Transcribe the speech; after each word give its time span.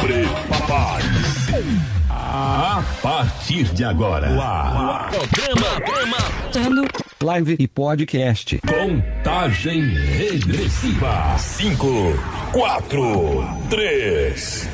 Prepare-se. 0.00 1.64
A 2.10 2.82
partir 3.02 3.64
de 3.74 3.84
agora, 3.84 4.30
o 4.30 4.40
ar. 4.40 5.10
Programa, 5.10 5.80
programa. 5.80 6.98
Live 7.22 7.56
e 7.58 7.66
podcast. 7.66 8.60
Contagem 8.60 9.82
regressiva. 9.88 11.36
5, 11.36 11.86
4, 12.52 13.58
3, 13.70 14.68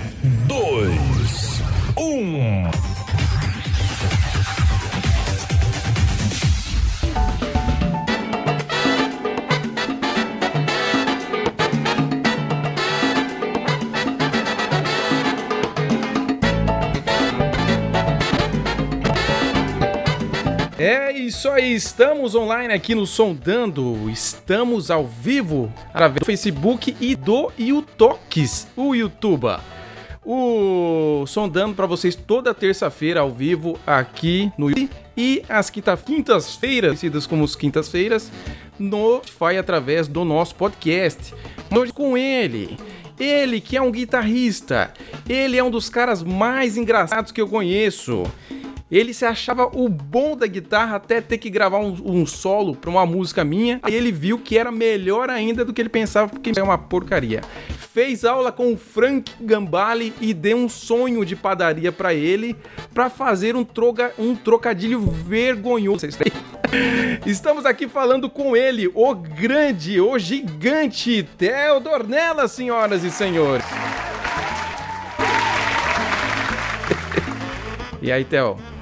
2, 0.47 1.63
1. 1.97 2.94
Isso 21.27 21.49
aí, 21.49 21.75
estamos 21.75 22.35
online 22.35 22.73
aqui 22.73 22.95
no 22.95 23.07
Sondando, 23.07 24.11
estamos 24.11 24.91
ao 24.91 25.07
vivo 25.07 25.73
através 25.89 26.21
do 26.21 26.27
Facebook 26.27 26.97
e 27.01 27.17
do 27.17 27.51
YouTokes, 27.59 28.67
o 28.77 28.95
YouTuber. 28.95 29.59
O 30.25 31.25
Sondando 31.27 31.75
para 31.75 31.87
vocês 31.87 32.15
toda 32.15 32.55
terça-feira 32.55 33.21
ao 33.21 33.31
vivo 33.31 33.79
aqui 33.87 34.51
no 34.59 34.69
YouTube 34.69 34.91
e 35.17 35.43
quinta- 35.73 35.97
quintas-feiras, 35.97 36.91
conhecidas 36.91 37.27
como 37.27 37.45
as 37.45 37.55
quintas-feiras, 37.55 38.31
no 38.79 39.21
Spotify 39.25 39.59
através 39.59 40.09
do 40.09 40.25
nosso 40.25 40.55
podcast. 40.55 41.35
Hoje 41.75 41.93
com 41.93 42.17
ele, 42.17 42.77
ele 43.19 43.61
que 43.61 43.77
é 43.77 43.83
um 43.83 43.91
guitarrista, 43.91 44.93
ele 45.29 45.57
é 45.57 45.63
um 45.65 45.71
dos 45.71 45.89
caras 45.89 46.23
mais 46.23 46.77
engraçados 46.77 47.31
que 47.33 47.41
eu 47.41 47.49
conheço. 47.49 48.25
Ele 48.91 49.15
se 49.15 49.25
achava 49.25 49.67
o 49.73 49.89
bom 49.89 50.37
da 50.37 50.47
guitarra 50.47 50.97
até 50.97 51.21
ter 51.21 51.39
que 51.39 51.49
gravar 51.49 51.79
um, 51.79 51.97
um 52.05 52.27
solo 52.27 52.77
pra 52.77 52.91
uma 52.91 53.07
música 53.07 53.43
minha. 53.43 53.81
Aí 53.83 53.95
ele 53.95 54.13
viu 54.13 54.39
que 54.39 54.59
era 54.59 54.71
melhor 54.71 55.31
ainda 55.31 55.65
do 55.65 55.73
que 55.73 55.81
ele 55.81 55.89
pensava, 55.89 56.29
porque 56.29 56.53
é 56.55 56.63
uma 56.63 56.77
porcaria. 56.77 57.41
Fez 57.93 58.25
aula 58.25 58.53
com 58.53 58.73
o 58.73 58.77
Frank 58.77 59.33
Gambale 59.41 60.13
e 60.21 60.35
deu 60.35 60.59
um 60.59 60.69
sonho 60.69 61.25
de 61.25 61.35
padaria 61.35 61.91
pra 61.91 62.13
ele 62.13 62.55
pra 62.93 63.09
fazer 63.09 63.57
um, 63.57 63.65
troga, 63.65 64.13
um 64.19 64.37
trocadilho 64.37 65.01
vergonhoso. 65.01 66.07
Estamos 67.25 67.65
aqui 67.65 67.89
falando 67.89 68.29
com 68.29 68.55
ele, 68.55 68.91
o 68.95 69.15
grande, 69.15 69.99
o 70.01 70.19
gigante 70.19 71.23
Theo 71.39 71.81
Dornella, 71.81 72.47
senhoras 72.49 73.03
e 73.03 73.11
senhores. 73.11 73.65
E 78.03 78.13
aí, 78.13 78.23
Theo? 78.23 78.74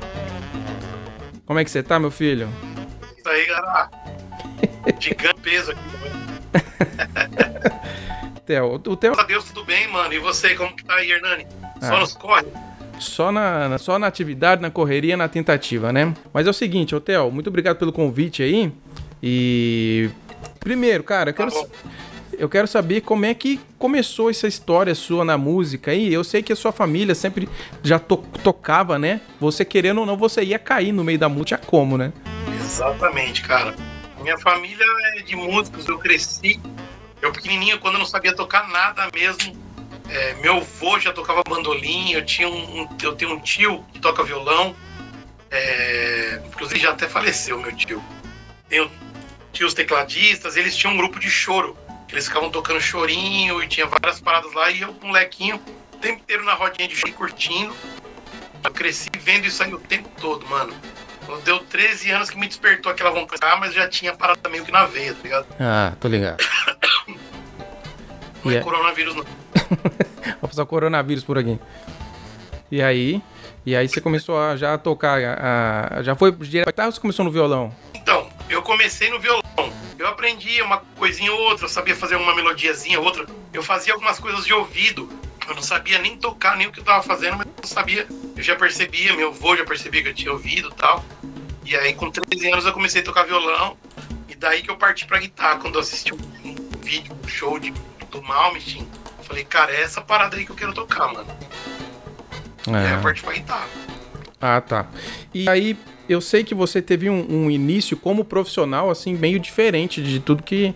Como 1.46 1.58
é 1.58 1.64
que 1.64 1.70
você 1.70 1.82
tá, 1.82 1.98
meu 1.98 2.10
filho? 2.10 2.48
Isso 3.18 3.28
aí, 3.28 3.46
galera. 3.46 3.90
Gigante 5.00 5.40
peso 5.42 5.72
aqui. 5.72 5.80
Theo, 8.46 8.74
o 8.74 8.78
Theo 8.96 9.12
Graças 9.12 9.24
a 9.24 9.26
Deus, 9.26 9.44
tudo 9.44 9.64
bem, 9.64 9.86
mano. 9.88 10.12
E 10.12 10.18
você, 10.18 10.54
como 10.54 10.74
que 10.74 10.84
tá 10.84 10.94
aí, 10.94 11.10
Hernani? 11.10 11.46
Só 11.80 11.96
Ah. 11.96 12.00
nos 12.00 12.14
corre? 12.14 12.46
só 12.98 13.32
na, 13.32 13.68
na- 13.68 13.78
só 13.78 13.98
na 13.98 14.06
atividade, 14.06 14.62
na 14.62 14.70
correria, 14.70 15.16
na 15.16 15.26
tentativa, 15.28 15.92
né? 15.92 16.14
Mas 16.32 16.46
é 16.46 16.50
o 16.50 16.52
seguinte, 16.52 16.98
Theo, 17.00 17.32
muito 17.32 17.48
obrigado 17.48 17.76
pelo 17.76 17.92
convite 17.92 18.42
aí. 18.44 18.72
E 19.20 20.08
primeiro, 20.60 21.02
cara, 21.02 21.30
eu 21.30 21.34
quero, 21.34 21.50
Tá. 21.50 21.66
Eu 22.38 22.48
quero 22.48 22.66
saber 22.66 23.00
como 23.02 23.24
é 23.24 23.34
que 23.34 23.60
começou 23.78 24.30
essa 24.30 24.46
história 24.46 24.94
sua 24.94 25.24
na 25.24 25.36
música 25.38 25.90
aí. 25.90 26.12
Eu 26.12 26.24
sei 26.24 26.42
que 26.42 26.52
a 26.52 26.56
sua 26.56 26.72
família 26.72 27.14
sempre 27.14 27.48
já 27.82 27.98
to- 27.98 28.24
tocava, 28.42 28.98
né? 28.98 29.20
Você 29.40 29.64
querendo 29.64 29.98
ou 30.00 30.06
não, 30.06 30.16
você 30.16 30.42
ia 30.42 30.58
cair 30.58 30.92
no 30.92 31.02
meio 31.04 31.18
da 31.18 31.28
música 31.28 31.58
como, 31.58 31.96
né? 31.98 32.12
Exatamente, 32.60 33.42
cara. 33.42 33.74
Minha 34.20 34.38
família 34.38 34.84
é 35.16 35.22
de 35.22 35.34
músicos, 35.36 35.86
eu 35.88 35.98
cresci. 35.98 36.60
Eu 37.20 37.32
pequenininho, 37.32 37.78
quando 37.78 37.94
eu 37.94 37.98
não 38.00 38.06
sabia 38.06 38.34
tocar 38.34 38.68
nada 38.68 39.08
mesmo. 39.14 39.56
é, 40.08 40.34
meu 40.42 40.56
avô 40.58 40.98
já 40.98 41.12
tocava 41.12 41.42
bandolim, 41.48 42.12
eu, 42.12 42.24
tinha 42.24 42.48
um, 42.48 42.88
eu 43.02 43.14
tenho 43.14 43.32
um 43.32 43.40
tio 43.40 43.84
que 43.92 43.98
toca 44.00 44.22
violão. 44.24 44.74
é, 45.50 46.40
inclusive 46.46 46.80
já 46.80 46.90
até 46.90 47.08
faleceu, 47.08 47.60
meu 47.60 47.74
tio. 47.76 48.02
Tenho 48.68 48.90
tios 49.52 49.74
tecladistas, 49.74 50.56
eles 50.56 50.74
tinham 50.76 50.94
um 50.94 50.96
grupo 50.96 51.18
de 51.20 51.30
choro. 51.30 51.76
Eles 52.12 52.26
ficavam 52.28 52.50
tocando 52.50 52.80
chorinho 52.80 53.62
e 53.62 53.66
tinha 53.66 53.86
várias 53.86 54.20
paradas 54.20 54.52
lá. 54.52 54.70
E 54.70 54.82
eu, 54.82 54.94
molequinho, 55.02 55.56
o 55.94 55.96
tempo 55.96 56.20
inteiro 56.20 56.44
na 56.44 56.52
rodinha 56.54 56.86
de 56.86 56.94
choro, 56.94 57.12
curtindo. 57.14 57.74
Eu 58.62 58.70
cresci 58.70 59.10
vendo 59.18 59.46
isso 59.46 59.62
aí 59.62 59.72
o 59.74 59.78
tempo 59.78 60.08
todo, 60.20 60.46
mano. 60.46 60.72
Deu 61.44 61.58
13 61.60 62.10
anos 62.10 62.30
que 62.30 62.38
me 62.38 62.46
despertou 62.46 62.92
aquela 62.92 63.10
vontade, 63.10 63.40
ah, 63.44 63.56
mas 63.56 63.72
já 63.72 63.88
tinha 63.88 64.12
parado 64.14 64.38
meio 64.50 64.64
que 64.64 64.70
na 64.72 64.84
veia, 64.84 65.14
tá 65.14 65.20
ligado? 65.22 65.46
Ah, 65.58 65.92
tô 65.98 66.08
ligado. 66.08 66.42
Não 68.44 68.50
é 68.50 68.54
Yeah. 68.54 68.64
coronavírus, 68.64 69.14
não. 69.14 69.24
Vou 70.40 70.48
passar 70.48 70.62
o 70.64 70.66
coronavírus 70.66 71.22
por 71.24 71.38
aqui. 71.38 71.58
E 72.70 72.82
aí? 72.82 73.22
E 73.64 73.76
aí 73.76 73.88
você 73.88 74.00
começou 74.00 74.36
a 74.38 74.56
já 74.56 74.76
tocar, 74.76 75.20
a- 75.22 75.98
a- 75.98 76.02
já 76.02 76.16
foi 76.16 76.32
direto 76.32 76.66
guitarra 76.66 76.88
ou 76.88 76.92
você 76.92 77.00
começou 77.00 77.24
no 77.24 77.30
violão? 77.30 77.72
Então, 77.94 78.28
eu 78.50 78.60
comecei 78.62 79.08
no 79.10 79.20
violão. 79.20 79.42
Eu 80.02 80.08
aprendi 80.08 80.60
uma 80.60 80.78
coisinha 80.98 81.32
ou 81.32 81.38
outra, 81.42 81.64
eu 81.64 81.68
sabia 81.68 81.94
fazer 81.94 82.16
uma 82.16 82.34
melodiazinha 82.34 82.98
ou 82.98 83.04
outra. 83.06 83.24
Eu 83.52 83.62
fazia 83.62 83.92
algumas 83.92 84.18
coisas 84.18 84.44
de 84.44 84.52
ouvido. 84.52 85.08
Eu 85.48 85.54
não 85.54 85.62
sabia 85.62 85.96
nem 86.00 86.16
tocar, 86.16 86.56
nem 86.56 86.66
o 86.66 86.72
que 86.72 86.80
eu 86.80 86.84
tava 86.84 87.04
fazendo, 87.04 87.36
mas 87.36 87.46
eu 87.62 87.68
sabia. 87.68 88.08
Eu 88.36 88.42
já 88.42 88.56
percebia, 88.56 89.14
meu 89.14 89.28
avô 89.28 89.56
já 89.56 89.64
percebia 89.64 90.02
que 90.02 90.08
eu 90.08 90.14
tinha 90.14 90.32
ouvido 90.32 90.70
e 90.70 90.74
tal. 90.74 91.04
E 91.64 91.76
aí, 91.76 91.94
com 91.94 92.10
13 92.10 92.50
anos, 92.50 92.66
eu 92.66 92.72
comecei 92.72 93.00
a 93.00 93.04
tocar 93.04 93.22
violão. 93.22 93.76
E 94.28 94.34
daí 94.34 94.64
que 94.64 94.72
eu 94.72 94.76
parti 94.76 95.06
pra 95.06 95.20
guitarra. 95.20 95.60
Quando 95.60 95.76
eu 95.76 95.80
assisti 95.80 96.12
um, 96.12 96.18
um 96.44 96.80
vídeo, 96.80 97.16
um 97.22 97.28
show 97.28 97.56
de, 97.60 97.70
do 98.10 98.20
Malmsteen, 98.24 98.88
eu 99.18 99.24
falei, 99.24 99.44
cara, 99.44 99.70
é 99.70 99.82
essa 99.82 100.00
parada 100.00 100.36
aí 100.36 100.44
que 100.44 100.50
eu 100.50 100.56
quero 100.56 100.74
tocar, 100.74 101.12
mano. 101.12 101.28
E 102.66 102.74
aí 102.74 102.92
eu 102.92 103.00
parti 103.00 103.22
pra 103.22 103.34
guitarra. 103.34 103.68
Ah, 104.40 104.60
tá. 104.60 104.84
E 105.32 105.48
aí, 105.48 105.78
eu 106.08 106.20
sei 106.20 106.44
que 106.44 106.54
você 106.54 106.80
teve 106.82 107.08
um, 107.08 107.26
um 107.28 107.50
início 107.50 107.96
como 107.96 108.24
profissional, 108.24 108.90
assim, 108.90 109.14
meio 109.14 109.38
diferente 109.38 110.02
de 110.02 110.20
tudo 110.20 110.42
que 110.42 110.74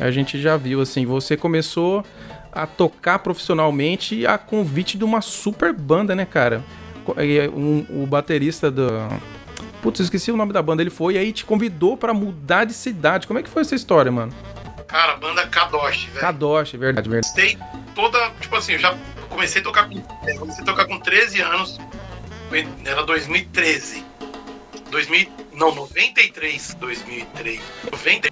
a 0.00 0.10
gente 0.10 0.40
já 0.40 0.56
viu, 0.56 0.80
assim. 0.80 1.04
Você 1.06 1.36
começou 1.36 2.04
a 2.52 2.66
tocar 2.66 3.18
profissionalmente 3.18 4.26
a 4.26 4.38
convite 4.38 4.96
de 4.96 5.04
uma 5.04 5.20
super 5.20 5.72
banda, 5.72 6.14
né, 6.14 6.24
cara? 6.24 6.62
Um- 7.54 8.02
o 8.02 8.06
baterista 8.06 8.70
do... 8.70 8.88
Putz, 9.82 10.00
esqueci 10.00 10.32
o 10.32 10.36
nome 10.36 10.52
da 10.52 10.60
banda. 10.62 10.82
Ele 10.82 10.90
foi 10.90 11.14
e 11.14 11.18
aí 11.18 11.32
te 11.32 11.44
convidou 11.44 11.96
pra 11.96 12.12
mudar 12.12 12.64
de 12.64 12.72
cidade. 12.72 13.26
Como 13.26 13.38
é 13.38 13.42
que 13.42 13.48
foi 13.48 13.62
essa 13.62 13.74
história, 13.74 14.10
mano? 14.10 14.32
Cara, 14.88 15.12
a 15.12 15.16
banda 15.16 15.46
Kadosh, 15.46 16.04
velho. 16.06 16.20
Kadosh, 16.20 16.72
verdade, 16.72 17.08
verdade. 17.08 17.26
gostei 17.26 17.58
toda, 17.94 18.30
tipo 18.40 18.56
assim, 18.56 18.72
eu 18.72 18.78
já 18.78 18.96
comecei 19.28 19.60
a 19.60 19.64
tocar 19.64 19.88
com, 19.88 19.98
é, 20.26 20.34
comecei 20.34 20.62
a 20.62 20.66
tocar 20.66 20.86
com 20.86 20.98
13 20.98 21.40
anos, 21.42 21.78
era 22.84 23.02
2013. 23.04 24.04
2000, 24.96 25.30
não, 25.52 25.74
93, 25.74 26.74
2003. 26.74 27.60
90, 27.92 28.30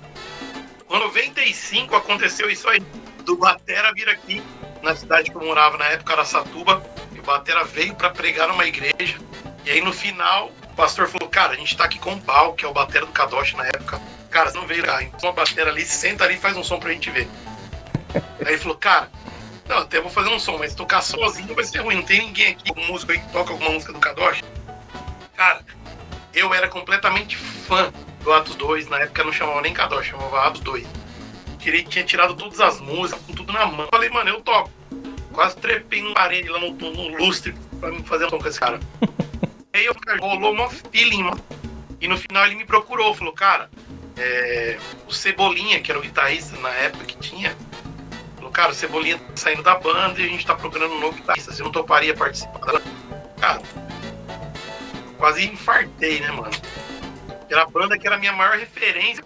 no 0.89 0.99
95 0.99 1.95
aconteceu 1.95 2.49
isso 2.49 2.67
aí, 2.71 2.81
do 3.23 3.37
Batera 3.37 3.93
vir 3.93 4.09
aqui 4.09 4.43
na 4.83 4.97
cidade 4.97 5.31
que 5.31 5.37
eu 5.37 5.45
morava 5.45 5.77
na 5.77 5.85
época, 5.89 6.15
Araçatuba, 6.15 6.83
e 7.15 7.21
o 7.21 7.23
Batera 7.23 7.65
veio 7.65 7.95
pra 7.95 8.09
pregar 8.09 8.49
numa 8.49 8.65
igreja, 8.65 9.19
e 9.63 9.71
aí 9.73 9.83
no 9.83 9.93
final 9.93 10.51
o 10.63 10.75
pastor 10.75 11.07
falou, 11.07 11.29
cara, 11.29 11.53
a 11.53 11.57
gente 11.57 11.77
tá 11.77 11.85
aqui 11.85 11.99
com 11.99 12.15
o 12.15 12.21
Pau, 12.23 12.55
que 12.55 12.65
é 12.65 12.69
o 12.69 12.73
Batera 12.73 13.05
do 13.05 13.13
Kadosh 13.13 13.53
na 13.53 13.67
época, 13.67 14.01
cara, 14.31 14.51
você 14.51 14.57
não 14.57 14.67
veio 14.67 14.85
cá, 14.85 15.03
então 15.03 15.29
a 15.29 15.33
batera 15.33 15.71
ali, 15.71 15.85
senta 15.85 16.25
ali 16.25 16.37
e 16.37 16.39
faz 16.39 16.57
um 16.57 16.65
som 16.65 16.79
pra 16.79 16.93
gente 16.93 17.11
ver. 17.11 17.29
Aí 18.15 18.55
ele 18.55 18.59
falou, 18.59 18.79
cara, 18.79 19.11
não, 19.69 19.79
até 19.79 20.01
vou 20.01 20.11
fazer 20.11 20.31
um 20.31 20.39
som, 20.39 20.57
mas 20.57 20.75
tocar 20.75 21.03
sozinho 21.03 21.55
vai 21.55 21.65
ser 21.65 21.81
ruim. 21.81 21.97
Não 21.97 22.03
tem 22.03 22.21
ninguém 22.21 22.53
aqui, 22.53 22.73
um 22.75 22.87
músico 22.87 23.13
aí 23.13 23.19
que 23.19 23.33
toca 23.33 23.53
alguma 23.53 23.71
música 23.71 23.93
do 23.93 23.99
Kadosh. 23.99 24.43
Cara, 25.37 25.63
eu 26.35 26.53
era 26.53 26.69
completamente 26.69 27.37
fã 27.37 27.93
do 28.23 28.33
Atos 28.33 28.57
2. 28.57 28.89
Na 28.89 29.01
época 29.01 29.25
não 29.25 29.33
chamava 29.33 29.61
nem 29.63 29.73
Kadosh, 29.73 30.07
chamava 30.07 30.47
Atos 30.47 30.61
2. 30.63 30.87
Tirei, 31.59 31.85
tinha 31.85 32.05
tirado 32.05 32.35
todas 32.35 32.61
as 32.61 32.81
músicas, 32.81 33.23
com 33.25 33.33
tudo 33.33 33.53
na 33.53 33.67
mão. 33.67 33.89
Falei, 33.91 34.11
mano, 34.11 34.31
eu 34.31 34.41
toco. 34.41 34.71
Quase 35.33 35.57
trepei 35.57 36.03
no 36.03 36.15
parede 36.15 36.49
lá 36.49 36.61
no, 36.61 36.73
no, 36.73 37.17
lustre 37.17 37.55
pra 37.81 37.91
me 37.91 38.03
fazer 38.05 38.27
um 38.27 38.31
som 38.31 38.39
com 38.39 38.49
esse 38.49 38.61
cara. 38.61 38.79
aí 39.73 39.85
eu, 39.85 39.95
cara, 39.95 40.21
rolou 40.21 40.53
uma 40.53 40.69
feeling, 40.69 41.25
mano. 41.25 41.41
E 42.01 42.09
no 42.09 42.17
final 42.17 42.47
ele 42.47 42.57
me 42.57 42.65
procurou, 42.65 43.15
falou, 43.15 43.33
cara, 43.33 43.71
é, 44.17 44.79
o 45.09 45.13
Cebolinha, 45.13 45.81
que 45.81 45.91
era 45.91 45.99
o 45.99 46.03
guitarrista 46.03 46.57
na 46.59 46.69
época 46.71 47.05
que 47.05 47.17
tinha, 47.17 47.57
falou, 48.37 48.51
cara, 48.51 48.73
o 48.73 48.75
Cebolinha 48.75 49.19
tá 49.19 49.37
saindo 49.37 49.63
da 49.63 49.75
banda 49.75 50.21
e 50.21 50.25
a 50.25 50.29
gente 50.29 50.47
tá 50.47 50.55
procurando 50.55 50.95
um 50.95 51.01
novo 51.01 51.17
guitarrista, 51.17 51.53
você 51.53 51.63
não 51.63 51.73
toparia 51.73 52.15
participar 52.15 52.73
da 52.73 52.81
Cara, 53.41 53.61
quase 55.25 55.47
infartei, 55.47 56.21
né, 56.21 56.31
mano? 56.31 56.51
Era 57.49 57.63
a 57.63 57.67
banda 57.67 57.99
que 57.99 58.07
era 58.07 58.17
a 58.17 58.19
minha 58.19 58.33
maior 58.35 58.59
referência. 58.59 59.25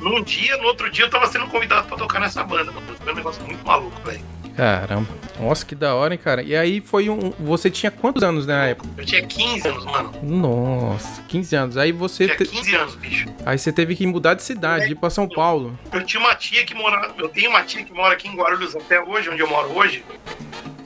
Num 0.00 0.22
dia, 0.22 0.56
no 0.56 0.64
outro 0.64 0.90
dia 0.90 1.04
eu 1.04 1.10
tava 1.10 1.26
sendo 1.26 1.46
convidado 1.48 1.86
pra 1.86 1.96
tocar 1.98 2.18
nessa 2.20 2.42
banda, 2.42 2.72
mano. 2.72 2.86
Foi 2.96 3.12
um 3.12 3.16
negócio 3.16 3.44
muito 3.44 3.62
maluco, 3.66 4.00
velho. 4.02 4.24
Caramba. 4.56 5.08
Nossa, 5.38 5.64
que 5.66 5.74
da 5.74 5.94
hora, 5.94 6.14
hein, 6.14 6.20
cara. 6.22 6.42
E 6.42 6.56
aí 6.56 6.80
foi 6.80 7.10
um. 7.10 7.30
Você 7.38 7.70
tinha 7.70 7.90
quantos 7.90 8.22
anos 8.22 8.46
né, 8.46 8.54
na 8.56 8.66
época? 8.68 8.88
Eu 8.96 9.04
tinha 9.04 9.22
15 9.26 9.68
anos, 9.68 9.84
mano. 9.84 10.12
Nossa, 10.22 11.22
15 11.28 11.54
anos. 11.56 11.76
Aí 11.76 11.92
você. 11.92 12.24
Eu 12.24 12.28
tinha 12.36 12.38
te- 12.38 12.46
15 12.46 12.74
anos, 12.74 12.94
bicho. 12.96 13.26
Aí 13.44 13.58
você 13.58 13.72
teve 13.72 13.94
que 13.94 14.06
mudar 14.06 14.34
de 14.34 14.42
cidade, 14.42 14.90
ir 14.90 14.94
pra 14.94 15.10
São 15.10 15.28
Paulo. 15.28 15.78
Eu 15.92 16.02
tinha 16.04 16.20
uma 16.20 16.34
tia 16.34 16.64
que 16.64 16.74
mora. 16.74 17.12
Eu 17.18 17.28
tenho 17.28 17.50
uma 17.50 17.62
tia 17.62 17.84
que 17.84 17.92
mora 17.92 18.14
aqui 18.14 18.26
em 18.28 18.34
Guarulhos 18.34 18.74
até 18.74 19.00
hoje, 19.02 19.28
onde 19.28 19.40
eu 19.40 19.48
moro 19.48 19.68
hoje. 19.76 20.02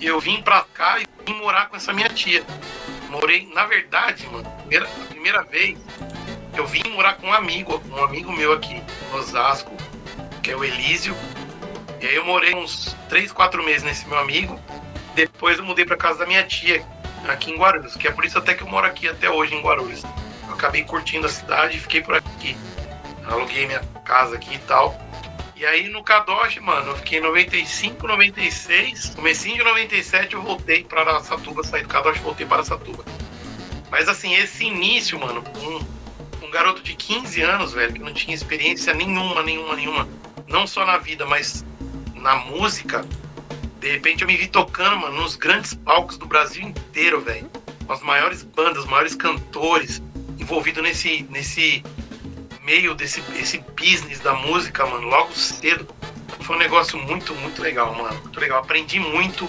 Eu 0.00 0.20
vim 0.20 0.43
pra 0.43 0.64
cá 0.75 0.98
e 1.00 1.06
vim 1.25 1.34
morar 1.38 1.69
com 1.69 1.76
essa 1.76 1.93
minha 1.93 2.08
tia. 2.08 2.44
Morei, 3.08 3.48
na 3.54 3.64
verdade, 3.66 4.26
mano, 4.26 4.50
primeira, 4.58 4.87
a 4.87 5.06
primeira 5.06 5.43
vez 5.44 5.78
eu 6.54 6.66
vim 6.66 6.82
morar 6.90 7.14
com 7.14 7.28
um 7.28 7.32
amigo, 7.32 7.82
um 7.90 8.02
amigo 8.02 8.32
meu 8.32 8.52
aqui, 8.52 8.75
em 8.75 9.16
Osasco, 9.16 9.75
que 10.43 10.50
é 10.50 10.56
o 10.56 10.64
Elísio. 10.64 11.14
E 12.00 12.06
aí 12.06 12.14
eu 12.14 12.25
morei 12.25 12.54
uns 12.54 12.96
3, 13.08 13.32
4 13.32 13.62
meses 13.64 13.82
nesse 13.82 14.06
meu 14.08 14.19
amigo. 14.19 14.60
Depois 15.14 15.58
eu 15.58 15.64
mudei 15.64 15.84
pra 15.84 15.96
casa 15.96 16.20
da 16.20 16.26
minha 16.26 16.44
tia, 16.44 16.84
aqui 17.28 17.50
em 17.50 17.56
Guarulhos, 17.56 17.96
que 17.96 18.06
é 18.06 18.10
por 18.10 18.25
isso 18.25 18.38
até 18.38 18.54
que 18.54 18.62
eu 18.62 18.69
moro 18.69 18.87
aqui 18.87 19.08
até 19.08 19.31
hoje 19.31 19.54
em 19.54 19.62
Guarulhos. 19.62 20.02
Eu 20.46 20.54
acabei 20.54 20.84
curtindo 20.84 21.26
a 21.26 21.31
cidade 21.31 21.76
e 21.76 21.81
fiquei 21.81 22.02
por 22.02 22.14
aqui. 22.14 22.56
Aluguei 23.26 23.66
minha 23.66 23.82
casa 24.04 24.37
aqui 24.37 24.54
e 24.54 24.58
tal. 24.58 24.98
E 25.56 25.64
aí 25.64 25.88
no 25.88 26.03
Kadosh, 26.03 26.58
mano, 26.58 26.91
eu 26.91 26.97
fiquei 26.97 27.19
em 27.19 27.23
95, 27.23 28.06
96. 28.06 29.14
Comecinho 29.14 29.56
de 29.56 29.64
97 29.64 30.35
eu 30.35 30.43
voltei 30.43 30.85
para 30.85 31.00
Araçatuba, 31.00 31.64
saí 31.64 31.82
do 31.82 31.88
Kadosh 31.88 32.19
e 32.19 32.20
voltei 32.20 32.44
para 32.44 32.58
Araçatuba. 32.58 33.03
Mas 33.91 34.06
assim, 34.06 34.35
esse 34.35 34.67
início, 34.67 35.19
mano, 35.19 35.43
um, 35.56 36.44
um 36.44 36.50
garoto 36.50 36.82
de 36.82 36.94
15 36.94 37.41
anos, 37.41 37.73
velho, 37.73 37.94
que 37.94 38.00
não 38.00 38.12
tinha 38.12 38.35
experiência 38.35 38.93
nenhuma, 38.93 39.43
nenhuma, 39.43 39.75
nenhuma. 39.75 40.08
Não 40.47 40.67
só 40.67 40.85
na 40.85 40.99
vida, 40.99 41.25
mas 41.25 41.64
na 42.14 42.37
música. 42.37 43.03
De 43.81 43.91
repente 43.91 44.20
eu 44.20 44.29
me 44.29 44.37
vi 44.37 44.49
tocando, 44.49 44.99
mano, 44.99 45.23
nos 45.23 45.37
grandes 45.37 45.73
palcos 45.73 46.19
do 46.19 46.26
Brasil 46.26 46.64
inteiro, 46.64 47.23
velho. 47.23 47.50
Com 47.87 47.93
as 47.94 48.03
maiores 48.03 48.43
bandas, 48.43 48.85
os 48.85 48.91
maiores 48.91 49.14
cantores 49.14 50.03
envolvido 50.38 50.82
nesse, 50.82 51.23
nesse 51.31 51.82
meio 52.66 52.94
desse 52.94 53.22
esse 53.40 53.64
business 53.80 54.18
da 54.20 54.34
música, 54.34 54.84
mano, 54.84 55.06
logo 55.06 55.32
cedo. 55.32 55.86
Foi 56.40 56.56
um 56.56 56.58
negócio 56.58 56.98
muito, 56.98 57.34
muito 57.36 57.62
legal, 57.62 57.94
mano. 57.94 58.20
Muito 58.22 58.38
legal. 58.40 58.58
Aprendi 58.58 58.98
muito. 59.00 59.48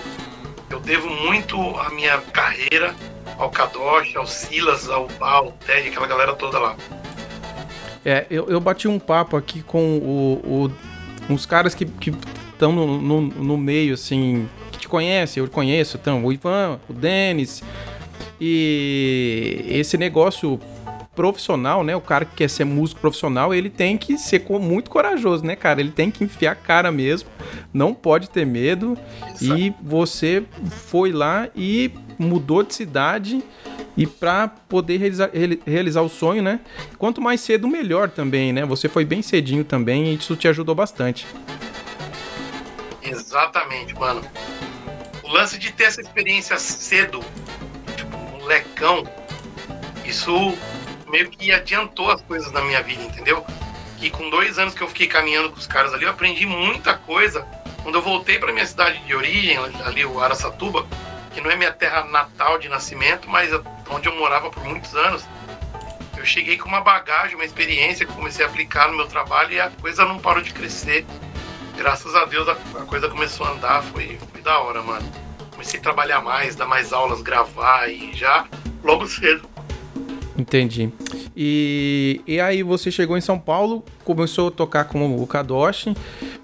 Eu 0.70 0.80
devo 0.80 1.10
muito 1.10 1.60
a 1.80 1.90
minha 1.90 2.18
carreira 2.20 2.96
ao 3.38 3.50
Kadosh, 3.50 4.16
ao 4.16 4.26
Silas, 4.28 4.88
ao 4.90 5.08
Bal, 5.20 5.46
ao 5.46 5.52
Ted, 5.54 5.90
aquela 5.90 6.08
galera 6.08 6.34
toda 6.36 6.60
lá. 6.60 6.76
É, 8.06 8.26
eu, 8.30 8.48
eu 8.50 8.60
bati 8.60 8.88
um 8.88 9.00
papo 9.00 9.36
aqui 9.36 9.62
com 9.62 9.98
o, 9.98 10.66
o- 10.66 10.72
uns 11.34 11.46
caras 11.46 11.76
que 11.76 11.86
estão 12.54 12.72
no, 12.72 13.02
no, 13.02 13.22
no 13.22 13.58
meio, 13.58 13.94
assim, 13.96 14.48
que 14.72 14.80
te 14.80 14.88
conhecem, 14.88 15.44
eu 15.44 15.50
conheço, 15.50 15.98
então, 15.98 16.24
o 16.24 16.32
Ivan, 16.32 16.80
o 16.90 16.94
Denis. 16.94 17.62
E 18.40 19.66
esse 19.68 19.98
negócio 19.98 20.60
profissional, 21.18 21.84
né? 21.84 21.96
O 21.96 22.00
cara 22.00 22.24
que 22.24 22.36
quer 22.36 22.50
ser 22.50 22.64
músico 22.64 23.02
profissional, 23.02 23.54
ele 23.54 23.72
tem 23.72 23.98
que 23.98 24.20
ser 24.20 24.46
muito 24.62 24.90
corajoso, 24.90 25.44
né, 25.44 25.56
cara? 25.56 25.82
Ele 25.82 25.92
tem 25.92 26.12
que 26.12 26.24
enfiar 26.24 26.52
a 26.52 26.56
cara 26.56 26.92
mesmo, 26.92 27.28
não 27.74 27.92
pode 27.92 28.30
ter 28.30 28.46
medo. 28.46 28.96
E 29.42 29.74
você 29.82 30.44
foi 30.70 31.12
lá 31.12 31.50
e 31.56 31.92
mudou 32.20 32.62
de 32.62 32.76
cidade 32.76 33.44
e 33.98 34.06
para 34.06 34.48
poder 34.48 34.98
realizar, 34.98 35.30
reali- 35.34 35.62
realizar 35.66 36.02
o 36.02 36.10
sonho, 36.10 36.44
né? 36.44 36.60
Quanto 37.00 37.20
mais 37.20 37.42
cedo, 37.42 37.68
melhor 37.68 38.10
também, 38.12 38.54
né? 38.54 38.64
Você 38.66 38.88
foi 38.88 39.04
bem 39.04 39.24
cedinho 39.24 39.64
também 39.64 40.14
e 40.14 40.16
isso 40.16 40.36
te 40.36 40.48
ajudou 40.48 40.76
bastante. 40.76 41.26
Exatamente, 43.02 43.96
mano. 43.96 44.22
O 45.24 45.30
lance 45.32 45.58
de 45.58 45.72
ter 45.72 45.86
essa 45.86 46.00
experiência 46.00 46.58
cedo, 46.60 47.22
tipo, 47.96 48.16
molecão, 48.40 49.04
isso 50.06 50.54
meio 51.08 51.30
que 51.30 51.52
adiantou 51.52 52.12
as 52.12 52.22
coisas 52.22 52.52
na 52.52 52.62
minha 52.62 52.82
vida, 52.82 53.04
entendeu? 53.04 53.46
Que 53.98 54.10
com 54.10 54.30
dois 54.30 54.60
anos 54.60 54.74
que 54.74 54.82
eu 54.82 54.88
fiquei 54.88 55.08
caminhando 55.08 55.50
com 55.50 55.58
os 55.58 55.68
caras 55.68 55.94
ali, 55.94 56.04
eu 56.04 56.10
aprendi 56.10 56.46
muita 56.46 56.96
coisa. 56.96 57.48
Quando 57.84 57.96
eu 57.96 58.02
voltei 58.02 58.38
para 58.38 58.52
minha 58.52 58.66
cidade 58.66 59.00
de 59.00 59.16
origem, 59.16 59.58
ali 59.86 60.06
o 60.06 60.20
Araçatuba, 60.20 60.86
que 61.34 61.42
não 61.42 61.50
é 61.50 61.56
minha 61.56 61.72
terra 61.72 62.04
natal 62.04 62.60
de 62.60 62.68
nascimento, 62.68 63.30
mas 63.30 63.50
onde 63.90 64.08
eu 64.08 64.16
morava 64.16 64.50
por 64.50 64.64
muitos 64.64 64.96
anos, 64.96 65.26
eu 66.18 66.26
cheguei 66.26 66.58
com 66.58 66.68
uma 66.68 66.82
bagagem, 66.82 67.36
uma 67.36 67.46
experiência 67.46 68.06
que 68.06 68.14
comecei 68.14 68.44
a 68.44 68.48
aplicar 68.50 68.90
no 68.90 68.98
meu 68.98 69.08
trabalho 69.08 69.54
e 69.54 69.60
a 69.60 69.70
coisa 69.70 70.04
não 70.04 70.20
parou 70.20 70.42
de 70.42 70.52
crescer 70.52 71.06
graças 71.78 72.16
a 72.16 72.26
Deus 72.26 72.50
a 72.50 72.56
coisa 72.86 73.08
começou 73.08 73.46
a 73.46 73.52
andar, 73.52 73.84
foi, 73.84 74.18
foi 74.32 74.42
da 74.42 74.60
hora, 74.60 74.82
mano. 74.82 75.10
Comecei 75.52 75.80
a 75.80 75.84
trabalhar 75.84 76.22
mais, 76.22 76.56
dar 76.56 76.66
mais 76.66 76.92
aulas, 76.92 77.22
gravar 77.22 77.88
e 77.88 78.14
já 78.14 78.48
logo 78.84 79.08
cedo. 79.08 79.48
Entendi. 80.38 80.92
E, 81.36 82.22
e 82.28 82.40
aí 82.40 82.62
você 82.62 82.92
chegou 82.92 83.18
em 83.18 83.22
São 83.22 83.40
Paulo, 83.40 83.84
começou 84.04 84.50
a 84.50 84.52
tocar 84.52 84.86
com 84.86 85.16
o 85.16 85.26
Kadoshi. 85.26 85.96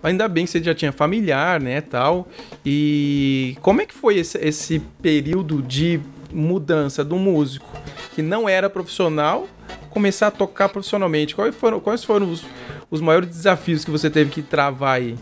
Ainda 0.01 0.27
bem 0.27 0.45
que 0.45 0.51
você 0.51 0.63
já 0.63 0.73
tinha 0.73 0.91
familiar, 0.91 1.61
né, 1.61 1.79
tal. 1.79 2.27
E 2.65 3.55
como 3.61 3.81
é 3.81 3.85
que 3.85 3.93
foi 3.93 4.17
esse, 4.17 4.37
esse 4.39 4.79
período 5.01 5.61
de 5.61 6.01
mudança 6.31 7.03
do 7.03 7.15
músico 7.17 7.69
que 8.15 8.21
não 8.23 8.49
era 8.49 8.67
profissional 8.69 9.47
começar 9.91 10.27
a 10.27 10.31
tocar 10.31 10.69
profissionalmente? 10.69 11.35
Quais 11.35 11.55
foram, 11.55 11.79
quais 11.79 12.03
foram 12.03 12.31
os, 12.31 12.43
os 12.89 12.99
maiores 12.99 13.29
desafios 13.29 13.85
que 13.85 13.91
você 13.91 14.09
teve 14.09 14.31
que 14.31 14.41
travar 14.41 14.97
aí? 14.97 15.15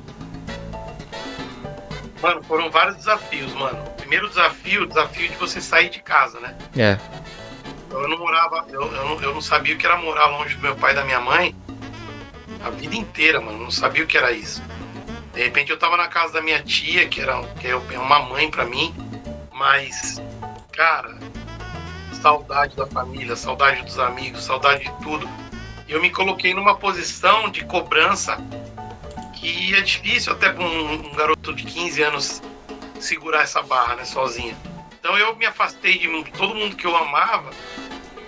Mano, 2.21 2.41
foram 2.44 2.69
vários 2.69 2.97
desafios, 2.97 3.53
mano. 3.53 3.83
O 3.83 3.91
primeiro 3.94 4.29
desafio, 4.29 4.83
o 4.83 4.88
desafio 4.88 5.27
de 5.27 5.35
você 5.35 5.59
sair 5.59 5.89
de 5.89 6.01
casa, 6.01 6.39
né? 6.39 6.56
É. 6.77 6.97
Eu 7.92 8.08
não 8.08 8.18
morava, 8.18 8.66
eu, 8.70 8.82
eu, 8.82 9.06
não, 9.06 9.22
eu 9.22 9.34
não 9.34 9.42
sabia 9.42 9.76
o 9.76 9.78
que 9.78 9.86
era 9.86 9.98
morar 9.98 10.28
longe 10.28 10.56
do 10.56 10.62
meu 10.62 10.76
pai 10.76 10.94
e 10.94 10.96
da 10.96 11.04
minha 11.04 11.20
mãe 11.20 11.56
a 12.64 12.70
vida 12.70 12.96
inteira, 12.96 13.42
mano. 13.42 13.60
Não 13.60 13.72
sabia 13.72 14.04
o 14.04 14.08
que 14.08 14.18
era 14.18 14.32
isso. 14.32 14.62
De 15.34 15.44
repente 15.44 15.72
eu 15.72 15.78
tava 15.78 15.98
na 15.98 16.08
casa 16.08 16.34
da 16.34 16.42
minha 16.42 16.62
tia, 16.62 17.08
que 17.08 17.22
era 17.22 17.42
que 17.60 17.68
é 17.68 17.76
uma 17.76 18.20
mãe 18.20 18.50
pra 18.50 18.66
mim, 18.66 18.94
mas, 19.52 20.22
cara, 20.72 21.18
saudade 22.22 22.76
da 22.76 22.86
família, 22.86 23.36
saudade 23.36 23.82
dos 23.84 23.98
amigos, 23.98 24.44
saudade 24.44 24.84
de 24.84 25.04
tudo. 25.04 25.30
Eu 25.88 26.02
me 26.02 26.10
coloquei 26.10 26.54
numa 26.54 26.76
posição 26.76 27.50
de 27.50 27.66
cobrança 27.66 28.38
que 29.34 29.74
é 29.74 29.82
difícil 29.82 30.34
até 30.34 30.52
para 30.52 30.64
um, 30.64 30.94
um 30.94 31.14
garoto 31.14 31.54
de 31.54 31.64
15 31.64 32.04
anos 32.04 32.42
segurar 33.00 33.42
essa 33.42 33.62
barra, 33.64 33.95
né, 33.95 34.06
sozinha. 34.06 34.56
Então 35.00 35.18
eu 35.18 35.36
me 35.36 35.45
afastei 35.45 35.98
de 35.98 36.31
todo 36.31 36.54
mundo 36.54 36.76
que 36.76 36.86
eu 36.86 36.95
amava 36.95 37.50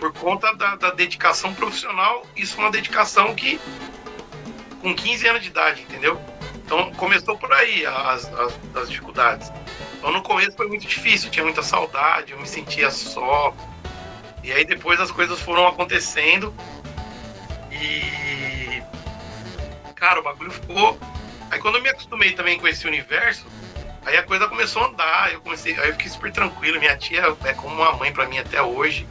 por 0.03 0.11
conta 0.11 0.53
da, 0.55 0.75
da 0.75 0.91
dedicação 0.91 1.53
profissional. 1.53 2.25
Isso 2.35 2.57
é 2.57 2.59
uma 2.59 2.71
dedicação 2.71 3.33
que 3.33 3.57
com 4.81 4.93
15 4.93 5.27
anos 5.29 5.41
de 5.41 5.47
idade, 5.47 5.81
entendeu? 5.83 6.19
Então 6.65 6.91
começou 6.95 7.37
por 7.37 7.53
aí 7.53 7.85
as, 7.85 8.25
as, 8.33 8.59
as 8.75 8.89
dificuldades. 8.89 9.49
Então 9.97 10.11
no 10.11 10.21
começo 10.21 10.57
foi 10.57 10.67
muito 10.67 10.85
difícil, 10.85 11.29
tinha 11.29 11.45
muita 11.45 11.63
saudade, 11.63 12.33
eu 12.33 12.39
me 12.39 12.45
sentia 12.45 12.91
só. 12.91 13.55
E 14.43 14.51
aí 14.51 14.65
depois 14.65 14.99
as 14.99 15.09
coisas 15.09 15.39
foram 15.39 15.65
acontecendo 15.67 16.53
e 17.71 18.83
cara, 19.95 20.19
o 20.19 20.23
bagulho 20.23 20.51
ficou. 20.51 20.99
Aí 21.49 21.59
quando 21.59 21.75
eu 21.75 21.81
me 21.81 21.87
acostumei 21.87 22.33
também 22.33 22.59
com 22.59 22.67
esse 22.67 22.85
universo, 22.85 23.45
aí 24.05 24.17
a 24.17 24.23
coisa 24.23 24.49
começou 24.49 24.83
a 24.83 24.87
andar, 24.87 25.31
eu 25.31 25.39
comecei, 25.39 25.79
aí 25.79 25.87
eu 25.87 25.93
fiquei 25.93 26.09
super 26.09 26.29
tranquilo. 26.29 26.77
Minha 26.77 26.97
tia 26.97 27.23
é 27.45 27.53
como 27.53 27.73
uma 27.73 27.93
mãe 27.93 28.11
para 28.11 28.25
mim 28.25 28.37
até 28.37 28.61
hoje. 28.61 29.07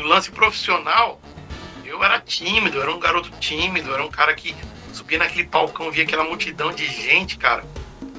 O 0.00 0.06
lance 0.06 0.30
profissional, 0.30 1.20
eu 1.84 2.02
era 2.02 2.18
tímido, 2.18 2.78
eu 2.78 2.82
era 2.82 2.94
um 2.94 2.98
garoto 2.98 3.30
tímido, 3.38 3.90
eu 3.90 3.94
era 3.94 4.04
um 4.04 4.10
cara 4.10 4.34
que 4.34 4.56
subia 4.92 5.18
naquele 5.18 5.46
palcão, 5.46 5.90
via 5.90 6.04
aquela 6.04 6.24
multidão 6.24 6.72
de 6.72 6.86
gente, 6.86 7.36
cara. 7.36 7.64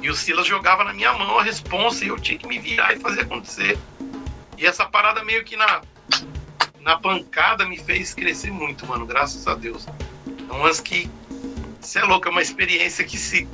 E 0.01 0.09
o 0.09 0.15
Silas 0.15 0.45
jogava 0.45 0.83
na 0.83 0.93
minha 0.93 1.11
mão 1.13 1.39
a 1.39 1.43
responsa 1.43 2.05
e 2.05 2.09
eu 2.09 2.19
tinha 2.19 2.37
que 2.37 2.47
me 2.47 2.59
virar 2.59 2.93
e 2.93 2.99
fazer 2.99 3.21
acontecer. 3.21 3.77
E 4.57 4.65
essa 4.65 4.85
parada 4.85 5.23
meio 5.23 5.43
que 5.43 5.57
na, 5.57 5.81
na 6.79 6.97
pancada 6.97 7.65
me 7.65 7.77
fez 7.77 8.13
crescer 8.13 8.51
muito, 8.51 8.85
mano, 8.85 9.05
graças 9.05 9.47
a 9.47 9.55
Deus. 9.55 9.87
É 10.49 10.53
um 10.53 10.61
lance 10.61 10.81
que, 10.83 11.09
você 11.79 11.99
é 11.99 12.03
louco, 12.03 12.27
é 12.27 12.31
uma 12.31 12.41
experiência 12.41 13.03
que 13.03 13.17
se 13.17 13.47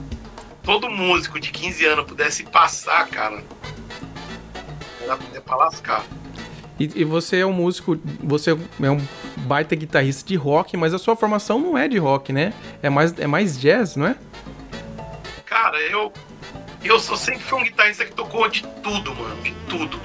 todo 0.63 0.89
músico 0.89 1.39
de 1.39 1.49
15 1.49 1.85
anos 1.85 2.05
pudesse 2.05 2.43
passar, 2.43 3.07
cara, 3.07 3.41
era 5.01 5.41
pra 5.41 5.55
lascar. 5.55 6.03
E, 6.79 6.89
e 6.95 7.03
você 7.03 7.39
é 7.39 7.45
um 7.45 7.53
músico, 7.53 7.99
você 8.21 8.51
é 8.51 8.91
um 8.91 9.01
baita 9.37 9.75
guitarrista 9.75 10.27
de 10.27 10.35
rock, 10.35 10.77
mas 10.77 10.93
a 10.93 10.99
sua 10.99 11.15
formação 11.15 11.59
não 11.59 11.77
é 11.77 11.87
de 11.87 11.97
rock, 11.97 12.31
né? 12.31 12.53
É 12.81 12.89
mais, 12.89 13.17
é 13.17 13.27
mais 13.27 13.59
jazz, 13.59 13.95
não 13.95 14.07
é? 14.07 14.15
Cara, 15.45 15.79
eu 15.81 16.11
eu 16.83 16.99
sou 16.99 17.17
sempre 17.17 17.41
fui 17.41 17.59
um 17.59 17.63
guitarrista 17.63 18.05
que 18.05 18.13
tocou 18.13 18.47
de 18.47 18.63
tudo, 18.83 19.13
mano, 19.15 19.41
de 19.41 19.51
tudo. 19.67 19.99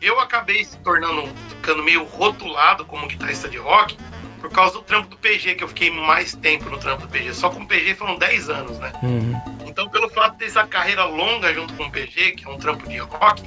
Eu 0.00 0.20
acabei 0.20 0.64
se 0.64 0.76
tornando, 0.78 1.28
ficando 1.48 1.82
meio 1.82 2.04
rotulado 2.04 2.84
como 2.84 3.06
guitarrista 3.06 3.48
de 3.48 3.56
rock 3.56 3.96
por 4.40 4.50
causa 4.50 4.74
do 4.74 4.82
trampo 4.82 5.08
do 5.08 5.16
PG, 5.16 5.54
que 5.54 5.64
eu 5.64 5.68
fiquei 5.68 5.90
mais 5.90 6.34
tempo 6.34 6.68
no 6.68 6.78
trampo 6.78 7.02
do 7.02 7.08
PG. 7.08 7.32
Só 7.32 7.48
com 7.48 7.60
o 7.60 7.66
PG 7.66 7.94
foram 7.94 8.18
10 8.18 8.50
anos, 8.50 8.78
né? 8.78 8.92
Uhum. 9.02 9.40
Então, 9.66 9.88
pelo 9.88 10.08
fato 10.08 10.22
fato 10.32 10.38
dessa 10.38 10.66
carreira 10.66 11.04
longa 11.04 11.52
junto 11.52 11.74
com 11.74 11.84
o 11.84 11.90
PG, 11.90 12.32
que 12.32 12.46
é 12.46 12.50
um 12.50 12.58
trampo 12.58 12.88
de 12.88 12.98
rock, 12.98 13.42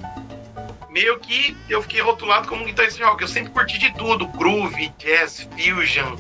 meio 0.95 1.19
que 1.19 1.57
eu 1.69 1.81
fiquei 1.81 1.99
rotulado 1.99 2.47
como 2.47 2.63
guitarrista 2.63 2.99
de 2.99 3.03
rock. 3.03 3.21
Eu 3.21 3.27
sempre 3.27 3.51
curti 3.51 3.77
de 3.77 3.93
tudo, 3.95 4.25
groove, 4.27 4.87
jazz, 4.97 5.45
fusion, 5.51 6.15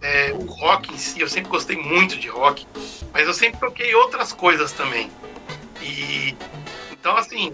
é, 0.00 0.32
o 0.32 0.44
rock 0.44 0.94
em 0.94 0.96
si, 0.96 1.20
eu 1.20 1.28
sempre 1.28 1.50
gostei 1.50 1.76
muito 1.76 2.16
de 2.16 2.28
rock, 2.28 2.64
mas 3.12 3.26
eu 3.26 3.34
sempre 3.34 3.58
toquei 3.58 3.92
outras 3.96 4.32
coisas 4.32 4.70
também. 4.70 5.10
E 5.82 6.36
então 6.92 7.16
assim, 7.16 7.52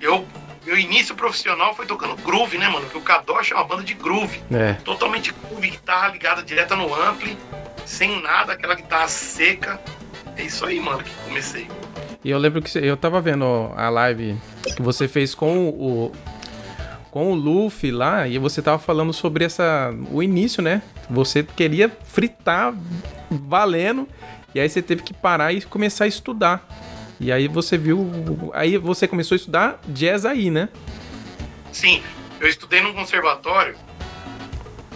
eu 0.00 0.26
meu 0.64 0.78
início 0.78 1.14
profissional 1.14 1.74
foi 1.74 1.84
tocando 1.84 2.16
groove, 2.22 2.56
né, 2.56 2.68
mano? 2.68 2.84
Porque 2.86 2.98
o 2.98 3.02
Kadosh 3.02 3.50
é 3.50 3.54
uma 3.54 3.64
banda 3.64 3.82
de 3.82 3.92
groove. 3.92 4.40
É. 4.50 4.74
Totalmente 4.74 5.32
groove, 5.32 5.70
guitarra 5.70 6.08
ligada 6.08 6.42
direta 6.42 6.76
no 6.76 6.94
ampli, 6.94 7.36
sem 7.84 8.22
nada, 8.22 8.54
aquela 8.54 8.74
guitarra 8.74 9.08
seca. 9.08 9.78
É 10.36 10.44
isso 10.44 10.64
aí, 10.64 10.80
mano, 10.80 11.02
que 11.02 11.14
comecei. 11.24 11.68
E 12.22 12.30
eu 12.30 12.38
lembro 12.38 12.60
que 12.60 12.76
eu 12.78 12.96
tava 12.96 13.20
vendo 13.20 13.44
a 13.76 13.88
live 13.88 14.36
que 14.76 14.82
você 14.82 15.08
fez 15.08 15.34
com 15.34 15.68
o 15.68 16.12
com 17.10 17.32
o 17.32 17.34
Luffy 17.34 17.90
lá 17.90 18.28
e 18.28 18.38
você 18.38 18.62
tava 18.62 18.78
falando 18.78 19.12
sobre 19.12 19.44
essa 19.44 19.92
o 20.12 20.22
início, 20.22 20.62
né? 20.62 20.82
Você 21.08 21.42
queria 21.42 21.88
fritar 22.04 22.72
valendo 23.28 24.08
e 24.54 24.60
aí 24.60 24.68
você 24.68 24.80
teve 24.80 25.02
que 25.02 25.12
parar 25.12 25.52
e 25.52 25.60
começar 25.62 26.04
a 26.04 26.06
estudar. 26.06 26.66
E 27.18 27.32
aí 27.32 27.48
você 27.48 27.76
viu, 27.76 28.08
aí 28.54 28.78
você 28.78 29.08
começou 29.08 29.34
a 29.34 29.36
estudar 29.36 29.80
jazz 29.88 30.24
aí, 30.24 30.50
né? 30.50 30.68
Sim, 31.72 32.02
eu 32.40 32.48
estudei 32.48 32.80
num 32.80 32.94
conservatório 32.94 33.74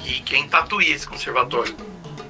e 0.04 0.20
quem 0.20 0.48
tatuia 0.48 0.94
esse 0.94 1.06
conservatório 1.06 1.74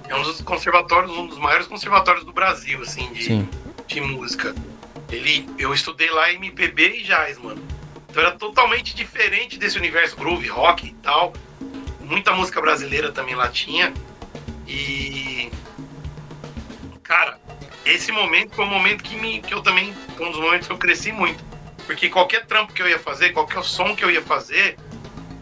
é 0.08 0.14
um 0.14 0.22
dos 0.22 0.40
conservatórios, 0.40 1.10
um 1.16 1.26
dos 1.26 1.38
maiores 1.38 1.66
conservatórios 1.66 2.24
do 2.24 2.32
Brasil, 2.32 2.80
assim, 2.82 3.12
de, 3.12 3.24
Sim. 3.24 3.48
de 3.86 4.00
música. 4.00 4.54
Ele, 5.10 5.48
eu 5.58 5.72
estudei 5.72 6.10
lá 6.10 6.32
MPB 6.32 6.98
e 6.98 7.02
jazz, 7.02 7.38
mano. 7.38 7.62
Então 8.08 8.22
era 8.22 8.32
totalmente 8.32 8.94
diferente 8.94 9.58
desse 9.58 9.76
universo 9.76 10.16
groove, 10.16 10.46
rock 10.46 10.86
e 10.86 10.92
tal. 10.94 11.32
Muita 12.00 12.32
música 12.32 12.60
brasileira 12.60 13.10
também 13.10 13.34
lá 13.34 13.48
tinha. 13.48 13.92
E. 14.66 15.50
Cara, 17.02 17.38
esse 17.84 18.12
momento 18.12 18.54
foi 18.54 18.64
um 18.64 18.68
momento 18.68 19.02
que, 19.02 19.16
me, 19.16 19.40
que 19.40 19.52
eu 19.52 19.62
também. 19.62 19.92
Foi 20.16 20.26
um 20.26 20.30
dos 20.30 20.40
momentos 20.40 20.66
que 20.66 20.72
eu 20.72 20.78
cresci 20.78 21.12
muito. 21.12 21.44
Porque 21.86 22.08
qualquer 22.08 22.46
trampo 22.46 22.72
que 22.72 22.80
eu 22.80 22.88
ia 22.88 22.98
fazer, 22.98 23.30
qualquer 23.30 23.62
som 23.62 23.94
que 23.94 24.04
eu 24.04 24.10
ia 24.10 24.22
fazer, 24.22 24.76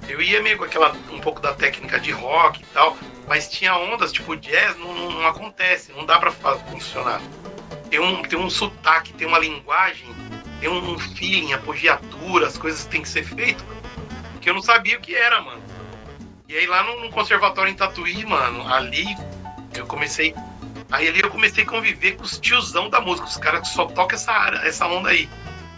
eu 0.09 0.21
ia 0.21 0.43
meio 0.43 0.57
com 0.57 0.65
aquela. 0.65 0.93
um 1.11 1.21
pouco 1.21 1.41
da 1.41 1.53
técnica 1.53 2.01
de 2.01 2.11
rock 2.11 2.63
e 2.63 2.67
tal. 2.67 2.97
Mas 3.29 3.49
tinha 3.49 3.77
ondas, 3.77 4.13
tipo, 4.13 4.37
jazz 4.37 4.77
não, 4.77 5.11
não, 5.11 5.27
acontece, 5.27 5.93
não 5.93 6.05
dá 6.05 6.19
pra 6.19 6.33
funcionar. 6.33 7.21
Tem 7.93 8.01
um, 8.01 8.23
tem 8.23 8.39
um 8.39 8.49
sotaque, 8.49 9.13
tem 9.13 9.27
uma 9.29 9.39
linguagem, 9.39 10.07
tem 10.61 10.71
um 10.71 10.99
feeling, 10.99 11.53
apogiatura, 11.53 12.47
as 12.47 12.57
coisas 12.57 12.85
que 12.85 12.91
tem 12.91 13.03
que 13.03 13.09
ser 13.11 13.23
feito, 13.23 13.63
que 14.41 14.49
eu 14.49 14.55
não 14.55 14.63
sabia 14.63 14.97
o 14.97 15.01
que 15.03 15.15
era, 15.15 15.43
mano. 15.43 15.61
E 16.49 16.57
aí 16.57 16.67
lá 16.67 16.83
no, 16.85 17.01
no 17.03 17.11
conservatório 17.11 17.71
em 17.71 17.75
Tatuí, 17.75 18.25
mano, 18.25 18.67
ali 18.67 19.15
eu 19.75 19.85
comecei. 19.85 20.35
Aí 20.91 21.07
ali 21.07 21.21
eu 21.21 21.29
comecei 21.29 21.65
a 21.65 21.67
conviver 21.67 22.13
com 22.17 22.23
os 22.23 22.39
tiozão 22.39 22.89
da 22.89 22.99
música, 22.99 23.29
os 23.29 23.37
caras 23.37 23.69
que 23.69 23.75
só 23.75 23.85
tocam 23.85 24.17
essa, 24.17 24.33
área- 24.33 24.67
essa 24.67 24.87
onda 24.87 25.11
aí. 25.11 25.29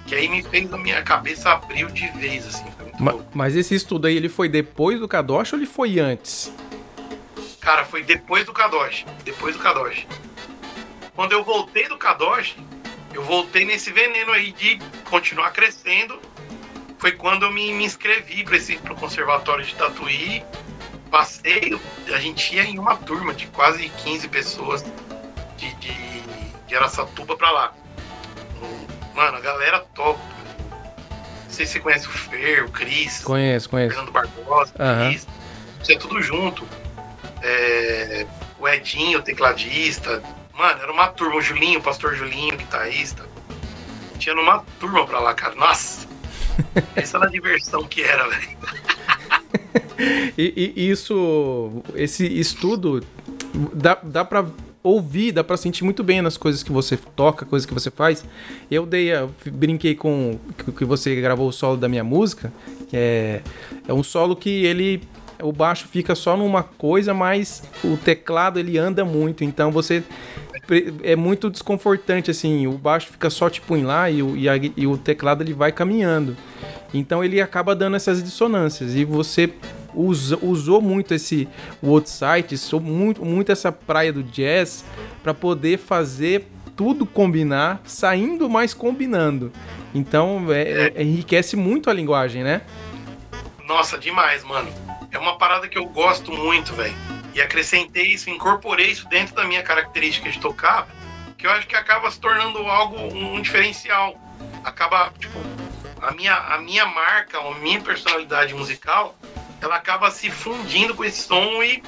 Que 0.07 0.15
aí 0.15 0.29
me 0.29 0.41
fez 0.41 0.73
a 0.73 0.79
minha 0.79 1.03
cabeça 1.03 1.51
abriu 1.51 1.89
de 1.91 2.07
vez, 2.13 2.47
assim. 2.47 2.71
Foi 2.77 2.85
muito 2.85 3.03
Ma- 3.03 3.11
louco. 3.11 3.27
mas 3.35 3.57
esse 3.57 3.75
estudo 3.75 4.07
aí, 4.07 4.17
ele 4.17 4.29
foi 4.29 4.49
depois 4.49 5.01
do 5.01 5.09
Kadosh 5.09 5.53
ou 5.53 5.59
ele 5.59 5.67
foi 5.67 5.99
antes? 5.99 6.53
Cara, 7.61 7.85
foi 7.85 8.05
depois 8.05 8.45
do 8.47 8.53
Kadosh. 8.53 9.05
Depois 9.25 9.57
do 9.57 9.61
Kadosh. 9.61 10.07
Quando 11.15 11.33
eu 11.33 11.45
voltei 11.45 11.89
do 11.89 11.97
Kadosh, 11.97 12.57
eu 13.13 13.23
voltei 13.23 13.65
nesse 13.65 13.93
veneno 13.93 14.33
aí 14.33 14.53
de 14.53 14.79
continuar 15.09 15.53
crescendo. 15.53 16.21
Foi 16.99 17.13
quando 17.13 17.45
eu 17.45 17.53
me, 17.53 17.73
me 17.73 17.85
inscrevi 17.85 18.43
para 18.45 18.57
esse 18.57 18.77
pro 18.79 18.95
conservatório 18.97 19.65
de 19.65 19.75
Tatuí. 19.75 20.45
Passei, 21.11 21.79
a 22.13 22.19
gente 22.19 22.57
ia 22.57 22.65
em 22.65 22.79
uma 22.79 22.97
turma 22.97 23.33
de 23.33 23.47
quase 23.49 23.89
15 23.89 24.29
pessoas 24.29 24.85
de, 25.57 25.73
de, 25.75 25.93
de 26.67 26.75
Araçatuba 26.75 27.37
pra 27.37 27.51
lá. 27.51 27.73
Mano, 29.15 29.37
a 29.37 29.41
galera 29.41 29.81
top. 29.95 30.19
Não 31.45 31.51
sei 31.51 31.67
se 31.67 31.75
você 31.75 31.81
conhece 31.81 32.09
o 32.09 32.11
Fer, 32.11 32.65
o 32.65 32.71
Cris. 32.71 33.23
Conheço, 33.23 33.71
conheço. 33.71 33.95
Fernando 33.95 34.11
Barbosa, 34.13 34.73
Aham. 34.81 35.11
Cris, 35.11 35.29
isso 35.81 35.93
é 35.93 35.97
tudo 35.97 36.21
junto. 36.21 36.67
É, 37.41 38.27
o 38.59 38.67
Edinho, 38.67 39.21
o 39.21 39.23
tecladista. 39.23 40.21
Mano, 40.57 40.81
era 40.83 40.93
uma 40.93 41.09
turma, 41.09 41.37
o 41.37 41.41
Julinho, 41.43 41.81
o 41.81 41.83
pastor 41.83 42.15
Julinho, 42.15 42.57
guitarrista. 42.57 43.25
Tinha 44.19 44.35
numa 44.35 44.61
turma 44.79 45.05
pra 45.07 45.19
lá, 45.21 45.35
cara. 45.35 45.55
Nossa! 45.57 46.07
Essa 46.95 47.17
era 47.19 47.27
a 47.27 47.31
diversão 47.31 47.85
que 47.85 48.03
era, 48.03 48.29
velho. 48.29 48.49
E, 50.37 50.73
e 50.77 50.91
isso, 50.91 51.83
esse 51.95 52.27
estudo, 52.27 53.01
dá, 53.73 53.97
dá 54.03 54.25
pra 54.25 54.45
ouvir, 54.83 55.31
dá 55.31 55.45
pra 55.45 55.57
sentir 55.57 55.85
muito 55.85 56.03
bem 56.03 56.21
nas 56.21 56.37
coisas 56.37 56.63
que 56.65 56.73
você 56.73 56.97
toca, 56.97 57.47
coisas 57.47 57.65
que 57.65 57.73
você 57.73 57.91
faz. 57.93 58.25
Eu 58.69 58.85
dei, 58.85 59.15
a- 59.15 59.29
brinquei 59.47 59.95
com 59.95 60.39
que- 60.59 60.73
que 60.73 60.85
você 60.85 61.15
gravou 61.21 61.49
o 61.49 61.53
solo 61.53 61.77
da 61.77 61.89
minha 61.89 62.03
música, 62.03 62.53
que 62.89 62.97
é, 62.97 63.41
é 63.87 63.93
um 63.95 64.03
solo 64.03 64.35
que 64.35 64.65
ele, 64.67 65.01
o 65.41 65.53
baixo 65.53 65.87
fica 65.87 66.15
só 66.17 66.37
numa 66.37 66.65
coisa, 66.65 67.15
mas 67.15 67.63
o 67.85 67.97
teclado 67.97 68.59
ele 68.59 68.77
anda 68.77 69.05
muito, 69.05 69.45
então 69.45 69.71
você 69.71 70.03
é 71.03 71.15
muito 71.17 71.51
desconfortante 71.51 72.31
assim, 72.31 72.67
o 72.67 72.73
baixo 72.73 73.09
fica 73.11 73.29
só 73.31 73.49
tipo 73.51 73.77
em 73.77 73.85
lá 73.85 74.11
e 74.11 74.23
o, 74.23 74.37
e 74.37 74.49
a- 74.49 74.57
e 74.57 74.87
o 74.87 74.97
teclado 74.97 75.43
ele 75.43 75.53
vai 75.53 75.73
caminhando. 75.73 76.37
Então 76.93 77.23
ele 77.25 77.41
acaba 77.41 77.75
dando 77.75 77.97
essas 77.97 78.23
dissonâncias 78.23 78.95
e 78.95 79.05
você 79.05 79.53
usa- 79.95 80.39
usou 80.43 80.81
muito 80.81 81.13
esse 81.15 81.49
o 81.83 81.89
outro 81.89 82.11
usou 82.55 82.81
muito, 82.81 83.25
muito 83.25 83.51
essa 83.53 83.71
praia 83.73 84.13
do 84.13 84.23
jazz 84.23 84.85
para 85.23 85.35
poder 85.35 85.79
fazer 85.79 86.47
tudo 86.77 87.07
combinar, 87.07 87.81
saindo 87.85 88.49
mais 88.49 88.75
combinando. 88.75 89.53
Então 89.95 90.47
é- 90.53 90.93
é- 90.97 91.03
enriquece 91.03 91.57
muito 91.57 91.89
a 91.89 91.93
linguagem, 91.93 92.43
né? 92.43 92.63
Nossa, 93.67 93.97
demais, 93.97 94.43
mano. 94.45 94.69
É 95.11 95.19
uma 95.19 95.39
parada 95.39 95.69
que 95.69 95.79
eu 95.79 95.87
gosto 95.87 96.33
muito, 96.33 96.73
velho. 96.75 96.95
E 97.35 97.43
acrescentei 97.43 98.07
isso, 98.07 98.31
incorporei 98.31 98.87
isso 98.87 99.09
dentro 99.09 99.35
da 99.35 99.45
minha 99.45 99.63
característica 99.63 100.31
de 100.31 100.39
tocar, 100.39 100.87
que 101.37 101.47
eu 101.47 101.51
acho 101.51 101.67
que 101.67 101.75
acaba 101.75 102.11
se 102.11 102.21
tornando 102.21 102.59
algo, 102.59 102.97
um 102.97 103.43
diferencial. 103.43 104.17
Acaba, 104.63 105.13
tipo, 105.19 105.37
a 106.01 106.13
minha, 106.13 106.35
a 106.35 106.59
minha 106.59 106.87
marca, 106.87 107.39
a 107.39 107.51
minha 107.57 107.81
personalidade 107.81 108.55
musical, 108.55 109.17
ela 109.61 109.77
acaba 109.77 110.11
se 110.11 110.31
fundindo 110.31 110.95
com 110.95 111.05
esse 111.05 111.23
som 111.23 111.63
e, 111.63 111.83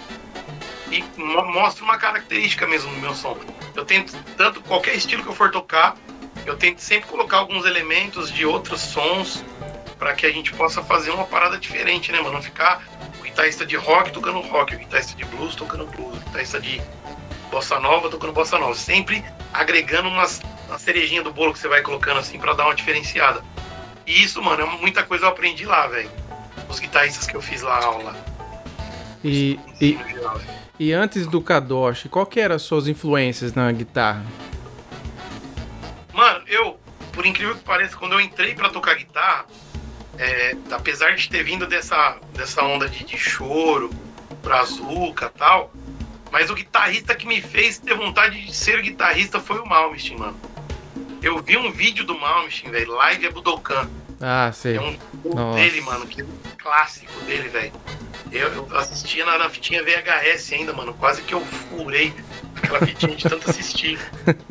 e 0.91 1.05
mo- 1.17 1.45
mostra 1.53 1.85
uma 1.85 1.97
característica 1.97 2.67
mesmo 2.67 2.91
no 2.91 2.99
meu 2.99 3.15
som. 3.15 3.39
Eu 3.75 3.85
tento, 3.85 4.15
tanto 4.37 4.61
qualquer 4.63 4.95
estilo 4.97 5.23
que 5.23 5.29
eu 5.29 5.35
for 5.35 5.51
tocar, 5.51 5.97
eu 6.45 6.57
tento 6.57 6.81
sempre 6.81 7.09
colocar 7.09 7.39
alguns 7.39 7.65
elementos 7.65 8.33
de 8.33 8.45
outros 8.45 8.81
sons 8.81 9.45
para 9.99 10.15
que 10.15 10.27
a 10.27 10.33
gente 10.33 10.53
possa 10.55 10.83
fazer 10.83 11.11
uma 11.11 11.25
parada 11.25 11.57
diferente, 11.59 12.11
né, 12.11 12.19
mano? 12.19 12.35
Não 12.35 12.43
ficar 12.43 12.83
guitarrista 13.37 13.67
de 13.67 13.77
rock 13.77 14.13
tocando 14.13 14.41
rock, 14.41 14.75
o 14.75 14.79
guitarrista 14.79 15.15
de 15.15 15.25
blues 15.27 15.55
tocando 15.55 15.87
blues, 15.87 16.17
o 16.17 16.21
guitarrista 16.21 16.59
de 16.59 16.81
bossa 17.51 17.79
nova 17.79 18.09
tocando 18.09 18.33
bossa 18.33 18.59
nova. 18.59 18.75
Sempre 18.75 19.23
agregando 19.53 20.09
umas, 20.09 20.41
uma 20.67 20.79
cerejinha 20.79 21.23
do 21.23 21.31
bolo 21.31 21.53
que 21.53 21.59
você 21.59 21.69
vai 21.69 21.83
colocando 21.83 22.19
assim 22.19 22.39
para 22.39 22.55
dar 22.55 22.65
uma 22.65 22.75
diferenciada. 22.75 23.45
E 24.07 24.23
isso, 24.23 24.43
mano, 24.43 24.63
é 24.63 24.79
muita 24.79 25.03
coisa 25.03 25.27
eu 25.27 25.29
aprendi 25.29 25.67
lá, 25.67 25.87
velho. 25.87 26.11
Os 26.67 26.81
guitarristas 26.81 27.27
que 27.27 27.37
eu 27.37 27.43
fiz 27.43 27.61
lá 27.61 27.85
aula. 27.85 28.17
E, 29.23 29.61
e, 29.81 29.99
geral. 30.09 30.41
e 30.79 30.93
antes 30.93 31.27
do 31.27 31.43
Kadosh, 31.43 32.07
qual 32.11 32.25
que 32.25 32.41
eram 32.41 32.55
as 32.55 32.63
suas 32.63 32.89
influências 32.89 33.53
na 33.53 33.71
guitarra? 33.71 34.25
Mano, 36.15 36.43
eu, 36.47 36.81
por 37.13 37.27
incrível 37.27 37.55
que 37.55 37.65
pareça, 37.65 37.97
quando 37.97 38.13
eu 38.13 38.21
entrei 38.21 38.55
pra 38.55 38.71
tocar 38.71 38.95
guitarra, 38.95 39.45
é, 40.19 40.57
apesar 40.71 41.15
de 41.15 41.29
ter 41.29 41.43
vindo 41.43 41.67
dessa, 41.67 42.19
dessa 42.35 42.63
onda 42.63 42.89
de, 42.89 43.05
de 43.05 43.19
choro, 43.19 43.91
brazuca 44.43 45.31
e 45.35 45.39
tal, 45.39 45.73
mas 46.31 46.51
o 46.51 46.55
guitarrista 46.55 47.15
que 47.15 47.27
me 47.27 47.41
fez 47.41 47.79
ter 47.79 47.95
vontade 47.95 48.45
de 48.45 48.55
ser 48.55 48.83
guitarrista 48.83 49.41
foi 49.41 49.59
o 49.59 49.67
Malmsteen, 49.67 50.19
mano. 50.19 50.39
Eu 51.23 51.43
vi 51.43 51.57
um 51.57 51.71
vídeo 51.71 52.05
do 52.05 52.19
Malmsteen, 52.19 52.71
velho, 52.71 52.93
Live 52.93 53.27
é 53.27 53.31
Budokan. 53.31 53.89
Ah, 54.21 54.51
sei. 54.53 54.77
É 54.77 54.81
um 54.81 54.97
Nossa. 55.25 55.59
dele, 55.59 55.81
mano, 55.81 56.07
que 56.07 56.21
é 56.21 56.25
um 56.25 56.29
clássico 56.59 57.13
dele, 57.25 57.49
velho. 57.49 57.73
Eu, 58.33 58.53
eu 58.53 58.77
assistia 58.77 59.25
na, 59.25 59.39
na 59.39 59.49
fitinha 59.49 59.83
VHS 59.83 60.53
ainda, 60.53 60.73
mano. 60.73 60.95
Quase 60.95 61.23
que 61.23 61.35
eu 61.35 61.45
furei 61.45 62.13
aquela 62.57 62.85
fitinha 62.85 63.15
de 63.15 63.29
tanto 63.29 63.49
assistir. 63.51 63.99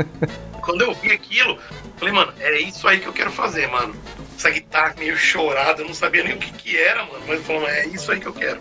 Quando 0.61 0.81
eu 0.81 0.93
vi 0.95 1.11
aquilo, 1.11 1.59
falei, 1.97 2.13
mano, 2.13 2.33
é 2.39 2.59
isso 2.59 2.87
aí 2.87 2.99
que 2.99 3.07
eu 3.07 3.13
quero 3.13 3.31
fazer, 3.31 3.67
mano. 3.67 3.95
Essa 4.37 4.49
guitarra 4.49 4.95
meio 4.97 5.15
chorada, 5.17 5.81
eu 5.81 5.87
não 5.87 5.93
sabia 5.93 6.23
nem 6.23 6.33
o 6.33 6.37
que 6.37 6.51
que 6.51 6.77
era, 6.77 7.05
mano. 7.05 7.23
Mas 7.27 7.47
mano, 7.47 7.65
é 7.67 7.87
isso 7.87 8.11
aí 8.11 8.19
que 8.19 8.27
eu 8.27 8.33
quero. 8.33 8.59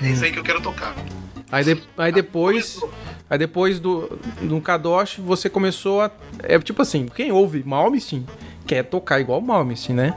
É 0.00 0.08
isso 0.08 0.24
aí 0.24 0.32
que 0.32 0.38
eu 0.38 0.44
quero 0.44 0.60
tocar. 0.60 0.94
Aí, 1.50 1.64
de- 1.64 1.82
aí 1.98 2.12
depois, 2.12 2.80
Aí 3.32 3.38
depois 3.38 3.80
do 3.80 4.18
no 4.42 4.60
Kadosh 4.60 5.16
você 5.16 5.48
começou 5.48 6.02
a 6.02 6.10
é 6.42 6.58
tipo 6.58 6.82
assim, 6.82 7.06
quem 7.06 7.32
ouve 7.32 7.62
Malmsteen 7.64 8.26
quer 8.66 8.82
tocar 8.84 9.20
igual 9.20 9.40
Malmsteen, 9.40 9.96
né? 9.96 10.14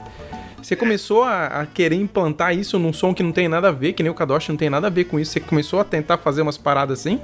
Você 0.62 0.76
começou 0.76 1.24
a, 1.24 1.46
a, 1.46 1.66
querer 1.66 1.96
implantar 1.96 2.54
isso 2.54 2.78
num 2.78 2.92
som 2.92 3.14
que 3.14 3.24
não 3.24 3.32
tem 3.32 3.48
nada 3.48 3.70
a 3.70 3.72
ver, 3.72 3.94
que 3.94 4.04
nem 4.04 4.12
o 4.12 4.16
Kadosh 4.16 4.50
não 4.50 4.58
tem 4.58 4.70
nada 4.70 4.88
a 4.88 4.90
ver 4.90 5.06
com 5.06 5.18
isso. 5.18 5.32
Você 5.32 5.40
começou 5.40 5.80
a 5.80 5.86
tentar 5.86 6.18
fazer 6.18 6.42
umas 6.42 6.58
paradas 6.58 7.00
assim? 7.00 7.22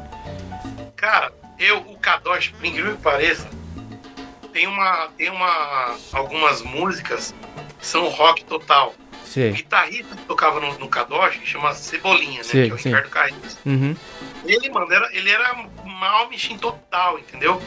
Cara, 0.96 1.34
eu, 1.60 1.80
o 1.80 1.98
Kadosh, 1.98 2.54
por 2.58 2.66
incrível 2.66 2.96
que 2.96 3.02
pareça, 3.02 3.50
tem 4.52 4.68
uma. 4.68 5.08
Tem 5.18 5.30
uma. 5.30 5.98
algumas 6.14 6.62
músicas 6.62 7.34
que 7.80 7.86
são 7.86 8.08
rock 8.10 8.44
total. 8.46 8.94
Sim. 9.26 9.50
O 9.52 9.54
guitarrista 9.54 10.16
que 10.16 10.24
tocava 10.24 10.60
no, 10.60 10.78
no 10.78 10.90
Kadosh 10.90 11.40
chama 11.46 11.74
Cebolinha, 11.74 12.40
né? 12.40 12.44
Sim, 12.44 12.66
que 12.66 12.72
é 12.72 12.74
o 12.74 12.78
sim. 12.78 12.90
Ricardo 12.90 13.10
Carriço. 13.10 13.58
Uhum. 13.66 13.96
Ele, 14.46 14.70
mano, 14.70 14.92
era, 14.92 15.10
ele 15.16 15.30
era 15.30 15.54
mal 15.86 16.30
mexim 16.30 16.58
total, 16.58 17.18
entendeu? 17.18 17.62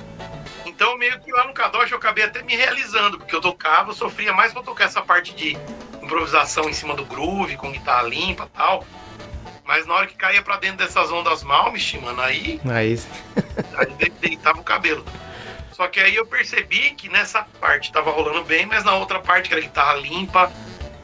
Então, 0.67 0.97
meio 0.99 1.19
que 1.21 1.31
lá 1.33 1.47
no 1.47 1.55
Kadosh 1.55 1.91
eu 1.91 1.97
acabei 1.99 2.25
até 2.25 2.43
me 2.43 2.55
realizando, 2.55 3.17
porque 3.19 3.35
eu 3.35 3.41
tocava, 3.41 3.91
eu 3.91 3.95
sofria 3.95 4.33
mais 4.33 4.53
pra 4.53 4.63
tocar 4.63 4.85
essa 4.85 5.01
parte 5.01 5.35
de 5.35 5.57
improvisação 6.03 6.69
em 6.69 6.73
cima 6.73 6.95
do 6.95 7.05
groove, 7.05 7.57
com 7.57 7.71
guitarra 7.73 8.03
limpa 8.03 8.45
e 8.53 8.57
tal. 8.57 8.85
Mas 9.65 9.87
na 9.87 9.95
hora 9.95 10.07
que 10.07 10.15
caía 10.17 10.43
pra 10.43 10.57
dentro 10.59 10.79
dessas 10.79 11.11
ondas 11.11 11.43
Malmsteen, 11.43 12.03
mano, 12.03 12.21
aí, 12.21 12.61
Aí. 12.71 13.01
aí 13.79 13.87
de- 13.95 14.11
deitava 14.21 14.61
o 14.61 14.65
cabelo. 14.65 15.03
Só 15.77 15.89
que 15.89 15.99
aí 16.01 16.15
eu 16.15 16.25
percebi 16.25 16.91
que 16.97 17.09
nessa 17.09 17.43
parte 17.61 17.91
tava 17.93 18.11
rolando 18.11 18.45
bem, 18.45 18.65
mas 18.67 18.85
na 18.85 18.95
outra 18.95 19.19
parte, 19.19 19.49
que 19.49 19.55
era 19.55 19.63
guitarra 19.63 19.95
limpa, 19.97 20.53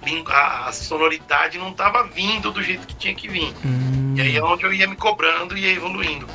lim- 0.06 0.24
a, 0.28 0.70
sonoridade 0.72 1.58
não 1.58 1.72
tava 1.72 2.04
vindo 2.04 2.50
do 2.52 2.62
jeito 2.62 2.86
que 2.86 2.94
tinha 2.94 3.14
que 3.14 3.28
vir. 3.28 3.52
Hum, 3.64 4.14
E 4.16 4.20
aí 4.20 4.36
é 4.36 4.42
onde 4.44 4.64
eu 4.64 4.72
ia 4.72 4.86
me 4.86 4.94
cobrando 4.96 5.56
e 5.56 5.62
ia 5.62 5.72
evoluindo. 5.72 6.26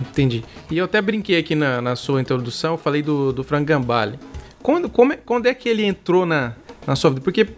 entendi. 0.00 0.44
E 0.70 0.76
eu 0.76 0.84
até 0.84 1.00
brinquei 1.00 1.38
aqui 1.38 1.54
na, 1.54 1.80
na 1.80 1.96
sua 1.96 2.20
introdução, 2.20 2.72
eu 2.74 2.78
falei 2.78 3.00
do, 3.02 3.32
do 3.32 3.42
Frank 3.42 3.64
Gambale. 3.64 4.18
Quando, 4.62 4.90
como 4.90 5.14
é, 5.14 5.16
quando 5.16 5.46
é 5.46 5.54
que 5.54 5.66
ele 5.68 5.84
entrou 5.84 6.26
na, 6.26 6.52
na 6.86 6.94
sua 6.94 7.08
vida? 7.10 7.22
Porque 7.22 7.48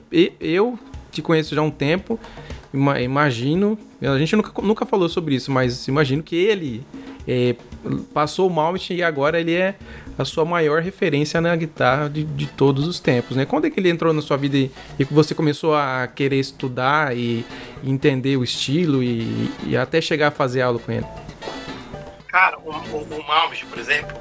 eu 0.41 0.79
te 1.11 1.21
conheço 1.21 1.53
já 1.53 1.61
há 1.61 1.65
um 1.65 1.71
tempo, 1.71 2.19
ima- 2.73 3.01
imagino. 3.01 3.77
A 4.01 4.17
gente 4.19 4.37
nunca, 4.37 4.63
nunca 4.63 4.87
falou 4.87 5.09
sobre 5.09 5.35
isso, 5.35 5.51
mas 5.51 5.89
imagino 5.89 6.23
que 6.23 6.37
ele 6.37 6.85
é, 7.27 7.55
passou 8.15 8.49
o 8.49 8.53
Malmsteen 8.53 8.99
e 9.01 9.03
agora 9.03 9.41
ele 9.41 9.55
é 9.55 9.75
a 10.19 10.25
sua 10.25 10.45
maior 10.45 10.81
referência 10.83 11.41
na 11.41 11.55
guitarra 11.57 12.09
de, 12.09 12.25
de 12.25 12.47
todos 12.47 12.87
os 12.87 13.01
tempos, 13.01 13.37
né? 13.37 13.45
Quando 13.45 13.67
é 13.67 13.71
que 13.71 13.81
ele 13.81 13.89
entrou 13.89 14.13
na 14.13 14.23
sua 14.23 14.37
vida 14.37 14.57
e, 14.57 15.05
que 15.05 15.13
você 15.13 15.35
começou 15.35 15.75
a 15.75 16.07
querer 16.07 16.39
estudar 16.39 17.17
e, 17.17 17.45
entender 17.83 18.37
o 18.37 18.45
estilo 18.45 19.03
e, 19.03 19.51
e 19.65 19.77
até 19.77 20.01
chegar 20.01 20.29
a 20.29 20.31
fazer 20.31 20.63
aula 20.63 20.79
com 20.79 20.93
ele? 20.93 21.07
Cara, 22.29 22.59
o, 22.59 22.71
o, 22.71 23.03
o 23.03 23.67
por 23.69 23.79
exemplo, 23.79 24.17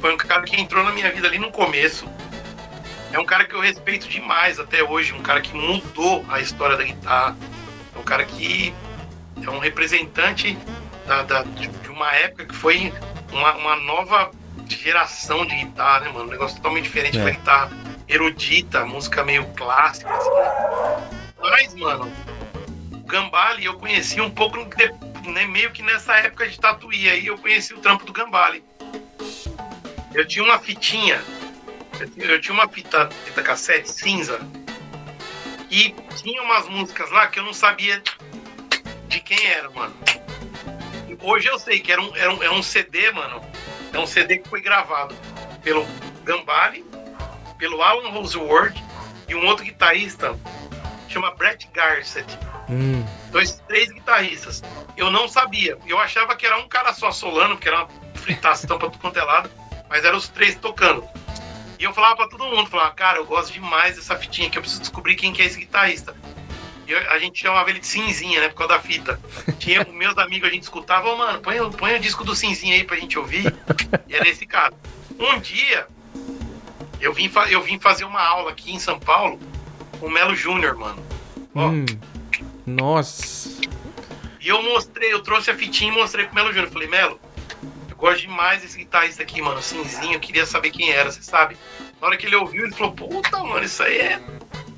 foi 0.00 0.12
um 0.14 0.16
cara 0.16 0.42
que 0.42 0.60
entrou 0.60 0.82
na 0.82 0.92
minha 0.92 1.10
vida 1.12 1.28
ali 1.28 1.38
no 1.38 1.50
começo. 1.50 2.06
É 3.12 3.18
um 3.18 3.24
cara 3.24 3.44
que 3.44 3.54
eu 3.54 3.60
respeito 3.60 4.08
demais 4.08 4.58
até 4.58 4.82
hoje, 4.82 5.12
um 5.12 5.22
cara 5.22 5.40
que 5.40 5.54
mudou 5.54 6.24
a 6.28 6.40
história 6.40 6.76
da 6.76 6.84
guitarra. 6.84 7.36
É 7.94 7.98
um 7.98 8.02
cara 8.02 8.24
que 8.24 8.72
é 9.42 9.50
um 9.50 9.58
representante 9.58 10.56
da, 11.06 11.22
da- 11.22 11.42
de 11.42 11.68
de 11.68 11.88
uma 11.90 12.10
época 12.14 12.46
que 12.46 12.54
foi 12.54 12.92
uma, 13.30 13.54
uma 13.56 13.76
nova 13.76 14.30
geração 14.68 15.44
de 15.46 15.54
guitarra, 15.56 16.00
né, 16.00 16.08
mano? 16.12 16.26
Um 16.26 16.30
negócio 16.30 16.56
totalmente 16.56 16.84
diferente. 16.84 17.18
É. 17.18 17.22
Foi 17.22 17.32
guitarra 17.32 17.70
erudita, 18.08 18.84
música 18.84 19.24
meio 19.24 19.46
clássica, 19.54 20.12
assim. 20.14 20.30
Mas, 21.40 21.74
mano, 21.74 22.10
o 22.92 22.98
Gambale 23.06 23.64
eu 23.64 23.74
conheci 23.78 24.20
um 24.20 24.30
pouco, 24.30 24.58
de- 24.64 25.30
né, 25.30 25.46
meio 25.46 25.70
que 25.70 25.82
nessa 25.82 26.14
época 26.18 26.48
de 26.48 26.58
tatuí 26.58 27.08
aí, 27.08 27.26
eu 27.26 27.38
conheci 27.38 27.72
o 27.74 27.78
trampo 27.78 28.04
do 28.04 28.12
Gambale. 28.12 28.62
Eu 30.14 30.26
tinha 30.26 30.44
uma 30.44 30.58
fitinha, 30.58 31.22
eu 32.16 32.40
tinha- 32.40 32.52
uma 32.54 32.68
fita, 32.68 33.08
fita 33.24 33.42
cassete 33.42 33.90
cinza, 33.90 34.38
e 35.70 35.94
tinha 36.22 36.42
umas 36.42 36.68
músicas 36.68 37.10
lá 37.10 37.26
que 37.28 37.38
eu 37.38 37.44
não 37.44 37.54
sabia 37.54 38.02
de 39.08 39.20
quem 39.20 39.46
era, 39.46 39.70
mano. 39.70 39.94
Hoje 41.20 41.46
eu 41.46 41.58
sei 41.58 41.80
que 41.80 41.92
era 41.92 42.02
um, 42.02 42.14
era 42.16 42.34
um, 42.34 42.42
é 42.42 42.50
um 42.50 42.62
CD, 42.62 43.10
mano. 43.12 43.40
É 43.92 43.98
um 43.98 44.06
CD 44.06 44.38
que 44.38 44.48
foi 44.48 44.60
gravado 44.60 45.14
pelo 45.62 45.86
Gambale, 46.24 46.84
pelo 47.58 47.82
Alan 47.82 48.10
Roseworth 48.10 48.76
e 49.28 49.34
um 49.34 49.46
outro 49.46 49.64
guitarrista, 49.64 50.38
chama 51.08 51.30
Brett 51.34 51.68
Garcet. 51.72 52.26
Hum, 52.68 53.04
Dois, 53.30 53.62
três 53.66 53.90
guitarristas. 53.90 54.62
Eu 54.96 55.10
não 55.10 55.28
sabia. 55.28 55.78
Eu 55.86 55.98
achava 55.98 56.34
que 56.36 56.46
era 56.46 56.58
um 56.58 56.68
cara 56.68 56.92
só 56.92 57.10
solando, 57.10 57.54
porque 57.54 57.68
era 57.68 57.84
uma 57.84 57.88
fritação 58.14 58.78
pra 58.78 58.88
tudo 58.88 59.00
quanto 59.00 59.18
é 59.18 59.22
lado, 59.22 59.50
mas 59.88 60.04
eram 60.04 60.16
os 60.18 60.28
três 60.28 60.54
tocando. 60.56 61.06
E 61.78 61.84
eu 61.84 61.92
falava 61.92 62.16
pra 62.16 62.28
todo 62.28 62.44
mundo, 62.44 62.70
falava, 62.70 62.92
cara, 62.92 63.18
eu 63.18 63.26
gosto 63.26 63.52
demais 63.52 63.96
dessa 63.96 64.16
fitinha 64.16 64.48
aqui, 64.48 64.56
eu 64.56 64.62
preciso 64.62 64.82
descobrir 64.82 65.16
quem 65.16 65.32
que 65.32 65.42
é 65.42 65.46
esse 65.46 65.58
guitarrista. 65.58 66.14
A 66.94 67.18
gente 67.18 67.40
chamava 67.40 67.70
ele 67.70 67.78
de 67.80 67.86
cinzinha, 67.86 68.40
né, 68.40 68.48
por 68.48 68.56
causa 68.56 68.74
da 68.74 68.80
fita. 68.80 69.20
Tinha 69.58 69.84
meus 69.92 70.16
amigos, 70.18 70.48
a 70.48 70.52
gente 70.52 70.62
escutava, 70.64 71.08
ô 71.10 71.16
mano, 71.16 71.40
põe, 71.40 71.60
o- 71.60 71.70
põe 71.70 71.94
o 71.94 72.00
disco 72.00 72.24
do 72.24 72.34
cinzinha 72.34 72.74
aí 72.74 72.84
pra 72.84 72.96
gente 72.96 73.18
ouvir. 73.18 73.54
E 74.08 74.14
era 74.14 74.28
esse 74.28 74.46
cara. 74.46 74.72
Um 75.18 75.38
dia, 75.40 75.86
eu 77.00 77.12
vim, 77.12 77.30
eu 77.50 77.62
vim 77.62 77.78
fazer 77.78 78.04
uma 78.04 78.20
aula 78.22 78.50
aqui 78.50 78.72
em 78.72 78.78
São 78.78 78.98
Paulo 78.98 79.38
com 80.00 80.06
o 80.06 80.10
Melo 80.10 80.34
Júnior, 80.34 80.76
mano. 80.76 81.04
Ó, 81.54 81.68
hum. 81.68 81.84
Nossa. 82.66 83.60
E 84.40 84.48
eu 84.48 84.62
mostrei, 84.62 85.12
eu 85.12 85.22
trouxe 85.22 85.50
a 85.50 85.54
fitinha 85.56 85.92
e 85.92 85.94
mostrei 85.94 86.24
pro 86.26 86.34
Melo 86.34 86.52
Júnior. 86.52 86.70
Falei, 86.72 86.88
Melo, 86.88 87.20
eu 87.88 87.96
gosto 87.96 88.22
demais 88.22 88.62
desse 88.62 88.78
guitarrista 88.78 89.22
aqui, 89.22 89.40
mano, 89.40 89.62
cinzinho, 89.62 90.14
eu 90.14 90.20
queria 90.20 90.44
saber 90.46 90.70
quem 90.70 90.90
era, 90.90 91.10
você 91.10 91.22
sabe? 91.22 91.56
Na 92.00 92.08
hora 92.08 92.16
que 92.16 92.26
ele 92.26 92.34
ouviu, 92.36 92.64
ele 92.64 92.74
falou, 92.74 92.92
puta, 92.92 93.38
mano, 93.44 93.64
isso 93.64 93.82
aí 93.82 93.98
é. 93.98 94.20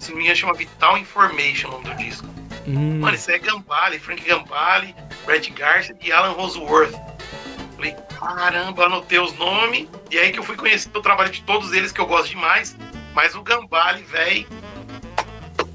Se 0.04 0.10
não 0.10 0.18
me 0.18 0.24
engano, 0.24 0.36
chama 0.36 0.52
Vital 0.52 0.98
Information 0.98 1.68
o 1.68 1.72
nome 1.72 1.88
do 1.88 1.96
disco. 1.96 2.28
Hum. 2.66 3.00
Mano, 3.00 3.14
isso 3.14 3.30
é 3.30 3.38
Gambale, 3.38 3.98
Frank 3.98 4.22
Gambale, 4.22 4.94
Brett 5.24 5.50
Garcia 5.50 5.96
e 5.98 6.12
Alan 6.12 6.32
Roseworth. 6.32 6.94
Falei, 7.74 7.96
caramba, 8.18 8.84
anotei 8.84 9.18
os 9.18 9.32
nomes. 9.38 9.88
E 10.10 10.18
aí 10.18 10.30
que 10.30 10.38
eu 10.38 10.42
fui 10.42 10.56
conhecer 10.56 10.90
o 10.94 11.00
trabalho 11.00 11.30
de 11.30 11.40
todos 11.44 11.72
eles, 11.72 11.90
que 11.90 12.02
eu 12.02 12.06
gosto 12.06 12.28
demais. 12.28 12.76
Mas 13.14 13.34
o 13.34 13.40
Gambale, 13.40 14.02
velho. 14.02 14.46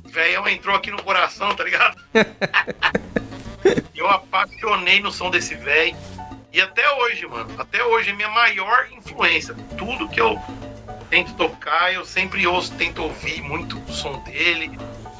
Velho, 0.06 0.48
entrou 0.48 0.76
aqui 0.76 0.92
no 0.92 1.02
coração, 1.02 1.56
tá 1.56 1.64
ligado? 1.64 1.98
eu 3.96 4.08
apaixonei 4.08 5.00
no 5.00 5.12
som 5.12 5.32
desse 5.32 5.56
velho. 5.56 5.98
E 6.54 6.62
até 6.62 6.88
hoje, 6.98 7.26
mano, 7.26 7.50
até 7.58 7.84
hoje 7.84 8.12
é 8.12 8.14
minha 8.14 8.30
maior 8.30 8.90
influência. 8.92 9.56
Tudo 9.76 10.08
que 10.08 10.22
eu 10.22 10.40
tento 11.10 11.34
tocar, 11.34 11.94
eu 11.94 12.06
sempre 12.06 12.46
ouço, 12.46 12.74
tento 12.76 13.02
ouvir 13.04 13.42
muito 13.42 13.78
o 13.88 13.92
som 13.92 14.20
dele. 14.24 14.72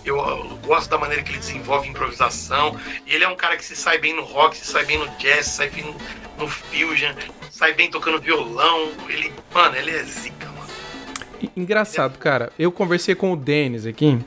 Eu, 0.06 0.18
eu 0.18 0.58
gosto 0.66 0.90
da 0.90 0.98
maneira 0.98 1.22
que 1.24 1.32
ele 1.32 1.40
desenvolve 1.40 1.88
improvisação. 1.88 2.78
E 3.06 3.14
ele 3.14 3.24
é 3.24 3.28
um 3.28 3.36
cara 3.36 3.58
que 3.58 3.66
se 3.66 3.76
sai 3.76 3.98
bem 3.98 4.16
no 4.16 4.24
rock, 4.24 4.58
se 4.58 4.66
sai 4.66 4.86
bem 4.86 4.98
no 4.98 5.08
jazz, 5.18 5.46
se 5.48 5.58
sai 5.58 5.70
bem 5.70 5.84
no, 5.84 5.96
no 6.38 6.48
fusion, 6.48 7.14
sai 7.52 7.74
bem 7.74 7.90
tocando 7.90 8.20
violão. 8.20 8.90
Ele, 9.08 9.32
mano, 9.54 9.76
ele 9.76 9.92
é 9.92 10.04
zica, 10.04 10.48
mano. 10.48 11.50
Engraçado, 11.56 12.18
cara. 12.18 12.52
Eu 12.58 12.72
conversei 12.72 13.14
com 13.16 13.34
o 13.34 13.36
Denis 13.36 13.86
aqui 13.86 14.20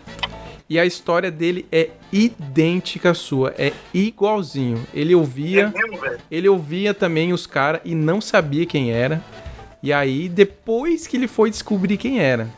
e 0.69 0.79
a 0.79 0.87
história 0.87 1.31
dele 1.31 1.67
é 1.73 1.91
idêntica 2.13 3.11
à 3.11 3.15
sua, 3.15 3.55
é 3.59 3.73
igualzinho. 3.93 4.87
Ele 4.95 5.13
É 5.13 5.17
ouvia, 5.17 5.69
mesmo, 5.69 5.99
velho? 5.99 6.19
ele 6.31 6.49
ouvia 6.49 6.95
também 6.95 7.33
os 7.33 7.47
caras 7.47 7.81
e 7.85 7.95
não 7.95 8.21
sabia 8.21 8.65
quem 8.67 8.91
era. 8.93 9.23
E 9.83 9.93
aí 9.93 10.29
depois 10.29 11.07
que 11.07 11.17
ele 11.17 11.27
foi 11.27 11.51
descobrir 11.51 11.97
quem 11.97 12.21
era. 12.21 12.49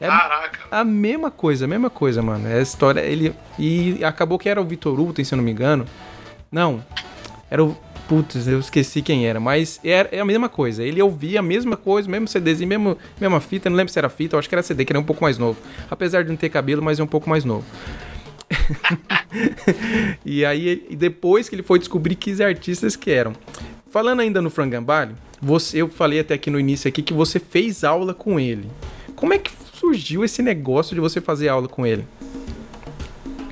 É 0.00 0.08
Caraca. 0.08 0.60
a 0.68 0.82
mesma 0.82 1.30
coisa, 1.30 1.64
a 1.64 1.68
mesma 1.68 1.88
coisa, 1.88 2.20
mano. 2.22 2.48
É 2.48 2.58
a 2.58 2.62
história, 2.62 3.00
ele 3.00 3.34
e 3.58 4.04
acabou 4.04 4.38
que 4.38 4.48
era 4.48 4.60
o 4.60 4.64
Vitor 4.64 4.98
Uten, 4.98 5.24
se 5.24 5.32
eu 5.32 5.36
não 5.36 5.44
me 5.44 5.52
engano. 5.52 5.86
Não. 6.50 6.84
Era 7.48 7.62
o 7.62 7.76
Putz, 8.08 8.46
eu 8.46 8.58
esqueci 8.58 9.00
quem 9.00 9.26
era, 9.26 9.38
mas 9.38 9.80
era, 9.84 10.08
é 10.12 10.20
a 10.20 10.24
mesma 10.24 10.48
coisa. 10.48 10.82
Ele 10.82 11.00
ouvia 11.00 11.38
a 11.38 11.42
mesma 11.42 11.76
coisa, 11.76 12.08
mesmo 12.10 12.26
CDzinho, 12.26 12.68
mesmo, 12.68 12.98
mesma 13.20 13.40
fita, 13.40 13.70
não 13.70 13.76
lembro 13.76 13.92
se 13.92 13.98
era 13.98 14.08
fita, 14.08 14.34
eu 14.34 14.38
acho 14.38 14.48
que 14.48 14.54
era 14.54 14.62
CD, 14.62 14.84
que 14.84 14.92
era 14.92 14.98
um 14.98 15.04
pouco 15.04 15.22
mais 15.22 15.38
novo. 15.38 15.58
Apesar 15.90 16.24
de 16.24 16.30
não 16.30 16.36
ter 16.36 16.48
cabelo, 16.48 16.82
mas 16.82 16.98
é 16.98 17.02
um 17.02 17.06
pouco 17.06 17.30
mais 17.30 17.44
novo. 17.44 17.64
e 20.26 20.44
aí, 20.44 20.84
e 20.90 20.96
depois 20.96 21.48
que 21.48 21.54
ele 21.54 21.62
foi 21.62 21.78
descobrir 21.78 22.16
que 22.16 22.42
artistas 22.42 22.96
que 22.96 23.10
eram. 23.10 23.32
Falando 23.90 24.20
ainda 24.20 24.42
no 24.42 24.50
Frangambalho, 24.50 25.14
você, 25.42 25.82
eu 25.82 25.88
falei 25.88 26.20
até 26.20 26.34
aqui 26.34 26.48
no 26.48 26.60
início 26.60 26.88
aqui 26.88 27.02
que 27.02 27.12
você 27.12 27.40
fez 27.40 27.82
aula 27.82 28.14
com 28.14 28.38
ele. 28.38 28.70
Como 29.16 29.34
é 29.34 29.38
que 29.38 29.50
surgiu 29.74 30.24
esse 30.24 30.40
negócio 30.40 30.94
de 30.94 31.00
você 31.00 31.20
fazer 31.20 31.48
aula 31.48 31.66
com 31.66 31.84
ele? 31.84 32.06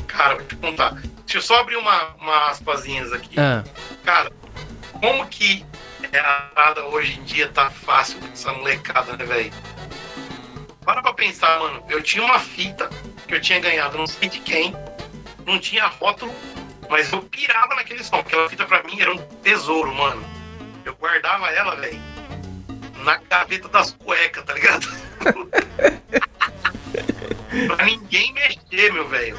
Cara, 0.06 0.36
vou 0.36 0.46
te 0.46 0.54
contar. 0.54 1.02
Deixa 1.24 1.38
eu 1.38 1.42
só 1.42 1.58
abrir 1.58 1.74
uma, 1.74 2.14
uma 2.20 2.50
aspasinhas 2.50 3.12
aqui. 3.12 3.38
Ah, 3.40 3.64
Cara, 4.04 4.30
como 5.00 5.26
que 5.26 5.64
é 6.12 6.18
a 6.20 6.50
parada 6.54 6.84
hoje 6.86 7.18
em 7.18 7.24
dia 7.24 7.48
tá 7.48 7.68
fácil 7.70 8.20
com 8.20 8.28
essa 8.28 8.52
molecada, 8.52 9.16
né, 9.16 9.24
velho? 9.24 9.52
Para 10.84 11.02
pra 11.02 11.12
pensar, 11.12 11.58
mano. 11.58 11.82
Eu 11.88 12.00
tinha 12.02 12.24
uma 12.24 12.38
fita 12.38 12.88
que 13.26 13.34
eu 13.34 13.40
tinha 13.40 13.58
ganhado, 13.58 13.98
não 13.98 14.06
sei 14.06 14.28
de 14.28 14.38
quem, 14.38 14.74
não 15.44 15.58
tinha 15.58 15.86
rótulo, 15.86 16.32
mas 16.88 17.12
eu 17.12 17.20
pirava 17.22 17.74
naquele 17.74 18.04
som. 18.04 18.16
Aquela 18.16 18.48
fita 18.48 18.64
pra 18.64 18.82
mim 18.84 19.00
era 19.00 19.12
um 19.12 19.18
tesouro, 19.42 19.92
mano. 19.92 20.39
Eu 20.84 20.94
guardava 20.94 21.48
ela, 21.50 21.76
velho, 21.76 22.00
na 23.04 23.16
gaveta 23.28 23.68
das 23.68 23.92
cuecas, 23.92 24.44
tá 24.44 24.52
ligado? 24.54 24.86
pra 27.66 27.84
ninguém 27.84 28.32
mexer, 28.32 28.92
meu 28.92 29.08
velho. 29.08 29.38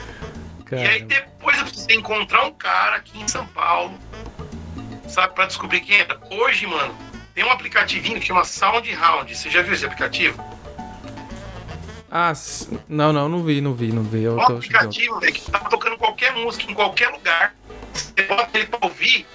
E 0.71 0.75
aí 0.75 1.01
depois 1.01 1.57
eu 1.57 1.65
precisei 1.65 1.97
encontrar 1.97 2.45
um 2.45 2.53
cara 2.53 2.95
aqui 2.95 3.21
em 3.21 3.27
São 3.27 3.45
Paulo, 3.47 3.99
sabe, 5.07 5.33
pra 5.33 5.45
descobrir 5.45 5.81
quem 5.81 5.99
era. 5.99 6.17
Hoje, 6.29 6.65
mano, 6.65 6.95
tem 7.33 7.43
um 7.43 7.51
aplicativinho 7.51 8.19
que 8.19 8.27
chama 8.27 8.45
SoundHound. 8.45 9.35
Você 9.35 9.49
já 9.49 9.61
viu 9.61 9.73
esse 9.73 9.85
aplicativo? 9.85 10.41
Ah, 12.09 12.33
não, 12.89 13.13
não, 13.13 13.29
não 13.29 13.43
vi, 13.43 13.61
não 13.61 13.73
vi, 13.73 13.91
não 13.91 14.03
vi. 14.03 14.23
Eu 14.23 14.35
Um 14.35 14.41
aplicativo, 14.41 15.19
velho, 15.19 15.33
que 15.33 15.49
tá 15.49 15.59
tocando 15.59 15.97
qualquer 15.97 16.33
música 16.33 16.69
em 16.69 16.75
qualquer 16.75 17.09
lugar. 17.09 17.55
Você 17.93 18.21
bota 18.23 18.57
ele 18.57 18.67
pra 18.67 18.79
ouvir, 18.81 19.25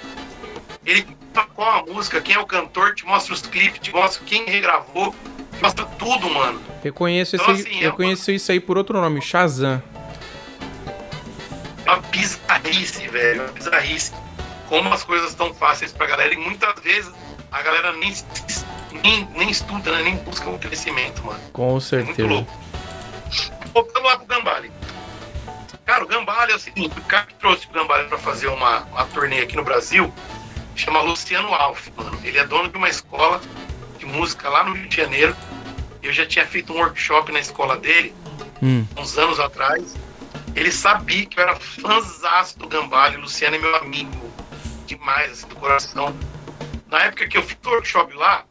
ele 0.86 1.06
qual 1.54 1.80
a 1.80 1.92
música, 1.92 2.20
quem 2.20 2.34
é 2.34 2.38
o 2.38 2.46
cantor, 2.46 2.94
te 2.94 3.04
mostra 3.04 3.34
os 3.34 3.42
clipes, 3.42 3.78
te 3.80 3.92
mostra 3.92 4.22
quem 4.24 4.44
regravou, 4.46 5.14
te 5.54 5.62
mostra 5.62 5.84
tudo, 5.98 6.30
mano. 6.30 6.60
Eu 6.84 6.92
conheço, 6.94 7.36
Então, 7.36 7.50
assim, 7.54 7.80
é 7.80 7.84
eu 7.86 7.90
uma- 7.90 7.96
conheço 7.96 8.30
isso 8.30 8.50
aí 8.52 8.60
por 8.60 8.78
outro 8.78 8.98
nome, 9.00 9.20
Shazam. 9.20 9.82
É 11.84 11.90
uma 11.90 11.98
bizarrice, 12.00 13.06
velho. 13.08 13.42
Uma 13.42 13.52
bizarrice. 13.52 14.12
Como 14.68 14.92
as 14.92 15.04
coisas 15.04 15.30
estão 15.30 15.52
fáceis 15.54 15.92
pra 15.92 16.06
galera 16.06 16.32
e 16.34 16.36
muitas 16.36 16.74
vezes 16.82 17.12
a 17.52 17.62
galera 17.62 17.92
nem, 17.92 18.14
nem, 19.02 19.24
nem 19.36 19.50
estuda, 19.50 19.92
né? 19.92 20.02
nem 20.02 20.16
busca 20.16 20.48
o 20.50 20.58
crescimento, 20.58 21.22
mano. 21.24 21.40
Com 21.52 21.62
É 21.66 21.70
muito 21.70 21.84
certeza. 21.84 22.28
louco. 22.28 22.52
Voltando 23.72 24.04
lá 24.06 24.16
pro 24.18 24.26
Gambale. 24.26 24.70
Cara, 25.84 26.02
o 26.02 26.06
Gambale 26.08 26.52
é 26.52 26.56
o 26.56 26.58
seguinte, 26.58 26.98
o 26.98 27.02
cara 27.02 27.26
que 27.26 27.34
trouxe 27.34 27.66
o 27.66 27.70
Gambale 27.70 28.08
pra 28.08 28.18
fazer 28.18 28.48
uma, 28.48 28.80
uma 28.84 29.04
turnê 29.06 29.40
aqui 29.40 29.54
no 29.54 29.62
Brasil 29.62 30.12
chama 30.76 31.00
Luciano 31.00 31.52
Alf, 31.54 31.88
mano. 31.96 32.18
Ele 32.22 32.38
é 32.38 32.44
dono 32.46 32.68
de 32.68 32.76
uma 32.76 32.88
escola 32.88 33.40
de 33.98 34.06
música 34.06 34.48
lá 34.48 34.64
no 34.64 34.74
Rio 34.74 34.88
de 34.88 34.96
Janeiro. 34.96 35.34
Eu 36.02 36.12
já 36.12 36.26
tinha 36.26 36.46
feito 36.46 36.72
um 36.72 36.76
workshop 36.76 37.32
na 37.32 37.40
escola 37.40 37.76
dele 37.76 38.14
Hum, 38.62 38.86
uns 38.96 39.18
anos 39.18 39.40
atrás. 39.40 39.94
Ele 40.54 40.70
sabia 40.70 41.26
que 41.26 41.38
eu 41.38 41.42
era 41.42 41.56
fãzaço 41.56 42.58
do 42.58 42.68
Gambale. 42.68 43.16
O 43.16 43.20
Luciano 43.20 43.56
é 43.56 43.58
meu 43.58 43.76
amigo 43.76 44.30
demais, 44.86 45.32
assim, 45.32 45.48
do 45.48 45.56
coração. 45.56 46.14
Na 46.88 47.00
época 47.00 47.26
que 47.26 47.36
eu 47.36 47.42
fiz 47.42 47.58
o 47.64 47.68
workshop 47.68 48.14
lá, 48.14 48.44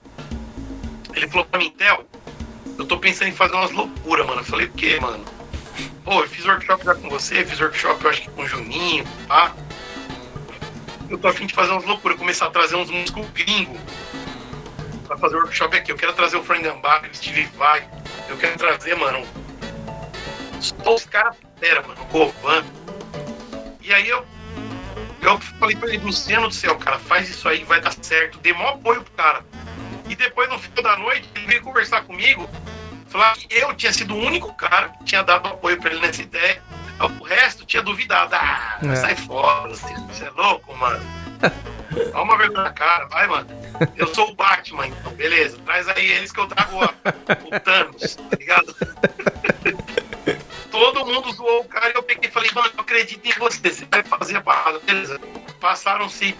ele 1.14 1.28
falou 1.28 1.46
pra 1.46 1.60
mim, 1.60 1.72
Theo, 1.72 2.06
eu 2.78 2.86
tô 2.86 2.98
pensando 2.98 3.30
em 3.30 3.32
fazer 3.32 3.56
umas 3.56 3.72
loucuras, 3.72 4.26
mano. 4.26 4.42
Eu 4.42 4.46
falei, 4.46 4.68
o 4.68 4.72
quê, 4.72 5.00
mano? 5.00 5.24
Pô, 6.04 6.22
eu 6.22 6.30
fiz 6.30 6.46
workshop 6.46 6.86
já 6.86 6.94
com 6.94 7.10
você, 7.10 7.44
fiz 7.46 7.60
workshop, 7.60 8.04
eu 8.04 8.10
acho 8.10 8.22
que 8.22 8.30
com 8.30 8.44
o 8.44 8.48
Juninho, 8.48 9.06
tá? 9.28 9.56
Eu 11.10 11.18
tô 11.18 11.28
afim 11.28 11.46
de 11.46 11.54
fazer 11.54 11.72
umas 11.72 11.86
loucuras, 11.86 12.18
começar 12.18 12.48
a 12.48 12.52
trazer 12.52 12.76
uns 12.76 12.90
músicos 12.90 13.30
gringos 13.32 13.80
pra 15.08 15.18
fazer 15.18 15.36
workshop 15.36 15.78
aqui. 15.78 15.92
Eu 15.92 15.96
quero 15.96 16.14
trazer 16.14 16.38
o 16.38 16.44
Frank 16.44 16.64
Gambale, 16.64 17.10
o 17.10 17.16
Steve 17.16 17.46
Vai. 17.58 17.88
Eu 18.28 18.38
quero 18.38 18.58
trazer, 18.58 18.96
mano, 18.96 19.26
só 20.60 20.96
os 20.96 21.06
caras 21.06 21.36
fera, 21.60 21.84
mano, 21.84 22.02
o. 22.12 22.34
E 23.82 23.94
aí 23.94 24.10
eu, 24.10 24.26
eu 25.22 25.40
falei 25.60 25.76
pra 25.76 25.90
ele, 25.90 26.00
Luciano 26.00 26.48
do 26.48 26.54
céu, 26.54 26.76
cara, 26.78 26.98
faz 26.98 27.30
isso 27.30 27.48
aí, 27.48 27.64
vai 27.64 27.80
dar 27.80 27.94
certo, 28.02 28.40
dê 28.40 28.52
maior 28.52 28.74
apoio 28.74 29.04
pro 29.04 29.14
cara. 29.14 29.46
E 30.10 30.16
depois, 30.16 30.50
no 30.50 30.58
final 30.58 30.84
da 30.84 30.98
noite, 30.98 31.30
ele 31.36 31.46
veio 31.46 31.62
conversar 31.62 32.04
comigo, 32.04 32.50
falar 33.08 33.36
que 33.36 33.48
eu 33.52 33.74
tinha 33.76 33.94
sido 33.94 34.16
o 34.16 34.18
único 34.18 34.54
cara 34.56 34.90
que 34.90 35.04
tinha 35.06 35.24
dado 35.24 35.48
apoio 35.48 35.80
pra 35.80 35.92
ele 35.92 36.00
nessa 36.02 36.24
ideia. 36.24 36.62
O 37.00 37.24
resto 37.24 37.66
tinha 37.66 37.82
duvidado. 37.84 38.36
Ah, 38.36 38.78
É. 38.84 38.96
sai 38.96 39.16
fora, 39.16 39.70
você 39.70 40.26
é 40.26 40.30
louco, 40.32 40.76
mano. 40.78 41.04
Dá 42.12 42.22
uma 42.22 42.38
vergonha 42.38 42.64
na 42.64 42.74
cara, 42.74 43.06
vai, 43.08 43.28
mano. 43.28 43.48
Eu 43.96 44.08
sou 44.14 44.30
o 44.32 44.36
Batman, 44.36 44.88
então, 44.88 45.12
beleza. 45.14 45.58
Traz 45.66 45.88
aí 45.90 46.06
eles 46.12 46.32
que 46.32 46.40
eu 46.40 46.48
trago 46.48 46.78
ó, 46.78 46.86
o 46.86 47.60
Thanos, 47.60 48.16
tá 48.16 48.38
ligado? 48.38 48.76
Todo 50.72 51.06
mundo 51.06 51.32
zoou 51.34 51.62
o 51.62 51.66
cara 51.66 51.90
e 51.90 51.94
eu 51.96 52.04
peguei 52.04 52.30
e 52.30 52.34
falei, 52.34 52.50
mano, 52.54 52.70
eu 52.76 52.82
acredito 52.82 53.26
em 53.26 53.32
você, 53.40 53.60
você 53.70 53.86
vai 53.90 54.04
fazer 54.04 54.38
a 54.38 54.42
parada, 54.42 54.80
beleza. 54.80 55.20
Passaram-se 55.60 56.36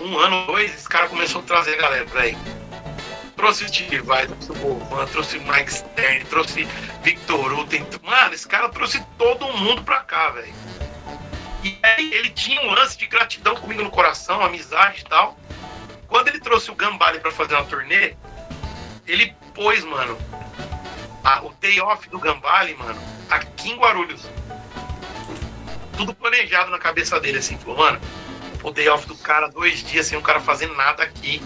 um 0.00 0.18
ano, 0.18 0.46
dois, 0.46 0.74
esse 0.74 0.88
cara 0.88 1.08
começou 1.08 1.40
a 1.40 1.44
trazer 1.44 1.74
a 1.74 1.82
galera 1.82 2.04
pra 2.06 2.22
aí. 2.22 2.36
Trouxe 3.40 3.64
o 3.64 3.68
Steve 3.68 4.00
Vai, 4.00 4.26
trouxe 4.26 4.52
o 4.52 4.54
Govan, 4.56 5.06
trouxe 5.06 5.38
o 5.38 5.42
Mike 5.50 5.72
Stern, 5.72 6.24
trouxe 6.26 6.68
Victor 7.02 7.58
Uten. 7.58 7.86
Mano, 8.02 8.34
esse 8.34 8.46
cara 8.46 8.68
trouxe 8.68 9.02
todo 9.16 9.50
mundo 9.54 9.82
pra 9.82 10.00
cá, 10.00 10.28
velho. 10.28 10.52
E 11.64 11.78
aí 11.82 12.12
ele 12.12 12.28
tinha 12.28 12.60
um 12.60 12.70
lance 12.70 12.98
de 12.98 13.06
gratidão 13.06 13.56
comigo 13.56 13.82
no 13.82 13.90
coração, 13.90 14.42
amizade 14.44 15.00
e 15.00 15.04
tal. 15.08 15.38
Quando 16.06 16.28
ele 16.28 16.38
trouxe 16.38 16.70
o 16.70 16.74
Gambale 16.74 17.18
pra 17.18 17.30
fazer 17.32 17.54
uma 17.54 17.64
turnê, 17.64 18.14
ele 19.06 19.34
pôs, 19.54 19.82
mano, 19.86 20.18
a- 21.24 21.42
o 21.42 21.50
day 21.54 21.80
off 21.80 22.10
do 22.10 22.18
Gambale, 22.18 22.74
mano, 22.74 23.00
aqui 23.30 23.70
em 23.70 23.76
Guarulhos. 23.78 24.20
Tudo 25.96 26.12
planejado 26.14 26.70
na 26.70 26.78
cabeça 26.78 27.18
dele, 27.18 27.38
assim, 27.38 27.56
falou, 27.56 27.78
mano, 27.78 27.98
o 28.62 28.70
day 28.70 28.90
off 28.90 29.06
do 29.06 29.16
cara, 29.16 29.48
dois 29.48 29.82
dias 29.82 30.06
sem 30.06 30.18
o 30.18 30.22
cara 30.22 30.40
fazer 30.40 30.66
nada 30.74 31.02
aqui, 31.02 31.40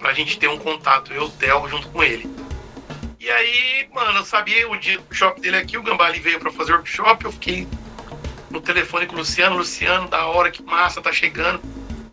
pra 0.00 0.14
gente 0.14 0.38
ter 0.38 0.48
um 0.48 0.58
contato, 0.58 1.12
eu, 1.12 1.28
Theo, 1.28 1.68
junto 1.68 1.88
com 1.88 2.02
ele. 2.02 2.28
E 3.20 3.30
aí, 3.30 3.88
mano, 3.92 4.18
eu 4.18 4.24
sabia 4.24 4.68
o 4.68 4.76
dia 4.76 4.96
do 4.96 5.02
workshop 5.02 5.40
dele 5.40 5.58
aqui, 5.58 5.76
o 5.76 5.82
Gambale 5.82 6.18
veio 6.18 6.40
pra 6.40 6.50
fazer 6.50 6.72
o 6.72 6.76
workshop, 6.76 7.26
eu 7.26 7.32
fiquei 7.32 7.68
no 8.50 8.60
telefone 8.60 9.06
com 9.06 9.14
o 9.14 9.18
Luciano, 9.18 9.58
Luciano, 9.58 10.08
da 10.08 10.26
hora, 10.26 10.50
que 10.50 10.62
massa, 10.62 11.02
tá 11.02 11.12
chegando. 11.12 11.60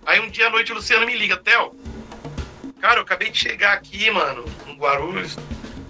Aí 0.05 0.19
um 0.19 0.29
dia 0.29 0.47
à 0.47 0.49
noite 0.49 0.71
o 0.71 0.75
Luciano 0.75 1.05
me 1.05 1.15
liga, 1.17 1.37
Theo, 1.37 1.73
cara, 2.81 2.99
eu 2.99 3.03
acabei 3.03 3.29
de 3.29 3.37
chegar 3.37 3.73
aqui, 3.73 4.11
mano, 4.11 4.43
em 4.67 4.75
Guarulhos, 4.75 5.37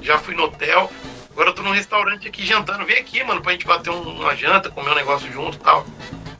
já 0.02 0.20
fui 0.20 0.36
no 0.36 0.44
hotel, 0.44 0.92
agora 1.32 1.50
eu 1.50 1.54
tô 1.54 1.64
num 1.64 1.72
restaurante 1.72 2.28
aqui 2.28 2.46
jantando, 2.46 2.86
vem 2.86 2.98
aqui, 2.98 3.24
mano, 3.24 3.42
pra 3.42 3.54
gente 3.54 3.66
bater 3.66 3.90
um- 3.90 4.20
uma 4.22 4.36
janta, 4.36 4.70
comer 4.70 4.92
um 4.92 4.96
negócio 4.96 5.32
junto 5.32 5.58
e 5.58 5.60
tal. 5.60 5.86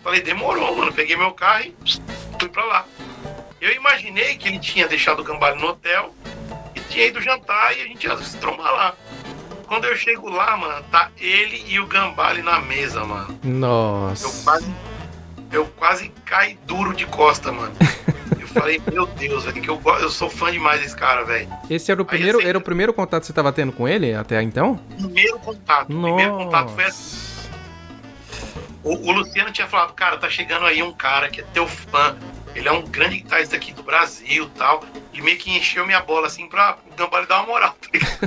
Falei, 0.04 0.22
demorou, 0.22 0.76
mano, 0.76 0.94
peguei 0.94 1.18
meu 1.18 1.32
carro 1.32 1.64
e 1.66 1.76
fui 2.40 2.48
pra 2.48 2.64
lá. 2.64 2.86
Eu 3.60 3.72
imaginei 3.74 4.36
que 4.38 4.48
ele 4.48 4.60
tinha 4.60 4.88
deixado 4.88 5.20
o 5.20 5.24
Gambale 5.24 5.60
no 5.60 5.68
hotel 5.68 6.14
e 6.76 6.80
tinha 6.82 7.08
ido 7.08 7.22
jantar 7.22 7.76
e 7.78 7.82
a 7.82 7.86
gente 7.86 8.06
ia 8.06 8.16
se 8.18 8.38
trombar 8.38 8.72
lá. 8.74 8.94
Quando 9.68 9.86
eu 9.86 9.96
chego 9.98 10.30
lá, 10.30 10.56
mano, 10.56 10.84
tá 10.92 11.10
ele 11.18 11.64
e 11.68 11.80
o 11.80 11.88
Gambale 11.88 12.42
na 12.42 12.60
mesa, 12.62 13.04
mano. 13.04 13.38
Eu 13.44 13.50
Nossa. 13.50 14.44
quase, 14.44 14.74
eu 15.52 15.66
quase 15.76 16.10
caí 16.24 16.58
duro 16.66 16.94
de 16.94 17.06
costa, 17.06 17.52
mano. 17.52 17.74
Eu 18.40 18.62
falei, 18.62 18.82
meu 18.92 19.06
Deus, 19.06 19.44
velho, 19.44 19.62
que 19.62 19.70
eu, 19.70 19.80
eu 20.00 20.10
sou 20.10 20.30
fã 20.32 20.50
demais 20.52 20.82
desse 20.82 20.96
cara, 20.96 21.24
velho. 21.24 21.48
Esse 21.70 21.92
era 21.92 22.02
o 22.02 22.06
Aí, 22.06 22.10
primeiro, 22.10 22.40
assim- 22.40 22.48
era 22.48 22.58
o 22.58 22.62
primeiro 22.62 22.92
contato 22.94 23.22
que 23.22 23.28
você 23.28 23.34
tava 23.34 23.52
tendo 23.52 23.72
com 23.72 23.88
ele 23.88 24.16
até 24.16 24.42
então? 24.42 24.78
Primeiro 24.98 25.38
contato. 25.38 25.84
o 25.94 26.02
Primeiro 26.02 26.38
contato 26.38 26.70
foi 26.70 26.86
assim. 26.86 27.18
Nossa. 27.18 27.50
O, 28.84 29.10
o 29.10 29.12
Luciano 29.12 29.52
tinha 29.52 29.68
falado, 29.68 29.94
cara, 29.94 30.18
tá 30.18 30.28
chegando 30.30 30.66
aí 30.66 30.82
um 30.82 30.92
cara 30.94 31.30
que 31.30 31.42
é 31.42 31.44
teu 31.54 31.68
fã. 31.68 32.16
Ele 32.58 32.68
é 32.68 32.72
um 32.72 32.82
grande 32.82 33.18
guitarrista 33.18 33.56
aqui 33.56 33.72
do 33.72 33.84
Brasil 33.84 34.46
e 34.46 34.58
tal. 34.58 34.84
E 35.14 35.22
meio 35.22 35.38
que 35.38 35.56
encheu 35.56 35.86
minha 35.86 36.02
bola 36.02 36.26
assim 36.26 36.48
pra 36.50 36.76
o 36.92 36.96
Gambale 36.96 37.28
dar 37.28 37.38
uma 37.42 37.48
moral. 37.48 37.78
tá 37.80 37.88
ligado? 37.94 38.18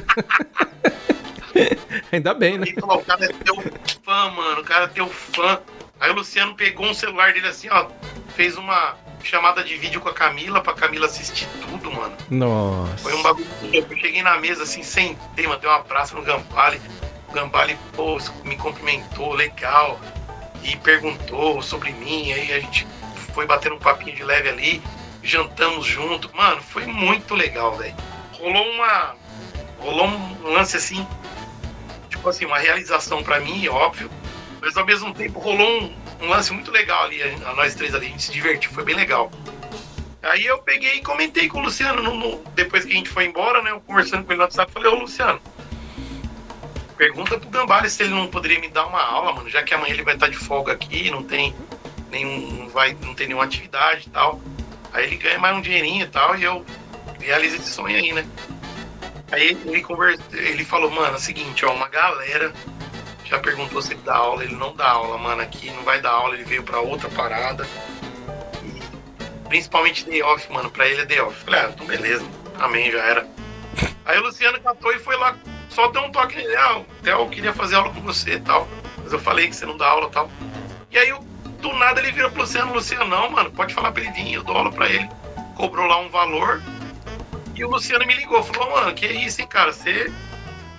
Ainda 2.12 2.32
bem, 2.32 2.56
né? 2.56 2.68
Ele 2.68 2.80
falou, 2.80 2.98
o 2.98 3.04
cara 3.04 3.24
é 3.24 3.28
teu 3.28 3.56
fã, 4.04 4.30
mano. 4.30 4.60
O 4.60 4.64
cara 4.64 4.84
é 4.84 4.88
teu 4.88 5.08
fã. 5.08 5.60
Aí 5.98 6.12
o 6.12 6.14
Luciano 6.14 6.54
pegou 6.54 6.86
um 6.86 6.94
celular 6.94 7.32
dele 7.32 7.48
assim, 7.48 7.68
ó. 7.70 7.88
Fez 8.36 8.56
uma 8.56 8.96
chamada 9.24 9.64
de 9.64 9.76
vídeo 9.76 10.00
com 10.00 10.08
a 10.08 10.14
Camila 10.14 10.60
pra 10.62 10.74
Camila 10.74 11.06
assistir 11.06 11.48
tudo, 11.60 11.90
mano. 11.90 12.16
Foi 12.98 13.12
um 13.12 13.16
Nossa. 13.16 13.34
bagulho. 13.34 13.48
Eu 13.72 13.98
cheguei 13.98 14.22
na 14.22 14.38
mesa 14.38 14.62
assim, 14.62 14.84
sentei, 14.84 15.48
mandei 15.48 15.68
um 15.68 15.74
abraço 15.74 16.14
no 16.14 16.22
Gambale. 16.22 16.80
O 17.28 17.32
Gambale, 17.32 17.76
pô, 17.94 18.16
me 18.44 18.56
cumprimentou, 18.56 19.34
legal. 19.34 20.00
E 20.62 20.76
perguntou 20.76 21.60
sobre 21.60 21.90
mim. 21.90 22.32
Aí 22.32 22.52
a 22.52 22.60
gente 22.60 22.86
foi 23.40 23.46
batendo 23.46 23.76
um 23.76 23.78
papinho 23.78 24.14
de 24.14 24.22
leve 24.22 24.50
ali. 24.50 24.82
Jantamos 25.22 25.86
junto. 25.86 26.30
Mano, 26.36 26.60
foi 26.60 26.84
muito 26.84 27.34
legal, 27.34 27.74
velho. 27.74 27.94
Rolou 28.34 28.70
uma. 28.70 29.14
Rolou 29.78 30.06
um 30.08 30.52
lance 30.52 30.76
assim. 30.76 31.06
Tipo 32.10 32.28
assim, 32.28 32.44
uma 32.44 32.58
realização 32.58 33.22
pra 33.22 33.40
mim, 33.40 33.66
óbvio. 33.68 34.10
Mas 34.60 34.76
ao 34.76 34.84
mesmo 34.84 35.14
tempo 35.14 35.38
rolou 35.38 35.66
um, 35.84 35.96
um 36.20 36.28
lance 36.28 36.52
muito 36.52 36.70
legal 36.70 37.04
ali. 37.04 37.22
A, 37.22 37.48
a 37.48 37.54
nós 37.54 37.74
três 37.74 37.94
ali, 37.94 38.06
a 38.06 38.08
gente 38.10 38.22
se 38.24 38.30
divertiu, 38.32 38.70
foi 38.72 38.84
bem 38.84 38.94
legal. 38.94 39.30
Aí 40.22 40.44
eu 40.44 40.58
peguei 40.58 40.96
e 40.96 41.02
comentei 41.02 41.48
com 41.48 41.60
o 41.60 41.62
Luciano, 41.62 42.02
no- 42.02 42.14
no- 42.14 42.44
depois 42.54 42.84
que 42.84 42.92
a 42.92 42.94
gente 42.94 43.08
foi 43.08 43.24
embora, 43.24 43.62
né? 43.62 43.70
Eu 43.70 43.80
conversando 43.80 44.22
com 44.22 44.32
ele 44.32 44.36
no 44.36 44.44
WhatsApp, 44.44 44.70
falei, 44.70 44.90
ô 44.92 44.96
Luciano, 44.96 45.40
pergunta 46.98 47.38
pro 47.38 47.48
Gambale 47.48 47.88
se 47.88 48.02
ele 48.02 48.12
não 48.12 48.26
poderia 48.26 48.60
me 48.60 48.68
dar 48.68 48.84
uma 48.86 49.02
aula, 49.02 49.32
mano, 49.32 49.48
já 49.48 49.62
que 49.62 49.72
amanhã 49.72 49.94
ele 49.94 50.02
vai 50.02 50.12
estar 50.12 50.28
de 50.28 50.36
folga 50.36 50.74
aqui, 50.74 51.10
não 51.10 51.22
tem 51.22 51.54
nenhum. 52.10 52.52
não 52.52 52.68
vai, 52.68 52.96
não 53.02 53.14
tem 53.14 53.28
nenhuma 53.28 53.44
atividade 53.44 54.08
e 54.08 54.10
tal. 54.10 54.40
Aí 54.92 55.04
ele 55.04 55.16
ganha 55.16 55.38
mais 55.38 55.56
um 55.56 55.60
dinheirinho 55.60 56.04
e 56.04 56.08
tal, 56.08 56.36
e 56.36 56.44
eu 56.44 56.64
realizo 57.20 57.56
esse 57.56 57.70
sonho 57.70 57.96
aí, 57.96 58.12
né? 58.12 58.26
Aí 59.30 59.56
ele 59.64 59.82
conversa, 59.82 60.22
ele 60.32 60.64
falou, 60.64 60.90
mano, 60.90 61.14
é 61.14 61.16
o 61.16 61.20
seguinte, 61.20 61.64
ó, 61.64 61.72
uma 61.72 61.88
galera 61.88 62.52
já 63.24 63.38
perguntou 63.38 63.80
se 63.80 63.92
ele 63.92 64.02
dá 64.02 64.16
aula, 64.16 64.42
ele 64.42 64.56
não 64.56 64.74
dá 64.74 64.90
aula, 64.90 65.16
mano, 65.16 65.40
aqui 65.40 65.70
não 65.70 65.84
vai 65.84 66.00
dar 66.00 66.10
aula, 66.10 66.34
ele 66.34 66.42
veio 66.42 66.64
pra 66.64 66.80
outra 66.80 67.08
parada. 67.10 67.64
Principalmente 69.50 70.04
day 70.04 70.22
off, 70.22 70.50
mano. 70.52 70.70
Pra 70.70 70.88
ele 70.88 71.02
é 71.02 71.04
day 71.04 71.20
off. 71.20 71.36
Falei, 71.44 71.60
ah, 71.60 71.70
então 71.74 71.84
beleza. 71.84 72.24
Amém, 72.58 72.90
já 72.90 73.00
era. 73.00 73.28
Aí 74.04 74.16
o 74.18 74.22
Luciano 74.22 74.60
catou 74.60 74.92
e 74.92 74.98
foi 75.00 75.16
lá, 75.16 75.36
só 75.68 75.88
deu 75.88 76.02
um 76.02 76.12
toque 76.12 76.36
nele. 76.36 76.54
Ah, 76.56 76.78
o 76.78 76.84
Theo 77.02 77.28
queria 77.28 77.52
fazer 77.52 77.74
aula 77.74 77.92
com 77.92 78.00
você 78.00 78.34
e 78.34 78.40
tal. 78.40 78.68
Mas 79.02 79.12
eu 79.12 79.18
falei 79.18 79.48
que 79.48 79.56
você 79.56 79.66
não 79.66 79.76
dá 79.76 79.88
aula 79.88 80.06
e 80.06 80.10
tal. 80.10 80.30
E 80.90 80.98
aí, 80.98 81.12
do 81.60 81.72
nada, 81.74 82.00
ele 82.00 82.12
vira 82.12 82.30
pro 82.30 82.42
Luciano: 82.42 82.72
Luciano, 82.72 83.06
não, 83.06 83.30
mano, 83.30 83.50
pode 83.50 83.74
falar 83.74 83.90
vir, 83.90 84.32
eu 84.32 84.42
dou 84.42 84.56
aula 84.56 84.72
pra 84.72 84.88
ele. 84.88 85.08
Cobrou 85.56 85.86
lá 85.86 85.98
um 85.98 86.08
valor. 86.08 86.62
E 87.54 87.64
o 87.64 87.70
Luciano 87.70 88.06
me 88.06 88.14
ligou, 88.14 88.42
falou: 88.42 88.70
mano, 88.70 88.94
que 88.94 89.06
isso, 89.06 89.40
hein, 89.40 89.46
cara? 89.46 89.72
Você. 89.72 90.12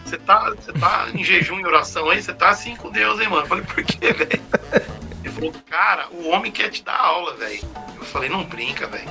Você 0.03 0.17
tá, 0.17 0.51
tá 0.77 1.07
em 1.13 1.23
jejum 1.23 1.59
e 1.59 1.65
oração 1.65 2.09
aí? 2.09 2.21
Você 2.21 2.33
tá 2.33 2.49
assim 2.49 2.75
com 2.75 2.89
Deus, 2.89 3.21
hein, 3.21 3.29
mano? 3.29 3.43
Eu 3.43 3.47
falei, 3.47 3.63
por 3.63 3.81
quê, 3.81 4.11
velho? 4.11 4.41
Ele 5.23 5.33
falou, 5.33 5.53
cara, 5.69 6.07
o 6.11 6.27
homem 6.27 6.51
quer 6.51 6.69
te 6.69 6.83
dar 6.83 6.99
aula, 6.99 7.35
velho. 7.35 7.61
Eu 7.95 8.03
falei, 8.03 8.27
não 8.27 8.43
brinca, 8.43 8.87
velho. 8.87 9.07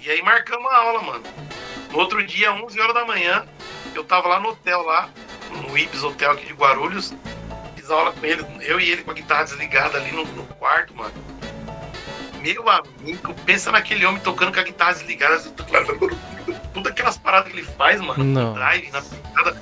E 0.00 0.10
aí 0.10 0.20
marcamos 0.22 0.72
a 0.72 0.76
aula, 0.76 1.02
mano. 1.02 1.22
No 1.92 1.98
outro 1.98 2.26
dia, 2.26 2.52
11 2.52 2.80
horas 2.80 2.94
da 2.94 3.04
manhã, 3.04 3.46
eu 3.94 4.02
tava 4.02 4.26
lá 4.26 4.40
no 4.40 4.48
hotel, 4.48 4.82
lá, 4.82 5.08
no 5.52 5.78
Ibis 5.78 6.02
Hotel 6.02 6.32
aqui 6.32 6.46
de 6.46 6.52
Guarulhos. 6.52 7.14
Fiz 7.84 7.90
aula 7.90 8.12
com 8.12 8.24
ele, 8.24 8.42
eu 8.62 8.80
e 8.80 8.90
ele 8.90 9.02
com 9.04 9.10
a 9.10 9.14
guitarra 9.14 9.44
desligada 9.44 9.98
ali 9.98 10.10
no, 10.10 10.24
no 10.24 10.44
quarto, 10.54 10.94
mano. 10.96 11.12
Meu 12.40 12.64
amigo, 12.70 13.34
pensa 13.44 13.70
naquele 13.70 14.06
homem 14.06 14.22
tocando 14.22 14.54
com 14.54 14.58
a 14.60 14.62
guitarra 14.62 14.94
desligada, 14.94 15.34
assim, 15.34 15.52
tudo 16.72 16.88
aquelas 16.88 17.18
paradas 17.18 17.52
que 17.52 17.58
ele 17.58 17.66
faz, 17.66 18.00
mano, 18.00 18.24
Não. 18.24 18.48
no 18.48 18.54
drive, 18.54 18.90
na 18.90 19.02
picada, 19.02 19.54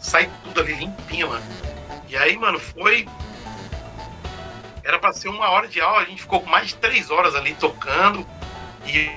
sai 0.00 0.28
tudo 0.42 0.60
ali 0.60 0.72
limpinho, 0.74 1.28
mano. 1.28 1.44
E 2.08 2.16
aí, 2.16 2.36
mano, 2.36 2.58
foi. 2.58 3.06
Era 4.82 4.98
pra 4.98 5.12
ser 5.12 5.28
uma 5.28 5.48
hora 5.50 5.68
de 5.68 5.80
aula, 5.80 6.00
a 6.00 6.04
gente 6.04 6.22
ficou 6.22 6.40
com 6.40 6.50
mais 6.50 6.66
de 6.68 6.74
três 6.74 7.12
horas 7.12 7.36
ali 7.36 7.54
tocando 7.54 8.26
e 8.84 9.08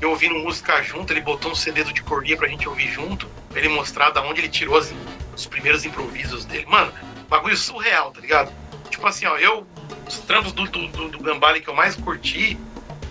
eu 0.00 0.10
ouvindo 0.10 0.34
música 0.34 0.82
junto, 0.82 1.12
ele 1.12 1.20
botou 1.20 1.52
um 1.52 1.54
CD 1.54 1.84
do 1.84 1.92
de 1.92 2.02
Cordia 2.02 2.36
pra 2.36 2.48
gente 2.48 2.68
ouvir 2.68 2.88
junto, 2.90 3.28
pra 3.50 3.60
ele 3.60 3.68
mostrar 3.68 4.10
da 4.10 4.20
onde 4.20 4.40
ele 4.40 4.48
tirou 4.48 4.76
as- 4.76 4.92
os 5.36 5.46
primeiros 5.46 5.84
improvisos 5.84 6.44
dele. 6.44 6.66
Mano, 6.68 6.92
bagulho 7.32 7.56
surreal, 7.56 8.10
tá 8.10 8.20
ligado? 8.20 8.52
Tipo 8.90 9.06
assim, 9.06 9.24
ó, 9.24 9.36
eu, 9.38 9.66
os 10.06 10.18
trampos 10.18 10.52
do, 10.52 10.64
do, 10.64 10.86
do, 10.88 11.08
do 11.08 11.18
Gambale 11.18 11.60
que 11.60 11.68
eu 11.68 11.74
mais 11.74 11.96
curti, 11.96 12.58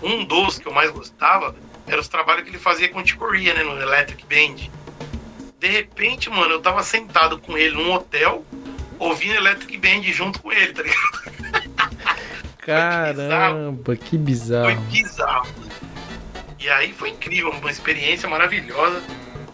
um 0.02 0.24
dos 0.24 0.60
que 0.60 0.68
eu 0.68 0.72
mais 0.72 0.92
gostava, 0.92 1.56
era 1.88 2.00
os 2.00 2.08
trabalhos 2.08 2.44
que 2.44 2.50
ele 2.50 2.60
fazia 2.60 2.88
com 2.90 3.00
o 3.00 3.04
Ticoria, 3.04 3.54
né, 3.54 3.64
no 3.64 3.82
Electric 3.82 4.24
Band. 4.26 4.70
De 5.60 5.68
repente, 5.68 6.30
mano, 6.30 6.54
eu 6.54 6.62
tava 6.62 6.84
sentado 6.84 7.40
com 7.40 7.58
ele 7.58 7.76
num 7.76 7.92
hotel, 7.92 8.46
ouvindo 9.00 9.36
Electric 9.36 9.78
Band 9.78 10.04
junto 10.04 10.40
com 10.42 10.52
ele, 10.52 10.74
tá 10.74 10.84
ligado? 10.84 11.82
Caramba, 12.64 13.96
que 13.96 14.10
Foi 14.12 14.20
bizarro. 14.20 14.82
bizarro. 14.82 15.48
E 16.60 16.70
aí 16.70 16.94
foi 16.94 17.10
incrível, 17.10 17.50
uma 17.50 17.72
experiência 17.72 18.30
maravilhosa. 18.30 19.02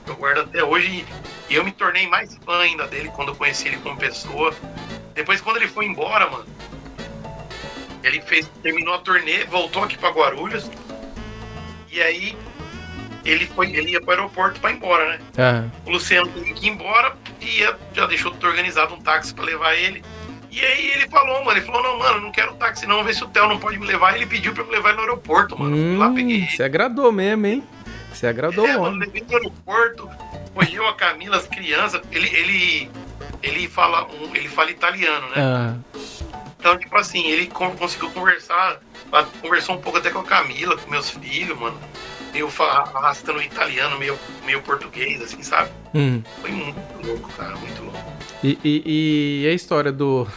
Eu 0.05 0.15
guardo 0.15 0.39
até 0.39 0.61
hoje. 0.61 1.05
E 1.49 1.55
eu 1.55 1.63
me 1.63 1.71
tornei 1.71 2.07
mais 2.07 2.37
fã 2.45 2.59
ainda 2.59 2.87
dele 2.87 3.09
quando 3.15 3.29
eu 3.29 3.35
conheci 3.35 3.67
ele 3.67 3.77
como 3.77 3.95
pessoa. 3.97 4.53
Depois, 5.13 5.39
quando 5.41 5.57
ele 5.57 5.67
foi 5.67 5.85
embora, 5.85 6.29
mano, 6.29 6.45
ele 8.03 8.21
fez, 8.21 8.49
terminou 8.61 8.93
a 8.93 8.99
turnê, 8.99 9.43
voltou 9.45 9.83
aqui 9.83 9.97
pra 9.97 10.09
Guarulhos. 10.09 10.69
E 11.91 12.01
aí 12.01 12.37
ele 13.25 13.45
foi, 13.47 13.71
ele 13.71 13.91
ia 13.91 14.01
pro 14.01 14.11
aeroporto 14.11 14.59
pra 14.59 14.71
ir 14.71 14.75
embora, 14.75 15.09
né? 15.09 15.19
Ah, 15.37 15.63
O 15.85 15.91
Luciano 15.91 16.27
teve 16.29 16.53
que 16.53 16.67
ir 16.67 16.69
embora 16.69 17.15
e 17.41 17.59
ia- 17.59 17.77
já 17.93 18.05
deixou 18.05 18.31
tudo 18.31 18.47
organizado 18.47 18.93
um 18.93 19.01
táxi 19.01 19.33
pra 19.33 19.43
levar 19.45 19.73
ele. 19.75 20.03
E 20.51 20.59
aí 20.63 20.91
ele 20.91 21.07
falou, 21.09 21.43
mano, 21.43 21.57
ele 21.57 21.65
falou, 21.65 21.83
não, 21.83 21.99
mano, 21.99 22.21
não 22.21 22.31
quero 22.31 22.53
táxi 22.55 22.85
não, 22.87 23.03
vê 23.03 23.13
se 23.13 23.23
o 23.23 23.27
Theo 23.27 23.47
não 23.47 23.59
pode 23.59 23.77
me 23.77 23.85
levar. 23.85 24.15
Ele 24.15 24.25
pediu 24.25 24.53
pra 24.53 24.63
eu 24.63 24.67
me 24.67 24.73
levar 24.73 24.89
ele 24.89 24.97
no 24.97 25.03
aeroporto, 25.03 25.57
mano. 25.59 25.75
Fui 25.75 25.97
lá, 25.97 26.09
peguei 26.09 26.37
hum, 26.37 26.43
ele. 26.43 26.49
você 26.55 26.63
agradou 26.63 27.11
mesmo, 27.11 27.45
hein? 27.47 27.63
Você 28.17 28.25
agradou 28.25 28.65
É, 28.67 28.75
o 28.75 28.89
levei 28.89 29.23
no 29.29 29.35
aeroporto, 29.37 30.09
foi 30.55 30.67
eu, 30.73 30.87
a 30.87 30.93
Camila, 30.95 31.37
as 31.37 31.47
crianças. 31.47 32.01
Ele, 32.11 32.27
ele, 32.35 32.89
ele, 33.43 33.67
fala, 33.67 34.07
um, 34.07 34.35
ele 34.35 34.49
fala 34.49 34.71
italiano, 34.71 35.27
né? 35.29 35.35
Ah, 35.37 35.75
Então, 36.59 36.75
tipo 36.79 36.97
assim, 36.97 37.27
ele 37.27 37.45
con- 37.45 37.75
conseguiu 37.75 38.09
conversar, 38.09 38.79
conversou 39.39 39.75
um 39.75 39.81
pouco 39.81 39.99
até 39.99 40.09
com 40.09 40.17
a 40.19 40.23
Camila, 40.23 40.75
com 40.75 40.89
meus 40.89 41.11
filhos, 41.11 41.55
mano. 41.59 41.79
Eu 42.33 42.49
fa- 42.49 42.89
arrastando 42.95 43.39
italiano, 43.39 43.99
meio, 43.99 44.17
meio 44.43 44.63
português, 44.63 45.21
assim, 45.21 45.43
sabe? 45.43 45.69
hum. 45.93 46.23
Foi 46.41 46.49
muito 46.51 46.77
louco, 47.05 47.29
cara, 47.37 47.55
muito 47.57 47.83
louco. 47.83 48.13
E, 48.43 48.57
e- 48.63 49.43
e 49.43 49.47
a 49.47 49.53
história 49.53 49.91
do. 49.91 50.27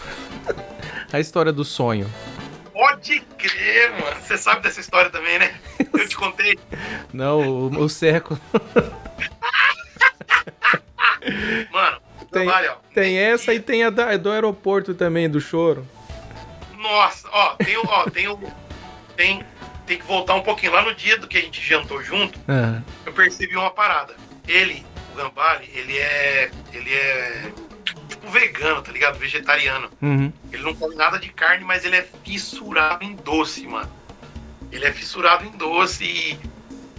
a 1.11 1.19
história 1.19 1.51
do 1.53 1.65
sonho. 1.65 2.07
Pode 2.81 3.21
crer, 3.37 3.91
mano. 3.91 4.17
Você 4.23 4.39
sabe 4.39 4.63
dessa 4.63 4.81
história 4.81 5.11
também, 5.11 5.39
né? 5.39 5.55
Eu 5.93 6.09
te 6.09 6.17
contei. 6.17 6.59
Não, 7.13 7.41
o, 7.67 7.83
o 7.83 7.89
Seco. 7.91 8.41
Mano, 11.71 12.01
Tem, 12.33 12.49
ó. 12.49 12.77
tem 12.95 13.19
essa 13.19 13.53
e 13.53 13.61
tem 13.61 13.85
a 13.85 13.91
da- 13.91 14.17
do 14.17 14.31
aeroporto 14.33 14.95
também, 14.95 15.29
do 15.29 15.39
choro. 15.43 15.87
Nossa, 16.79 17.29
ó, 17.31 17.55
tem 17.57 17.77
o. 17.77 17.83
Ó, 17.85 18.09
tem 18.09 18.29
o. 18.29 18.41
Tem, 19.15 19.45
tem 19.87 19.99
que 19.99 20.05
voltar 20.07 20.35
um 20.35 20.41
pouquinho. 20.43 20.73
Lá 20.73 20.81
no 20.81 20.95
dia 20.95 21.19
do 21.19 21.29
que 21.29 21.37
a 21.37 21.41
gente 21.43 21.61
jantou 21.61 22.03
junto, 22.03 22.39
Ah, 22.49 22.81
eu 23.05 23.13
percebi 23.13 23.55
uma 23.57 23.71
parada. 23.71 24.15
Ele, 24.49 24.85
o 25.13 25.17
Gambale, 25.17 25.71
ele 25.75 25.99
é. 25.99 26.51
Ele 26.73 26.91
é. 26.95 27.53
Tipo 28.21 28.31
vegano, 28.33 28.83
tá 28.83 28.93
ligado? 28.93 29.19
Vegetariano. 29.19 29.91
uhum. 30.03 30.33
Ele 30.53 30.63
não 30.63 30.75
come 30.75 30.95
nada 30.95 31.19
de 31.19 31.29
carne, 31.31 31.65
mas 31.65 31.85
ele 31.85 31.97
é 31.97 32.07
fissurado 32.25 33.05
em 33.05 33.15
doce, 33.17 33.67
mano. 33.67 33.91
Ele 34.71 34.85
é 34.85 34.93
fissurado 34.93 35.45
em 35.45 35.51
doce 35.53 36.05
e, 36.05 36.39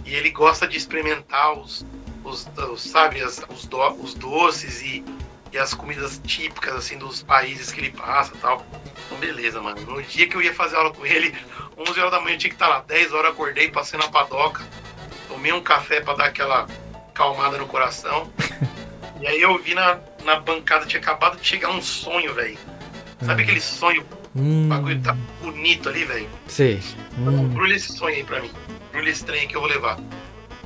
e 0.04 0.14
ele 0.14 0.30
gosta 0.30 0.66
de 0.66 0.76
experimentar 0.76 1.52
os, 1.54 1.86
os, 2.24 2.46
os, 2.70 2.82
sabe, 2.82 3.22
as- 3.22 3.40
os, 3.48 3.66
do- 3.66 3.94
os 4.02 4.14
doces 4.14 4.82
e, 4.82 5.04
e 5.52 5.58
as 5.58 5.72
comidas 5.72 6.20
típicas, 6.26 6.74
assim, 6.74 6.98
dos 6.98 7.22
países 7.22 7.70
que 7.72 7.80
ele 7.80 7.90
passa 7.90 8.32
e 8.34 8.38
tal. 8.38 8.66
Então, 9.06 9.18
beleza, 9.18 9.60
mano. 9.62 9.80
No 9.82 10.02
dia 10.02 10.26
que 10.26 10.34
eu 10.36 10.42
ia 10.42 10.52
fazer 10.54 10.76
aula 10.76 10.92
com 10.92 11.06
ele, 11.06 11.34
11 11.78 11.98
horas 12.00 12.10
da 12.10 12.20
manhã 12.20 12.34
eu 12.34 12.38
tinha 12.38 12.50
que 12.50 12.56
estar 12.56 12.68
lá. 12.68 12.80
10 12.80 13.12
horas 13.12 13.26
eu 13.26 13.32
acordei, 13.32 13.70
passei 13.70 13.98
na 13.98 14.08
padoca, 14.08 14.62
tomei 15.28 15.52
um 15.52 15.62
café 15.62 16.00
pra 16.00 16.14
dar 16.14 16.24
aquela 16.26 16.66
calmada 17.14 17.56
no 17.58 17.66
coração. 17.66 18.30
E 19.22 19.26
aí 19.26 19.40
eu 19.40 19.56
vi 19.62 19.74
na, 19.74 19.98
na 20.24 20.36
bancada, 20.40 20.84
tinha 20.84 21.00
acabado 21.00 21.38
de 21.40 21.46
chegar 21.46 21.70
um 21.70 21.80
sonho, 21.80 22.34
velho. 22.34 22.58
Sabe 23.24 23.42
aquele 23.44 23.60
sonho, 23.60 24.02
o 24.34 24.40
Hum, 24.40 24.68
bagulho 24.68 25.00
tá 25.00 25.16
bonito 25.40 25.88
ali, 25.88 26.04
velho? 26.04 26.28
sei. 26.48 26.80
Hum. 27.18 27.44
Embrulha 27.44 27.74
esse 27.76 27.92
sonho 27.96 28.16
aí 28.16 28.24
pra 28.24 28.40
mim. 28.40 28.50
Embrulha 28.88 29.10
esse 29.10 29.24
trem 29.24 29.46
que 29.46 29.54
eu 29.56 29.60
vou 29.60 29.70
levar. 29.70 29.98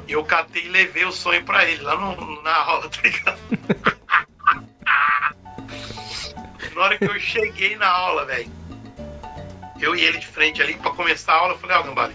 E 0.09 0.13
eu 0.13 0.25
catei 0.25 0.65
e 0.65 0.69
levei 0.69 1.05
o 1.05 1.13
sonho 1.13 1.45
pra 1.45 1.65
ele, 1.69 1.83
lá 1.83 1.97
no- 1.97 2.43
na 2.43 2.55
aula, 2.55 2.89
tá 2.89 3.01
ligado? 3.03 3.39
na 6.75 6.81
hora 6.83 6.97
que 6.99 7.05
eu 7.05 7.19
cheguei 7.21 7.77
na 7.77 7.89
aula, 7.89 8.25
velho, 8.25 8.51
eu 9.81 9.95
e 9.97 10.01
ele 10.03 10.19
de 10.19 10.27
frente 10.27 10.63
ali, 10.63 10.75
pra 10.75 10.93
começar 10.93 11.33
a 11.33 11.37
aula, 11.37 11.55
eu 11.55 11.59
falei, 11.59 11.77
ó, 11.77 11.83
Gambale, 11.83 12.15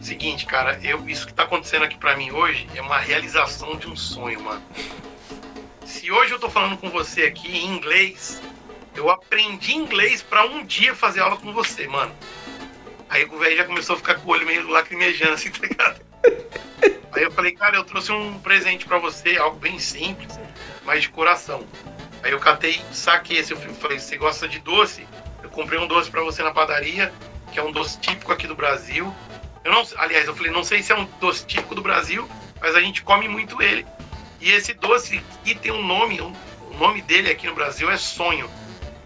seguinte, 0.00 0.46
cara, 0.46 0.78
eu, 0.82 1.06
isso 1.08 1.26
que 1.26 1.34
tá 1.34 1.42
acontecendo 1.44 1.84
aqui 1.84 1.96
pra 1.98 2.16
mim 2.16 2.30
hoje 2.30 2.66
é 2.74 2.80
uma 2.80 2.98
realização 2.98 3.76
de 3.76 3.86
um 3.88 3.94
sonho, 3.96 4.40
mano. 4.42 4.62
Se 6.02 6.10
hoje 6.10 6.32
eu 6.32 6.38
tô 6.40 6.50
falando 6.50 6.76
com 6.78 6.90
você 6.90 7.22
aqui 7.22 7.58
em 7.58 7.76
inglês, 7.76 8.42
eu 8.96 9.08
aprendi 9.08 9.72
inglês 9.72 10.20
pra 10.20 10.44
um 10.44 10.66
dia 10.66 10.96
fazer 10.96 11.20
aula 11.20 11.36
com 11.36 11.52
você, 11.52 11.86
mano. 11.86 12.12
Aí 13.08 13.24
o 13.24 13.38
velho 13.38 13.56
já 13.56 13.64
começou 13.64 13.94
a 13.94 13.98
ficar 13.98 14.16
com 14.16 14.28
o 14.28 14.32
olho 14.32 14.44
meio 14.44 14.68
lacrimejando, 14.68 15.34
assim, 15.34 15.50
tá 15.54 15.64
ligado? 15.64 16.00
Aí 17.12 17.22
eu 17.22 17.30
falei, 17.30 17.52
cara, 17.52 17.76
eu 17.76 17.84
trouxe 17.84 18.10
um 18.10 18.36
presente 18.40 18.84
pra 18.84 18.98
você, 18.98 19.36
algo 19.36 19.60
bem 19.60 19.78
simples, 19.78 20.40
mas 20.84 21.02
de 21.02 21.08
coração. 21.08 21.64
Aí 22.24 22.32
eu 22.32 22.40
catei, 22.40 22.82
saquei 22.90 23.38
esse, 23.38 23.52
eu 23.52 23.58
falei, 23.74 24.00
você 24.00 24.16
gosta 24.16 24.48
de 24.48 24.58
doce? 24.58 25.06
Eu 25.40 25.50
comprei 25.50 25.78
um 25.78 25.86
doce 25.86 26.10
pra 26.10 26.22
você 26.22 26.42
na 26.42 26.50
padaria, 26.50 27.12
que 27.52 27.60
é 27.60 27.62
um 27.62 27.70
doce 27.70 28.00
típico 28.00 28.32
aqui 28.32 28.48
do 28.48 28.56
Brasil. 28.56 29.14
Eu 29.62 29.70
não, 29.70 29.86
aliás, 29.98 30.26
eu 30.26 30.34
falei, 30.34 30.50
não 30.50 30.64
sei 30.64 30.82
se 30.82 30.90
é 30.90 30.96
um 30.96 31.04
doce 31.20 31.46
típico 31.46 31.76
do 31.76 31.80
Brasil, 31.80 32.28
mas 32.60 32.74
a 32.74 32.80
gente 32.80 33.04
come 33.04 33.28
muito 33.28 33.62
ele. 33.62 33.86
E 34.42 34.50
esse 34.50 34.74
doce 34.74 35.22
aqui 35.40 35.54
tem 35.54 35.70
um 35.72 35.82
nome, 35.86 36.20
um- 36.20 36.34
o 36.70 36.76
nome 36.76 37.00
dele 37.02 37.30
aqui 37.30 37.46
no 37.46 37.54
Brasil 37.54 37.88
é 37.90 37.96
sonho. 37.96 38.50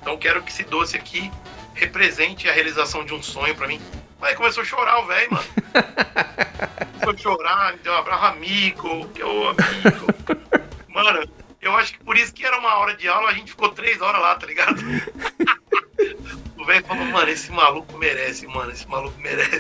Então 0.01 0.17
quero 0.17 0.43
que 0.43 0.51
esse 0.51 0.65
doce 0.65 0.97
aqui 0.97 1.31
represente 1.75 2.49
a 2.49 2.53
realização 2.53 3.05
de 3.05 3.13
um 3.13 3.23
sonho 3.23 3.55
pra 3.55 3.69
mim. 3.69 3.81
Aí 4.23 4.35
começou 4.35 4.63
a 4.63 4.67
chorar 4.67 4.99
o 5.01 5.07
velho, 5.07 5.31
mano. 5.31 5.45
Começou 7.05 7.13
a 7.13 7.17
chorar, 7.37 7.73
me 7.75 7.79
deu 7.81 7.93
um 7.93 7.97
abraço 7.97 8.25
amigo, 8.25 9.09
que 9.11 9.23
ô 9.23 9.49
amigo. 9.51 10.07
Mano, 10.89 11.29
eu 11.61 11.77
acho 11.77 11.93
que 11.93 11.99
por 12.03 12.17
isso 12.17 12.33
que 12.33 12.45
era 12.45 12.59
uma 12.59 12.75
hora 12.79 12.97
de 12.97 13.07
aula, 13.07 13.29
a 13.29 13.35
gente 13.35 13.51
ficou 13.51 13.69
três 13.69 14.01
horas 14.01 14.21
lá, 14.21 14.35
tá 14.35 14.47
ligado? 14.47 14.81
O 16.59 16.65
velho 16.65 16.85
falou, 16.85 17.05
mano, 17.05 17.29
esse 17.31 17.53
maluco 17.53 17.97
merece, 17.97 18.45
mano, 18.49 18.73
esse 18.73 18.89
maluco 18.89 19.17
merece. 19.21 19.57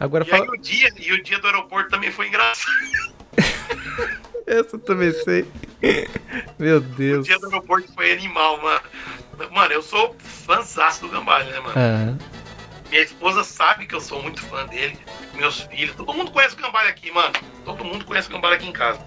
Agora 0.00 0.24
E 0.26 0.32
aí 0.32 0.38
fala. 0.38 0.50
o 0.52 0.56
dia, 0.56 0.90
e 0.96 1.12
o 1.12 1.22
dia 1.22 1.38
do 1.40 1.46
aeroporto 1.46 1.90
também 1.90 2.10
foi 2.10 2.28
engraçado. 2.28 2.72
Essa 4.58 4.76
eu 4.76 4.80
também 4.80 5.12
sei. 5.12 5.46
Meu 6.58 6.78
O 6.78 6.80
Deus. 6.80 7.26
dia 7.26 7.38
do 7.38 7.46
aeroporto 7.46 7.92
foi 7.94 8.12
animal, 8.12 8.60
mano. 8.62 8.80
Mano, 9.52 9.72
eu 9.72 9.82
sou 9.82 10.14
fãzaço 10.18 11.00
do 11.02 11.08
Gambale, 11.08 11.50
né, 11.50 11.60
mano? 11.60 11.74
Ah, 11.76 12.24
Minha 12.90 13.02
esposa 13.02 13.42
sabe 13.42 13.86
que 13.86 13.94
eu 13.94 14.00
sou 14.00 14.22
muito 14.22 14.40
fã 14.42 14.64
dele, 14.66 14.96
meus 15.34 15.60
filhos, 15.62 15.96
todo 15.96 16.12
mundo 16.14 16.30
conhece 16.30 16.54
o 16.54 16.58
Gambale 16.58 16.88
aqui, 16.88 17.10
mano. 17.10 17.32
Todo 17.64 17.84
mundo 17.84 18.04
conhece 18.04 18.28
o 18.28 18.32
Gambale 18.32 18.54
aqui 18.56 18.66
em 18.68 18.72
casa. 18.72 19.00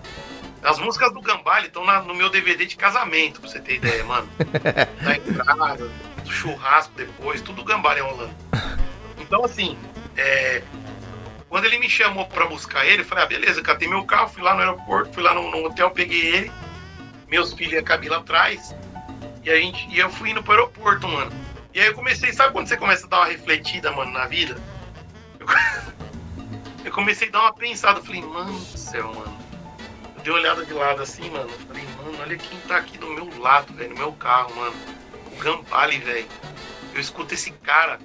As 0.63 0.79
músicas 0.79 1.13
do 1.13 1.21
Gambale 1.21 1.67
estão 1.67 1.85
no 2.03 2.13
meu 2.15 2.29
DVD 2.29 2.65
de 2.65 2.75
casamento, 2.75 3.39
pra 3.39 3.49
você 3.49 3.59
ter 3.59 3.75
ideia, 3.75 4.03
mano. 4.03 4.27
da 5.01 5.15
entrada, 5.15 5.89
do 6.23 6.31
churrasco 6.31 6.93
depois, 6.97 7.41
tudo 7.41 7.63
Gambale 7.63 8.01
rolando. 8.01 8.35
Então, 9.19 9.45
assim, 9.45 9.77
é, 10.17 10.61
quando 11.49 11.65
ele 11.65 11.79
me 11.79 11.89
chamou 11.89 12.25
pra 12.25 12.45
buscar 12.45 12.85
ele, 12.85 13.01
eu 13.01 13.05
falei, 13.05 13.23
ah, 13.23 13.27
beleza, 13.27 13.61
catei 13.61 13.87
meu 13.87 14.03
carro, 14.03 14.29
fui 14.29 14.43
lá 14.43 14.53
no 14.53 14.59
aeroporto, 14.59 15.13
fui 15.13 15.23
lá 15.23 15.33
no, 15.33 15.49
no 15.49 15.65
hotel, 15.65 15.89
peguei 15.91 16.35
ele, 16.35 16.51
meus 17.27 17.53
filhos 17.53 17.73
e 17.73 17.77
a 17.77 17.83
Camila 17.83 18.17
atrás, 18.17 18.75
e, 19.43 19.49
a 19.49 19.55
gente, 19.55 19.87
e 19.89 19.97
eu 19.97 20.09
fui 20.09 20.31
indo 20.31 20.43
pro 20.43 20.53
aeroporto, 20.53 21.07
mano. 21.07 21.31
E 21.73 21.79
aí 21.79 21.87
eu 21.87 21.93
comecei, 21.93 22.33
sabe 22.33 22.51
quando 22.51 22.67
você 22.67 22.75
começa 22.75 23.05
a 23.05 23.09
dar 23.09 23.17
uma 23.19 23.27
refletida, 23.27 23.91
mano, 23.91 24.11
na 24.11 24.25
vida? 24.25 24.57
Eu, 25.39 25.47
eu 26.83 26.91
comecei 26.91 27.29
a 27.29 27.31
dar 27.31 27.41
uma 27.41 27.53
pensada, 27.53 28.01
falei, 28.01 28.21
mano 28.21 28.51
do 28.51 28.77
céu, 28.77 29.13
mano. 29.13 29.37
Eu 30.17 30.23
dei 30.23 30.33
uma 30.33 30.39
olhada 30.39 30.65
de 30.65 30.73
lado 30.73 31.01
assim, 31.01 31.29
mano. 31.29 31.49
Falei, 31.67 31.83
mano, 31.97 32.17
olha 32.19 32.35
quem 32.35 32.59
tá 32.61 32.77
aqui 32.77 32.97
do 32.97 33.07
meu 33.07 33.39
lado, 33.39 33.73
velho, 33.73 33.91
no 33.91 33.95
meu 33.95 34.11
carro, 34.13 34.53
mano. 34.55 34.75
O 35.31 35.35
Gambale, 35.37 35.99
velho. 35.99 36.27
Eu 36.93 36.99
escuto 36.99 37.33
esse 37.35 37.51
cara 37.51 37.99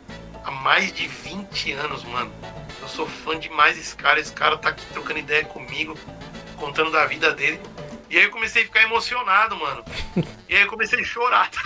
há 0.45 0.51
mais 0.51 0.93
de 0.93 1.07
20 1.07 1.73
anos, 1.73 2.05
mano. 2.05 2.33
Eu 2.81 2.89
sou 2.89 3.07
fã 3.07 3.39
demais 3.39 3.77
desse 3.77 3.95
cara. 3.95 4.21
Esse 4.21 4.33
cara 4.33 4.57
tá 4.57 4.71
aqui 4.71 4.85
trocando 4.87 5.19
ideia 5.19 5.45
comigo, 5.45 5.97
contando 6.57 6.91
da 6.91 7.07
vida 7.07 7.33
dele. 7.33 7.61
E 8.11 8.19
aí 8.19 8.25
eu 8.25 8.31
comecei 8.31 8.63
a 8.63 8.67
ficar 8.67 8.83
emocionado, 8.83 9.57
mano. 9.57 9.85
E 10.49 10.55
aí 10.55 10.65
eu 10.65 10.69
comecei 10.69 11.01
a 11.01 11.05
chorar. 11.05 11.51
Tá 11.51 11.63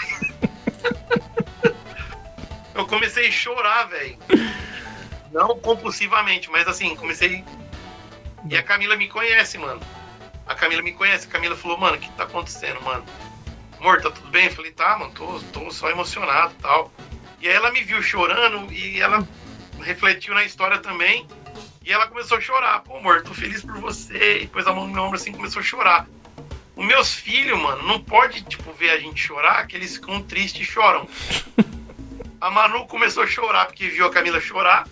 eu 2.73 2.87
comecei 2.87 3.27
a 3.27 3.31
chorar, 3.33 3.89
velho. 3.89 4.17
Não 5.33 5.59
compulsivamente, 5.59 6.49
mas 6.49 6.69
assim, 6.69 6.95
comecei. 6.95 7.45
E 8.49 8.57
a 8.57 8.63
Camila 8.63 8.95
me 8.95 9.09
conhece, 9.09 9.59
mano. 9.59 9.81
A 10.47 10.55
Camila 10.55 10.83
me 10.83 10.93
conhece. 10.93 11.27
A 11.27 11.31
Camila 11.31 11.57
falou, 11.57 11.79
mano, 11.79 11.97
o 11.97 11.99
que 11.99 12.09
tá 12.13 12.23
acontecendo, 12.23 12.81
mano? 12.81 13.05
Amor, 13.81 14.01
tá 14.01 14.09
tudo 14.09 14.29
bem? 14.29 14.47
Eu 14.47 14.53
falei, 14.53 14.71
tá, 14.71 14.97
mano, 14.97 15.13
tô, 15.13 15.41
tô 15.53 15.69
só 15.73 15.91
emocionado 15.91 16.55
e 16.57 16.63
tal. 16.63 16.93
E 17.41 17.49
aí 17.49 17.55
ela 17.55 17.71
me 17.71 17.83
viu 17.83 18.03
chorando 18.03 18.73
e 18.73 19.01
ela 19.01 19.27
refletiu 19.81 20.35
na 20.35 20.45
história 20.45 20.79
também. 20.79 21.27
E 21.85 21.93
ela 21.93 22.09
começou 22.09 22.39
a 22.39 22.41
chorar. 22.41 22.81
Pô, 22.81 22.97
amor, 22.97 23.23
tô 23.23 23.33
feliz 23.33 23.63
por 23.63 23.79
você. 23.79 24.41
E 24.43 24.47
pôs 24.49 24.67
a 24.67 24.73
mão 24.73 24.87
no 24.87 24.93
meu 24.93 25.05
ombro 25.05 25.17
assim 25.17 25.33
começou 25.33 25.61
a 25.61 25.65
chorar. 25.65 26.07
Os 26.75 26.85
meus 26.85 27.15
filhos, 27.15 27.59
mano, 27.59 27.83
não 27.85 28.01
pode, 28.01 28.43
tipo, 28.43 28.71
ver 28.73 28.91
a 28.91 28.99
gente 28.99 29.21
chorar, 29.21 29.67
que 29.67 29.77
eles 29.77 29.95
ficam 29.95 30.23
tristes 30.23 30.69
e 30.69 30.71
choram. 30.71 31.09
A 32.39 32.51
Manu 32.51 32.87
começou 32.87 33.23
a 33.23 33.27
chorar 33.27 33.67
porque 33.67 33.89
viu 33.89 34.07
a 34.07 34.11
Camila 34.11 34.41
chorar. 34.41 34.87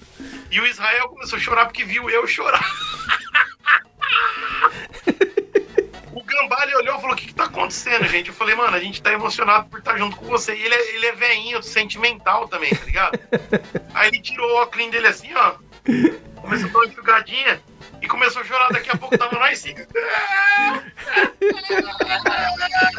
E 0.51 0.61
o 0.61 0.67
Israel 0.67 1.11
começou 1.11 1.37
a 1.37 1.41
chorar 1.41 1.67
porque 1.67 1.85
viu 1.85 2.09
eu 2.09 2.27
chorar. 2.27 2.65
o 6.35 6.43
Gambale 6.43 6.75
olhou 6.75 6.97
e 6.97 7.01
falou: 7.01 7.15
O 7.15 7.17
que, 7.17 7.27
que 7.27 7.35
tá 7.35 7.45
acontecendo, 7.45 8.07
gente? 8.09 8.29
Eu 8.29 8.35
falei, 8.35 8.55
mano, 8.55 8.77
a 8.77 8.81
gente 8.81 9.01
tá 9.01 9.13
emocionado 9.13 9.69
por 9.69 9.79
estar 9.79 9.97
junto 9.97 10.17
com 10.17 10.27
você. 10.27 10.55
E 10.55 10.63
ele 10.63 10.75
é, 10.75 10.95
ele 10.95 11.07
é 11.07 11.13
veinho, 11.13 11.63
sentimental 11.63 12.49
também, 12.49 12.75
tá 12.75 12.85
ligado? 12.85 13.19
Aí 13.95 14.09
ele 14.09 14.21
tirou 14.21 14.51
o 14.51 14.63
óculos 14.63 14.91
dele 14.91 15.07
assim, 15.07 15.33
ó. 15.35 15.55
Começou 16.41 16.69
a 16.69 16.73
dar 16.73 16.79
uma 16.79 16.87
enxugadinha 16.87 17.63
e 18.03 18.07
começou 18.07 18.43
a 18.43 18.45
chorar. 18.45 18.69
Daqui 18.71 18.91
a 18.91 18.97
pouco 18.97 19.17
tava 19.17 19.39
nós 19.39 19.53
assim. 19.59 19.75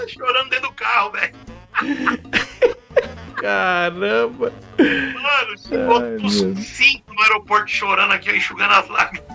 Chorando 0.07 0.49
dentro 0.49 0.69
do 0.69 0.73
carro, 0.73 1.11
velho. 1.11 1.35
Caramba! 3.35 4.53
Mano, 4.77 5.55
Ai, 6.15 6.63
cinco 6.63 7.13
no 7.13 7.21
aeroporto 7.21 7.69
chorando 7.69 8.13
aqui, 8.13 8.31
ó, 8.31 8.33
enxugando 8.33 8.73
as 8.73 8.87
lágrimas. 8.87 9.27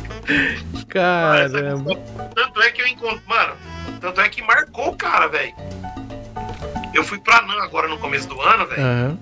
Caramba! 0.88 1.94
Tanto 2.34 2.62
é 2.62 2.70
que 2.70 2.82
eu 2.82 2.86
encontro. 2.86 3.22
Mano, 3.26 3.56
tanto 4.00 4.20
é 4.20 4.28
que 4.28 4.42
marcou 4.42 4.88
o 4.90 4.96
cara, 4.96 5.28
velho. 5.28 5.54
Eu 6.94 7.04
fui 7.04 7.18
pra 7.18 7.42
NAN 7.42 7.62
agora 7.62 7.88
no 7.88 7.98
começo 7.98 8.28
do 8.28 8.40
ano, 8.40 8.66
velho. 8.66 8.82
Aham. 8.82 9.18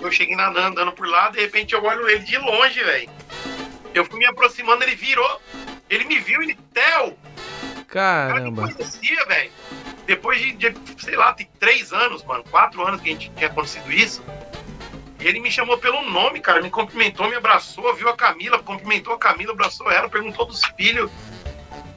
Eu 0.00 0.12
cheguei 0.12 0.36
na 0.36 0.50
NAN 0.50 0.68
andando 0.68 0.92
por 0.92 1.06
lá, 1.08 1.30
de 1.30 1.40
repente 1.40 1.74
eu 1.74 1.82
olho 1.82 2.08
ele 2.08 2.24
de 2.24 2.36
longe, 2.38 2.82
velho. 2.82 3.08
Eu 3.94 4.04
fui 4.04 4.18
me 4.18 4.26
aproximando, 4.26 4.82
ele 4.82 4.94
virou. 4.94 5.40
Ele 5.88 6.04
me 6.04 6.18
viu, 6.18 6.42
ele, 6.42 6.58
Theo, 6.72 7.16
o 7.80 7.84
cara 7.86 8.34
me 8.40 8.40
Caramba! 8.40 8.62
conhecia, 8.74 9.24
velho. 9.26 9.50
Depois 10.06 10.40
de, 10.40 10.52
de, 10.52 10.74
sei 10.98 11.16
lá, 11.16 11.32
tem 11.32 11.48
três 11.58 11.92
anos, 11.92 12.24
mano, 12.24 12.44
quatro 12.50 12.86
anos 12.86 13.00
que 13.00 13.08
a 13.08 13.12
gente 13.12 13.30
tinha 13.36 13.48
acontecido 13.48 13.90
isso. 13.92 14.22
Ele 15.24 15.40
me 15.40 15.50
chamou 15.50 15.78
pelo 15.78 16.02
nome, 16.02 16.40
cara, 16.40 16.60
me 16.60 16.70
cumprimentou, 16.70 17.28
me 17.28 17.34
abraçou, 17.34 17.94
viu 17.94 18.08
a 18.10 18.16
Camila, 18.16 18.58
cumprimentou 18.58 19.14
a 19.14 19.18
Camila, 19.18 19.52
abraçou 19.52 19.90
ela, 19.90 20.08
perguntou 20.08 20.44
dos 20.44 20.60
filhos. 20.76 21.10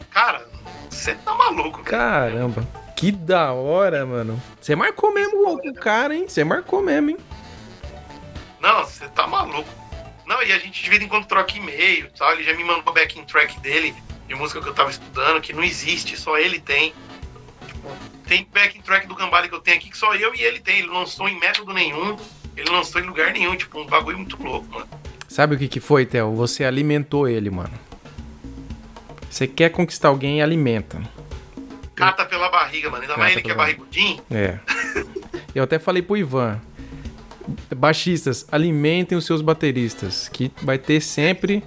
Cara, 0.10 0.48
você 0.90 1.14
tá 1.16 1.34
maluco, 1.34 1.84
cara. 1.84 2.32
Caramba! 2.32 2.68
Que 2.96 3.12
da 3.12 3.52
hora, 3.52 4.06
mano. 4.06 4.42
Você 4.60 4.76
marcou 4.76 5.14
mesmo 5.14 5.48
o 5.48 5.74
cara, 5.76 6.16
hein? 6.16 6.28
Você 6.28 6.44
marcou 6.44 6.82
mesmo, 6.82 7.12
hein? 7.12 7.18
Não, 8.60 8.84
você 8.84 9.08
tá 9.10 9.28
maluco. 9.28 9.70
Não, 10.26 10.42
e 10.42 10.52
a 10.52 10.58
gente 10.58 10.84
de 10.84 10.90
vez 10.90 11.02
em 11.02 11.08
quando 11.08 11.26
troca 11.26 11.56
e-mail 11.56 12.06
e 12.06 12.18
tal. 12.18 12.32
Ele 12.32 12.44
já 12.44 12.54
me 12.56 12.64
mandou 12.64 12.92
o 12.92 12.94
backing 12.94 13.24
track 13.26 13.60
dele, 13.60 13.94
de 14.28 14.36
música 14.36 14.62
que 14.62 14.68
eu 14.68 14.74
tava 14.74 14.90
estudando, 14.90 15.40
que 15.42 15.54
não 15.54 15.64
existe, 15.64 16.18
só 16.18 16.38
ele 16.38 16.60
tem. 16.60 16.94
Tipo, 17.68 17.90
tem 18.28 18.48
backing 18.52 18.82
track 18.82 19.06
do 19.06 19.16
Gambale 19.16 19.48
que 19.48 19.56
eu 19.56 19.62
tenho 19.62 19.78
aqui 19.78 19.90
que 19.90 19.98
só 19.98 20.16
eu 20.16 20.34
e 20.34 20.42
ele 20.42 20.60
tem. 20.60 20.80
Ele 20.80 20.88
não 20.88 21.00
lançou 21.02 21.30
em 21.30 21.40
método 21.40 21.74
nenhum, 21.74 22.18
ele 22.58 22.66
não 22.70 22.78
lançou 22.78 23.00
em 23.00 23.06
lugar 23.06 23.32
nenhum. 23.32 23.56
Tipo, 23.56 23.80
um 23.80 23.86
bagulho 23.86 24.18
muito 24.18 24.42
louco, 24.42 24.68
mano. 24.72 24.88
Sabe 25.28 25.56
o 25.56 25.58
que 25.58 25.68
que 25.68 25.80
foi, 25.80 26.06
Theo? 26.06 26.34
Você 26.36 26.64
alimentou 26.66 27.28
ele, 27.28 27.50
mano. 27.50 27.74
Você 29.30 29.46
quer 29.48 29.70
conquistar 29.70 30.08
alguém, 30.08 30.42
alimenta. 30.42 31.00
Cata 31.96 32.26
pela 32.26 32.50
barriga, 32.50 32.90
mano. 32.90 33.02
Ainda 33.04 33.14
Cata 33.14 33.20
mais 33.20 33.34
ele 33.34 33.44
que 33.44 33.52
é 33.52 33.56
barrigudinho. 33.56 34.22
É. 34.32 34.58
Eu 35.54 35.64
até 35.64 35.78
falei 35.80 36.02
pro 36.02 36.18
Ivan. 36.18 36.60
Baixistas, 37.76 38.46
alimentem 38.52 39.18
os 39.18 39.26
seus 39.26 39.42
bateristas. 39.42 40.28
Que 40.30 40.52
vai 40.62 40.78
ter 40.78 41.02
sempre 41.02 41.64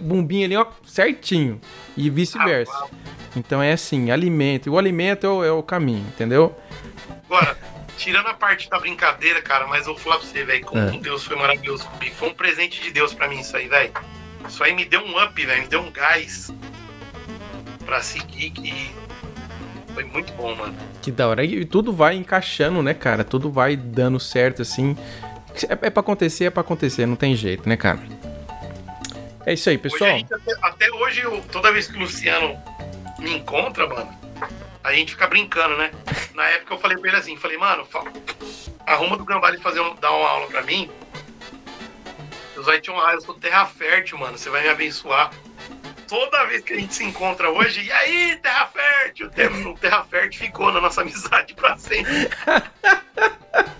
bumbinho 0.00 0.44
ali, 0.44 0.56
ó, 0.56 0.66
certinho. 0.84 1.60
E 1.96 2.10
vice-versa. 2.10 2.72
Ah, 2.72 2.88
Então 3.36 3.62
é 3.62 3.72
assim, 3.72 4.10
alimento. 4.10 4.66
E 4.66 4.70
o 4.70 4.78
alimento 4.78 5.26
é 5.26 5.30
o, 5.30 5.44
é 5.44 5.52
o 5.52 5.62
caminho, 5.62 6.06
entendeu? 6.08 6.54
Agora, 7.24 7.56
tirando 7.96 8.26
a 8.28 8.34
parte 8.34 8.68
da 8.70 8.78
brincadeira, 8.78 9.40
cara, 9.42 9.66
mas 9.66 9.86
eu 9.86 9.94
vou 9.94 10.02
falar 10.02 10.18
pra 10.18 10.26
você, 10.26 10.44
velho, 10.44 10.64
como 10.64 10.80
É. 10.82 10.98
Deus 10.98 11.24
foi 11.24 11.36
maravilhoso 11.36 11.86
comigo. 11.88 12.14
Foi 12.14 12.28
um 12.28 12.34
presente 12.34 12.80
de 12.82 12.90
Deus 12.90 13.12
pra 13.14 13.28
mim 13.28 13.40
isso 13.40 13.56
aí, 13.56 13.68
velho. 13.68 13.92
Isso 14.48 14.62
aí 14.62 14.74
me 14.74 14.84
deu 14.84 15.00
um 15.00 15.22
up, 15.22 15.44
velho, 15.44 15.62
me 15.62 15.68
deu 15.68 15.80
um 15.80 15.90
gás 15.90 16.52
pra 17.84 18.00
seguir 18.02 18.50
que 18.50 18.90
foi 19.94 20.04
muito 20.04 20.32
bom, 20.34 20.54
mano. 20.54 20.74
Que 21.02 21.10
da 21.10 21.26
hora. 21.28 21.42
E 21.44 21.64
tudo 21.64 21.92
vai 21.92 22.14
encaixando, 22.16 22.82
né, 22.82 22.92
cara? 22.94 23.24
Tudo 23.24 23.50
vai 23.50 23.76
dando 23.76 24.20
certo, 24.20 24.62
assim. 24.62 24.96
É, 25.68 25.86
é 25.86 25.90
pra 25.90 26.00
acontecer, 26.00 26.44
é 26.44 26.50
pra 26.50 26.60
acontecer. 26.60 27.06
Não 27.06 27.16
tem 27.16 27.34
jeito, 27.34 27.68
né, 27.68 27.76
cara? 27.76 27.98
É 29.44 29.52
isso 29.54 29.68
aí, 29.70 29.76
Hoje 29.76 29.82
pessoal. 29.84 30.10
gente, 30.10 30.32
até, 30.34 30.52
até 30.60 30.90
hoje, 30.92 31.20
eu- 31.22 31.40
toda 31.52 31.72
vez 31.72 31.86
que 31.86 31.96
o 31.96 32.00
Luciano 32.00 32.58
me 33.18 33.36
encontra, 33.36 33.86
mano, 33.88 34.08
a 34.86 34.92
gente 34.94 35.12
fica 35.12 35.26
brincando, 35.26 35.76
né? 35.76 35.90
Na 36.34 36.46
época 36.48 36.74
eu 36.74 36.78
falei 36.78 36.96
pra 36.96 37.08
ele 37.08 37.16
assim, 37.18 37.36
falei, 37.36 37.58
mano, 37.58 37.84
fa- 37.84 38.04
arruma 38.86 39.16
do 39.16 39.24
Gambale 39.24 39.60
fazer 39.60 39.80
um, 39.80 39.94
dar 39.96 40.12
uma 40.12 40.28
aula 40.28 40.46
pra 40.46 40.62
mim. 40.62 40.90
Deus 42.54 42.66
vai 42.66 42.80
te 42.80 42.90
honrar, 42.90 43.14
eu 43.14 43.20
sou 43.20 43.34
terra 43.34 43.66
fértil, 43.66 44.18
mano, 44.18 44.38
você 44.38 44.48
vai 44.48 44.62
me 44.62 44.68
abençoar. 44.68 45.30
Toda 46.08 46.44
vez 46.44 46.62
que 46.62 46.72
a 46.72 46.78
gente 46.78 46.94
se 46.94 47.02
encontra 47.02 47.50
hoje, 47.50 47.82
e 47.82 47.90
aí, 47.92 48.36
terra 48.36 48.66
fértil? 48.66 49.28
O 49.66 49.74
terra 49.76 50.04
fértil 50.04 50.40
ficou 50.46 50.72
na 50.72 50.80
nossa 50.80 51.00
amizade 51.02 51.52
pra 51.54 51.76
sempre. 51.76 52.30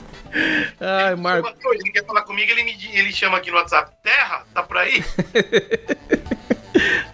Ai, 0.80 1.14
Marco. 1.14 1.46
Chama 1.46 1.56
até 1.58 1.68
hoje, 1.68 1.80
Ele 1.82 1.92
quer 1.92 2.04
falar 2.04 2.22
comigo, 2.22 2.50
ele, 2.50 2.64
me, 2.64 2.98
ele 2.98 3.12
chama 3.12 3.38
aqui 3.38 3.50
no 3.50 3.56
WhatsApp, 3.56 3.92
terra, 4.02 4.44
tá 4.52 4.62
por 4.62 4.76
aí? 4.76 5.02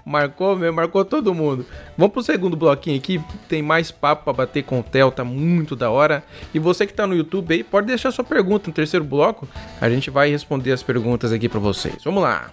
Marcou 0.05 0.57
mesmo, 0.57 0.77
marcou 0.77 1.05
todo 1.05 1.35
mundo. 1.35 1.65
Vamos 1.97 2.13
pro 2.13 2.23
segundo 2.23 2.57
bloquinho 2.57 2.97
aqui, 2.97 3.21
tem 3.49 3.63
mais 3.63 3.91
papo 3.91 4.25
pra 4.25 4.33
bater 4.33 4.65
com 4.65 4.81
o 4.81 4.83
Theo, 4.83 5.11
tá 5.11 5.25
muito 5.25 5.77
da 5.77 5.91
hora. 5.91 6.25
E 6.53 6.59
você 6.59 6.87
que 6.87 6.93
tá 6.93 7.07
no 7.07 7.15
YouTube 7.15 7.55
aí, 7.55 7.63
pode 7.63 7.87
deixar 7.87 8.11
sua 8.11 8.25
pergunta 8.25 8.69
no 8.69 8.75
terceiro 8.75 9.05
bloco, 9.05 9.49
a 9.81 9.89
gente 9.89 10.11
vai 10.11 10.31
responder 10.31 10.73
as 10.73 10.83
perguntas 10.83 11.33
aqui 11.33 11.49
pra 11.49 11.61
vocês. 11.61 11.97
Vamos 12.05 12.23
lá. 12.23 12.51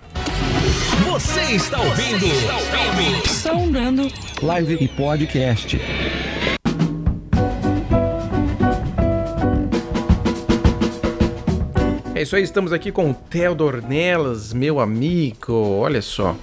Você 1.10 1.42
está 1.56 1.80
ouvindo? 1.82 2.26
Sondando 3.28 4.08
Live 4.42 4.78
e 4.80 4.88
Podcast. 4.88 5.80
É 12.14 12.22
isso 12.22 12.36
aí, 12.36 12.44
estamos 12.44 12.74
aqui 12.74 12.92
com 12.92 13.12
o 13.12 13.14
Theo 13.14 13.56
Dornelas, 13.56 14.52
meu 14.52 14.82
amigo, 14.82 15.54
olha 15.54 16.02
só. 16.02 16.36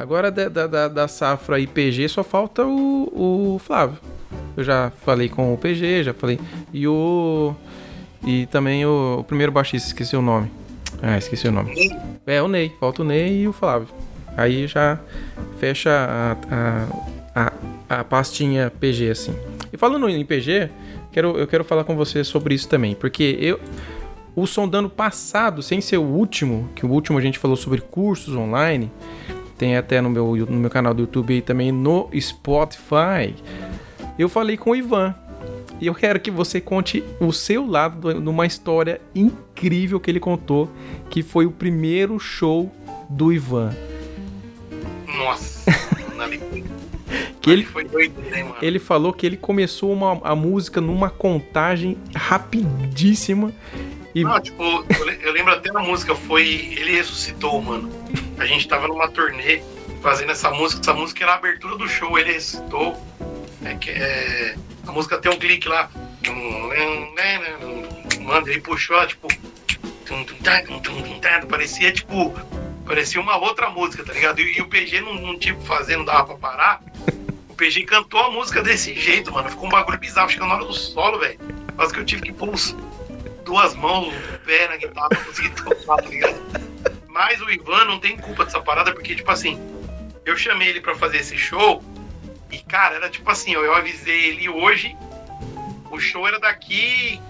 Agora 0.00 0.30
da, 0.30 0.48
da, 0.48 0.88
da- 0.88 1.08
safra 1.08 1.58
IPG 1.58 2.08
só 2.08 2.22
falta 2.24 2.64
o, 2.64 3.54
o 3.54 3.58
Flávio. 3.58 3.98
Eu 4.56 4.64
já 4.64 4.90
falei 5.04 5.28
com 5.28 5.52
o 5.54 5.58
PG, 5.58 6.04
já 6.04 6.14
falei. 6.14 6.38
E 6.72 6.86
o. 6.86 7.54
E 8.26 8.46
também 8.46 8.84
o, 8.84 9.18
o 9.20 9.24
primeiro 9.24 9.52
baixista, 9.52 9.88
esqueci 9.88 10.16
o 10.16 10.22
nome. 10.22 10.50
Ah, 11.00 11.16
esqueci 11.16 11.46
o 11.46 11.52
nome. 11.52 11.74
Ney. 11.74 11.96
É, 12.26 12.42
o 12.42 12.48
Ney. 12.48 12.72
Falta 12.80 13.02
o 13.02 13.04
Ney 13.04 13.42
e 13.42 13.48
o 13.48 13.52
Flávio. 13.52 13.88
Aí 14.36 14.66
já 14.66 14.98
fecha 15.58 15.90
a, 15.90 16.36
a, 17.34 17.52
a, 17.88 18.00
a 18.00 18.04
pastinha 18.04 18.72
PG, 18.80 19.10
assim. 19.10 19.34
E 19.72 19.76
falando 19.76 20.08
em 20.08 20.24
PG, 20.24 20.70
quero, 21.12 21.36
eu 21.38 21.46
quero 21.46 21.64
falar 21.64 21.84
com 21.84 21.94
você 21.96 22.24
sobre 22.24 22.54
isso 22.54 22.68
também. 22.68 22.94
Porque 22.94 23.36
eu. 23.40 23.60
O 24.34 24.46
sondando 24.46 24.88
passado, 24.88 25.62
sem 25.62 25.80
ser 25.80 25.96
o 25.96 26.02
último, 26.04 26.68
que 26.76 26.86
o 26.86 26.90
último 26.90 27.18
a 27.18 27.20
gente 27.20 27.38
falou 27.40 27.56
sobre 27.56 27.80
cursos 27.80 28.36
online, 28.36 28.88
tem 29.58 29.76
até 29.76 30.00
no 30.00 30.08
meu, 30.08 30.36
no 30.36 30.56
meu 30.56 30.70
canal 30.70 30.94
do 30.94 31.02
YouTube 31.02 31.36
e 31.36 31.42
também 31.42 31.72
no 31.72 32.08
Spotify. 32.18 33.34
Eu 34.18 34.28
falei 34.28 34.56
com 34.56 34.70
o 34.70 34.76
Ivan. 34.76 35.14
E 35.80 35.86
eu 35.86 35.94
quero 35.94 36.18
que 36.18 36.30
você 36.30 36.60
conte 36.60 37.04
o 37.20 37.32
seu 37.32 37.66
lado 37.66 38.20
de 38.20 38.28
uma 38.28 38.46
história 38.46 39.00
incrível 39.14 40.00
que 40.00 40.10
ele 40.10 40.18
contou, 40.18 40.68
que 41.08 41.22
foi 41.22 41.46
o 41.46 41.52
primeiro 41.52 42.18
show 42.18 42.72
do 43.08 43.32
Ivan. 43.32 43.76
Nossa, 45.06 45.70
Que 47.40 47.50
ele, 47.50 47.64
foi 47.64 47.84
doido, 47.84 48.20
né, 48.22 48.42
mano? 48.42 48.56
ele 48.60 48.78
falou 48.78 49.12
que 49.12 49.24
ele 49.24 49.36
começou 49.36 49.92
uma, 49.92 50.20
a 50.22 50.34
música 50.34 50.80
numa 50.80 51.08
contagem 51.08 51.96
rapidíssima. 52.14 53.52
E 54.14 54.24
Não, 54.24 54.40
tipo, 54.40 54.62
eu 55.22 55.32
lembro 55.32 55.52
até 55.52 55.70
a 55.70 55.80
música, 55.80 56.14
foi. 56.14 56.74
Ele 56.76 56.96
ressuscitou, 56.96 57.62
mano. 57.62 57.88
A 58.38 58.46
gente 58.46 58.68
tava 58.68 58.86
numa 58.88 59.08
turnê 59.08 59.62
fazendo 60.00 60.32
essa 60.32 60.50
música. 60.50 60.80
Essa 60.80 60.94
música 60.94 61.24
era 61.24 61.32
a 61.32 61.36
abertura 61.36 61.76
do 61.76 61.88
show, 61.88 62.18
ele 62.18 62.32
ressuscitou. 62.32 62.96
É 63.64 63.74
que 63.74 63.90
é. 63.90 64.54
A 64.86 64.92
música 64.92 65.18
tem 65.18 65.30
um 65.30 65.38
clique 65.38 65.68
lá. 65.68 65.90
Mano, 68.20 68.48
ele 68.48 68.60
puxou, 68.60 69.06
tipo. 69.06 69.28
tá, 70.42 70.62
tá, 70.62 71.46
Parecia 71.46 71.92
tipo. 71.92 72.34
Parecia 72.86 73.20
uma 73.20 73.36
outra 73.36 73.68
música, 73.68 74.02
tá 74.04 74.12
ligado? 74.14 74.40
E, 74.40 74.56
e 74.56 74.62
o 74.62 74.68
PG 74.68 75.02
não, 75.02 75.14
não 75.14 75.38
tinha 75.38 75.54
o 75.54 75.58
que 75.58 75.66
fazer, 75.66 75.96
não 75.96 76.04
dava 76.04 76.24
pra 76.24 76.36
parar. 76.36 76.82
O 77.48 77.54
PG 77.54 77.84
cantou 77.84 78.20
a 78.20 78.30
música 78.30 78.62
desse 78.62 78.94
jeito, 78.94 79.32
mano. 79.32 79.50
Ficou 79.50 79.66
um 79.66 79.70
bagulho 79.70 79.98
bizarro. 79.98 80.28
Que 80.28 80.38
na 80.38 80.54
hora 80.54 80.64
do 80.64 80.72
solo, 80.72 81.18
velho. 81.18 81.38
Quase 81.76 81.92
que 81.92 82.00
eu 82.00 82.04
tive 82.04 82.22
que 82.22 82.32
pôr 82.32 82.54
duas 83.44 83.74
mãos, 83.74 84.08
um 84.08 84.46
pé 84.46 84.68
na 84.68 84.76
guitarra 84.76 85.08
pra 85.08 85.24
conseguir 85.24 85.50
tocar, 85.50 85.96
tá 85.96 86.08
ligado? 86.08 86.97
Mas 87.18 87.40
o 87.40 87.50
Ivan 87.50 87.84
não 87.84 87.98
tem 87.98 88.16
culpa 88.16 88.44
dessa 88.44 88.60
parada, 88.60 88.92
porque, 88.92 89.12
tipo 89.16 89.28
assim, 89.28 89.60
eu 90.24 90.36
chamei 90.36 90.68
ele 90.68 90.80
pra 90.80 90.94
fazer 90.94 91.16
esse 91.16 91.36
show 91.36 91.82
e, 92.48 92.58
cara, 92.58 92.94
era 92.94 93.10
tipo 93.10 93.28
assim, 93.28 93.50
eu, 93.52 93.64
eu 93.64 93.74
avisei 93.74 94.26
ele 94.26 94.48
hoje, 94.48 94.96
o 95.90 95.98
show 95.98 96.28
era 96.28 96.38
daqui 96.38 97.20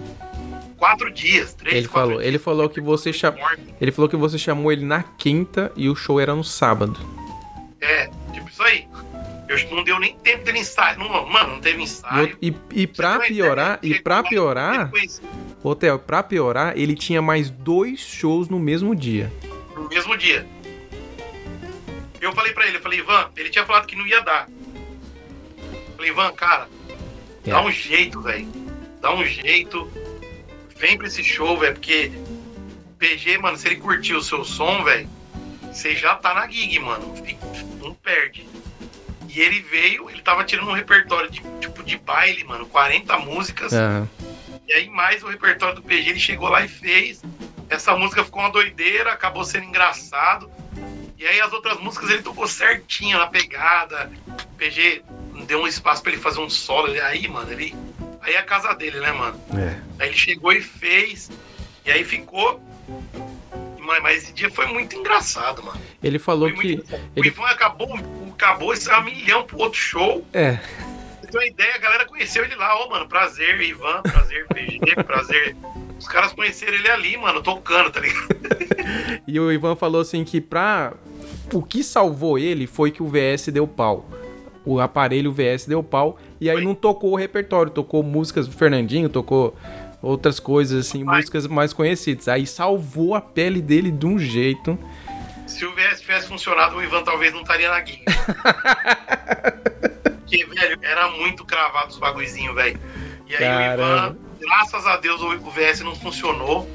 quatro 0.76 1.10
dias, 1.10 1.54
três, 1.54 1.74
ele 1.74 1.88
falou, 1.88 2.18
dias. 2.18 2.26
ele 2.26 2.38
falou 2.38 2.68
que 2.68 2.82
você 2.82 3.14
cha- 3.14 3.30
Morto. 3.30 3.62
ele 3.80 3.90
falou 3.90 4.10
que 4.10 4.16
você 4.16 4.36
chamou 4.36 4.70
ele 4.70 4.84
na 4.84 5.02
quinta 5.02 5.72
e 5.74 5.88
o 5.88 5.96
show 5.96 6.20
era 6.20 6.34
no 6.34 6.44
sábado. 6.44 7.00
É, 7.80 8.10
tipo 8.34 8.46
isso 8.50 8.62
aí. 8.62 8.86
Eu, 9.48 9.56
não 9.74 9.82
deu 9.82 9.98
nem 9.98 10.14
tempo 10.18 10.44
dele 10.44 10.58
ensaio. 10.58 10.98
Não, 10.98 11.26
mano, 11.26 11.54
não 11.54 11.60
teve 11.62 11.82
ensaio. 11.82 12.36
e, 12.42 12.54
e 12.74 12.86
pra 12.86 13.20
piorar, 13.20 13.78
e 13.82 13.98
pra 14.00 14.22
piorar, 14.22 14.90
Hotel, 15.62 15.98
pra 15.98 16.22
piorar, 16.22 16.76
ele 16.76 16.94
tinha 16.94 17.22
mais 17.22 17.48
dois 17.48 18.00
shows 18.00 18.50
no 18.50 18.58
mesmo 18.58 18.94
dia. 18.94 19.32
No 19.78 19.88
mesmo 19.88 20.16
dia. 20.16 20.46
Eu 22.20 22.32
falei 22.32 22.52
pra 22.52 22.66
ele, 22.66 22.76
eu 22.78 22.80
falei, 22.82 22.98
Ivan, 22.98 23.30
ele 23.36 23.48
tinha 23.50 23.64
falado 23.64 23.86
que 23.86 23.94
não 23.96 24.06
ia 24.06 24.20
dar. 24.20 24.48
Eu 24.48 25.94
falei, 25.96 26.10
Ivan, 26.10 26.32
cara, 26.32 26.68
É. 27.46 27.50
dá 27.50 27.62
um 27.62 27.70
jeito, 27.70 28.20
velho. 28.20 28.48
Dá 29.00 29.14
um 29.14 29.24
jeito. 29.24 29.90
Vem 30.76 30.96
pra 30.98 31.06
esse 31.06 31.22
show, 31.22 31.56
velho, 31.58 31.74
porque 31.74 32.10
PG, 32.98 33.38
mano, 33.38 33.56
se 33.56 33.66
ele 33.68 33.76
curtir 33.76 34.14
o 34.14 34.22
seu 34.22 34.44
som, 34.44 34.82
velho, 34.82 35.08
você 35.72 35.94
já 35.94 36.14
tá 36.16 36.34
na 36.34 36.48
gig, 36.48 36.78
mano. 36.80 37.14
Não 37.80 37.94
perde. 37.94 38.46
E 39.28 39.40
ele 39.40 39.60
veio, 39.60 40.08
ele 40.10 40.22
tava 40.22 40.42
tirando 40.44 40.68
um 40.68 40.72
repertório 40.72 41.30
de, 41.30 41.40
tipo 41.60 41.82
de 41.84 41.96
baile, 41.98 42.42
mano, 42.44 42.66
40 42.66 43.16
músicas. 43.18 43.72
Aham. 43.72 44.08
E 44.66 44.72
aí, 44.72 44.88
mais 44.90 45.22
o 45.22 45.28
repertório 45.28 45.76
do 45.76 45.82
PG, 45.82 46.10
ele 46.10 46.18
chegou 46.20 46.48
lá 46.48 46.64
e 46.64 46.68
fez. 46.68 47.22
Essa 47.68 47.94
música 47.96 48.24
ficou 48.24 48.40
uma 48.42 48.50
doideira, 48.50 49.12
acabou 49.12 49.44
sendo 49.44 49.64
engraçado. 49.66 50.50
E 51.18 51.26
aí, 51.26 51.40
as 51.40 51.52
outras 51.52 51.78
músicas 51.80 52.10
ele 52.10 52.22
tocou 52.22 52.46
certinho 52.46 53.18
na 53.18 53.26
pegada. 53.26 54.10
O 54.28 54.56
PG 54.56 55.02
deu 55.46 55.60
um 55.62 55.66
espaço 55.66 56.02
pra 56.02 56.12
ele 56.12 56.20
fazer 56.20 56.40
um 56.40 56.48
solo. 56.48 56.88
Ele- 56.88 57.00
Aí, 57.00 57.26
mano, 57.28 57.50
ele. 57.52 57.74
Aí 58.20 58.34
é 58.34 58.38
a 58.38 58.42
casa 58.42 58.72
dele, 58.74 59.00
né, 59.00 59.10
mano? 59.12 59.40
É. 59.58 59.76
Aí 60.02 60.08
ele 60.10 60.16
chegou 60.16 60.52
e 60.52 60.60
fez. 60.62 61.30
E 61.84 61.90
aí 61.90 62.04
ficou. 62.04 62.60
Mas, 63.80 64.02
mas 64.02 64.22
esse 64.22 64.32
dia 64.32 64.50
foi 64.50 64.66
muito 64.66 64.94
engraçado, 64.96 65.62
mano. 65.62 65.80
Ele 66.02 66.18
falou 66.18 66.48
Foi 66.50 66.58
que. 66.60 66.68
ele- 67.16 67.28
O 67.30 67.32
Ivan 67.32 67.46
acabou, 67.46 67.98
acabou 68.32 68.72
esse 68.72 68.90
a 68.90 69.00
milhão 69.00 69.44
pro 69.44 69.58
outro 69.58 69.78
show. 69.80 70.24
É. 70.32 70.58
Você 71.20 71.28
tem 71.32 71.40
uma 71.40 71.46
ideia, 71.46 71.74
a 71.74 71.78
galera 71.78 72.06
conheceu 72.06 72.44
ele 72.44 72.54
lá, 72.54 72.76
ó, 72.76 72.88
mano. 72.90 73.08
Prazer, 73.08 73.60
Ivan, 73.60 74.02
prazer, 74.02 74.46
PG, 74.48 75.02
prazer. 75.04 75.56
Os 75.98 76.06
caras 76.06 76.32
conheceram 76.32 76.74
ele 76.74 76.88
ali, 76.88 77.16
mano, 77.16 77.42
tocando, 77.42 77.90
tá 77.90 78.00
ligado? 78.00 78.28
E 79.26 79.38
o 79.38 79.52
Ivan 79.52 79.76
falou 79.76 80.00
assim 80.00 80.24
que 80.24 80.40
pra. 80.40 80.94
O 81.52 81.62
que 81.62 81.82
salvou 81.84 82.38
ele 82.38 82.66
foi 82.66 82.90
que 82.90 83.02
o 83.02 83.06
VS 83.06 83.48
deu 83.48 83.66
pau. 83.66 84.08
O 84.64 84.80
aparelho 84.80 85.30
VS 85.32 85.66
deu 85.66 85.82
pau. 85.82 86.18
E 86.40 86.48
aí 86.48 86.56
Foi. 86.56 86.64
não 86.64 86.74
tocou 86.74 87.12
o 87.12 87.16
repertório. 87.16 87.70
Tocou 87.70 88.02
músicas 88.02 88.46
do 88.48 88.54
Fernandinho, 88.54 89.08
tocou 89.10 89.54
outras 90.00 90.40
coisas, 90.40 90.86
assim, 90.86 91.04
Vai. 91.04 91.16
músicas 91.18 91.46
mais 91.46 91.72
conhecidas. 91.74 92.28
Aí 92.28 92.46
salvou 92.46 93.14
a 93.14 93.20
pele 93.20 93.60
dele 93.60 93.90
de 93.90 94.06
um 94.06 94.18
jeito. 94.18 94.78
Se 95.46 95.66
o 95.66 95.74
VS 95.74 96.00
tivesse 96.00 96.28
funcionado, 96.28 96.76
o 96.76 96.82
Ivan 96.82 97.02
talvez 97.02 97.32
não 97.34 97.42
estaria 97.42 97.68
na 97.70 97.84
gig. 97.84 98.02
Porque, 100.02 100.44
velho, 100.44 100.78
era 100.82 101.10
muito 101.10 101.44
cravado 101.44 101.88
os 101.88 101.98
bagulhozinhos, 101.98 102.54
velho. 102.54 102.78
E 103.26 103.34
aí 103.36 103.42
o 103.42 103.48
Caramba. 103.48 103.82
Ivan, 103.82 104.16
graças 104.40 104.86
a 104.86 104.96
Deus, 104.96 105.20
o 105.22 105.38
VS 105.50 105.80
não 105.80 105.94
funcionou. 105.94 106.68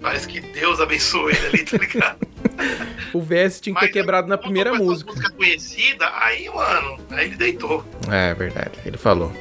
Parece 0.00 0.26
que 0.26 0.40
Deus 0.40 0.80
abençoou 0.80 1.28
ele 1.30 1.46
ali, 1.46 1.64
tá 1.64 1.76
ligado? 1.76 2.16
O 3.12 3.20
VS 3.20 3.60
tinha 3.60 3.74
que 3.74 3.80
ter 3.80 3.88
quebrado 3.92 4.28
na 4.28 4.38
primeira 4.38 4.72
música. 4.72 5.10
música 5.10 5.30
conhecida, 5.32 6.08
aí, 6.14 6.48
mano, 6.48 6.96
aí 7.10 7.26
ele 7.26 7.36
deitou. 7.36 7.84
É 8.08 8.32
verdade, 8.34 8.70
ele 8.86 8.96
falou. 8.96 9.32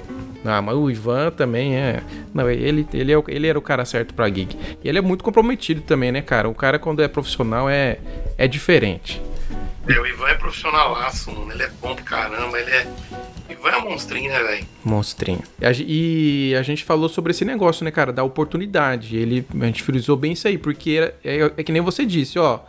Ah, 0.44 0.60
mas 0.62 0.76
o 0.76 0.90
Ivan 0.90 1.30
também 1.30 1.76
é. 1.76 2.02
Não, 2.34 2.50
ele, 2.50 2.88
ele, 2.94 3.12
é 3.12 3.18
o- 3.18 3.24
ele 3.28 3.46
era 3.46 3.60
o 3.60 3.62
cara 3.62 3.86
certo 3.86 4.14
pra 4.16 4.28
gig. 4.28 4.58
E 4.84 4.90
ele 4.90 4.98
é 4.98 5.02
muito 5.02 5.24
comprometido 5.24 5.82
também, 5.82 6.12
né, 6.12 6.22
cara? 6.22 6.50
O 6.50 6.56
cara, 6.56 6.80
quando 6.80 7.04
é 7.04 7.08
profissional, 7.08 7.70
é, 7.70 8.00
é 8.40 8.48
diferente. 8.48 9.22
É, 9.90 10.00
o 10.00 10.06
Ivan 10.06 10.28
é 10.30 10.36
profissionalaço, 10.36 11.32
mano. 11.32 11.52
Ele 11.52 11.64
é 11.64 11.70
bom 11.82 11.96
pra 11.96 12.04
caramba, 12.04 12.60
ele 12.60 12.72
é. 12.72 12.88
Ivan 13.50 13.70
é 13.70 13.78
um 13.78 13.90
monstrinho, 13.90 14.32
né, 14.32 14.40
velho? 14.44 14.66
Monstrinho. 14.86 15.42
E 15.60 15.66
a, 15.66 15.74
ge- 15.74 16.56
a 16.58 16.62
gente 16.62 16.84
falou 16.84 17.10
sobre 17.10 17.32
esse 17.32 17.44
negócio, 17.44 17.84
né, 17.84 17.90
cara? 17.92 18.14
Da 18.14 18.24
oportunidade. 18.24 19.18
Ele, 19.18 19.46
a 19.60 19.66
gente 19.66 19.82
frisou 19.84 20.16
bem 20.16 20.34
isso 20.34 20.48
aí, 20.48 20.58
porque 20.58 21.14
é, 21.24 21.38
é- 21.42 21.52
é 21.58 21.64
que 21.64 21.72
nem 21.72 21.82
você 21.82 22.06
disse, 22.06 22.38
ó. 22.38 22.60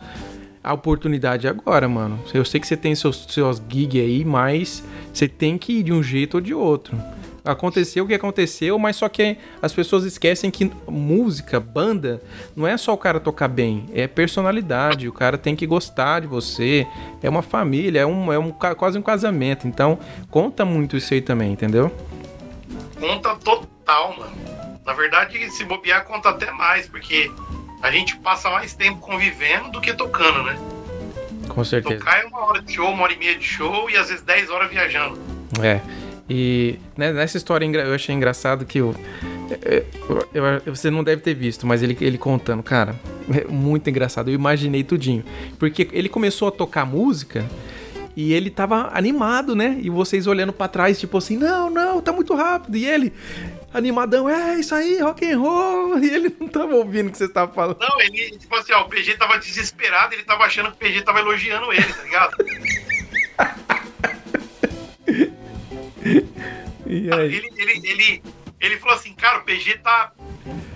A 0.63 0.73
oportunidade 0.73 1.47
é 1.47 1.49
agora, 1.49 1.87
mano. 1.89 2.19
Eu 2.33 2.45
sei 2.45 2.59
que 2.59 2.67
você 2.67 2.77
tem 2.77 2.93
seus, 2.93 3.25
seus 3.29 3.61
gig 3.67 3.99
aí, 3.99 4.23
mas 4.23 4.83
você 5.11 5.27
tem 5.27 5.57
que 5.57 5.73
ir 5.79 5.83
de 5.83 5.91
um 5.93 6.03
jeito 6.03 6.35
ou 6.35 6.41
de 6.41 6.53
outro. 6.53 6.95
Aconteceu 7.43 8.03
o 8.03 8.07
que 8.07 8.13
aconteceu, 8.13 8.77
mas 8.77 8.95
só 8.95 9.09
que 9.09 9.37
as 9.61 9.73
pessoas 9.73 10.03
esquecem 10.03 10.51
que 10.51 10.71
música, 10.87 11.59
banda, 11.59 12.21
não 12.55 12.67
é 12.67 12.77
só 12.77 12.93
o 12.93 12.97
cara 12.97 13.19
tocar 13.19 13.47
bem, 13.47 13.89
é 13.93 14.07
personalidade. 14.07 15.07
O 15.07 15.13
cara 15.13 15.37
tem 15.37 15.55
que 15.55 15.65
gostar 15.65 16.21
de 16.21 16.27
você, 16.27 16.85
é 17.21 17.29
uma 17.29 17.41
família, 17.41 18.01
é, 18.01 18.05
um, 18.05 18.31
é 18.31 18.37
um, 18.37 18.51
quase 18.51 18.97
um 18.97 19.01
casamento. 19.01 19.67
Então, 19.67 19.97
conta 20.29 20.63
muito 20.63 20.95
isso 20.95 21.13
aí 21.13 21.21
também, 21.21 21.51
entendeu? 21.51 21.91
Conta 22.99 23.35
total, 23.35 24.15
mano. 24.17 24.35
Na 24.85 24.93
verdade, 24.93 25.49
se 25.49 25.63
bobear, 25.63 26.05
conta 26.05 26.29
até 26.29 26.51
mais, 26.51 26.87
porque 26.87 27.31
a 27.81 27.89
gente 27.91 28.17
passa 28.17 28.49
mais 28.51 28.73
tempo 28.73 28.99
convivendo 28.99 29.71
do 29.71 29.81
que 29.81 29.93
tocando, 29.93 30.43
né? 30.43 30.59
Com 31.49 31.63
certeza. 31.63 31.99
Tocar 31.99 32.21
é 32.21 32.25
uma 32.25 32.45
hora 32.45 32.61
de 32.61 32.73
show, 32.73 32.89
uma 32.89 33.03
hora 33.03 33.13
e 33.13 33.17
meia 33.17 33.35
de 33.35 33.43
show 33.43 33.89
e 33.89 33.97
às 33.97 34.09
vezes 34.09 34.23
10 34.23 34.49
horas 34.49 34.69
viajando. 34.69 35.19
É. 35.61 35.81
E 36.29 36.77
né, 36.95 37.11
nessa 37.11 37.37
história 37.37 37.65
eu 37.65 37.93
achei 37.93 38.15
engraçado 38.15 38.65
que 38.65 38.81
o. 38.81 38.95
é, 39.63 39.83
eu- 40.33 40.61
eu- 40.65 40.75
você 40.75 40.89
não 40.89 41.03
deve 41.03 41.21
ter 41.21 41.33
visto, 41.33 41.67
mas 41.67 41.83
ele, 41.83 41.97
ele 41.99 42.17
contando, 42.17 42.63
cara, 42.63 42.95
é 43.33 43.45
muito 43.45 43.89
engraçado. 43.89 44.29
Eu 44.29 44.35
imaginei 44.35 44.83
tudinho. 44.83 45.23
Porque 45.59 45.89
ele 45.91 46.07
começou 46.07 46.47
a 46.47 46.51
tocar 46.51 46.85
música 46.85 47.45
e 48.15 48.33
ele 48.33 48.49
tava 48.49 48.89
animado, 48.93 49.55
né? 49.55 49.77
E 49.81 49.89
vocês 49.89 50.27
olhando 50.27 50.53
pra 50.53 50.67
trás, 50.67 50.99
tipo 50.99 51.17
assim, 51.17 51.37
não, 51.37 51.69
não, 51.69 52.01
tá 52.01 52.11
muito 52.13 52.33
rápido. 52.35 52.77
E 52.77 52.85
ele, 52.85 53.11
animadão, 53.73 54.29
é 54.29 54.59
isso 54.59 54.73
aí, 54.75 54.99
rock 55.01 55.25
and 55.29 55.37
roll. 55.39 55.97
E 56.03 56.09
ele 56.09 56.35
não 56.39 56.47
tava 56.47 56.73
ouvindo 56.75 57.07
o 57.07 57.11
que 57.11 57.17
você 57.17 57.27
tava 57.27 57.51
falando. 57.53 57.77
Não, 57.79 57.99
ele, 58.01 58.37
tipo 58.37 58.55
assim, 58.55 58.71
ó, 58.73 58.81
o 58.83 58.89
PG 58.89 59.17
tava 59.17 59.37
desesperado, 59.37 60.13
ele 60.13 60.23
tava 60.23 60.43
achando 60.45 60.67
que 60.71 60.75
o 60.75 60.77
PG 60.77 61.01
tava 61.01 61.19
elogiando 61.19 61.71
ele, 61.73 61.83
tá 61.83 62.03
ligado? 62.03 62.35
Ele, 66.85 67.49
ele, 67.57 67.87
ele, 67.87 68.23
ele 68.59 68.77
falou 68.77 68.95
assim, 68.95 69.13
cara, 69.13 69.39
o 69.39 69.43
PG 69.43 69.79
tá. 69.79 70.11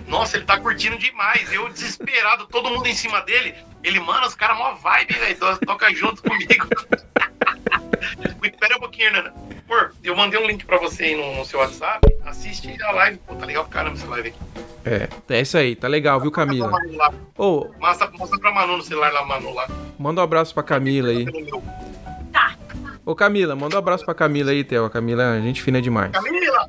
Nossa, 0.06 0.36
ele 0.36 0.46
tá 0.46 0.58
curtindo 0.58 0.96
demais. 0.96 1.52
Eu 1.52 1.68
desesperado, 1.68 2.46
todo 2.46 2.70
mundo 2.70 2.86
em 2.86 2.94
cima 2.94 3.20
dele. 3.22 3.54
Ele, 3.82 4.00
mano, 4.00 4.26
os 4.26 4.34
caras 4.34 4.56
mó 4.56 4.74
vibe, 4.74 5.14
velho. 5.14 5.36
Toca 5.66 5.92
junto 5.94 6.22
comigo. 6.22 6.66
Espera 8.42 8.76
um 8.76 8.80
pouquinho, 8.80 9.12
Nana. 9.12 9.34
Pô, 9.66 9.74
eu 10.02 10.16
mandei 10.16 10.40
um 10.40 10.46
link 10.46 10.64
pra 10.64 10.78
você 10.78 11.04
aí 11.04 11.16
no, 11.16 11.36
no, 11.36 11.44
seu 11.44 11.58
WhatsApp. 11.58 12.06
Assiste 12.24 12.82
a 12.82 12.92
live. 12.92 13.18
Pô, 13.18 13.34
tá 13.34 13.44
legal 13.44 13.64
pra 13.64 13.72
caramba 13.72 13.96
essa 13.96 14.06
live 14.06 14.28
aqui. 14.28 14.38
É, 14.84 15.08
é 15.34 15.40
isso 15.40 15.58
aí, 15.58 15.74
tá 15.74 15.88
legal, 15.88 16.20
viu, 16.20 16.30
Camila? 16.30 16.70
Ô, 17.36 17.44
oh, 17.66 17.80
mostra, 17.80 18.08
mostra 18.12 18.38
pra 18.38 18.52
Manu 18.52 18.76
no 18.76 18.82
celular 18.82 19.12
lá, 19.12 19.24
Manu 19.24 19.52
lá. 19.52 19.68
Manda 19.98 20.20
um 20.20 20.24
abraço 20.24 20.54
pra 20.54 20.62
Camila 20.62 21.10
aí. 21.10 21.26
Ô, 23.06 23.14
Camila, 23.14 23.54
manda 23.54 23.76
um 23.76 23.78
abraço 23.78 24.04
pra 24.04 24.14
Camila 24.14 24.50
aí, 24.50 24.64
Theo. 24.64 24.84
A 24.84 24.90
Camila, 24.90 25.40
gente 25.40 25.62
fina 25.62 25.80
demais. 25.80 26.10
Camila! 26.10 26.68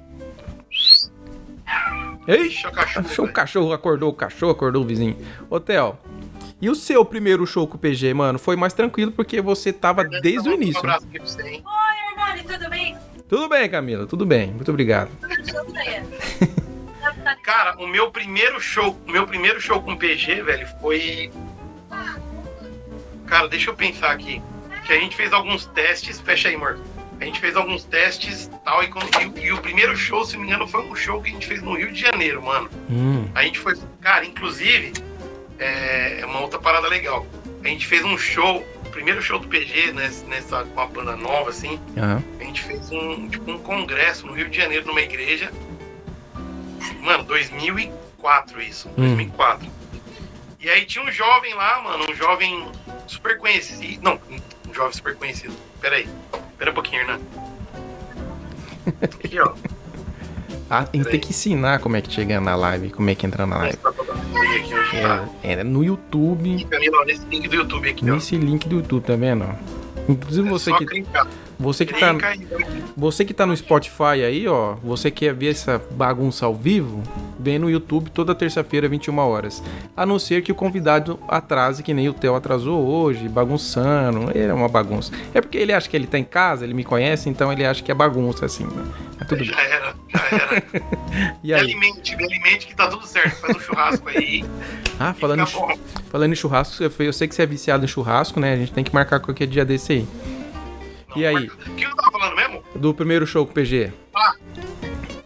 Ei, 2.28 2.48
o 2.48 2.72
cachorro, 2.72 3.08
achou 3.08 3.26
o 3.26 3.34
cachorro, 3.34 3.74
acordou 3.74 4.10
o 4.10 4.14
cachorro, 4.14 4.52
acordou 4.52 4.84
o 4.84 4.86
vizinho. 4.86 5.18
Ô, 5.50 5.60
Theo, 5.60 5.98
e 6.62 6.70
o 6.70 6.76
seu 6.76 7.04
primeiro 7.04 7.48
show 7.48 7.68
com 7.68 7.76
o 7.76 7.80
PG, 7.80 8.14
mano? 8.14 8.38
Foi 8.38 8.56
mais 8.56 8.74
tranquilo 8.74 9.12
porque 9.12 9.42
você 9.42 9.74
tava 9.74 10.04
desde 10.04 10.48
o 10.48 10.54
início. 10.54 10.78
Um 10.78 10.80
abraço 10.86 11.08
aqui 11.08 11.18
pra 11.18 11.28
você, 11.28 11.42
hein? 11.42 11.64
Oi, 11.66 12.12
Hernani, 12.12 12.44
tudo 12.44 12.70
bem? 12.70 12.98
Tudo 13.28 13.50
bem, 13.50 13.70
Camila, 13.70 14.06
tudo 14.06 14.26
bem. 14.26 14.52
Muito 14.52 14.70
obrigado. 14.70 15.10
Tudo 15.20 15.74
bem. 15.74 16.04
Cara, 17.42 17.76
o 17.80 17.88
meu 17.88 18.12
primeiro 18.12 18.60
show, 18.60 18.96
o 19.08 19.12
meu 19.12 19.26
primeiro 19.26 19.60
show 19.60 19.82
com 19.82 19.98
PG, 19.98 20.44
velho, 20.44 20.68
foi. 20.80 21.32
Cara, 23.26 23.48
deixa 23.48 23.72
eu 23.72 23.76
pensar 23.76 24.12
aqui. 24.12 24.40
Que 24.88 24.94
a 24.94 25.00
gente 25.00 25.16
fez 25.16 25.34
alguns 25.34 25.66
testes. 25.66 26.20
Fecha 26.22 26.48
aí, 26.48 26.56
amor. 26.56 26.80
A 27.20 27.26
gente 27.26 27.40
fez 27.40 27.56
alguns 27.56 27.84
testes 27.84 28.50
tal, 28.64 28.84
e, 28.84 28.88
e, 28.88 29.46
e, 29.48 29.52
o 29.52 29.58
primeiro 29.58 29.98
show, 29.98 30.24
se 30.24 30.34
não 30.34 30.42
me 30.42 30.48
engano, 30.48 30.68
foi 30.68 30.84
um 30.84 30.96
show 30.96 31.22
que 31.22 31.30
a 31.30 31.34
gente 31.34 31.48
fez 31.48 31.62
no 31.62 31.76
Rio 31.76 31.92
de 31.92 32.00
Janeiro, 32.00 32.42
mano. 32.42 32.70
Hum. 32.90 33.28
A 33.36 33.44
gente 33.44 33.60
foi. 33.60 33.76
Cara, 34.00 34.24
inclusive, 34.24 34.94
é, 35.60 36.22
é 36.22 36.26
uma 36.26 36.40
outra 36.40 36.60
parada 36.60 36.88
legal. 36.88 37.26
A 37.64 37.68
gente 37.68 37.86
fez 37.86 38.06
um 38.06 38.18
show, 38.18 38.64
o 38.86 38.90
primeiro 38.90 39.22
show 39.22 39.40
do 39.40 39.48
PG, 39.48 39.94
nessa, 39.94 40.26
nessa 40.28 40.64
com 40.64 40.74
uma 40.74 40.86
banda 40.86 41.16
nova, 41.16 41.50
assim. 41.50 41.80
Uhum. 41.98 42.24
A 42.40 42.44
gente 42.44 42.64
fez 42.64 42.92
um, 42.92 43.28
tipo, 43.28 43.52
um 43.52 43.58
congresso 43.58 44.26
no 44.28 44.34
Rio 44.34 44.50
de 44.50 44.58
Janeiro, 44.58 44.86
numa 44.86 45.02
igreja. 45.02 45.52
Mano, 47.02 47.24
2004 47.24 48.62
isso, 48.62 48.88
hum. 48.90 49.16
2004. 49.16 49.68
E 50.60 50.70
aí 50.70 50.86
tinha 50.86 51.04
um 51.04 51.12
jovem 51.12 51.54
lá, 51.56 51.82
mano, 51.82 52.06
um 52.10 52.16
jovem 52.16 52.68
super 53.08 53.38
conhecido. 53.38 54.04
Não, 54.04 54.20
jovem 54.78 54.94
super 54.94 55.16
conhecido. 55.16 55.54
Pera 55.82 55.96
aí. 55.96 56.08
Pera 56.58 56.72
um 56.72 56.74
pouquinho, 56.74 57.02
Hernan. 57.02 57.20
Aqui, 59.02 59.40
ó. 59.40 59.54
Ah, 60.70 60.84
tem 60.84 61.02
que 61.02 61.30
ensinar 61.30 61.80
como 61.80 61.96
é 61.96 62.02
que 62.02 62.12
chega 62.12 62.42
na 62.42 62.54
live, 62.54 62.90
como 62.90 63.10
é 63.10 63.16
que 63.16 63.26
entra 63.26 63.46
na 63.46 63.58
live. 63.58 63.78
É, 65.42 65.54
é 65.54 65.64
no 65.64 65.82
YouTube. 65.82 66.68
Nesse 67.06 67.26
link 67.26 67.48
do 67.48 67.56
YouTube 67.56 67.90
aqui, 67.90 68.04
Nesse 68.04 68.36
ó. 68.36 68.40
link 68.40 68.68
do 68.68 68.76
YouTube, 68.76 69.02
tá 69.06 69.16
vendo? 69.16 69.46
Inclusive 70.10 70.46
é 70.46 70.52
você 70.52 70.74
que. 70.74 70.86
Clicar. 70.86 71.26
Você 71.60 71.88
que, 71.88 72.00
tá, 72.00 72.16
você 72.96 73.26
que 73.26 73.34
tá 73.34 73.44
no 73.46 73.58
Spotify 73.58 74.24
aí, 74.24 74.48
ó, 74.48 74.76
você 74.76 75.10
quer 75.10 75.34
ver 75.34 75.50
essa 75.50 75.82
bagunça 75.92 76.46
ao 76.46 76.54
vivo, 76.54 77.02
vem 77.40 77.58
no 77.58 77.68
YouTube 77.68 78.12
toda 78.12 78.36
terça-feira, 78.36 78.88
21 78.88 79.18
horas. 79.18 79.64
A 79.96 80.06
não 80.06 80.20
ser 80.20 80.44
que 80.44 80.52
o 80.52 80.56
convidado 80.56 81.20
atrase, 81.28 81.82
que 81.82 81.96
nem 81.96 82.08
o 82.10 82.14
Theo 82.14 82.36
atrasou 82.36 82.86
hoje, 82.86 83.28
bagunçando. 83.28 84.30
É 84.38 84.54
uma 84.54 84.70
bagunça. 84.70 85.12
É 85.34 85.42
porque 85.42 85.58
ele 85.58 85.74
acha 85.74 85.90
que 85.90 85.96
ele 85.96 86.06
tá 86.06 86.20
em 86.20 86.24
casa, 86.24 86.64
ele 86.64 86.76
me 86.76 86.84
conhece, 86.84 87.28
então 87.28 87.52
ele 87.52 87.66
acha 87.66 87.82
que 87.82 87.92
é 87.92 87.96
bagunça, 87.96 88.46
assim. 88.46 88.66
Né? 88.66 88.86
É 89.20 89.26
tudo 89.26 89.44
já 89.44 89.56
bem. 89.56 89.66
era, 89.66 89.96
já 90.10 90.26
era. 90.32 90.64
e 91.44 91.54
aí? 91.56 91.66
Me 91.66 91.72
alimente, 91.72 92.16
me 92.16 92.24
alimente 92.24 92.68
que 92.68 92.76
tá 92.76 92.88
tudo 92.88 93.08
certo. 93.08 93.36
Faz 93.42 93.56
um 93.56 93.60
churrasco 93.60 94.10
aí. 94.10 94.46
ah, 95.00 95.14
falando, 95.16 95.42
em, 95.42 95.80
falando 96.12 96.34
em 96.34 96.36
churrasco, 96.36 96.84
eu 96.84 97.14
sei 97.14 97.28
que 97.28 97.34
você 97.34 97.42
é 97.42 97.48
viciado 97.48 97.84
em 97.84 97.88
churrasco, 97.88 98.40
né? 98.40 98.54
A 98.54 98.58
gente 98.58 98.72
tem 98.72 98.84
que 98.84 98.94
marcar 98.94 99.20
qualquer 99.20 99.48
dia 99.48 99.66
desse 99.66 99.94
aí. 99.94 100.08
E 101.16 101.26
aí? 101.26 101.48
O 101.48 101.76
que 101.76 101.84
eu 101.84 101.96
tava 101.96 102.12
falando 102.12 102.36
mesmo? 102.36 102.64
Do 102.76 102.94
primeiro 102.94 103.26
show 103.26 103.46
com 103.46 103.52
o 103.52 103.56
PG. 103.56 103.92
Ah. 104.16 104.36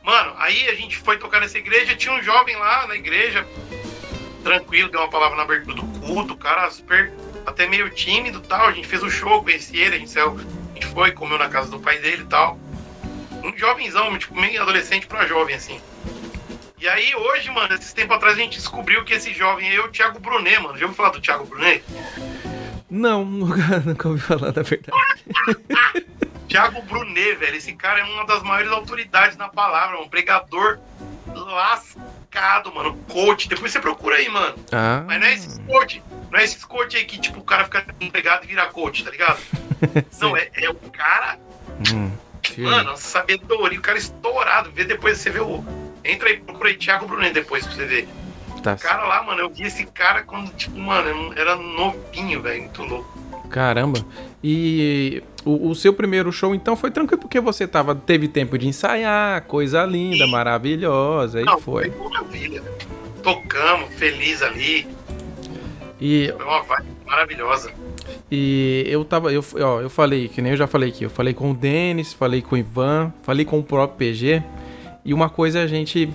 Mano, 0.03 0.33
aí 0.37 0.67
a 0.69 0.75
gente 0.75 0.97
foi 0.97 1.17
tocar 1.17 1.39
nessa 1.39 1.57
igreja, 1.57 1.95
tinha 1.95 2.13
um 2.13 2.21
jovem 2.21 2.55
lá 2.57 2.87
na 2.87 2.95
igreja, 2.95 3.47
tranquilo, 4.43 4.89
deu 4.89 4.99
uma 4.99 5.09
palavra 5.09 5.37
na 5.37 5.43
abertura 5.43 5.75
do 5.75 5.99
culto, 5.99 6.33
o 6.33 6.37
cara 6.37 6.69
super, 6.69 7.13
até 7.45 7.67
meio 7.67 7.89
tímido 7.89 8.39
e 8.39 8.47
tal. 8.47 8.67
A 8.67 8.71
gente 8.71 8.87
fez 8.87 9.01
o 9.03 9.07
um 9.07 9.09
show, 9.09 9.43
conheci 9.43 9.77
ele, 9.77 9.95
a 9.95 9.99
gente, 9.99 10.11
saiu, 10.11 10.37
a 10.37 10.73
gente 10.73 10.87
foi, 10.87 11.11
comeu 11.11 11.37
na 11.37 11.49
casa 11.49 11.71
do 11.71 11.79
pai 11.79 11.99
dele 11.99 12.23
e 12.23 12.27
tal. 12.27 12.59
Um 13.43 13.57
jovenzão, 13.57 14.17
tipo, 14.17 14.39
meio 14.39 14.61
adolescente 14.61 15.07
pra 15.07 15.25
jovem, 15.25 15.55
assim. 15.55 15.79
E 16.79 16.87
aí, 16.89 17.13
hoje, 17.15 17.49
mano, 17.51 17.73
esses 17.75 17.93
tempos 17.93 18.17
atrás 18.17 18.35
a 18.35 18.41
gente 18.41 18.57
descobriu 18.57 19.03
que 19.05 19.13
esse 19.13 19.31
jovem 19.33 19.71
é 19.71 19.79
o 19.79 19.87
Thiago 19.89 20.19
Brunet, 20.19 20.59
mano. 20.59 20.77
Já 20.77 20.85
ouviu 20.85 20.95
falar 20.95 21.09
do 21.09 21.21
Thiago 21.21 21.45
Brunet? 21.45 21.83
Não, 22.91 23.23
nunca, 23.25 23.79
nunca 23.79 24.09
ouvi 24.09 24.21
falar 24.21 24.51
da 24.51 24.61
verdade. 24.61 24.91
Tiago 26.49 26.81
Brunet, 26.81 27.35
velho. 27.35 27.55
Esse 27.55 27.71
cara 27.73 28.01
é 28.01 28.03
uma 28.03 28.25
das 28.25 28.43
maiores 28.43 28.69
autoridades 28.73 29.37
na 29.37 29.47
palavra, 29.47 30.01
um 30.01 30.09
pregador 30.09 30.79
lascado, 31.33 32.73
mano. 32.75 32.93
Coach. 33.07 33.47
Depois 33.47 33.71
você 33.71 33.79
procura 33.79 34.17
aí, 34.17 34.27
mano. 34.27 34.55
Ah. 34.73 35.03
Mas 35.07 35.19
não 35.21 35.27
é 35.27 35.33
esse 35.33 35.61
coach. 35.61 36.03
Não 36.29 36.37
é 36.37 36.43
esse 36.43 36.67
coach 36.67 36.97
aí 36.97 37.05
que, 37.05 37.17
tipo, 37.17 37.39
o 37.39 37.43
cara 37.43 37.63
fica 37.63 37.85
empregado 38.01 38.43
e 38.43 38.47
vira 38.47 38.65
coach, 38.67 39.05
tá 39.05 39.11
ligado? 39.11 39.39
não, 40.19 40.35
é, 40.35 40.49
é 40.55 40.69
o 40.69 40.75
cara. 40.75 41.39
Hum, 41.93 42.11
mano, 42.57 42.97
sabedoria, 42.97 43.79
o 43.79 43.81
cara 43.81 43.97
estourado. 43.97 44.69
Vê 44.71 44.83
depois, 44.83 45.17
você 45.17 45.29
vê 45.29 45.39
o. 45.39 45.63
Entra 46.03 46.27
aí, 46.27 46.37
procura 46.41 46.67
aí 46.67 46.75
Thiago 46.75 47.07
Brunet 47.07 47.31
depois 47.31 47.65
pra 47.65 47.75
você 47.75 47.85
ver. 47.85 48.09
Tá. 48.61 48.73
O 48.73 48.77
cara 48.77 49.03
lá, 49.07 49.23
mano, 49.23 49.39
eu 49.41 49.49
vi 49.49 49.63
esse 49.63 49.85
cara 49.87 50.23
quando, 50.23 50.51
tipo, 50.53 50.77
mano, 50.77 51.33
era 51.35 51.55
novinho, 51.55 52.41
velho, 52.41 52.61
muito 52.61 52.83
louco. 52.83 53.19
Caramba. 53.49 53.99
E 54.43 55.21
o, 55.43 55.69
o, 55.69 55.75
seu 55.75 55.93
primeiro 55.93 56.31
show, 56.31 56.55
então, 56.55 56.75
foi 56.75 56.89
tranquilo 56.89 57.21
porque 57.21 57.39
você 57.39 57.67
tava, 57.67 57.93
teve 57.93 58.27
tempo 58.27 58.57
de 58.57 58.67
ensaiar, 58.67 59.41
coisa 59.43 59.83
linda, 59.83 60.25
Sim. 60.25 60.31
maravilhosa, 60.31 61.41
Não, 61.41 61.57
e 61.57 61.61
foi. 61.61 61.91
Foi 61.91 62.09
maravilha. 62.09 62.63
Tocamos, 63.21 63.93
feliz 63.95 64.41
ali. 64.41 64.87
E... 65.99 66.33
Foi 66.35 66.45
uma 66.45 66.63
vibe 66.63 66.87
maravilhosa. 67.05 67.71
E 68.31 68.85
eu 68.87 69.03
tava, 69.03 69.31
eu, 69.31 69.43
ó, 69.59 69.81
eu 69.81 69.89
falei, 69.89 70.29
que 70.29 70.41
nem 70.41 70.53
eu 70.53 70.57
já 70.57 70.65
falei 70.65 70.89
aqui, 70.89 71.03
eu 71.03 71.09
falei 71.09 71.33
com 71.33 71.51
o 71.51 71.53
Denis, 71.53 72.13
falei 72.13 72.41
com 72.41 72.55
o 72.55 72.57
Ivan, 72.57 73.13
falei 73.21 73.43
com 73.43 73.59
o 73.59 73.63
próprio 73.63 73.97
PG. 73.97 74.41
E 75.03 75.13
uma 75.13 75.29
coisa 75.29 75.61
a 75.61 75.67
gente 75.67 76.09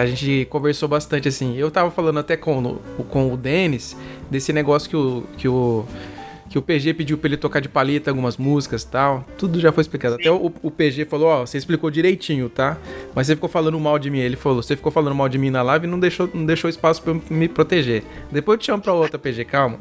a 0.00 0.06
gente 0.06 0.46
conversou 0.50 0.88
bastante 0.88 1.28
assim. 1.28 1.56
Eu 1.56 1.70
tava 1.70 1.90
falando 1.90 2.18
até 2.18 2.36
com, 2.36 2.78
com 3.08 3.32
o 3.32 3.36
Denis 3.36 3.96
desse 4.30 4.52
negócio 4.52 4.88
que 4.88 4.96
o, 4.96 5.24
que 5.36 5.48
o 5.48 5.86
que 6.54 6.58
o 6.58 6.62
PG 6.62 6.94
pediu 6.94 7.18
pra 7.18 7.26
ele 7.26 7.36
tocar 7.36 7.58
de 7.58 7.68
paleta 7.68 8.12
algumas 8.12 8.36
músicas 8.36 8.82
e 8.82 8.86
tal. 8.86 9.24
Tudo 9.36 9.58
já 9.58 9.72
foi 9.72 9.80
explicado. 9.80 10.14
Sim. 10.14 10.20
Até 10.20 10.30
o, 10.30 10.52
o, 10.62 10.70
PG 10.70 11.04
falou, 11.06 11.26
ó, 11.26 11.40
você 11.44 11.58
explicou 11.58 11.90
direitinho, 11.90 12.48
tá? 12.48 12.78
Mas 13.12 13.26
você 13.26 13.34
ficou 13.34 13.48
falando 13.48 13.78
mal 13.80 13.98
de 13.98 14.08
mim. 14.08 14.20
Ele 14.20 14.36
falou, 14.36 14.62
você 14.62 14.76
ficou 14.76 14.92
falando 14.92 15.16
mal 15.16 15.28
de 15.28 15.36
mim 15.36 15.50
na 15.50 15.62
live 15.62 15.88
e 15.88 15.90
não 15.90 15.98
deixou, 15.98 16.30
não 16.32 16.46
deixou 16.46 16.70
espaço 16.70 17.02
pra 17.02 17.12
me 17.28 17.48
proteger. 17.48 18.04
Depois 18.30 18.54
eu 18.54 18.60
te 18.60 18.66
chamo 18.66 18.80
pra 18.80 18.92
outra, 18.92 19.18
PG, 19.18 19.44
calma. 19.46 19.80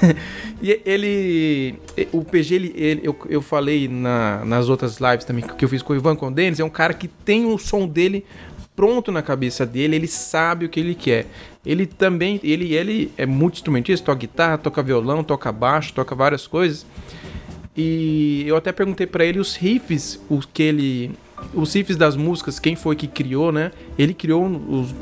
e 0.62 0.80
ele. 0.86 1.74
O 2.12 2.24
PG, 2.24 2.54
ele, 2.54 2.72
ele 2.74 3.00
eu, 3.04 3.14
eu 3.28 3.42
falei 3.42 3.86
na, 3.86 4.42
nas 4.42 4.70
outras 4.70 4.98
lives 4.98 5.26
também 5.26 5.44
que 5.44 5.64
eu 5.66 5.68
fiz 5.68 5.82
com 5.82 5.92
o 5.92 5.96
Ivan 5.96 6.16
com 6.16 6.28
o 6.28 6.30
Denis, 6.30 6.60
é 6.60 6.64
um 6.64 6.70
cara 6.70 6.94
que 6.94 7.08
tem 7.08 7.44
o 7.44 7.58
som 7.58 7.86
dele 7.86 8.24
pronto 8.76 9.10
na 9.10 9.22
cabeça 9.22 9.64
dele, 9.64 9.96
ele 9.96 10.06
sabe 10.06 10.66
o 10.66 10.68
que 10.68 10.78
ele 10.78 10.94
quer. 10.94 11.26
Ele 11.64 11.86
também, 11.86 12.38
ele, 12.44 12.74
ele 12.74 13.10
é 13.16 13.26
muito 13.26 13.54
instrumentista, 13.54 14.06
toca 14.06 14.18
guitarra, 14.18 14.58
toca 14.58 14.82
violão, 14.82 15.24
toca 15.24 15.50
baixo, 15.50 15.92
toca 15.94 16.14
várias 16.14 16.46
coisas. 16.46 16.86
E 17.76 18.44
eu 18.46 18.56
até 18.56 18.70
perguntei 18.72 19.06
para 19.06 19.24
ele 19.24 19.38
os 19.38 19.56
riffs, 19.56 20.20
os 20.30 20.46
que 20.46 20.62
ele, 20.62 21.10
os 21.52 21.74
riffs 21.74 21.96
das 21.96 22.16
músicas, 22.16 22.58
quem 22.58 22.76
foi 22.76 22.94
que 22.94 23.08
criou, 23.08 23.50
né? 23.50 23.72
Ele 23.98 24.14
criou 24.14 24.46
os, 24.46 24.94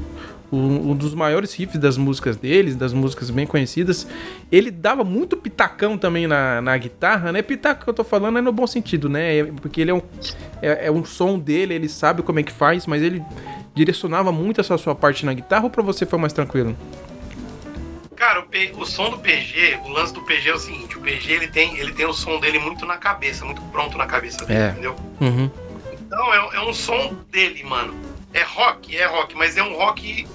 um, 0.54 0.94
dos 0.94 1.14
maiores 1.14 1.52
riffs 1.54 1.78
das 1.78 1.96
músicas 1.96 2.36
deles, 2.36 2.76
das 2.76 2.92
músicas 2.92 3.30
bem 3.30 3.46
conhecidas. 3.46 4.06
Ele 4.50 4.70
dava 4.70 5.04
muito 5.04 5.36
pitacão 5.36 5.98
também 5.98 6.26
na, 6.26 6.60
na 6.62 6.76
guitarra, 6.76 7.32
né? 7.32 7.42
Pitaco 7.42 7.84
que 7.84 7.90
eu 7.90 7.94
tô 7.94 8.04
falando 8.04 8.38
é 8.38 8.40
no 8.40 8.52
bom 8.52 8.66
sentido, 8.66 9.08
né? 9.08 9.44
Porque 9.60 9.80
ele 9.80 9.90
é 9.90 9.94
um, 9.94 10.02
é, 10.62 10.86
é 10.86 10.90
um 10.90 11.04
som 11.04 11.38
dele, 11.38 11.74
ele 11.74 11.88
sabe 11.88 12.22
como 12.22 12.40
é 12.40 12.42
que 12.42 12.52
faz, 12.52 12.86
mas 12.86 13.02
ele 13.02 13.22
direcionava 13.74 14.30
muito 14.30 14.60
essa 14.60 14.78
sua 14.78 14.94
parte 14.94 15.26
na 15.26 15.34
guitarra 15.34 15.64
ou 15.64 15.70
pra 15.70 15.82
você 15.82 16.06
foi 16.06 16.18
mais 16.18 16.32
tranquilo? 16.32 16.76
Cara, 18.16 18.40
o, 18.40 18.44
P, 18.44 18.72
o, 18.76 18.86
som 18.86 19.10
do 19.10 19.18
PG, 19.18 19.80
o 19.84 19.88
lance 19.88 20.14
do 20.14 20.22
PG 20.22 20.48
é 20.48 20.54
o 20.54 20.58
seguinte, 20.58 20.96
o 20.96 21.00
PG 21.00 21.32
ele 21.32 21.48
tem, 21.48 21.76
ele 21.76 21.92
tem 21.92 22.06
o 22.06 22.12
som 22.12 22.38
dele 22.38 22.58
muito 22.58 22.86
na 22.86 22.96
cabeça, 22.96 23.44
muito 23.44 23.60
pronto 23.62 23.98
na 23.98 24.06
cabeça 24.06 24.46
dele, 24.46 24.60
é. 24.60 24.68
entendeu? 24.70 24.96
Uhum. 25.20 25.50
Então 26.06 26.32
é, 26.32 26.56
é, 26.56 26.60
um 26.60 26.72
som 26.72 27.14
dele, 27.30 27.62
mano. 27.64 27.94
É 28.32 28.42
rock, 28.42 28.96
é 28.96 29.04
rock, 29.06 29.36
mas 29.36 29.56
é 29.56 29.62
um 29.62 29.74
rock. 29.76 30.26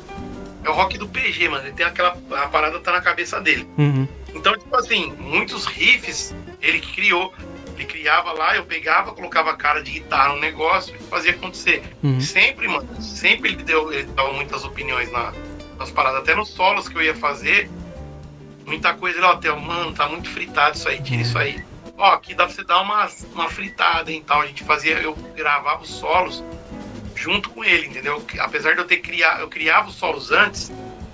É 0.63 0.69
o 0.69 0.73
rock 0.73 0.97
do 0.97 1.07
PG, 1.07 1.49
mano. 1.49 1.65
Ele 1.65 1.73
tem 1.73 1.85
aquela. 1.85 2.17
A 2.31 2.47
parada 2.47 2.79
tá 2.79 2.91
na 2.91 3.01
cabeça 3.01 3.39
dele. 3.39 3.67
Uhum. 3.77 4.07
Então, 4.35 4.57
tipo 4.57 4.75
assim, 4.75 5.13
muitos 5.17 5.65
riffs 5.65 6.35
ele 6.61 6.81
criou. 6.81 7.33
Ele 7.79 7.87
criava 7.87 8.33
lá, 8.33 8.57
eu 8.57 8.65
pegava, 8.65 9.13
colocava 9.13 9.51
a 9.51 9.55
cara 9.55 9.81
de 9.81 9.91
guitarra 9.91 10.33
no 10.33 10.39
negócio 10.41 10.93
e 10.93 10.99
fazia 11.05 11.31
acontecer. 11.31 11.81
Uhum. 12.03 12.19
Sempre, 12.19 12.67
mano, 12.67 13.01
sempre 13.01 13.53
ele 13.53 13.63
deu, 13.63 13.93
ele 13.93 14.03
dava 14.07 14.33
muitas 14.33 14.65
opiniões 14.65 15.09
na, 15.09 15.33
nas 15.77 15.89
paradas. 15.89 16.19
Até 16.19 16.35
nos 16.35 16.49
solos 16.49 16.89
que 16.89 16.97
eu 16.97 17.01
ia 17.01 17.15
fazer, 17.15 17.69
muita 18.65 18.93
coisa 18.93 19.17
ele, 19.17 19.25
ó, 19.25 19.37
Theo, 19.37 19.57
mano, 19.57 19.93
tá 19.93 20.09
muito 20.09 20.29
fritado 20.29 20.75
isso 20.75 20.89
aí, 20.89 21.01
tira 21.01 21.21
isso 21.21 21.37
aí. 21.37 21.63
Ó, 21.97 22.11
aqui 22.11 22.33
dá 22.33 22.45
pra 22.45 22.53
você 22.53 22.65
dar 22.65 22.81
uma, 22.81 23.09
uma 23.33 23.49
fritada 23.49 24.11
e 24.11 24.19
tal. 24.19 24.41
A 24.41 24.47
gente 24.47 24.65
fazia, 24.65 24.95
eu 24.95 25.15
gravava 25.33 25.81
os 25.81 25.89
solos 25.89 26.43
junto 27.15 27.49
com 27.49 27.63
ele, 27.63 27.87
entendeu? 27.87 28.21
Apesar 28.39 28.73
de 28.73 28.79
eu 28.79 28.85
ter 28.85 28.97
criado, 28.97 29.39
eu 29.39 29.47
criava 29.47 29.87
os 29.87 29.95
solos 29.95 30.31
antes, 30.31 30.69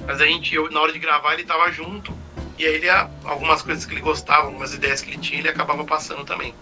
mas 0.08 0.20
a 0.20 0.26
gente, 0.26 0.56
eu, 0.56 0.72
na 0.72 0.82
hora 0.82 0.92
de 0.92 0.98
gravar, 0.98 1.36
ele 1.36 1.44
tava 1.44 1.72
junto. 1.72 2.12
E 2.58 2.66
aí 2.66 2.76
ele, 2.76 2.90
algumas 3.24 3.62
coisas 3.62 3.86
que 3.86 3.94
ele 3.94 4.02
gostava, 4.02 4.48
algumas 4.48 4.74
ideias 4.74 5.02
que 5.02 5.12
ele 5.12 5.18
tinha, 5.18 5.40
ele 5.40 5.50
acabava 5.50 5.84
passando 5.84 6.24
também. 6.24 6.54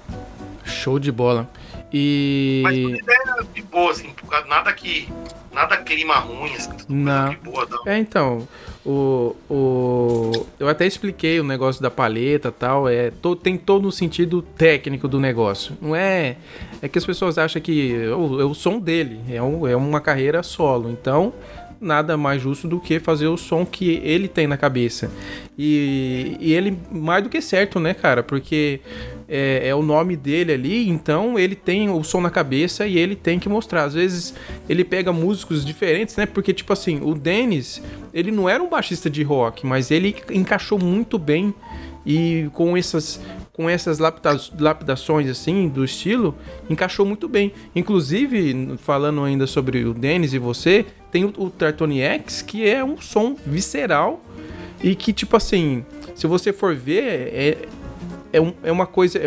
Show 0.63 0.97
de 0.97 1.11
bola. 1.11 1.49
E. 1.91 2.61
Mas 2.63 2.75
tudo 2.75 2.95
ideia 2.95 3.47
de 3.53 3.61
boa, 3.61 3.91
assim, 3.91 4.13
nada 4.47 4.73
que. 4.73 5.07
Nada 5.53 5.77
clima 5.77 6.15
ruim, 6.15 6.55
assim, 6.55 6.71
tudo 6.71 6.91
Não. 6.91 7.29
de 7.29 7.35
boa. 7.35 7.67
Não. 7.69 7.83
É, 7.85 7.99
então, 7.99 8.47
o, 8.83 9.35
o, 9.47 10.47
eu 10.59 10.67
até 10.67 10.87
expliquei 10.87 11.39
o 11.39 11.43
negócio 11.43 11.79
da 11.79 11.91
paleta 11.91 12.47
e 12.47 12.51
tal, 12.51 12.89
é, 12.89 13.11
to, 13.11 13.35
tem 13.35 13.55
todo 13.55 13.87
o 13.87 13.91
sentido 13.91 14.41
técnico 14.41 15.07
do 15.07 15.19
negócio. 15.19 15.77
Não 15.79 15.95
é. 15.95 16.37
É 16.81 16.87
que 16.87 16.97
as 16.97 17.05
pessoas 17.05 17.37
acham 17.37 17.61
que 17.61 17.93
é 17.93 18.07
o, 18.09 18.41
é 18.41 18.45
o 18.45 18.55
som 18.55 18.79
dele, 18.79 19.21
é, 19.29 19.39
um, 19.43 19.67
é 19.67 19.75
uma 19.75 20.01
carreira 20.01 20.41
solo. 20.41 20.89
Então, 20.89 21.31
nada 21.83 22.17
mais 22.17 22.41
justo 22.41 22.67
do 22.67 22.79
que 22.79 22.99
fazer 22.99 23.27
o 23.27 23.37
som 23.37 23.65
que 23.65 24.01
ele 24.03 24.27
tem 24.27 24.47
na 24.47 24.57
cabeça. 24.57 25.11
E, 25.57 26.37
e 26.39 26.53
ele, 26.53 26.77
mais 26.91 27.23
do 27.23 27.29
que 27.29 27.41
certo, 27.41 27.79
né, 27.79 27.93
cara? 27.93 28.23
Porque 28.23 28.79
é, 29.27 29.67
é, 29.67 29.75
o 29.75 29.81
nome 29.81 30.15
dele 30.15 30.53
ali, 30.53 30.89
então 30.89 31.37
ele 31.37 31.55
tem 31.55 31.89
o 31.89 32.03
som 32.03 32.21
na 32.21 32.29
cabeça 32.29 32.87
e 32.87 32.97
ele 32.97 33.15
tem 33.15 33.37
que 33.37 33.49
mostrar. 33.49 33.83
Às 33.83 33.93
vezes 33.93 34.33
ele 34.67 34.83
pega 34.83 35.11
músicos 35.11 35.63
diferentes, 35.65 36.15
né? 36.15 36.25
Porque, 36.25 36.53
tipo 36.53 36.73
assim, 36.73 36.99
o 37.03 37.13
Dennis, 37.13 37.81
ele 38.13 38.31
não 38.31 38.49
era 38.49 38.63
um 38.63 38.69
baixista 38.69 39.09
de 39.09 39.21
rock, 39.23 39.65
mas 39.65 39.91
ele 39.91 40.15
encaixou 40.31 40.79
muito 40.79 41.19
bem 41.19 41.53
e 42.05 42.49
com 42.53 42.75
essas 42.75 43.19
com 43.53 43.69
essas 43.69 43.99
lapidações 43.99 45.29
assim 45.29 45.69
do 45.69 45.85
estilo 45.85 46.35
encaixou 46.69 47.05
muito 47.05 47.27
bem. 47.27 47.53
Inclusive, 47.75 48.75
falando 48.79 49.23
ainda 49.23 49.45
sobre 49.45 49.85
o 49.85 49.93
Dennis 49.93 50.33
e 50.33 50.39
você, 50.39 50.85
tem 51.11 51.23
o, 51.23 51.31
o 51.37 51.51
X, 52.01 52.41
que 52.41 52.67
é 52.67 52.83
um 52.83 52.99
som 52.99 53.35
visceral 53.45 54.19
e 54.83 54.95
que, 54.95 55.13
tipo 55.13 55.37
assim, 55.37 55.85
se 56.15 56.25
você 56.25 56.51
for 56.51 56.75
ver, 56.75 57.03
é, 57.03 57.57
é, 58.33 58.41
um, 58.41 58.53
é 58.63 58.71
uma 58.71 58.87
coisa. 58.87 59.19
É, 59.19 59.25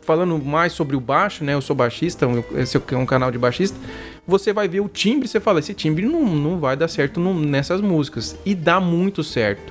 falando 0.00 0.42
mais 0.42 0.72
sobre 0.72 0.96
o 0.96 1.00
baixo, 1.00 1.44
né? 1.44 1.52
Eu 1.52 1.60
sou 1.60 1.76
baixista, 1.76 2.26
esse 2.56 2.78
é 2.78 2.96
um 2.96 3.04
canal 3.04 3.30
de 3.30 3.36
baixista. 3.36 3.78
Você 4.26 4.54
vai 4.54 4.66
ver 4.66 4.80
o 4.80 4.88
timbre 4.88 5.28
você 5.28 5.38
fala: 5.38 5.58
esse 5.58 5.74
timbre 5.74 6.06
não, 6.06 6.24
não 6.24 6.58
vai 6.58 6.78
dar 6.78 6.88
certo 6.88 7.20
nessas 7.20 7.82
músicas. 7.82 8.34
E 8.46 8.54
dá 8.54 8.80
muito 8.80 9.22
certo 9.22 9.70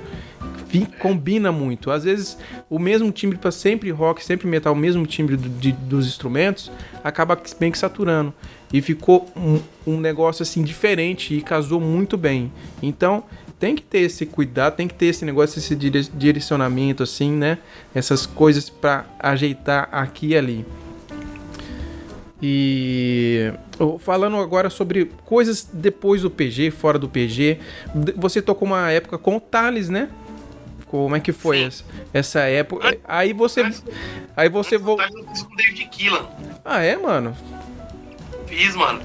combina 0.99 1.51
muito. 1.51 1.89
Às 1.91 2.03
vezes, 2.03 2.37
o 2.69 2.77
mesmo 2.77 3.11
timbre 3.11 3.37
para 3.37 3.51
sempre 3.51 3.89
rock, 3.91 4.23
sempre 4.23 4.47
metal, 4.47 4.73
o 4.73 4.75
mesmo 4.75 5.05
timbre 5.05 5.37
do, 5.37 5.49
de, 5.49 5.71
dos 5.71 6.05
instrumentos, 6.05 6.71
acaba 7.03 7.39
bem 7.59 7.71
que 7.71 7.77
saturando. 7.77 8.33
E 8.71 8.81
ficou 8.81 9.31
um, 9.35 9.59
um, 9.85 9.99
negócio 9.99 10.43
assim 10.43 10.63
diferente 10.63 11.33
e 11.33 11.41
casou 11.41 11.79
muito 11.79 12.17
bem. 12.17 12.51
Então, 12.81 13.23
tem 13.59 13.75
que 13.75 13.81
ter 13.81 13.99
esse 13.99 14.25
cuidado, 14.25 14.75
tem 14.75 14.87
que 14.87 14.93
ter 14.93 15.07
esse 15.07 15.23
negócio, 15.23 15.57
esse 15.57 15.75
direcionamento, 15.75 17.01
assim, 17.01 17.31
né? 17.31 17.57
Essas 17.95 18.25
coisas 18.25 18.69
para 18.69 19.05
ajeitar 19.19 19.87
aqui 19.91 20.27
e 20.27 20.37
ali. 20.37 20.65
E 22.41 23.51
falando 23.99 24.37
agora 24.37 24.69
sobre 24.69 25.05
coisas 25.25 25.67
depois 25.71 26.21
do 26.21 26.29
PG, 26.29 26.71
fora 26.71 26.99
do 26.99 27.09
PG, 27.09 27.57
você 28.15 28.41
tocou 28.41 28.67
uma 28.67 28.91
época 28.91 29.17
com 29.17 29.37
o 29.37 29.39
Thales, 29.39 29.89
né? 29.89 30.09
Como 30.89 31.15
é 31.15 31.19
que 31.19 31.33
foi 31.33 31.63
essa, 31.63 31.83
essa 32.13 32.39
época? 32.41 32.97
Aí 33.03 33.33
você. 33.33 33.69
Aí 34.35 34.49
você 34.49 34.77
voltou. 34.77 35.07
com 35.09 35.53
o 35.53 35.55
David. 35.55 35.89
Ah, 36.63 36.81
é, 36.81 36.95
mano? 36.95 37.35
Fiz, 38.47 38.75
mano. 38.75 39.01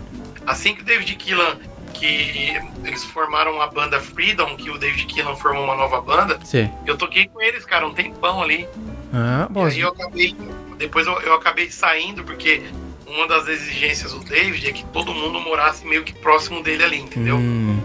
Assim 0.46 0.74
que 0.74 0.82
o 0.82 0.84
David 0.84 1.14
Killan. 1.16 1.58
Que 1.92 2.60
eles 2.82 3.04
formaram 3.04 3.60
a 3.60 3.66
banda 3.68 4.00
Freedom, 4.00 4.56
que 4.56 4.70
o 4.70 4.78
David 4.78 5.06
Killan 5.06 5.36
formou 5.36 5.64
uma 5.64 5.76
nova 5.76 6.00
banda. 6.00 6.38
Sim. 6.42 6.68
Eu 6.84 6.96
toquei 6.96 7.28
com 7.28 7.40
eles, 7.40 7.64
cara, 7.64 7.86
um 7.86 7.94
tempão 7.94 8.42
ali. 8.42 8.66
Ah, 9.12 9.46
bom. 9.48 9.68
E 9.68 9.72
aí 9.72 9.80
eu 9.80 9.90
acabei. 9.90 10.34
Depois 10.78 11.06
eu, 11.06 11.12
eu 11.20 11.34
acabei 11.34 11.70
saindo, 11.70 12.24
porque 12.24 12.62
uma 13.06 13.28
das 13.28 13.46
exigências 13.46 14.12
do 14.12 14.20
David 14.20 14.68
é 14.68 14.72
que 14.72 14.84
todo 14.86 15.14
mundo 15.14 15.38
morasse 15.40 15.86
meio 15.86 16.02
que 16.02 16.14
próximo 16.14 16.62
dele 16.62 16.82
ali, 16.82 16.98
entendeu? 16.98 17.36
Hum. 17.36 17.78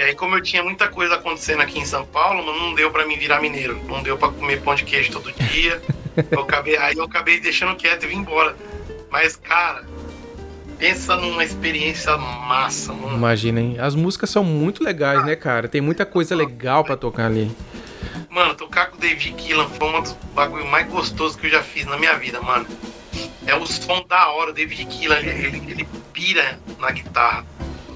E 0.00 0.02
aí, 0.02 0.14
como 0.14 0.34
eu 0.34 0.42
tinha 0.42 0.62
muita 0.62 0.88
coisa 0.88 1.16
acontecendo 1.16 1.60
aqui 1.60 1.78
em 1.78 1.84
São 1.84 2.06
Paulo, 2.06 2.42
não 2.42 2.74
deu 2.74 2.90
para 2.90 3.06
mim 3.06 3.18
virar 3.18 3.38
mineiro. 3.38 3.78
Não 3.86 4.02
deu 4.02 4.16
para 4.16 4.32
comer 4.32 4.62
pão 4.62 4.74
de 4.74 4.82
queijo 4.82 5.12
todo 5.12 5.30
dia. 5.30 5.78
eu 6.30 6.40
acabei, 6.40 6.74
aí 6.78 6.96
eu 6.96 7.04
acabei 7.04 7.38
deixando 7.38 7.76
quieto 7.76 8.04
e 8.04 8.06
vim 8.06 8.16
embora. 8.16 8.56
Mas, 9.10 9.36
cara, 9.36 9.84
pensa 10.78 11.16
numa 11.16 11.44
experiência 11.44 12.16
massa, 12.16 12.94
mano. 12.94 13.14
Imagina, 13.14 13.60
hein? 13.60 13.76
As 13.78 13.94
músicas 13.94 14.30
são 14.30 14.42
muito 14.42 14.82
legais, 14.82 15.22
né, 15.26 15.36
cara? 15.36 15.68
Tem 15.68 15.82
muita 15.82 16.06
coisa 16.06 16.34
legal 16.34 16.82
para 16.82 16.96
tocar 16.96 17.26
ali. 17.26 17.54
Mano, 18.30 18.54
tocar 18.54 18.86
com 18.86 18.96
o 18.96 19.00
David 19.00 19.34
Gillan 19.38 19.68
foi 19.68 19.86
um 19.86 20.00
dos 20.00 20.12
bagulhos 20.34 20.66
mais 20.70 20.88
gostosos 20.88 21.36
que 21.36 21.46
eu 21.46 21.50
já 21.50 21.62
fiz 21.62 21.84
na 21.84 21.98
minha 21.98 22.14
vida, 22.14 22.40
mano. 22.40 22.66
É 23.46 23.54
o 23.54 23.66
som 23.66 24.02
da 24.08 24.30
hora, 24.30 24.48
o 24.48 24.54
David 24.54 24.90
Gillan, 24.90 25.18
ele, 25.18 25.46
ele, 25.46 25.72
ele 25.72 25.88
pira 26.14 26.58
na 26.78 26.90
guitarra. 26.90 27.44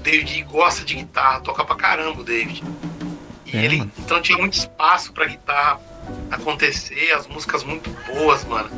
David 0.05 0.43
gosta 0.43 0.85
de 0.85 0.93
guitarra, 0.93 1.41
toca 1.41 1.65
pra 1.65 1.75
caramba 1.75 2.21
o 2.21 2.23
David. 2.23 2.63
E 3.43 3.57
é, 3.57 3.65
ele, 3.65 3.77
mano. 3.77 3.91
então 3.97 4.21
tinha 4.21 4.37
muito 4.37 4.53
espaço 4.53 5.11
pra 5.11 5.25
guitarra 5.25 5.81
acontecer, 6.29 7.11
as 7.11 7.25
músicas 7.25 7.63
muito 7.63 7.89
boas, 8.05 8.45
mano. 8.45 8.69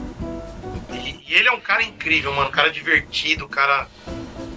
E, 0.94 1.22
e, 1.28 1.34
ele 1.34 1.50
é 1.50 1.52
um 1.52 1.60
cara 1.60 1.84
incrível, 1.84 2.34
mano, 2.34 2.48
um 2.48 2.52
cara 2.52 2.72
divertido, 2.72 3.44
um 3.44 3.50
cara 3.50 3.88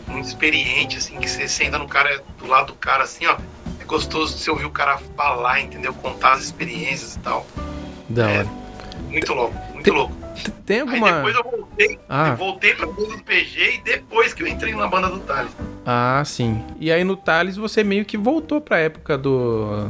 muito 0.07 0.29
experiente, 0.29 0.97
assim, 0.97 1.19
que 1.19 1.29
você 1.29 1.49
senta 1.49 1.77
no 1.77 1.89
cara, 1.89 2.23
do 2.39 2.47
lado 2.47 2.69
do 2.69 2.75
cara, 2.75 3.03
assim, 3.03 3.27
ó. 3.27 3.37
É 3.81 3.85
gostoso 3.85 4.39
você 4.39 4.49
ouvir 4.49 4.67
o 4.67 4.71
cara 4.71 4.97
falar, 5.17 5.61
entendeu? 5.61 5.93
Contar 5.93 6.35
as 6.35 6.45
experiências 6.45 7.17
e 7.17 7.19
tal. 7.19 7.45
Da 8.09 8.31
é, 8.31 8.39
hora. 8.39 8.49
Muito 9.09 9.35
louco, 9.35 9.59
muito 9.73 9.85
Tem... 9.85 9.93
louco. 9.93 10.20
Tem 10.65 10.81
alguma. 10.81 11.09
Aí 11.09 11.15
depois 11.15 11.37
eu 11.37 11.43
voltei, 11.43 11.99
ah. 12.09 12.29
eu 12.29 12.37
voltei 12.37 12.75
pra 12.75 12.87
banda 12.87 13.17
do 13.17 13.23
PG 13.23 13.75
e 13.75 13.81
depois 13.83 14.33
que 14.33 14.43
eu 14.43 14.47
entrei 14.47 14.75
na 14.75 14.87
banda 14.87 15.09
do 15.09 15.21
Thales. 15.21 15.51
Ah, 15.85 16.23
sim. 16.25 16.63
E 16.79 16.93
aí 16.93 17.03
no 17.05 17.17
Thales 17.17 17.57
você 17.57 17.83
meio 17.83 18.05
que 18.05 18.17
voltou 18.17 18.61
pra 18.61 18.79
época 18.79 19.19
do. 19.19 19.89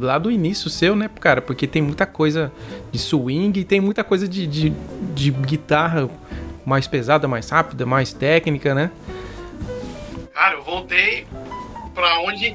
lá 0.00 0.18
do 0.18 0.30
início 0.30 0.68
seu, 0.68 0.94
né, 0.94 1.08
cara? 1.20 1.40
Porque 1.40 1.66
tem 1.66 1.82
muita 1.82 2.06
coisa 2.06 2.52
de 2.92 2.98
swing 2.98 3.60
e 3.60 3.64
tem 3.64 3.80
muita 3.80 4.04
coisa 4.04 4.28
de, 4.28 4.46
de, 4.46 4.70
de 5.14 5.30
guitarra 5.30 6.08
mais 6.64 6.86
pesada, 6.86 7.26
mais 7.26 7.48
rápida, 7.48 7.86
mais 7.86 8.12
técnica, 8.12 8.74
né? 8.74 8.90
Cara, 10.34 10.54
eu 10.54 10.62
voltei 10.62 11.26
pra 11.94 12.20
onde. 12.20 12.54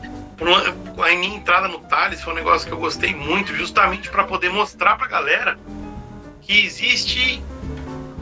A 0.97 1.15
minha 1.15 1.37
entrada 1.37 1.67
no 1.67 1.79
Thales 1.79 2.21
foi 2.21 2.33
um 2.33 2.35
negócio 2.35 2.67
que 2.67 2.73
eu 2.73 2.77
gostei 2.77 3.15
muito, 3.15 3.55
justamente 3.55 4.09
para 4.09 4.25
poder 4.25 4.49
mostrar 4.49 4.97
pra 4.97 5.07
galera 5.07 5.57
que 6.45 6.65
existe 6.65 7.41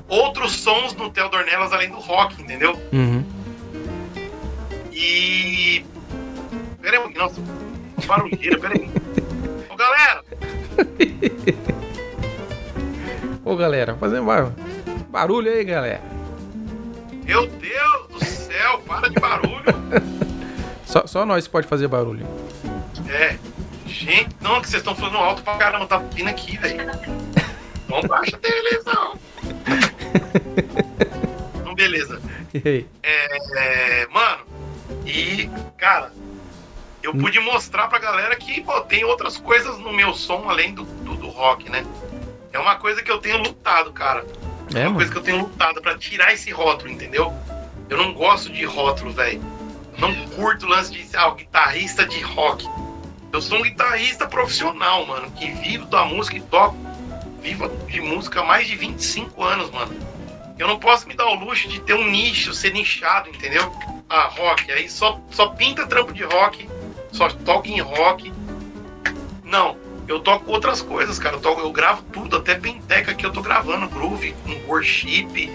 outros 0.08 0.54
sons 0.54 0.94
no 0.96 1.10
Theo 1.10 1.30
Dornelas 1.30 1.74
além 1.74 1.90
do 1.90 1.98
rock, 1.98 2.42
entendeu? 2.42 2.80
Uhum. 2.92 3.24
E. 4.92 5.84
Pera 6.82 7.00
aí, 7.00 7.14
nossa, 7.14 7.42
barulheira, 8.06 8.60
pera 8.60 8.74
aí. 8.76 8.90
Ô 9.70 9.76
galera! 9.76 10.24
Ô 13.44 13.56
galera, 13.56 13.96
fazendo 13.96 14.26
barulho 15.10 15.52
aí, 15.52 15.64
galera. 15.64 16.02
Meu 17.26 17.48
Deus 17.48 18.08
do 18.10 18.24
céu, 18.24 18.80
para 18.88 19.10
de 19.10 19.20
barulho! 19.20 19.64
só, 20.86 21.08
só 21.08 21.26
nós 21.26 21.48
pode 21.48 21.68
fazer 21.68 21.88
barulho. 21.88 22.28
É. 23.10 23.38
Gente, 23.88 24.30
não, 24.40 24.62
que 24.62 24.70
vocês 24.70 24.82
estão 24.82 24.96
falando 24.96 25.18
alto 25.18 25.44
pra 25.44 25.58
caramba, 25.58 25.86
tá 25.86 25.98
vindo 25.98 26.30
aqui, 26.30 26.58
velho. 26.58 26.82
Não 27.92 28.02
baixa 28.08 28.38
a 28.38 28.40
televisão. 28.40 29.20
então, 31.60 31.76
beleza. 31.76 32.22
É, 32.54 32.86
é, 33.04 34.08
mano, 34.08 34.46
e, 35.06 35.50
cara, 35.78 36.14
eu 37.04 37.14
pude 37.14 37.40
mostrar 37.42 37.90
pra 37.90 38.00
galera 38.00 38.36
que 38.38 38.62
pô, 38.62 38.80
tem 38.82 39.04
outras 39.04 39.38
coisas 39.38 39.78
no 39.80 39.92
meu 39.92 40.14
som 40.14 40.50
além 40.50 40.74
do, 40.74 40.84
do, 40.84 41.16
do, 41.16 41.28
rock, 41.28 41.70
né? 41.70 41.86
É 42.54 42.60
uma 42.60 42.76
coisa 42.76 43.04
que 43.04 43.12
eu 43.12 43.18
tenho 43.18 43.38
lutado, 43.38 43.92
cara. 43.92 44.26
É, 44.74 44.80
é 44.80 44.84
uma 44.84 44.86
mano. 44.86 44.96
coisa 44.96 45.12
que 45.12 45.18
eu 45.18 45.24
tenho 45.24 45.40
lutado 45.40 45.82
para 45.82 45.98
tirar 45.98 46.34
esse 46.34 46.52
rótulo, 46.52 46.92
entendeu? 46.92 47.34
Eu 47.90 47.98
não 47.98 48.14
gosto 48.14 48.52
de 48.52 48.64
rótulo, 48.64 49.12
velho. 49.12 49.42
Não 49.98 50.14
curto 50.30 50.66
o 50.66 50.70
lance 50.70 50.92
de 50.92 51.06
ah, 51.18 51.30
guitarrista 51.32 52.06
de 52.06 52.22
rock. 52.22 52.66
Eu 53.34 53.42
sou 53.42 53.60
um 53.60 53.64
guitarrista 53.64 54.28
profissional, 54.28 55.06
mano, 55.06 55.30
que 55.32 55.52
vivo 55.52 55.86
da 55.86 56.06
música 56.06 56.38
e 56.38 56.42
toco 56.42 56.91
vivo 57.42 57.68
de 57.88 58.00
música 58.00 58.42
há 58.42 58.46
mais 58.46 58.68
de 58.68 58.76
25 58.76 59.44
anos, 59.44 59.70
mano. 59.72 59.94
Eu 60.58 60.68
não 60.68 60.78
posso 60.78 61.08
me 61.08 61.16
dar 61.16 61.26
o 61.28 61.36
luxo 61.36 61.68
de 61.68 61.80
ter 61.82 61.96
um 61.96 62.10
nicho, 62.10 62.54
ser 62.54 62.72
nichado, 62.72 63.30
entendeu? 63.30 63.76
Ah, 64.08 64.28
rock, 64.28 64.72
aí 64.72 64.88
só, 64.90 65.20
só 65.32 65.48
pinta 65.48 65.88
trampo 65.88 66.14
de 66.14 66.24
rock, 66.24 66.70
só 67.12 67.30
toca 67.30 67.68
em 67.68 67.82
rock. 67.82 68.32
Não, 69.44 69.76
eu 70.08 70.20
toco 70.20 70.52
outras 70.52 70.82
coisas, 70.82 71.18
cara. 71.18 71.38
Eu, 71.38 71.42
toco, 71.42 71.62
eu 71.62 71.72
gravo 71.72 72.04
tudo, 72.14 72.38
até 72.38 72.56
penteca 72.56 73.14
que 73.14 73.26
eu 73.26 73.32
tô 73.32 73.42
gravando, 73.42 73.88
groove, 73.90 74.36
com 74.44 74.72
worship. 74.72 75.52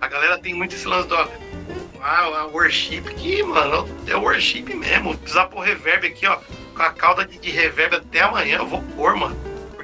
A 0.00 0.08
galera 0.08 0.38
tem 0.38 0.52
muito 0.52 0.74
esse 0.74 0.86
lance 0.86 1.08
do. 1.08 1.14
Ah, 1.14 2.24
a 2.40 2.46
worship 2.46 3.02
que, 3.16 3.42
mano, 3.42 3.88
é 4.06 4.14
worship 4.14 4.64
mesmo. 4.74 5.16
Precisar 5.16 5.46
pôr 5.46 5.60
reverb 5.60 6.06
aqui, 6.06 6.26
ó. 6.26 6.38
Com 6.74 6.82
a 6.82 6.90
cauda 6.90 7.24
de, 7.24 7.38
de 7.38 7.50
reverb 7.50 7.96
até 7.96 8.20
amanhã, 8.20 8.58
eu 8.58 8.66
vou 8.66 8.82
pôr, 8.96 9.16
mano. 9.16 9.36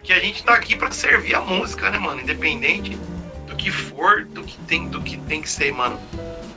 Porque 0.03 0.13
a 0.13 0.19
gente 0.19 0.43
tá 0.43 0.55
aqui 0.55 0.75
pra 0.75 0.91
servir 0.91 1.33
a 1.37 1.41
música, 1.41 1.89
né, 1.89 1.97
mano? 1.97 2.21
Independente 2.21 2.99
do 3.47 3.55
que 3.55 3.71
for, 3.71 4.25
do 4.25 4.43
que 4.43 4.59
tem, 4.67 4.89
do 4.89 5.01
que, 5.01 5.17
tem 5.17 5.41
que 5.41 5.49
ser, 5.49 5.73
mano. 5.73 5.97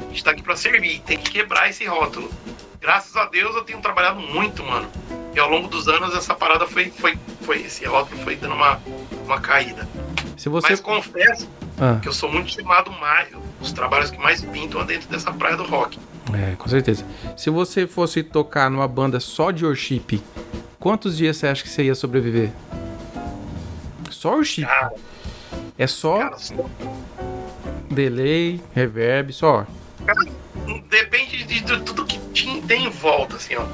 A 0.02 0.08
gente 0.08 0.24
tá 0.24 0.32
aqui 0.32 0.42
pra 0.42 0.56
servir, 0.56 1.00
tem 1.02 1.16
que 1.16 1.30
quebrar 1.30 1.70
esse 1.70 1.86
rótulo. 1.86 2.28
Graças 2.82 3.16
a 3.16 3.26
Deus 3.26 3.56
eu 3.56 3.64
tenho 3.64 3.80
trabalhado 3.82 4.20
muito, 4.20 4.64
mano. 4.64 4.90
E 5.32 5.40
ao 5.40 5.48
longo 5.48 5.68
dos 5.68 5.88
anos 5.88 6.16
essa 6.16 6.34
parada 6.34 6.66
foi, 6.66 6.90
foi, 6.90 7.20
foi 7.42 7.62
esse 7.62 7.86
rótulo 7.86 8.20
foi 8.24 8.36
dando 8.36 8.56
uma, 8.56 8.82
uma 9.24 9.40
caída. 9.40 9.88
Se 10.36 10.50
você... 10.50 10.70
Mas 10.72 10.82
confesso 10.82 11.48
ah. 11.80 12.00
que 12.02 12.08
eu 12.08 12.14
sou 12.14 12.32
muito 12.32 12.52
chamado 12.52 12.92
mais, 12.94 13.28
os 13.62 13.72
trabalhos 13.72 14.10
que 14.10 14.18
mais 14.18 14.42
pintam 14.42 14.82
é 14.82 14.86
dentro 14.86 15.08
dessa 15.08 15.32
praia 15.32 15.56
do 15.56 15.64
rock. 15.66 16.00
É, 16.34 16.56
com 16.56 16.68
certeza. 16.68 17.06
Se 17.38 17.52
você 17.52 17.86
fosse 17.86 18.24
tocar 18.24 18.72
numa 18.72 18.88
banda 18.88 19.20
só 19.20 19.52
de 19.52 19.64
worship, 19.64 20.20
quantos 20.80 21.16
dias 21.16 21.38
você 21.38 21.46
acha 21.46 21.62
que 21.62 21.70
você 21.70 21.84
ia 21.84 21.94
sobreviver? 21.94 22.52
Só 24.16 24.36
worship. 24.36 24.66
Cara, 24.66 24.94
é 25.78 25.88
só, 25.88 26.20
cara, 26.20 26.38
delay, 27.90 28.62
reverb, 28.74 29.34
só. 29.34 29.68
Cara, 30.06 30.26
depende 30.90 31.44
de, 31.44 31.60
de 31.60 31.82
tudo 31.82 32.06
que 32.06 32.18
tem 32.62 32.86
em 32.86 32.90
volta, 32.90 33.36
assim, 33.36 33.56
ó. 33.56 33.66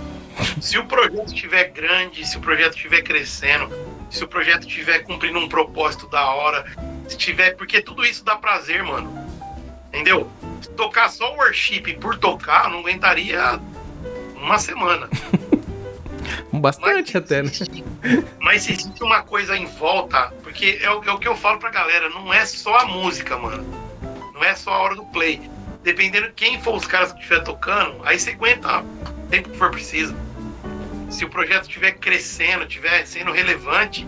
Se 0.60 0.78
o 0.78 0.86
projeto 0.86 1.28
estiver 1.28 1.66
grande, 1.70 2.26
se 2.26 2.38
o 2.38 2.42
projeto 2.42 2.76
estiver 2.76 3.02
crescendo, 3.02 3.70
se 4.10 4.24
o 4.24 4.28
projeto 4.28 4.68
estiver 4.68 5.00
cumprindo 5.00 5.40
um 5.40 5.48
propósito 5.48 6.08
da 6.08 6.26
hora, 6.32 6.66
se 7.08 7.18
tiver. 7.18 7.56
Porque 7.56 7.82
tudo 7.82 8.04
isso 8.04 8.24
dá 8.24 8.36
prazer, 8.36 8.84
mano. 8.84 9.14
Entendeu? 9.90 10.30
Tocar 10.76 11.10
só 11.10 11.34
worship 11.36 11.98
por 12.00 12.18
tocar, 12.18 12.70
não 12.70 12.80
aguentaria 12.80 13.60
uma 14.36 14.58
semana. 14.58 15.10
Bastante 16.54 17.14
mas, 17.14 17.24
até, 17.24 17.44
né? 17.44 17.52
Mas 18.40 18.70
existe 18.70 19.04
uma 19.04 19.22
coisa 19.22 19.56
em 19.56 19.66
volta, 19.66 20.34
porque 20.44 20.80
é 20.82 20.90
o, 20.90 21.04
é 21.04 21.12
o 21.12 21.18
que 21.18 21.28
eu 21.28 21.36
falo 21.36 21.60
pra 21.60 21.70
galera, 21.70 22.10
não 22.10 22.34
é 22.34 22.46
só 22.46 22.78
a 22.78 22.86
música, 22.86 23.38
mano. 23.38 23.66
Não 24.34 24.44
é 24.44 24.56
só 24.56 24.72
a 24.72 24.80
hora 24.80 24.96
do 24.96 25.06
play. 25.06 25.42
Dependendo 25.84 26.28
de 26.28 26.34
quem 26.34 26.62
for 26.62 26.76
os 26.76 26.86
caras 26.86 27.12
que 27.12 27.20
estiver 27.20 27.44
tocando, 27.44 28.02
aí 28.04 28.20
você 28.20 28.32
aguenta 28.32 28.82
o 28.82 29.28
tempo 29.30 29.50
que 29.50 29.58
for 29.58 29.72
preciso 29.72 30.16
se 31.12 31.26
o 31.26 31.30
projeto 31.30 31.64
estiver 31.64 31.92
crescendo, 31.92 32.64
estiver 32.64 33.06
sendo 33.06 33.32
relevante, 33.32 34.08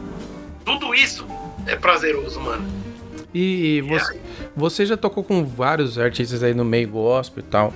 tudo 0.66 0.96
isso 0.96 1.28
é 1.68 1.76
prazeroso, 1.76 2.40
mano. 2.40 2.66
E 3.34 3.82
você, 3.82 4.20
você 4.56 4.86
já 4.86 4.96
tocou 4.96 5.24
com 5.24 5.44
vários 5.44 5.98
artistas 5.98 6.44
aí 6.44 6.54
no 6.54 6.64
meio 6.64 6.88
gospel 6.88 7.44
e 7.44 7.48
tal. 7.48 7.74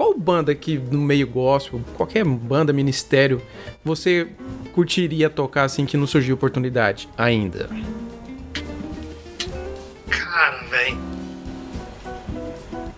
Qual 0.00 0.14
banda 0.14 0.54
que 0.54 0.78
no 0.78 0.98
meio 0.98 1.26
gospel, 1.26 1.78
qualquer 1.94 2.24
banda, 2.24 2.72
ministério, 2.72 3.42
você 3.84 4.28
curtiria 4.72 5.28
tocar 5.28 5.64
assim 5.64 5.84
que 5.84 5.94
não 5.94 6.06
surgiu 6.06 6.36
oportunidade 6.36 7.06
ainda? 7.18 7.68
Cara, 10.08 10.64
velho. 10.70 10.98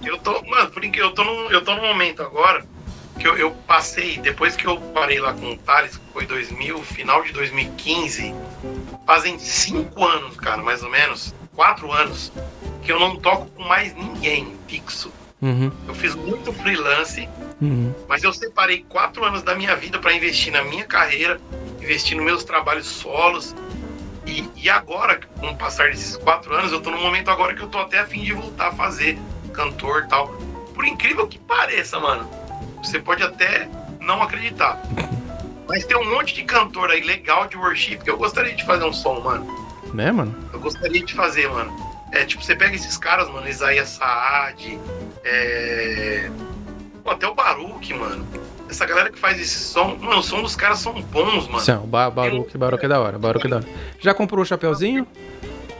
Eu 0.04 0.16
tô, 0.18 0.44
mano, 0.44 0.70
por 0.70 0.80
que 0.80 1.00
eu 1.00 1.12
tô 1.12 1.24
num, 1.24 1.50
eu 1.50 1.64
tô 1.64 1.74
num 1.74 1.82
momento 1.82 2.22
agora 2.22 2.64
que 3.18 3.26
eu, 3.26 3.36
eu, 3.36 3.50
passei, 3.66 4.18
depois 4.18 4.54
que 4.54 4.64
eu 4.64 4.76
parei 4.94 5.18
lá 5.18 5.34
com 5.34 5.54
o 5.54 5.58
Thales, 5.58 5.96
que 5.96 6.12
foi 6.12 6.24
2000, 6.24 6.84
final 6.84 7.24
de 7.24 7.32
2015, 7.32 8.32
fazem 9.04 9.40
cinco 9.40 10.04
anos, 10.04 10.36
cara, 10.36 10.62
mais 10.62 10.84
ou 10.84 10.88
menos, 10.88 11.34
quatro 11.56 11.90
anos, 11.90 12.32
que 12.80 12.92
eu 12.92 13.00
não 13.00 13.16
toco 13.16 13.46
com 13.46 13.64
mais 13.64 13.92
ninguém 13.92 14.54
fixo. 14.68 15.10
Uhum. 15.42 15.72
Eu 15.88 15.94
fiz 15.94 16.14
muito 16.14 16.52
freelance, 16.52 17.28
uhum. 17.60 17.92
mas 18.08 18.22
eu 18.22 18.32
separei 18.32 18.86
quatro 18.88 19.24
anos 19.24 19.42
da 19.42 19.54
minha 19.54 19.74
vida 19.74 19.98
para 19.98 20.14
investir 20.14 20.52
na 20.52 20.62
minha 20.62 20.84
carreira, 20.84 21.40
investir 21.80 22.16
nos 22.16 22.24
meus 22.24 22.44
trabalhos 22.44 22.86
solos. 22.86 23.54
E, 24.24 24.48
e 24.54 24.70
agora, 24.70 25.20
com 25.40 25.48
o 25.48 25.56
passar 25.56 25.90
desses 25.90 26.16
quatro 26.16 26.54
anos, 26.54 26.70
eu 26.70 26.80
tô 26.80 26.90
num 26.90 27.02
momento 27.02 27.28
agora 27.28 27.54
que 27.54 27.62
eu 27.62 27.68
tô 27.68 27.78
até 27.78 27.98
a 27.98 28.06
fim 28.06 28.22
de 28.22 28.32
voltar 28.32 28.68
a 28.68 28.72
fazer 28.72 29.18
cantor 29.52 30.06
tal. 30.06 30.28
Por 30.72 30.86
incrível 30.86 31.26
que 31.26 31.38
pareça, 31.40 31.98
mano 31.98 32.42
você 32.82 32.98
pode 32.98 33.22
até 33.22 33.68
não 34.00 34.22
acreditar. 34.22 34.80
Mas 35.68 35.86
tem 35.86 35.96
um 35.96 36.10
monte 36.10 36.34
de 36.34 36.42
cantor 36.42 36.90
aí 36.90 37.00
legal 37.00 37.46
de 37.46 37.56
worship 37.56 37.98
que 37.98 38.10
eu 38.10 38.18
gostaria 38.18 38.54
de 38.54 38.64
fazer 38.64 38.84
um 38.84 38.92
som, 38.92 39.20
mano. 39.20 39.46
Né, 39.94 40.10
mano? 40.10 40.34
Eu 40.52 40.60
gostaria 40.60 41.02
de 41.02 41.14
fazer, 41.14 41.48
mano. 41.48 41.72
É, 42.12 42.26
tipo, 42.26 42.44
você 42.44 42.54
pega 42.54 42.76
esses 42.76 42.96
caras, 42.98 43.28
mano, 43.30 43.48
Isaías 43.48 43.88
Saad, 43.88 44.78
é... 45.24 46.30
Pô, 47.02 47.10
até 47.10 47.26
o 47.26 47.34
Baruch, 47.34 47.92
mano. 47.94 48.26
Essa 48.68 48.86
galera 48.86 49.10
que 49.10 49.18
faz 49.18 49.40
esse 49.40 49.58
som, 49.58 49.96
mano, 50.00 50.18
o 50.18 50.22
som 50.22 50.42
dos 50.42 50.54
caras 50.54 50.78
são 50.78 50.92
bons, 50.92 51.48
mano. 51.48 51.60
Sim, 51.60 51.72
o 51.72 51.86
ba 51.86 52.10
Baruch, 52.10 52.56
Baruch 52.56 52.84
é 52.84 52.88
da 52.88 53.00
hora, 53.00 53.18
Baruch 53.18 53.46
é 53.46 53.50
da 53.50 53.56
hora. 53.56 53.68
Já 53.98 54.14
comprou 54.14 54.42
o 54.42 54.46
chapeuzinho? 54.46 55.06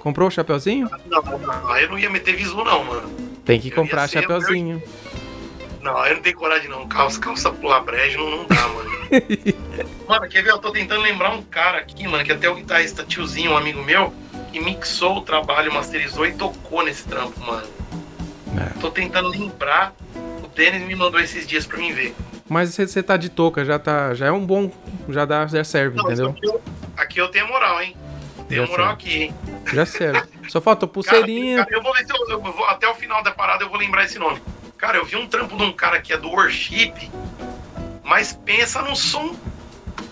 Comprou 0.00 0.28
o 0.28 0.30
chapeuzinho? 0.30 0.90
Não, 1.06 1.22
não, 1.22 1.38
não, 1.38 1.76
eu 1.76 1.88
não 1.90 1.98
ia 1.98 2.10
meter 2.10 2.34
visu 2.34 2.56
não, 2.56 2.82
mano. 2.82 3.08
Tem 3.44 3.60
que 3.60 3.68
eu 3.68 3.74
comprar 3.74 4.08
chapeuzinho. 4.08 4.78
Meu... 4.78 5.22
Não, 5.82 6.06
eu 6.06 6.16
não 6.16 6.22
tenho 6.22 6.36
coragem 6.36 6.68
não. 6.68 6.88
Calça, 6.88 7.20
calça 7.20 7.52
pular 7.52 7.80
brejo 7.80 8.18
não, 8.18 8.30
não 8.38 8.46
dá, 8.46 8.68
mano. 8.68 8.90
mano, 10.08 10.28
quer 10.28 10.42
ver? 10.42 10.50
Eu 10.50 10.58
tô 10.58 10.70
tentando 10.70 11.02
lembrar 11.02 11.34
um 11.34 11.42
cara 11.42 11.78
aqui, 11.78 12.06
mano, 12.08 12.24
que 12.24 12.32
até 12.32 12.48
o 12.48 12.54
guitarrista 12.54 13.04
tiozinho, 13.04 13.52
um 13.52 13.56
amigo 13.56 13.82
meu, 13.82 14.12
que 14.52 14.60
mixou 14.60 15.16
o 15.16 15.20
trabalho, 15.22 15.72
masterizou 15.72 16.26
e 16.26 16.32
tocou 16.34 16.84
nesse 16.84 17.04
trampo, 17.04 17.40
mano. 17.40 17.66
É. 18.56 18.78
Tô 18.80 18.90
tentando 18.90 19.28
lembrar. 19.28 19.94
O 20.44 20.46
Denis 20.48 20.86
me 20.86 20.94
mandou 20.94 21.18
esses 21.18 21.46
dias 21.46 21.66
pra 21.66 21.78
mim 21.78 21.92
ver. 21.92 22.14
Mas 22.48 22.76
você 22.76 23.02
tá 23.02 23.16
de 23.16 23.30
touca, 23.30 23.64
já 23.64 23.78
tá. 23.78 24.14
Já 24.14 24.26
é 24.26 24.32
um 24.32 24.44
bom. 24.44 24.70
Já 25.08 25.24
dá, 25.24 25.46
já 25.46 25.64
serve, 25.64 25.96
não, 25.96 26.04
entendeu? 26.04 26.30
Aqui 26.30 26.46
eu, 26.46 26.62
aqui 26.96 27.20
eu 27.20 27.28
tenho 27.28 27.48
moral, 27.48 27.80
hein? 27.80 27.96
Tenho 28.48 28.68
moral 28.68 28.88
serve. 28.88 28.92
aqui, 28.92 29.22
hein? 29.22 29.34
Já 29.72 29.86
serve. 29.86 30.22
Só 30.48 30.60
falta 30.60 30.86
pulseirinha. 30.86 31.64
Cara, 31.64 31.76
eu 31.76 31.82
vou 31.82 31.94
ver 31.94 32.04
se 32.04 32.12
eu, 32.12 32.28
eu 32.28 32.40
vou, 32.40 32.64
até 32.66 32.86
o 32.86 32.94
final 32.94 33.22
da 33.22 33.30
parada 33.30 33.64
eu 33.64 33.70
vou 33.70 33.78
lembrar 33.78 34.04
esse 34.04 34.18
nome. 34.18 34.42
Cara, 34.76 34.98
eu 34.98 35.04
vi 35.04 35.16
um 35.16 35.26
trampo 35.26 35.56
de 35.56 35.62
um 35.62 35.72
cara 35.72 36.00
que 36.00 36.12
é 36.12 36.18
do 36.18 36.28
worship, 36.28 36.92
mas 38.02 38.32
pensa 38.32 38.82
num 38.82 38.94
som 38.94 39.34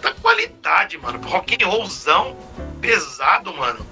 da 0.00 0.14
qualidade, 0.14 0.96
mano. 0.96 1.20
Rock 1.28 1.62
and 1.62 1.66
rollzão 1.66 2.36
pesado, 2.80 3.52
mano. 3.52 3.84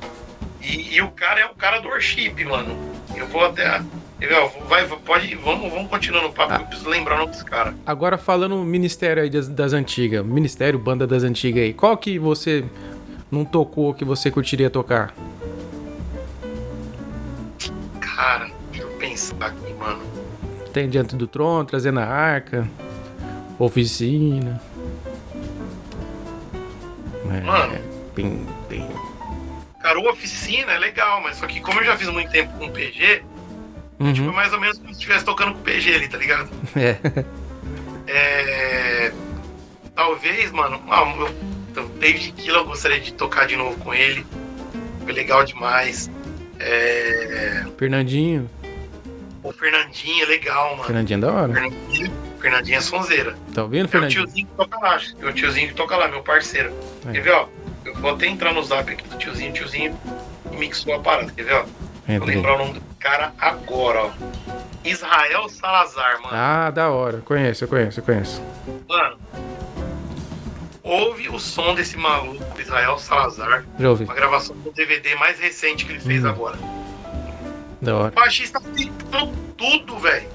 E, 0.61 0.97
e, 0.97 1.03
o 1.03 1.11
cara 1.11 1.41
é 1.41 1.47
o 1.47 1.55
cara 1.55 1.81
do 1.81 1.89
worship, 1.89 2.45
mano. 2.45 2.77
Eu 3.15 3.27
vou 3.29 3.45
até. 3.45 3.81
Eu, 4.21 4.51
vai, 4.69 4.87
pode, 4.87 5.35
vamos, 5.37 5.73
vamos 5.73 5.89
continuando 5.89 6.29
o 6.29 6.33
papo, 6.33 6.53
ah. 6.53 6.57
eu 6.61 6.67
preciso 6.67 6.89
lembrar 6.89 7.15
o 7.15 7.19
nome 7.19 7.31
desse 7.31 7.45
cara. 7.45 7.75
Agora 7.87 8.19
falando 8.19 8.57
ministério 8.65 9.23
aí 9.23 9.31
das, 9.31 9.49
das 9.49 9.73
antigas, 9.73 10.25
ministério, 10.27 10.79
banda 10.79 11.07
das 11.07 11.23
antigas 11.23 11.63
aí, 11.63 11.73
qual 11.73 11.97
que 11.97 12.19
você 12.19 12.65
não 13.31 13.45
tocou 13.45 13.95
que 13.95 14.05
você 14.05 14.29
curtiria 14.31 14.69
tocar? 14.69 15.15
Cara, 18.01 18.51
deixa 18.73 18.85
eu 18.85 18.91
pensar 18.97 19.47
aqui, 19.47 19.73
mano 19.75 20.19
tem 20.79 20.89
diante 20.89 21.17
do 21.17 21.27
trono, 21.27 21.65
trazendo 21.65 21.99
a 21.99 22.05
arca, 22.05 22.69
oficina. 23.59 24.61
É, 27.31 27.41
Mano, 27.41 27.79
bem, 28.15 28.47
bem. 28.69 28.88
Cara, 29.89 30.01
o 30.01 30.11
oficina 30.11 30.73
é 30.73 30.79
legal, 30.79 31.23
mas 31.23 31.39
só 31.39 31.47
que 31.47 31.61
como 31.61 31.81
eu 31.81 31.85
já 31.87 31.97
fiz 31.97 32.11
muito 32.11 32.31
tempo 32.31 32.53
com 32.59 32.69
PG, 32.69 33.23
uhum. 33.99 34.13
tipo, 34.13 34.29
é 34.29 34.33
mais 34.33 34.53
ou 34.53 34.61
menos 34.61 34.77
como 34.77 34.91
se 34.91 34.97
estivesse 34.97 35.25
tocando 35.25 35.55
com 35.55 35.63
PG 35.63 35.95
ali, 35.95 36.09
tá 36.09 36.19
ligado? 36.19 36.51
É. 36.77 36.99
é 38.07 39.13
talvez, 39.95 40.53
mano, 40.53 40.79
ah, 40.91 41.11
eu, 41.75 41.89
David 41.99 42.33
Kill 42.33 42.55
eu 42.55 42.67
gostaria 42.67 43.01
de 43.01 43.15
tocar 43.15 43.47
de 43.47 43.57
novo 43.57 43.79
com 43.79 43.95
ele. 43.95 44.27
Foi 45.05 45.13
legal 45.15 45.43
demais. 45.43 46.11
É... 46.61 47.65
Fernandinho. 47.79 48.49
O 49.43 49.53
Fernandinho 49.53 50.23
é 50.23 50.27
legal, 50.27 50.73
mano. 50.73 50.85
Fernandinho 50.85 51.17
é 51.17 51.21
da 51.21 51.33
hora. 51.33 51.55
Fernandinho, 51.55 52.13
Fernandinho 52.39 52.77
é 52.77 52.81
sonzeira. 52.83 53.39
Tá 53.55 53.63
ouvindo, 53.63 53.89
Fernandinho? 53.89 54.21
É 54.21 54.25
o 54.25 54.27
tiozinho 54.27 54.47
que 54.47 54.55
toca 54.55 54.79
lá. 54.79 55.01
É 55.19 55.27
o 55.27 55.33
tiozinho 55.33 55.69
que 55.69 55.75
toca 55.75 55.97
lá, 55.97 56.09
meu 56.09 56.23
parceiro. 56.23 56.73
É. 57.09 57.13
Quer 57.13 57.21
ver, 57.23 57.33
ó? 57.33 57.49
Eu 57.89 57.95
vou 57.95 58.11
até 58.11 58.27
entrar 58.27 58.53
no 58.53 58.63
zap 58.63 58.91
aqui 58.91 59.09
do 59.09 59.17
tiozinho. 59.17 59.51
O 59.51 59.55
tiozinho 59.55 59.99
mixou 60.53 60.95
a 60.95 60.99
parada. 61.01 61.33
Quer 61.33 61.43
ver, 61.45 61.55
ó? 61.55 61.65
Vou 62.19 62.27
lembrar 62.27 62.55
o 62.57 62.59
nome 62.59 62.75
do 62.75 62.83
cara 62.99 63.33
agora, 63.39 64.05
ó. 64.05 64.11
Israel 64.85 65.49
Salazar, 65.49 66.21
mano. 66.23 66.29
Ah, 66.33 66.71
da 66.71 66.91
hora. 66.91 67.19
Conheço, 67.23 67.65
eu 67.65 67.69
conheço, 67.69 68.01
eu 68.01 68.05
conheço. 68.05 68.43
Mano. 68.89 69.19
ouve 70.83 71.29
o 71.29 71.39
som 71.39 71.75
desse 71.75 71.97
maluco, 71.97 72.61
Israel 72.61 72.99
Salazar, 72.99 73.65
Já 73.79 73.91
ouvi. 73.91 74.05
uma 74.05 74.15
gravação 74.15 74.57
do 74.57 74.71
DVD 74.73 75.15
mais 75.17 75.39
recente 75.39 75.85
que 75.85 75.93
ele 75.93 76.01
fez 76.01 76.25
Hum. 76.25 76.29
agora. 76.29 76.57
Da 77.81 77.95
hora. 77.97 78.09
O 78.09 78.15
baixista 78.15 78.61
ficando 78.75 79.33
tudo, 79.57 79.99
velho. 79.99 80.29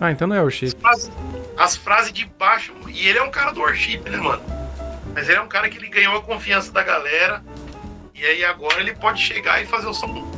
Ah, 0.00 0.10
então 0.10 0.26
não 0.28 0.36
é 0.36 0.40
worship. 0.40 0.74
As, 0.84 1.10
as 1.56 1.76
frases 1.76 2.12
de 2.12 2.26
baixo. 2.38 2.74
E 2.88 3.06
ele 3.08 3.18
é 3.18 3.22
um 3.22 3.30
cara 3.30 3.52
do 3.52 3.60
worship, 3.60 3.98
né, 4.08 4.18
mano? 4.18 4.42
Mas 5.16 5.30
ele 5.30 5.38
é 5.38 5.40
um 5.40 5.48
cara 5.48 5.66
que 5.70 5.78
ele 5.78 5.88
ganhou 5.88 6.14
a 6.14 6.20
confiança 6.20 6.70
da 6.70 6.82
galera. 6.82 7.42
E 8.14 8.22
aí 8.22 8.44
agora 8.44 8.78
ele 8.80 8.94
pode 8.94 9.18
chegar 9.18 9.62
e 9.62 9.66
fazer 9.66 9.86
o 9.86 9.94
som 9.94 10.30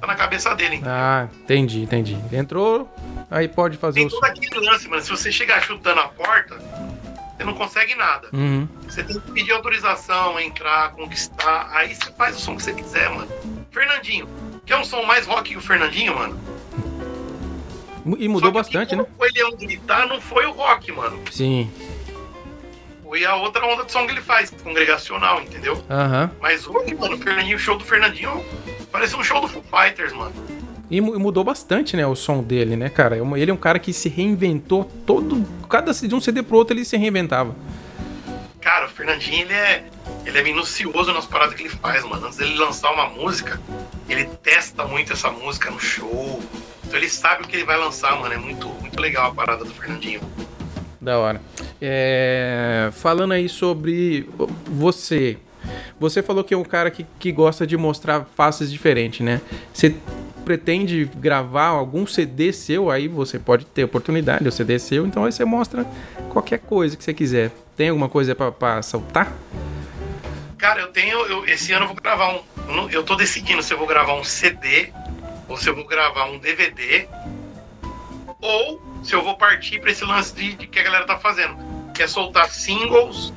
tá 0.00 0.08
na 0.08 0.16
cabeça 0.16 0.52
dele. 0.56 0.74
entendeu? 0.74 0.92
Ah, 0.92 1.28
entendi, 1.44 1.82
entendi. 1.82 2.18
Entrou, 2.32 2.92
aí 3.30 3.46
pode 3.46 3.76
fazer 3.76 4.00
Tem 4.00 4.08
o 4.08 4.10
som. 4.10 4.16
todo 4.16 4.24
aquele 4.24 4.68
lance, 4.68 4.88
mano. 4.88 5.00
Se 5.02 5.10
você 5.10 5.30
chegar 5.30 5.62
chutando 5.62 6.00
a 6.00 6.08
porta, 6.08 6.56
você 7.36 7.44
não 7.44 7.54
consegue 7.54 7.94
nada. 7.94 8.28
Uhum. 8.32 8.68
Você 8.88 9.04
tem 9.04 9.20
que 9.20 9.30
pedir 9.30 9.52
autorização, 9.52 10.40
entrar, 10.40 10.90
conquistar. 10.90 11.70
Aí 11.70 11.94
você 11.94 12.10
faz 12.10 12.36
o 12.36 12.40
som 12.40 12.56
que 12.56 12.64
você 12.64 12.72
quiser, 12.72 13.08
mano. 13.10 13.30
Fernandinho. 13.70 14.28
Quer 14.66 14.78
um 14.78 14.84
som 14.84 15.04
mais 15.04 15.28
rock 15.28 15.50
que 15.50 15.56
o 15.56 15.60
Fernandinho, 15.60 16.16
mano? 16.16 16.40
E 18.18 18.26
mudou 18.26 18.50
bastante, 18.50 18.96
né? 18.96 19.06
é 19.36 19.46
um 19.46 19.56
gritar, 19.56 20.08
não 20.08 20.20
foi 20.20 20.44
o 20.46 20.50
rock, 20.50 20.90
mano. 20.90 21.20
Sim. 21.30 21.70
Foi 23.08 23.24
a 23.24 23.34
outra 23.36 23.64
onda 23.66 23.84
de 23.84 23.90
som 23.92 24.04
que 24.06 24.12
ele 24.12 24.20
faz, 24.20 24.50
congregacional, 24.62 25.40
entendeu? 25.40 25.82
Aham. 25.88 26.30
Mas 26.42 26.66
hoje, 26.66 26.94
mano, 26.94 27.14
o 27.14 27.18
Fernandinho, 27.18 27.56
o 27.56 27.58
show 27.58 27.78
do 27.78 27.82
Fernandinho 27.84 28.44
parece 28.92 29.16
um 29.16 29.24
show 29.24 29.40
do 29.40 29.48
Foo 29.48 29.62
Fighters, 29.62 30.12
mano. 30.12 30.32
E 30.90 31.00
mu- 31.00 31.18
mudou 31.18 31.42
bastante, 31.42 31.96
né, 31.96 32.06
o 32.06 32.14
som 32.14 32.42
dele, 32.42 32.76
né, 32.76 32.90
cara? 32.90 33.16
É 33.16 33.20
Ele 33.40 33.50
é 33.50 33.54
um 33.54 33.58
cara 33.58 33.78
que 33.78 33.94
se 33.94 34.10
reinventou 34.10 34.84
todo. 35.06 35.42
Cada 35.70 35.92
de 35.94 36.14
um 36.14 36.20
CD 36.20 36.42
pro 36.42 36.58
outro 36.58 36.74
ele 36.76 36.84
se 36.84 36.98
reinventava. 36.98 37.54
Cara, 38.60 38.84
o 38.84 38.88
Fernandinho, 38.90 39.40
ele 39.42 39.54
é, 39.54 39.84
ele 40.26 40.38
é 40.38 40.42
minucioso 40.42 41.10
nas 41.14 41.24
paradas 41.24 41.54
que 41.54 41.62
ele 41.62 41.70
faz, 41.70 42.04
mano. 42.04 42.26
Antes 42.26 42.36
dele 42.36 42.58
lançar 42.58 42.90
uma 42.92 43.08
música, 43.08 43.58
ele 44.06 44.26
testa 44.42 44.84
muito 44.84 45.14
essa 45.14 45.30
música 45.30 45.70
no 45.70 45.80
show. 45.80 46.42
Então 46.84 46.98
ele 46.98 47.08
sabe 47.08 47.44
o 47.44 47.46
que 47.48 47.56
ele 47.56 47.64
vai 47.64 47.78
lançar, 47.78 48.18
mano. 48.20 48.34
É 48.34 48.38
muito, 48.38 48.68
muito 48.68 49.00
legal 49.00 49.30
a 49.30 49.34
parada 49.34 49.64
do 49.64 49.70
Fernandinho. 49.72 50.20
Da 51.00 51.18
hora. 51.18 51.40
É, 51.80 52.90
falando 52.92 53.32
aí 53.32 53.48
sobre 53.48 54.28
você. 54.66 55.38
Você 56.00 56.22
falou 56.22 56.42
que 56.44 56.54
é 56.54 56.56
um 56.56 56.64
cara 56.64 56.90
que, 56.90 57.04
que 57.18 57.30
gosta 57.32 57.66
de 57.66 57.76
mostrar 57.76 58.26
faces 58.36 58.70
diferentes, 58.70 59.20
né? 59.20 59.40
Você 59.72 59.94
pretende 60.44 61.04
gravar 61.16 61.66
algum 61.66 62.06
CD 62.06 62.52
seu, 62.52 62.90
aí 62.90 63.06
você 63.06 63.38
pode 63.38 63.66
ter 63.66 63.84
oportunidade, 63.84 64.48
o 64.48 64.52
CD 64.52 64.74
é 64.76 64.78
seu, 64.78 65.06
então 65.06 65.24
aí 65.24 65.32
você 65.32 65.44
mostra 65.44 65.84
qualquer 66.30 66.58
coisa 66.60 66.96
que 66.96 67.04
você 67.04 67.12
quiser. 67.12 67.50
Tem 67.76 67.90
alguma 67.90 68.08
coisa 68.08 68.34
pra 68.34 68.80
saltar? 68.82 69.32
Cara, 70.56 70.80
eu 70.80 70.88
tenho. 70.88 71.18
eu- 71.26 71.44
esse 71.46 71.72
ano 71.72 71.84
eu 71.84 71.88
vou 71.88 71.96
gravar 71.96 72.28
um. 72.34 72.88
Eu 72.90 73.02
tô 73.04 73.14
decidindo 73.14 73.62
se 73.62 73.72
eu 73.72 73.78
vou 73.78 73.86
gravar 73.86 74.14
um 74.14 74.24
CD 74.24 74.88
ou 75.48 75.56
se 75.56 75.68
eu 75.68 75.74
vou 75.74 75.86
gravar 75.86 76.24
um 76.26 76.38
DVD 76.38 77.06
ou 78.40 78.80
se 79.02 79.14
eu 79.14 79.22
vou 79.22 79.36
partir 79.36 79.80
pra 79.80 79.90
esse 79.90 80.04
lance 80.04 80.34
de, 80.34 80.54
de 80.54 80.66
que 80.66 80.78
a 80.78 80.82
galera 80.82 81.06
tá 81.06 81.18
fazendo, 81.18 81.56
que 81.94 82.02
é 82.02 82.06
soltar 82.06 82.48
singles 82.50 83.32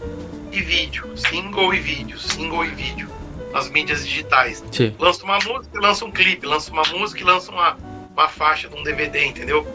e 0.51 0.61
vídeo, 0.61 1.17
single 1.17 1.73
e 1.73 1.79
vídeo, 1.79 2.19
single 2.19 2.65
e 2.65 2.69
vídeo 2.69 3.09
nas 3.51 3.69
mídias 3.69 4.05
digitais. 4.07 4.63
Sim. 4.71 4.95
Lança 4.97 5.23
uma 5.23 5.39
música, 5.39 5.79
lança 5.79 6.05
um 6.05 6.11
clipe, 6.11 6.45
lança 6.45 6.71
uma 6.71 6.83
música 6.83 7.21
e 7.21 7.23
lança 7.23 7.51
uma, 7.51 7.77
uma 8.11 8.27
faixa 8.27 8.67
de 8.67 8.75
um 8.75 8.83
DVD, 8.83 9.25
entendeu? 9.25 9.67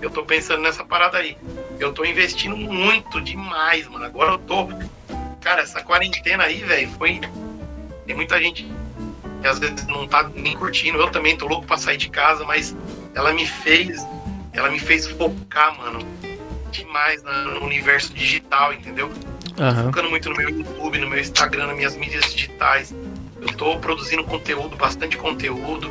Eu 0.00 0.10
tô 0.10 0.24
pensando 0.24 0.62
nessa 0.62 0.84
parada 0.84 1.18
aí. 1.18 1.36
Eu 1.78 1.92
tô 1.92 2.04
investindo 2.04 2.56
muito 2.56 3.20
demais, 3.20 3.88
mano. 3.88 4.04
Agora 4.04 4.32
eu 4.32 4.38
tô. 4.38 4.68
Cara, 5.40 5.62
essa 5.62 5.82
quarentena 5.82 6.44
aí, 6.44 6.62
velho, 6.62 6.88
foi. 6.90 7.20
Tem 8.06 8.14
muita 8.14 8.40
gente 8.40 8.70
que 9.40 9.48
às 9.48 9.58
vezes 9.58 9.86
não 9.86 10.06
tá 10.06 10.30
nem 10.34 10.56
curtindo. 10.56 10.98
Eu 10.98 11.10
também 11.10 11.36
tô 11.36 11.46
louco 11.46 11.66
pra 11.66 11.78
sair 11.78 11.96
de 11.96 12.08
casa, 12.08 12.44
mas 12.44 12.76
ela 13.14 13.32
me 13.32 13.46
fez. 13.46 14.06
Ela 14.56 14.70
me 14.70 14.78
fez 14.78 15.06
focar, 15.06 15.76
mano, 15.78 16.00
demais 16.72 17.22
no 17.22 17.64
universo 17.64 18.12
digital, 18.14 18.72
entendeu? 18.72 19.10
Aham. 19.58 19.84
focando 19.84 20.10
muito 20.10 20.28
no 20.28 20.36
meu 20.36 20.50
YouTube, 20.50 20.98
no 20.98 21.08
meu 21.08 21.18
Instagram, 21.18 21.68
nas 21.68 21.76
minhas 21.76 21.96
mídias 21.96 22.24
digitais. 22.34 22.94
Eu 23.40 23.48
tô 23.56 23.78
produzindo 23.78 24.22
conteúdo, 24.24 24.76
bastante 24.76 25.16
conteúdo. 25.16 25.90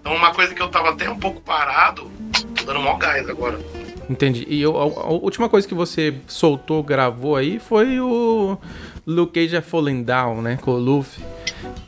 Então, 0.00 0.14
uma 0.14 0.32
coisa 0.34 0.54
que 0.54 0.60
eu 0.60 0.68
tava 0.68 0.90
até 0.90 1.08
um 1.08 1.18
pouco 1.18 1.40
parado, 1.40 2.10
tô 2.56 2.64
dando 2.64 2.80
mó 2.80 2.96
gás 2.96 3.28
agora. 3.28 3.58
Entendi. 4.10 4.44
E 4.48 4.60
eu- 4.60 4.76
a, 4.76 4.82
a 4.82 5.10
última 5.12 5.48
coisa 5.48 5.66
que 5.66 5.74
você 5.74 6.14
soltou, 6.26 6.82
gravou 6.82 7.36
aí 7.36 7.58
foi 7.58 8.00
o 8.00 8.58
Luke 9.06 9.32
Cage 9.32 9.60
Falling 9.60 10.02
Down, 10.02 10.42
né? 10.42 10.58
Com 10.60 10.72
o 10.72 10.78
Luffy. 10.78 11.22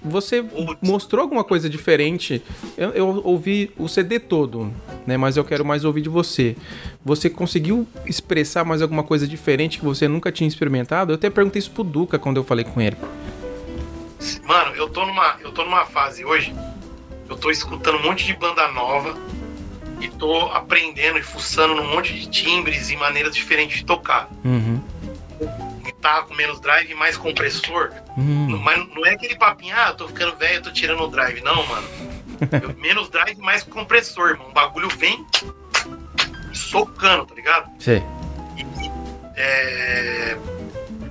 Você 0.02 0.44
mostrou 0.80 1.22
alguma 1.22 1.42
coisa 1.42 1.68
diferente? 1.68 2.42
Eu, 2.76 2.90
eu 2.90 3.22
ouvi 3.24 3.72
o 3.76 3.88
CD 3.88 4.20
todo, 4.20 4.72
né? 5.06 5.16
Mas 5.16 5.36
eu 5.36 5.44
quero 5.44 5.64
mais 5.64 5.84
ouvir 5.84 6.02
de 6.02 6.08
você. 6.08 6.56
Você 7.04 7.28
conseguiu 7.28 7.86
expressar 8.06 8.64
mais 8.64 8.82
alguma 8.82 9.02
coisa 9.02 9.26
diferente 9.26 9.78
que 9.78 9.84
você 9.84 10.06
nunca 10.06 10.30
tinha 10.30 10.46
experimentado? 10.46 11.12
Eu 11.12 11.16
até 11.16 11.28
perguntei 11.28 11.58
isso 11.58 11.70
pro 11.70 11.82
Duca 11.82 12.18
quando 12.18 12.36
eu 12.36 12.44
falei 12.44 12.64
com 12.64 12.80
ele. 12.80 12.96
Mano, 14.44 14.74
eu 14.76 14.88
tô 14.88 15.04
numa, 15.04 15.36
eu 15.40 15.52
tô 15.52 15.64
numa 15.64 15.84
fase 15.86 16.24
hoje, 16.24 16.54
eu 17.28 17.36
tô 17.36 17.50
escutando 17.50 17.98
um 17.98 18.02
monte 18.02 18.24
de 18.24 18.34
banda 18.34 18.68
nova 18.68 19.16
e 20.00 20.08
tô 20.08 20.40
aprendendo 20.48 21.18
e 21.18 21.22
fuçando 21.22 21.74
num 21.74 21.86
monte 21.88 22.14
de 22.14 22.28
timbres 22.28 22.90
e 22.90 22.96
maneiras 22.96 23.34
diferentes 23.34 23.78
de 23.78 23.84
tocar. 23.84 24.28
Uhum. 24.44 24.80
Com 26.28 26.34
menos 26.34 26.60
drive 26.60 26.90
e 26.90 26.94
mais 26.94 27.16
compressor. 27.16 27.90
Hum, 28.16 28.58
Mas 28.62 28.78
não 28.94 29.04
é 29.04 29.10
aquele 29.14 29.36
papinho, 29.36 29.74
ah, 29.76 29.88
eu 29.88 29.94
tô 29.96 30.08
ficando 30.08 30.36
velho, 30.36 30.56
eu 30.56 30.62
tô 30.62 30.72
tirando 30.72 31.02
o 31.02 31.08
drive. 31.08 31.40
Não, 31.42 31.66
mano. 31.66 31.88
Eu- 32.62 32.74
menos 32.80 33.08
drive, 33.08 33.38
mais 33.38 33.62
compressor, 33.62 34.30
irmão. 34.30 34.48
O 34.48 34.52
bagulho 34.52 34.88
vem 34.88 35.24
socando, 36.52 37.26
tá 37.26 37.34
ligado? 37.34 37.70
sei. 37.78 38.02
E, 38.56 38.64
é... 39.36 40.36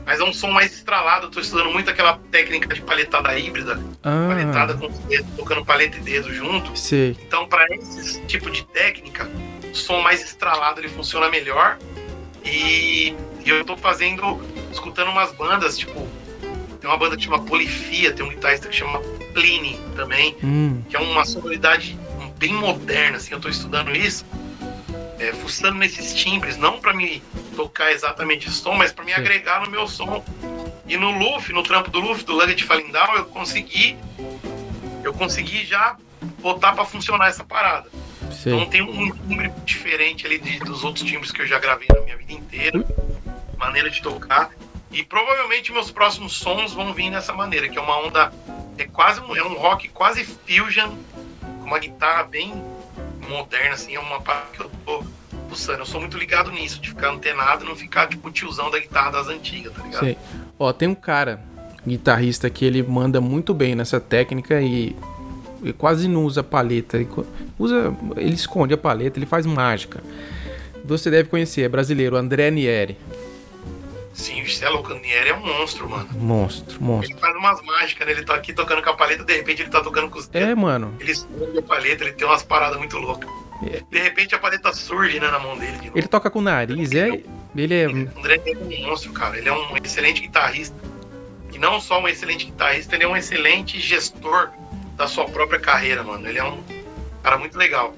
Mas 0.05 0.19
é 0.19 0.23
um 0.23 0.31
som 0.33 0.51
mais 0.51 0.71
estralado. 0.73 1.25
Eu 1.27 1.31
tô 1.31 1.39
estudando 1.39 1.71
muito 1.71 1.89
aquela 1.89 2.19
técnica 2.31 2.73
de 2.75 2.81
paletada 2.81 3.37
híbrida. 3.39 3.79
Paletada 4.03 4.73
Ah, 4.73 4.77
com 4.77 4.85
os 4.87 4.97
dedos, 4.99 5.27
tocando 5.35 5.65
paleta 5.65 5.97
e 5.97 6.01
dedo 6.01 6.31
junto. 6.31 6.77
sei. 6.77 7.17
Então, 7.25 7.47
para 7.47 7.65
esse 7.75 8.21
tipo 8.27 8.51
de 8.51 8.63
técnica, 8.67 9.27
o 9.63 9.75
som 9.75 10.01
mais 10.01 10.23
estralado 10.23 10.79
ele 10.79 10.89
funciona 10.89 11.27
melhor. 11.29 11.79
E, 12.43 13.15
e 13.45 13.49
eu 13.49 13.63
tô 13.63 13.77
fazendo, 13.77 14.41
escutando 14.71 15.09
umas 15.11 15.31
bandas, 15.31 15.77
tipo, 15.77 16.07
tem 16.81 16.89
uma 16.89 16.97
banda 16.97 17.15
que 17.15 17.23
chama 17.23 17.39
Polifia, 17.43 18.11
tem 18.11 18.25
um 18.25 18.29
guitarrista 18.29 18.67
que 18.67 18.75
chama 18.75 18.99
Pliny 19.33 19.79
também, 19.95 20.35
Hum, 20.43 20.81
que 20.89 20.95
é 20.95 20.99
uma 20.99 21.23
sonoridade 21.25 21.97
bem 22.37 22.53
moderna, 22.53 23.17
assim, 23.17 23.33
eu 23.33 23.39
tô 23.39 23.47
estudando 23.47 23.95
isso, 23.95 24.25
é, 25.19 25.31
fuçando 25.33 25.77
nesses 25.77 26.13
timbres, 26.13 26.57
não 26.57 26.79
para 26.79 26.93
me 26.93 27.21
tocar 27.55 27.91
exatamente 27.91 28.47
esse 28.49 28.57
som, 28.57 28.73
mas 28.75 28.91
para 28.91 29.05
me 29.05 29.11
Sim. 29.13 29.17
agregar 29.21 29.61
no 29.63 29.71
meu 29.71 29.87
som. 29.87 30.23
E 30.87 30.97
no 30.97 31.09
Luffy, 31.17 31.53
no 31.53 31.63
trampo 31.63 31.89
do 31.89 31.99
Luffy, 31.99 32.23
do 32.25 32.33
Luggage 32.33 32.63
Falling 32.63 32.91
Down, 32.91 33.15
eu 33.15 33.25
consegui, 33.25 33.95
eu 35.03 35.13
consegui 35.13 35.65
já 35.65 35.95
botar 36.41 36.73
para 36.73 36.85
funcionar 36.85 37.27
essa 37.29 37.43
parada. 37.43 37.89
sei. 38.31 38.53
Então 38.53 38.65
tem 38.69 38.81
um 38.81 39.09
timbre 39.11 39.51
diferente 39.65 40.25
ali 40.27 40.37
de- 40.37 40.59
dos 40.59 40.83
outros 40.83 41.03
timbres 41.07 41.31
que 41.31 41.41
eu 41.41 41.47
já 41.47 41.57
gravei 41.57 41.87
na 41.93 42.01
minha 42.01 42.17
vida 42.17 42.33
inteira, 42.33 42.85
maneira 43.57 43.89
de 43.89 44.01
tocar. 44.01 44.51
E 44.91 45.03
provavelmente 45.03 45.71
meus 45.71 45.91
próximos 45.91 46.33
sons 46.33 46.73
vão 46.73 46.93
vir 46.93 47.09
nessa 47.09 47.33
maneira, 47.33 47.67
que 47.67 47.77
é 47.77 47.81
uma 47.81 47.99
onda, 47.99 48.31
é 48.77 48.85
quase 48.85 49.19
é 49.19 49.43
um 49.43 49.55
rock 49.55 49.89
quase 49.89 50.23
fusion, 50.23 50.95
com 51.59 51.65
uma 51.65 51.79
guitarra 51.79 52.23
bem 52.23 52.53
moderna, 53.27 53.73
assim, 53.73 53.95
é 53.95 53.99
uma 53.99 54.21
parte 54.21 54.57
que 54.57 54.63
eu 54.63 54.71
tô 54.85 55.03
pulsando. 55.49 55.79
Eu 55.79 55.85
sou 55.85 55.99
muito 55.99 56.17
ligado 56.17 56.51
nisso, 56.51 56.79
de 56.79 56.89
ficar 56.89 57.09
antenado 57.09 57.65
e 57.65 57.67
não 57.67 57.75
ficar 57.75 58.07
tipo 58.07 58.31
tiozão 58.31 58.69
da 58.69 58.79
guitarra 58.79 59.11
das 59.11 59.27
antigas, 59.27 59.73
tá 59.73 59.83
ligado? 59.83 59.99
Sei. 59.99 60.17
Ó, 60.57 60.71
tem 60.71 60.87
um 60.87 60.95
cara, 60.95 61.41
guitarrista, 61.85 62.49
que 62.49 62.65
ele 62.65 62.81
manda 62.81 63.19
muito 63.19 63.53
bem 63.53 63.75
nessa 63.75 63.99
técnica 63.99 64.61
e, 64.61 64.95
e 65.63 65.73
quase 65.73 66.07
não 66.07 66.23
usa 66.25 66.43
paleta. 66.43 66.97
Ele 66.97 67.09
usa, 67.59 67.95
ele 68.17 68.35
esconde 68.35 68.73
a 68.73 68.77
paleta, 68.77 69.19
ele 69.19 69.25
faz 69.25 69.45
mágica. 69.45 70.01
Você 70.83 71.09
deve 71.09 71.29
conhecer, 71.29 71.63
é 71.63 71.69
brasileiro, 71.69 72.15
André 72.15 72.51
Nieri. 72.51 72.97
Sim, 74.15 74.41
o 74.41 74.49
Celo 74.49 74.81
Canieri 74.81 75.29
é 75.29 75.35
um 75.35 75.45
monstro, 75.45 75.89
mano. 75.89 76.07
Monstro, 76.13 76.81
monstro. 76.81 77.11
Ele 77.11 77.19
faz 77.19 77.35
umas 77.35 77.61
mágicas, 77.61 78.07
né? 78.07 78.13
Ele 78.13 78.23
tá 78.23 78.33
aqui 78.33 78.53
tocando 78.53 78.81
com 78.81 78.89
a 78.89 78.95
paleta, 78.95 79.25
de 79.25 79.35
repente 79.35 79.61
ele 79.61 79.69
tá 79.69 79.81
tocando 79.81 80.09
com 80.09 80.17
os 80.17 80.27
dedos. 80.27 80.49
É, 80.49 80.55
mano. 80.55 80.95
Ele 81.01 81.11
esconde 81.11 81.59
a 81.59 81.61
paleta, 81.61 82.05
ele 82.05 82.13
tem 82.13 82.25
umas 82.25 82.41
paradas 82.41 82.77
muito 82.77 82.97
loucas. 82.97 83.29
É. 83.67 83.81
De 83.91 83.99
repente 83.99 84.33
a 84.33 84.39
paleta 84.39 84.71
surge 84.71 85.19
né, 85.19 85.29
na 85.29 85.37
mão 85.37 85.57
dele. 85.57 85.73
De 85.73 85.85
novo. 85.87 85.97
Ele 85.97 86.07
toca 86.07 86.29
com 86.29 86.39
o 86.39 86.41
nariz, 86.41 86.93
é. 86.93 87.21
Ele 87.55 87.73
é. 87.73 87.87
O 87.87 88.19
André 88.19 88.41
é 88.45 88.57
um 88.57 88.87
monstro, 88.87 89.11
cara. 89.11 89.37
Ele 89.37 89.49
é 89.49 89.53
um 89.53 89.75
excelente 89.75 90.21
guitarrista. 90.21 90.75
E 91.53 91.59
não 91.59 91.81
só 91.81 92.01
um 92.01 92.07
excelente 92.07 92.45
guitarrista, 92.45 92.95
ele 92.95 93.03
é 93.03 93.07
um 93.07 93.17
excelente 93.17 93.79
gestor 93.81 94.49
da 94.95 95.07
sua 95.07 95.25
própria 95.25 95.59
carreira, 95.59 96.03
mano. 96.03 96.25
Ele 96.25 96.39
é 96.39 96.43
um 96.43 96.63
cara 97.21 97.37
muito 97.37 97.57
legal. 97.57 97.93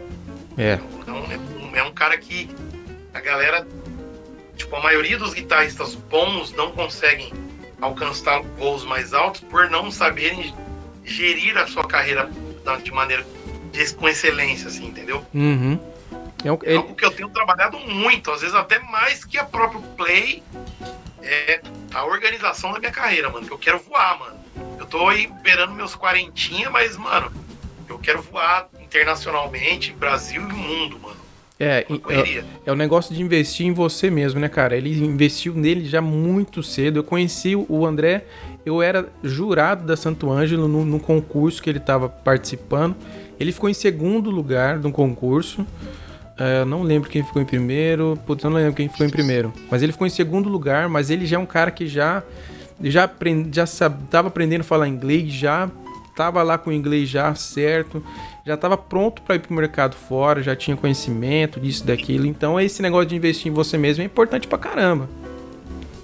É. 0.58 0.80
Então, 1.00 1.16
é, 1.32 1.38
um, 1.38 1.76
é 1.76 1.84
um 1.84 1.92
cara 1.92 2.18
que 2.18 2.50
a 3.14 3.20
galera 3.20 3.68
tipo, 4.58 4.76
a 4.76 4.82
maioria 4.82 5.18
dos 5.18 5.34
guitarristas 5.34 5.96
bons 5.96 6.52
não 6.54 6.72
conseguem 6.72 7.32
alcançar 7.80 8.42
voos 8.58 8.84
mais 8.84 9.14
altos 9.14 9.42
por 9.42 9.70
não 9.70 9.90
saberem 9.92 10.54
gerir 11.06 11.58
a 11.58 11.68
sua 11.68 11.88
carreira 11.88 12.30
de 12.84 12.92
maneira 12.92 13.26
de, 13.72 13.94
com 13.94 14.10
excelência, 14.10 14.68
assim, 14.68 14.88
entendeu? 14.88 15.26
Uhum. 15.34 15.80
É, 16.44 16.52
um, 16.52 16.60
é 16.64 16.76
algo 16.76 16.96
que 16.96 17.06
eu 17.06 17.12
tenho 17.12 17.30
trabalhado 17.30 17.80
muito, 17.80 18.32
às 18.32 18.42
vezes 18.42 18.56
até 18.56 18.80
mais 18.80 19.24
que 19.24 19.38
a 19.38 19.46
própria 19.46 19.82
play, 19.96 20.44
é 21.22 21.62
a 21.94 22.06
organização 22.06 22.72
da 22.72 22.80
minha 22.80 22.92
carreira, 22.92 23.30
mano. 23.30 23.46
Que 23.46 23.54
eu 23.54 23.58
quero 23.58 23.80
voar, 23.80 24.20
mano. 24.20 24.38
Eu 24.80 24.86
tô 24.86 25.08
aí 25.08 25.28
beirando 25.42 25.74
meus 25.74 25.96
quarentinha, 25.96 26.70
mas, 26.70 26.96
mano, 26.96 27.32
eu 27.88 28.00
quero 28.00 28.22
voar 28.22 28.68
internacionalmente, 28.80 29.92
Brasil 29.94 30.42
e 30.42 30.54
mundo, 30.54 31.00
mano. 31.00 31.17
É, 31.60 31.86
é, 32.10 32.44
é, 32.68 32.72
o 32.72 32.76
negócio 32.76 33.16
de 33.16 33.22
investir 33.22 33.66
em 33.66 33.74
você 33.74 34.12
mesmo, 34.12 34.40
né, 34.40 34.48
cara? 34.48 34.78
Ele 34.78 35.04
investiu 35.04 35.54
nele 35.54 35.86
já 35.86 36.02
muito 36.02 36.62
cedo. 36.62 37.00
Eu 37.00 37.04
conheci 37.04 37.56
o 37.56 37.86
André, 37.86 38.26
eu 38.66 38.82
era 38.82 39.08
jurado 39.24 39.86
da 39.86 39.98
Santo 39.98 40.32
Ângelo 40.32 40.68
no, 40.68 40.86
no 40.86 41.00
concurso 41.00 41.62
que 41.62 41.70
ele 41.70 41.80
estava 41.80 42.08
participando. 42.08 42.96
Ele 43.40 43.52
ficou 43.52 43.70
em 43.70 43.74
segundo 43.74 44.30
lugar 44.30 44.78
no 44.78 44.92
concurso. 44.92 45.62
Uh, 45.62 46.64
não 46.68 46.84
lembro 46.84 47.10
quem 47.10 47.24
ficou 47.24 47.42
em 47.42 47.46
primeiro. 47.46 48.20
Putz, 48.28 48.44
eu 48.44 48.52
não 48.52 48.58
lembro 48.58 48.76
quem 48.76 48.88
ficou 48.88 49.08
em 49.08 49.10
primeiro. 49.10 49.52
Mas 49.72 49.82
ele 49.82 49.92
ficou 49.92 50.06
em 50.06 50.12
segundo 50.12 50.48
lugar. 50.50 50.88
Mas 50.88 51.10
ele 51.10 51.26
já 51.26 51.38
é 51.38 51.40
um 51.40 51.46
cara 51.46 51.72
que 51.72 51.88
já 51.88 52.24
já 52.80 53.06
aprend, 53.06 53.50
já 53.52 53.64
estava 53.64 54.28
aprendendo 54.28 54.62
a 54.62 54.64
falar 54.64 54.88
inglês, 54.88 55.32
já 55.34 55.68
estava 56.10 56.42
lá 56.44 56.58
com 56.58 56.70
o 56.70 56.74
inglês 56.74 57.10
já 57.10 57.34
certo, 57.36 58.04
já 58.48 58.54
estava 58.54 58.78
pronto 58.78 59.22
para 59.22 59.36
ir 59.36 59.40
para 59.40 59.52
o 59.52 59.54
mercado 59.54 59.96
fora, 59.96 60.42
já 60.42 60.56
tinha 60.56 60.78
conhecimento 60.78 61.60
disso, 61.60 61.86
daquilo. 61.86 62.26
Então, 62.26 62.58
esse 62.58 62.82
negócio 62.82 63.08
de 63.08 63.16
investir 63.16 63.52
em 63.52 63.54
você 63.54 63.78
mesmo 63.78 64.02
é 64.02 64.06
importante 64.06 64.48
pra 64.48 64.58
caramba. 64.58 65.10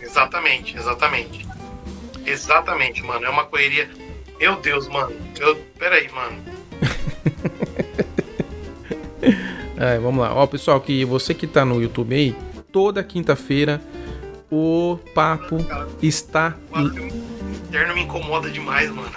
Exatamente, 0.02 0.76
exatamente. 0.78 1.48
Exatamente, 2.26 3.02
mano. 3.02 3.26
É 3.26 3.30
uma 3.30 3.46
correria. 3.46 3.90
Meu 4.38 4.58
Deus, 4.58 4.90
mano. 4.90 5.16
Eu... 5.40 5.56
Peraí, 5.80 6.10
mano. 6.12 6.38
É, 9.76 9.98
vamos 9.98 10.22
lá. 10.22 10.34
Ó, 10.34 10.46
pessoal, 10.46 10.80
que 10.80 11.04
você 11.04 11.34
que 11.34 11.48
tá 11.48 11.66
no 11.66 11.82
YouTube 11.82 12.14
aí, 12.14 12.36
toda 12.72 13.04
quinta-feira 13.04 13.82
o 14.52 15.00
papo 15.16 15.58
está. 16.02 16.56
O 16.72 17.33
interno 17.74 17.96
me 17.96 18.04
incomoda 18.04 18.52
demais, 18.52 18.92
mano. 18.92 19.10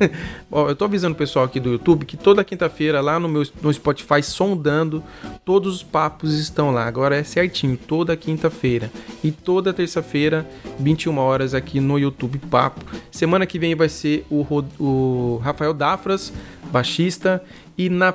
Ó, 0.50 0.70
eu 0.70 0.74
tô 0.74 0.86
avisando 0.86 1.14
o 1.14 1.18
pessoal 1.18 1.44
aqui 1.44 1.60
do 1.60 1.72
YouTube 1.72 2.06
que 2.06 2.16
toda 2.16 2.42
quinta-feira 2.42 3.02
lá 3.02 3.20
no 3.20 3.28
meu 3.28 3.46
no 3.60 3.72
Spotify 3.72 4.22
sondando, 4.22 5.04
todos 5.44 5.76
os 5.76 5.82
papos 5.82 6.32
estão 6.38 6.70
lá. 6.70 6.86
Agora 6.86 7.16
é 7.16 7.22
certinho, 7.22 7.76
toda 7.76 8.16
quinta-feira. 8.16 8.90
E 9.22 9.30
toda 9.30 9.74
terça-feira, 9.74 10.48
21 10.78 11.18
horas 11.18 11.52
aqui 11.52 11.80
no 11.80 11.98
YouTube 11.98 12.38
Papo. 12.50 12.82
Semana 13.10 13.44
que 13.44 13.58
vem 13.58 13.74
vai 13.74 13.90
ser 13.90 14.26
o, 14.30 14.46
o 14.80 15.36
Rafael 15.44 15.74
Dafras, 15.74 16.32
baixista. 16.72 17.44
E 17.76 17.90
na 17.90 18.14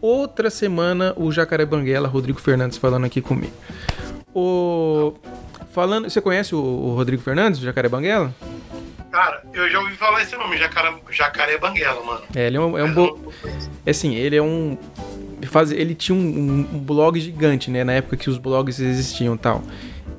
outra 0.00 0.48
semana 0.48 1.12
o 1.18 1.30
Jacaré 1.30 1.66
Banguela, 1.66 2.08
Rodrigo 2.08 2.40
Fernandes 2.40 2.78
falando 2.78 3.04
aqui 3.04 3.20
comigo. 3.20 3.52
O 4.34 5.12
falando, 5.70 6.08
você 6.08 6.20
conhece 6.20 6.54
o, 6.54 6.58
o 6.58 6.94
Rodrigo 6.94 7.20
Fernandes, 7.20 7.60
o 7.60 7.64
Jacaré 7.64 7.88
Banguela? 7.88 8.32
Cara, 9.14 9.44
eu 9.52 9.70
já 9.70 9.78
ouvi 9.78 9.94
falar 9.94 10.22
esse 10.22 10.36
nome, 10.36 10.56
Jacaré, 10.56 10.92
Jacaré 11.08 11.56
Banguela, 11.56 12.02
mano. 12.04 12.22
É, 12.34 12.48
ele 12.48 12.56
é 12.56 12.60
um, 12.60 12.76
é 12.76 12.82
um 12.82 13.32
é 13.86 13.90
assim, 13.90 14.12
ele 14.12 14.34
é 14.34 14.42
um 14.42 14.76
faz, 15.46 15.70
ele 15.70 15.94
tinha 15.94 16.18
um, 16.18 16.20
um, 16.20 16.80
blog 16.80 17.20
gigante, 17.20 17.70
né, 17.70 17.84
na 17.84 17.92
época 17.92 18.16
que 18.16 18.28
os 18.28 18.38
blogs 18.38 18.80
existiam, 18.80 19.36
tal. 19.36 19.62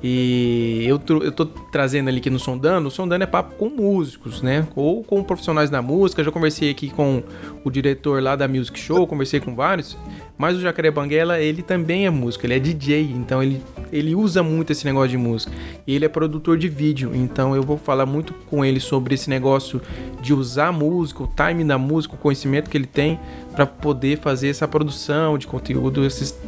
E 0.02 0.84
eu, 0.86 1.00
eu 1.22 1.32
tô 1.32 1.46
trazendo 1.46 2.08
ali 2.08 2.18
aqui 2.18 2.30
no 2.30 2.38
Sondando, 2.38 2.88
o 2.88 2.90
Sondando 2.90 3.24
é 3.24 3.26
papo 3.26 3.54
com 3.56 3.68
músicos, 3.68 4.42
né? 4.42 4.66
Ou 4.76 5.02
com 5.02 5.22
profissionais 5.24 5.70
da 5.70 5.80
música. 5.80 6.22
Já 6.22 6.30
conversei 6.30 6.70
aqui 6.70 6.90
com 6.90 7.22
o 7.64 7.70
diretor 7.70 8.22
lá 8.22 8.36
da 8.36 8.46
Music 8.46 8.78
Show, 8.78 9.06
conversei 9.06 9.40
com 9.40 9.54
vários. 9.54 9.96
Mas 10.38 10.56
o 10.56 10.60
Jacaré 10.60 10.90
Banguela, 10.90 11.40
ele 11.40 11.62
também 11.62 12.06
é 12.06 12.10
músico, 12.10 12.44
ele 12.44 12.54
é 12.54 12.58
DJ, 12.58 13.10
então 13.10 13.42
ele, 13.42 13.62
ele 13.90 14.14
usa 14.14 14.42
muito 14.42 14.70
esse 14.70 14.84
negócio 14.84 15.08
de 15.08 15.16
música. 15.16 15.50
E 15.86 15.94
ele 15.94 16.04
é 16.04 16.08
produtor 16.08 16.58
de 16.58 16.68
vídeo, 16.68 17.12
então 17.14 17.56
eu 17.56 17.62
vou 17.62 17.78
falar 17.78 18.04
muito 18.04 18.34
com 18.50 18.62
ele 18.62 18.78
sobre 18.78 19.14
esse 19.14 19.30
negócio 19.30 19.80
de 20.20 20.34
usar 20.34 20.68
a 20.68 20.72
música, 20.72 21.22
o 21.22 21.26
time 21.26 21.64
da 21.64 21.78
música, 21.78 22.14
o 22.14 22.18
conhecimento 22.18 22.68
que 22.68 22.76
ele 22.76 22.86
tem 22.86 23.18
para 23.54 23.64
poder 23.64 24.18
fazer 24.18 24.48
essa 24.48 24.68
produção 24.68 25.38
de 25.38 25.46
conteúdo, 25.46 26.04
esses, 26.04 26.38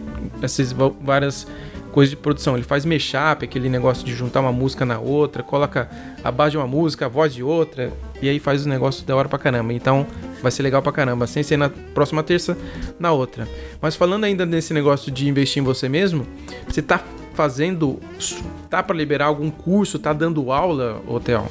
essas 0.43 0.71
várias 1.01 1.47
coisa 1.99 2.11
de 2.11 2.17
produção. 2.17 2.55
Ele 2.55 2.63
faz 2.63 2.85
mashup, 2.85 3.45
aquele 3.45 3.69
negócio 3.69 4.07
de 4.07 4.15
juntar 4.15 4.39
uma 4.39 4.53
música 4.53 4.87
na 4.87 5.01
outra, 5.01 5.43
coloca 5.43 5.91
a 6.23 6.31
base 6.31 6.53
de 6.53 6.57
uma 6.57 6.67
música, 6.67 7.07
a 7.07 7.09
voz 7.09 7.35
de 7.35 7.43
outra, 7.43 7.93
e 8.23 8.29
aí 8.29 8.39
faz 8.39 8.65
o 8.65 8.69
negócio 8.69 9.05
da 9.05 9.17
hora 9.17 9.29
pra 9.29 9.37
caramba. 9.37 9.73
Então 9.73 10.07
vai 10.41 10.53
ser 10.53 10.63
legal 10.63 10.81
pra 10.81 10.93
caramba, 10.93 11.27
sem 11.27 11.43
ser 11.43 11.57
na 11.57 11.69
próxima 11.69 12.23
terça, 12.23 12.57
na 13.01 13.11
outra. 13.11 13.49
Mas 13.81 13.97
falando 13.97 14.23
ainda 14.23 14.47
nesse 14.47 14.73
negócio 14.73 15.11
de 15.11 15.29
investir 15.29 15.61
em 15.61 15.65
você 15.67 15.89
mesmo, 15.89 16.25
você 16.69 16.81
tá 16.81 17.03
fazendo. 17.35 17.99
tá 18.71 18.81
para 18.81 18.95
liberar 18.95 19.27
algum 19.27 19.51
curso, 19.51 19.99
tá 19.99 20.13
dando 20.13 20.53
aula, 20.53 21.03
Hotel? 21.05 21.51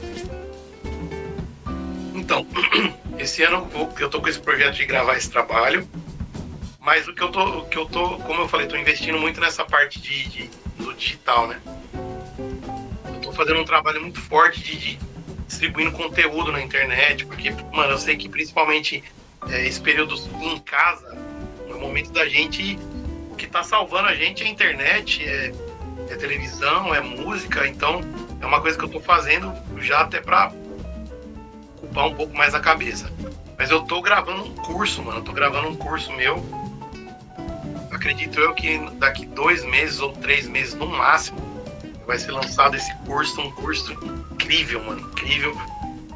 Então, 2.16 2.48
esse 3.20 3.43
ano 3.43 3.68
eu 4.00 4.10
tô 4.10 4.22
com 4.22 4.30
esse 4.30 4.39
projeto 4.39 4.76
de 4.76 4.86
gravar 4.86 5.18
esse 5.18 5.30
trabalho. 5.30 5.86
Mas 6.88 7.05
o 7.05 7.13
que 7.13 7.21
eu 7.21 7.29
tô, 7.29 7.43
o 7.43 7.65
que 7.65 7.77
eu 7.77 7.85
tô, 7.85 8.17
como 8.19 8.43
eu 8.43 8.47
falei, 8.47 8.65
tô 8.65 8.77
investindo 8.77 9.19
muito 9.19 9.41
nessa 9.41 9.65
parte 9.65 9.99
de, 9.99 10.29
de 10.29 10.49
do 10.77 10.93
digital, 10.93 11.45
né? 11.45 11.59
Eu 13.13 13.19
tô 13.19 13.33
fazendo 13.33 13.59
um 13.59 13.65
trabalho 13.65 13.99
muito 13.99 14.21
forte 14.21 14.63
de, 14.63 14.77
de 14.77 14.99
distribuindo 15.45 15.91
conteúdo 15.91 16.49
na 16.49 16.61
internet, 16.61 17.25
porque, 17.25 17.51
mano, 17.73 17.91
eu 17.91 17.97
sei 17.97 18.15
que 18.15 18.29
principalmente 18.29 19.03
é, 19.49 19.67
esse 19.67 19.81
período 19.81 20.15
em 20.41 20.57
casa, 20.59 21.13
no 21.67 21.77
momento 21.77 22.09
da 22.13 22.25
gente, 22.25 22.79
o 23.31 23.35
que 23.35 23.47
tá 23.47 23.63
salvando 23.63 24.07
a 24.07 24.15
gente 24.15 24.41
é 24.43 24.45
a 24.45 24.49
internet, 24.49 25.27
é, 25.27 25.51
é 26.09 26.15
televisão, 26.15 26.95
é 26.95 27.01
música, 27.01 27.67
então 27.67 27.99
é 28.39 28.45
uma 28.45 28.61
coisa 28.61 28.77
que 28.77 28.85
eu 28.85 28.89
tô 28.89 29.01
fazendo 29.01 29.53
já 29.81 30.03
até 30.03 30.21
pra 30.21 30.53
ocupar 31.83 32.07
um 32.07 32.15
pouco 32.15 32.33
mais 32.33 32.55
a 32.55 32.61
cabeça. 32.61 33.11
Mas 33.57 33.71
eu 33.71 33.81
tô 33.81 34.01
gravando 34.01 34.43
um 34.43 34.55
curso, 34.55 35.03
mano. 35.03 35.19
Eu 35.19 35.23
tô 35.23 35.33
gravando 35.33 35.67
um 35.67 35.75
curso 35.75 36.13
meu 36.13 36.57
acredito 37.98 38.39
eu 38.39 38.54
que 38.54 38.78
daqui 38.93 39.26
dois 39.26 39.66
meses 39.66 40.00
ou 40.00 40.14
três 40.14 40.48
meses 40.48 40.76
no 40.76 40.86
máximo 40.86 41.39
vai 42.06 42.18
ser 42.18 42.32
lançado 42.32 42.76
esse 42.76 42.95
curso, 43.00 43.41
um 43.41 43.52
curso 43.52 43.91
incrível, 44.32 44.82
mano, 44.84 45.02
incrível, 45.02 45.60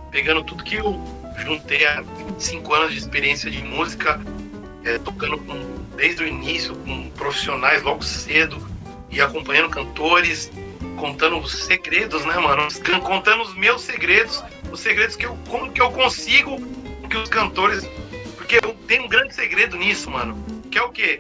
pegando 0.10 0.44
tudo 0.44 0.64
que 0.64 0.76
eu 0.76 0.98
juntei 1.38 1.86
há 1.86 2.02
25 2.02 2.74
anos 2.74 2.92
de 2.92 3.00
experiência 3.00 3.50
de 3.50 3.62
música, 3.64 4.22
é, 4.86 4.98
tocando 5.00 5.38
com, 5.40 5.86
desde 5.98 6.24
o 6.24 6.28
início 6.28 6.76
com 6.76 7.10
profissionais 7.12 7.82
logo 7.82 8.04
cedo 8.04 8.66
e 9.10 9.20
acompanhando 9.20 9.70
cantores, 9.70 10.52
contando 10.98 11.40
os 11.40 11.52
segredos, 11.66 12.24
né, 12.26 12.38
mano? 12.38 12.68
Contando 13.04 13.42
os 13.42 13.56
meus 13.56 13.82
segredos, 13.82 14.42
os 14.72 14.80
segredos 14.80 15.16
que 15.16 15.26
eu 15.26 15.38
como 15.50 15.72
que 15.72 15.82
eu 15.82 15.92
consigo 15.92 16.58
que 17.10 17.18
os 17.18 17.28
cantores, 17.28 17.86
porque 18.38 18.62
tenho 18.88 19.04
um 19.04 19.08
grande 19.10 19.34
segredo 19.34 19.76
nisso, 19.76 20.10
mano, 20.10 20.38
que 20.70 20.78
é 20.78 20.82
o 20.82 20.90
quê? 20.90 21.20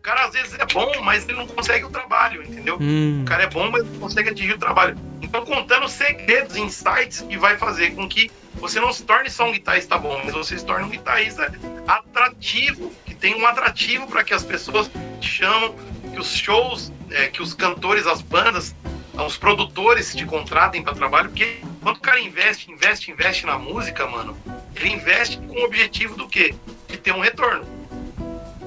O 0.00 0.02
cara 0.02 0.24
às 0.24 0.32
vezes 0.32 0.58
é 0.58 0.64
bom, 0.64 0.90
mas 1.02 1.28
ele 1.28 1.36
não 1.36 1.46
consegue 1.46 1.84
o 1.84 1.90
trabalho, 1.90 2.42
entendeu? 2.42 2.78
Hum. 2.80 3.20
O 3.20 3.24
cara 3.26 3.42
é 3.42 3.46
bom, 3.46 3.70
mas 3.70 3.84
não 3.84 4.00
consegue 4.00 4.30
atingir 4.30 4.54
o 4.54 4.58
trabalho. 4.58 4.96
Então, 5.20 5.44
contando 5.44 5.86
segredos, 5.90 6.56
insights 6.56 7.20
que 7.20 7.36
vai 7.36 7.58
fazer 7.58 7.90
com 7.90 8.08
que 8.08 8.30
você 8.54 8.80
não 8.80 8.94
se 8.94 9.02
torne 9.02 9.28
só 9.28 9.46
um 9.46 9.52
guitarrista 9.52 9.98
bom, 9.98 10.18
mas 10.24 10.32
você 10.32 10.58
se 10.58 10.64
torne 10.64 10.86
um 10.86 10.88
guitarrista 10.88 11.52
atrativo, 11.86 12.90
que 13.04 13.14
tem 13.14 13.34
um 13.34 13.46
atrativo 13.46 14.06
para 14.06 14.24
que 14.24 14.32
as 14.32 14.42
pessoas 14.42 14.90
te 15.20 15.28
chamam, 15.28 15.74
que 16.10 16.18
os 16.18 16.34
shows, 16.34 16.90
é, 17.10 17.26
que 17.28 17.42
os 17.42 17.52
cantores, 17.52 18.06
as 18.06 18.22
bandas, 18.22 18.74
os 19.12 19.36
produtores 19.36 20.14
te 20.14 20.24
contratem 20.24 20.82
para 20.82 20.94
trabalho, 20.94 21.28
porque 21.28 21.60
quando 21.82 21.98
o 21.98 22.00
cara 22.00 22.18
investe, 22.18 22.72
investe, 22.72 23.10
investe 23.10 23.44
na 23.44 23.58
música, 23.58 24.06
mano, 24.06 24.34
ele 24.74 24.94
investe 24.94 25.36
com 25.36 25.60
o 25.60 25.64
objetivo 25.66 26.16
do 26.16 26.26
quê? 26.26 26.54
De 26.88 26.96
ter 26.96 27.12
um 27.12 27.20
retorno 27.20 27.66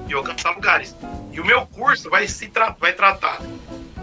e 0.08 0.14
alcançar 0.14 0.54
lugares. 0.54 0.94
E 1.34 1.40
o 1.40 1.44
meu 1.44 1.66
curso 1.66 2.08
vai 2.08 2.28
se 2.28 2.46
tra 2.46 2.70
vai 2.78 2.92
tratar 2.92 3.40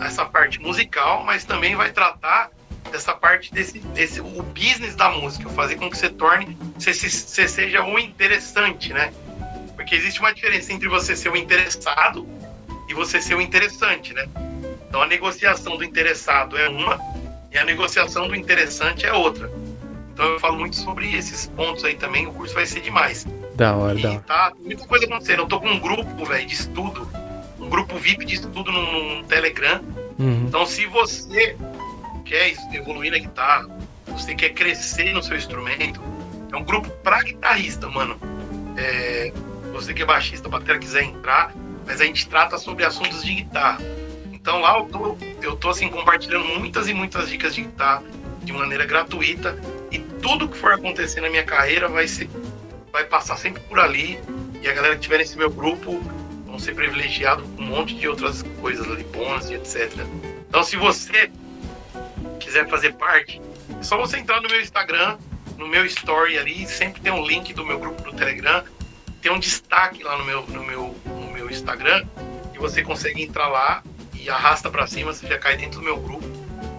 essa 0.02 0.26
parte 0.26 0.60
musical, 0.60 1.24
mas 1.24 1.46
também 1.46 1.76
vai 1.76 1.90
tratar 1.90 2.52
dessa 2.92 3.14
parte 3.14 3.54
desse, 3.54 3.80
desse 3.80 4.20
o 4.20 4.44
business 4.44 4.96
da 4.98 5.10
música, 5.10 5.48
fazer 5.52 5.78
com 5.78 5.90
que 5.90 5.98
você 5.98 6.10
torne, 6.10 6.58
você, 6.78 6.94
você 6.94 7.48
seja 7.48 7.84
um 7.84 7.98
interessante, 7.98 8.92
né? 8.92 9.14
Porque 9.78 9.96
existe 9.96 10.20
uma 10.20 10.34
diferença 10.34 10.74
entre 10.74 10.90
você 10.90 11.16
ser 11.16 11.30
um 11.30 11.38
interessado 11.38 12.28
e 12.90 12.94
você 12.94 13.22
ser 13.22 13.36
um 13.36 13.42
interessante, 13.42 14.14
né? 14.14 14.28
Então 14.90 15.02
a 15.02 15.08
negociação 15.08 15.78
do 15.78 15.86
interessado 15.86 16.58
é 16.58 16.68
uma 16.68 17.00
e 17.50 17.58
a 17.58 17.64
negociação 17.64 18.28
do 18.28 18.36
interessante 18.36 19.06
é 19.06 19.14
outra. 19.14 19.50
Então 20.14 20.26
eu 20.26 20.40
falo 20.42 20.60
muito 20.60 20.76
sobre 20.76 21.16
esses 21.16 21.48
pontos 21.48 21.86
aí 21.86 21.96
também, 21.96 22.28
o 22.28 22.34
curso 22.34 22.54
vai 22.54 22.66
ser 22.66 22.82
demais. 22.82 23.26
Da 23.62 23.76
hora, 23.76 23.99
e 23.99 24.01
da 24.01 24.09
hora. 24.09 24.20
Tá, 24.22 24.53
muita 24.59 24.88
coisa 24.88 25.05
acontecendo. 25.05 25.43
Eu 25.43 25.45
tô 25.45 25.59
com 25.59 25.68
um 25.68 25.80
grupo, 25.80 26.26
velho, 26.26 26.47
de 26.47 26.55
estudo. 26.55 27.07
Um 27.59 27.70
grupo 27.70 27.95
VIP 27.95 28.26
de 28.26 28.34
estudo 28.34 28.72
no, 28.72 29.18
no 29.18 29.24
Telegram. 29.26 29.80
Uhum. 30.18 30.45
Então, 30.47 30.66
se 30.66 30.88
você 30.88 31.55
quer 32.26 32.55
evoluir 32.74 33.12
na 33.12 33.20
guitarra, 33.20 33.70
você 34.07 34.34
quer 34.34 34.49
crescer 34.49 35.14
no 35.14 35.22
seu 35.22 35.38
instrumento, 35.38 36.01
é 36.51 36.57
um 36.57 36.64
grupo 36.64 36.89
pra 37.03 37.22
guitarrista, 37.22 37.88
mano. 37.88 38.20
É, 38.76 39.32
você 39.72 39.93
que 39.93 40.01
é 40.01 40.05
baixista, 40.05 40.49
bateria 40.49 40.80
quiser 40.80 41.03
entrar, 41.03 41.53
mas 41.86 42.01
a 42.01 42.05
gente 42.05 42.28
trata 42.28 42.57
sobre 42.57 42.84
assuntos 42.84 43.24
de 43.24 43.36
guitarra. 43.36 43.78
Então 44.34 44.59
lá 44.59 44.80
eu 44.80 44.86
tô, 44.86 45.18
eu 45.39 45.55
tô 45.55 45.70
assim 45.70 45.88
compartilhando 45.88 46.45
muitas 46.45 46.88
e 46.88 46.95
muitas 46.95 47.30
dicas 47.30 47.53
de 47.53 47.62
guitarra 47.62 48.01
de 48.41 48.51
maneira 48.53 48.88
gratuita 48.88 49.55
e 49.91 49.99
tudo 49.99 50.49
que 50.49 50.57
for 50.57 50.74
acontecer 50.74 51.22
na 51.22 51.30
minha 51.30 51.43
carreira 51.43 51.88
vai 51.88 52.07
ser 52.07 52.28
vai 52.92 53.06
passar 53.06 53.38
sempre 53.38 53.62
por 53.64 53.80
ali 53.80 54.20
e 54.62 54.68
a 54.68 54.74
galera 54.74 54.96
que 54.96 55.02
tiver 55.02 55.18
nesse 55.18 55.38
meu 55.38 55.50
grupo 55.50 56.00
vão 56.46 56.60
ser 56.60 56.76
privilegiados 56.76 57.46
com 57.56 57.64
um 57.64 57.68
monte 57.68 57.96
de 57.96 58.08
outras 58.08 58.44
coisas 58.60 58.86
ali, 58.89 59.04
bônus 59.06 59.50
e 59.50 59.56
etc. 59.56 59.92
Então 60.48 60.64
se 60.64 60.76
você 60.76 61.32
quiser 62.39 62.68
fazer 62.68 62.94
parte, 62.94 63.42
é 63.80 63.84
só 63.84 63.98
você 63.98 64.18
entrar 64.18 64.42
no 64.42 64.50
meu 64.50 64.60
Instagram, 64.60 65.18
no 65.58 65.68
meu 65.68 65.86
story 65.86 66.38
ali, 66.38 66.68
sempre 66.68 67.02
tem 67.02 67.12
um 67.12 67.26
link 67.26 67.54
do 67.54 67.66
meu 67.66 67.80
grupo 67.80 68.02
do 68.04 68.14
Telegram, 68.14 68.64
tem 69.22 69.32
um 69.32 69.39
destaque 69.39 70.04
lá 70.04 70.18
no 70.18 70.26
meu, 70.26 70.46
no 70.48 70.64
meu, 70.64 70.96
no 71.06 71.32
meu 71.32 71.50
Instagram, 71.50 72.06
e 72.54 72.58
você 72.58 72.82
consegue 72.82 73.24
entrar 73.24 73.48
lá 73.48 73.84
e 74.14 74.30
arrasta 74.30 74.70
para 74.70 74.86
cima, 74.86 75.14
você 75.14 75.28
já 75.28 75.38
cai 75.38 75.56
dentro 75.56 75.80
do 75.80 75.86
meu 75.86 75.98
grupo. 75.98 76.28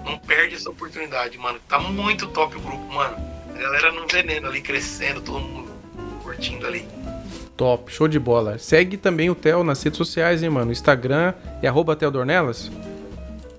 Não 0.04 0.18
perde 0.18 0.56
essa 0.56 0.68
oportunidade, 0.68 1.38
mano. 1.38 1.58
Tá 1.68 1.78
muito 1.78 2.26
top 2.28 2.56
o 2.56 2.60
grupo, 2.60 2.92
mano. 2.92 3.16
A 3.54 3.58
galera 3.58 3.92
no 3.92 4.06
veneno 4.06 4.48
ali, 4.48 4.60
crescendo, 4.60 5.20
todo 5.20 5.40
mundo 5.40 5.71
curtindo 6.32 6.66
ali. 6.66 6.86
Top, 7.56 7.92
show 7.92 8.08
de 8.08 8.18
bola. 8.18 8.58
Segue 8.58 8.96
também 8.96 9.28
o 9.28 9.34
Theo 9.34 9.62
nas 9.62 9.82
redes 9.82 9.98
sociais, 9.98 10.42
hein, 10.42 10.50
mano? 10.50 10.72
Instagram 10.72 11.34
é 11.62 11.68
arroba 11.68 11.94
Theodornelas? 11.94 12.70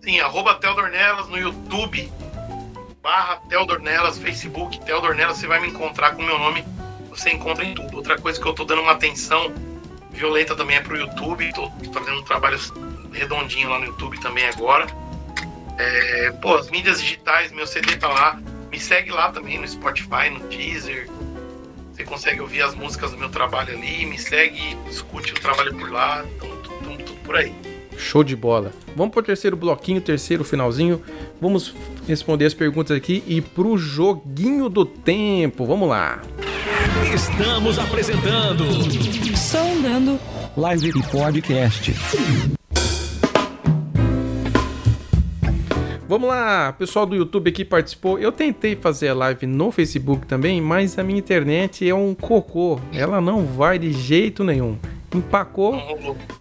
Sim, 0.02 0.20
arroba 0.20 0.56
Theodornelas 0.56 1.30
no 1.30 1.38
YouTube, 1.38 2.12
barra 3.02 3.38
Theodornelas, 3.48 4.18
Facebook, 4.18 4.80
Theodornelas, 4.82 5.38
você 5.38 5.48
vai 5.48 5.62
me 5.62 5.70
encontrar 5.70 6.16
com 6.16 6.22
o 6.22 6.26
meu 6.26 6.38
nome, 6.38 6.66
você 7.10 7.30
encontra 7.30 7.64
em 7.64 7.74
tudo. 7.74 7.98
Outra 7.98 8.20
coisa 8.20 8.42
que 8.42 8.46
eu 8.46 8.54
tô 8.54 8.66
dando 8.66 8.82
uma 8.82 8.92
atenção 8.92 9.54
violenta 10.12 10.56
também 10.56 10.78
é 10.78 10.82
pro 10.82 10.98
YouTube, 10.98 11.52
tô 11.54 11.72
fazendo 11.94 12.20
um 12.20 12.24
trabalho 12.24 12.60
redondinho 13.14 13.70
lá 13.70 13.80
no 13.80 13.86
YouTube 13.86 14.20
também 14.20 14.46
agora. 14.48 14.88
É, 15.78 16.32
pô, 16.42 16.56
as 16.56 16.70
mídias 16.70 17.02
digitais, 17.02 17.52
meu 17.52 17.66
CD 17.66 17.96
tá 17.96 18.10
lá. 18.10 18.40
Me 18.70 18.80
segue 18.80 19.12
lá 19.12 19.32
também 19.32 19.60
no 19.60 19.68
Spotify, 19.68 20.30
no 20.32 20.40
Deezer. 20.48 21.08
Você 21.94 22.04
consegue 22.04 22.42
ouvir 22.42 22.62
as 22.64 22.74
músicas 22.74 23.12
do 23.12 23.18
meu 23.18 23.30
trabalho 23.30 23.78
ali. 23.78 24.06
Me 24.06 24.18
segue, 24.18 24.76
escute 24.90 25.32
o 25.32 25.36
trabalho 25.36 25.76
por 25.76 25.92
lá. 25.92 26.26
Tudo, 26.40 26.56
tudo, 26.58 26.98
tudo 26.98 27.20
por 27.24 27.36
aí. 27.36 27.54
Show 27.96 28.24
de 28.24 28.36
bola. 28.36 28.72
Vamos 28.96 29.14
pro 29.14 29.22
terceiro 29.22 29.56
bloquinho, 29.56 30.02
terceiro 30.02 30.44
finalzinho. 30.44 31.02
Vamos 31.40 31.76
responder 32.08 32.46
as 32.46 32.54
perguntas 32.54 32.98
aqui 32.98 33.24
e 33.28 33.42
pro 33.42 33.78
joguinho 33.78 34.70
do 34.70 34.86
tempo. 34.86 35.66
Vamos 35.66 35.88
lá. 35.88 36.20
Estamos 37.14 37.78
apresentando 37.78 38.66
Sondando 39.38 40.20
Live 40.58 40.90
e 40.90 41.04
Podcast. 41.12 41.94
Vamos 46.14 46.30
lá, 46.30 46.72
pessoal 46.74 47.08
do 47.08 47.16
YouTube 47.16 47.50
aqui 47.50 47.66
participou. 47.66 48.20
Eu 48.20 48.32
tentei 48.32 48.76
fazer 48.76 49.10
a 49.10 49.16
live 49.16 49.48
no 49.48 49.72
Facebook 49.72 50.28
também, 50.28 50.62
mas 50.62 51.00
a 51.00 51.04
minha 51.04 51.18
internet 51.18 51.90
é 51.90 51.96
um 51.96 52.14
cocô. 52.14 52.80
Ela 52.94 53.20
não 53.20 53.48
vai 53.48 53.80
de 53.80 53.92
jeito 53.92 54.44
nenhum. 54.44 54.78
Empacou, 55.12 55.76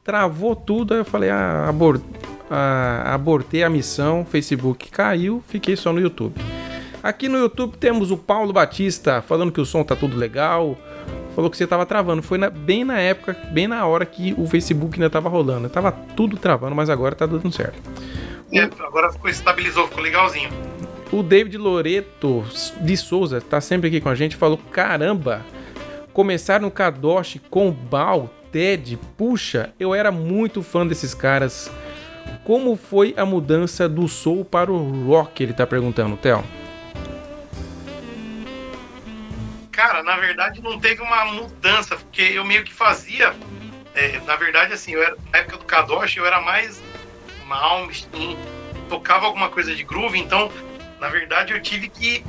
travou 0.04 0.54
tudo. 0.54 0.92
Aí 0.92 1.00
eu 1.00 1.06
falei, 1.06 1.30
ah, 1.30 1.64
abor 1.70 2.02
ah, 2.50 3.14
abortei 3.14 3.62
a 3.62 3.70
missão. 3.70 4.26
Facebook 4.26 4.90
caiu, 4.90 5.42
fiquei 5.48 5.74
só 5.74 5.90
no 5.90 6.00
YouTube. 6.00 6.34
Aqui 7.02 7.26
no 7.26 7.38
YouTube 7.38 7.78
temos 7.78 8.10
o 8.10 8.18
Paulo 8.18 8.52
Batista 8.52 9.22
falando 9.22 9.50
que 9.50 9.60
o 9.62 9.64
som 9.64 9.82
tá 9.82 9.96
tudo 9.96 10.18
legal. 10.18 10.76
Falou 11.34 11.50
que 11.50 11.56
você 11.56 11.66
tava 11.66 11.86
travando. 11.86 12.20
Foi 12.20 12.36
na- 12.36 12.50
bem 12.50 12.84
na 12.84 12.98
época, 13.00 13.34
bem 13.50 13.66
na 13.66 13.86
hora 13.86 14.04
que 14.04 14.34
o 14.36 14.46
Facebook 14.46 14.96
ainda 14.96 15.08
tava 15.08 15.30
rolando. 15.30 15.70
Tava 15.70 15.90
tudo 15.90 16.36
travando, 16.36 16.76
mas 16.76 16.90
agora 16.90 17.14
tá 17.14 17.24
dando 17.24 17.50
certo. 17.50 17.80
É, 18.52 18.64
agora 18.84 19.10
ficou 19.10 19.30
estabilizou, 19.30 19.88
ficou 19.88 20.02
legalzinho. 20.02 20.50
O 21.10 21.22
David 21.22 21.56
Loreto 21.56 22.44
de 22.80 22.96
Souza 22.96 23.40
tá 23.40 23.60
sempre 23.60 23.88
aqui 23.88 24.00
com 24.00 24.10
a 24.10 24.14
gente. 24.14 24.36
Falou: 24.36 24.58
caramba, 24.58 25.44
começar 26.12 26.60
no 26.60 26.70
Kadosh 26.70 27.38
com 27.48 27.70
Bal, 27.70 28.30
Ted, 28.50 28.98
puxa, 29.16 29.72
eu 29.80 29.94
era 29.94 30.12
muito 30.12 30.62
fã 30.62 30.86
desses 30.86 31.14
caras. 31.14 31.70
Como 32.44 32.76
foi 32.76 33.14
a 33.16 33.24
mudança 33.24 33.88
do 33.88 34.06
soul 34.06 34.44
para 34.44 34.70
o 34.70 35.06
rock? 35.06 35.42
Ele 35.42 35.52
tá 35.52 35.66
perguntando, 35.66 36.16
Theo. 36.16 36.44
Cara, 39.70 40.02
na 40.02 40.16
verdade 40.18 40.62
não 40.62 40.78
teve 40.78 41.00
uma 41.00 41.24
mudança, 41.24 41.96
porque 41.96 42.22
eu 42.22 42.44
meio 42.44 42.62
que 42.62 42.72
fazia. 42.72 43.34
é, 43.94 44.20
na 44.26 44.36
verdade, 44.36 44.72
assim, 44.74 44.92
eu 44.92 45.02
era, 45.02 45.16
na 45.32 45.38
época 45.38 45.56
do 45.56 45.64
Kadosh 45.64 46.16
eu 46.16 46.26
era 46.26 46.40
mais 46.40 46.80
Malmsteen, 47.46 48.36
tocava 48.88 49.26
alguma 49.26 49.48
coisa 49.48 49.74
de 49.74 49.84
groove, 49.84 50.18
então, 50.18 50.50
na 51.00 51.08
verdade, 51.08 51.52
eu 51.52 51.60
tive 51.60 51.88
que, 51.88 52.24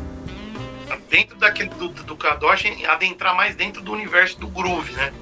dentro 1.09 1.38
daquele 1.38 1.70
do, 1.70 1.89
do 1.89 2.16
Kadosh, 2.16 2.66
adentrar 2.88 3.36
mais 3.36 3.55
dentro 3.55 3.82
do 3.82 3.91
universo 3.91 4.39
do 4.39 4.47
groove, 4.47 4.93
né? 4.93 5.14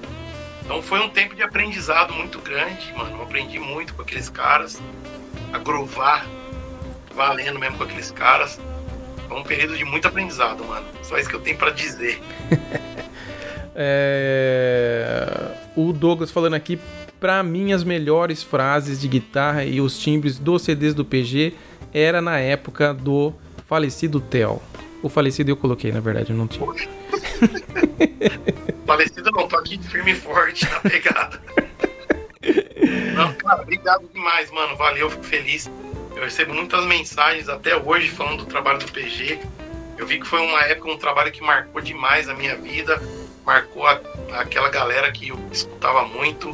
Então 0.64 0.82
foi 0.82 1.00
um 1.00 1.10
tempo 1.10 1.36
de 1.36 1.44
aprendizado 1.44 2.14
muito 2.14 2.39
grande, 2.39 2.94
mano. 2.94 3.18
Eu 3.18 3.24
aprendi 3.24 3.60
muito 3.60 3.94
com 3.94 4.02
aqueles 4.02 4.30
caras, 4.30 4.82
a 5.52 5.58
groovar, 5.58 6.26
valendo 7.14 7.60
mesmo 7.60 7.78
com 7.78 7.84
aqueles 7.84 8.12
caras. 8.12 8.60
Foi 9.28 9.38
um 9.38 9.44
período 9.44 9.78
de 9.78 9.84
muito 9.84 10.08
aprendizado, 10.08 10.64
mano. 10.64 10.86
Só 11.04 11.18
isso 11.18 11.30
que 11.30 11.36
eu 11.36 11.42
tenho 11.42 11.58
pra 11.58 11.72
dizer. 11.72 12.22
É... 13.74 15.56
O 15.78 15.94
Douglas 15.94 16.30
falando 16.30 16.56
aqui, 16.56 16.78
pra 17.22 17.41
mim 17.43 17.72
as 17.72 17.84
melhores 17.86 18.41
frases 18.43 18.99
de 18.99 19.07
guitarra 19.07 19.63
e 19.63 19.80
os 19.80 19.97
timbres 19.97 20.38
dos 20.39 20.63
CDs 20.63 20.93
do 20.95 21.05
PG 21.05 21.53
era 21.93 22.19
na 22.22 22.38
época 22.39 22.93
do 22.93 23.32
falecido 23.67 24.19
Theo. 24.19 24.59
O 25.03 25.07
falecido 25.07 25.51
eu 25.51 25.55
coloquei, 25.55 25.91
na 25.91 25.99
verdade, 25.99 26.32
eu 26.32 26.36
não 26.38 26.47
tinha. 26.47 26.65
Falecido 28.86 29.32
não, 29.32 29.47
tô 29.47 29.55
aqui 29.57 29.78
firme 29.82 30.11
e 30.11 30.15
forte 30.15 30.65
na 30.69 30.80
pegada. 30.82 31.41
Não, 33.15 33.34
cara, 33.36 33.61
obrigado 33.61 34.07
demais, 34.13 34.51
mano. 34.51 34.76
Valeu, 34.76 35.09
fico 35.09 35.24
feliz. 35.24 35.69
Eu 36.15 36.24
recebo 36.24 36.53
muitas 36.53 36.86
mensagens 36.86 37.47
até 37.47 37.76
hoje 37.78 38.09
falando 38.09 38.39
do 38.39 38.45
trabalho 38.45 38.80
do 38.80 38.91
PG. 38.91 39.39
Eu 39.97 40.05
vi 40.05 40.19
que 40.19 40.28
foi 40.28 40.41
uma 40.41 40.61
época, 40.65 40.91
um 40.91 40.97
trabalho 40.97 41.32
que 41.32 41.41
marcou 41.41 41.82
demais 41.82 42.28
a 42.28 42.34
minha 42.34 42.55
vida. 42.55 43.01
Marcou 43.45 43.86
a- 43.88 44.01
aquela 44.34 44.69
galera 44.69 45.11
que 45.11 45.30
eu 45.30 45.39
escutava 45.51 46.05
muito. 46.07 46.49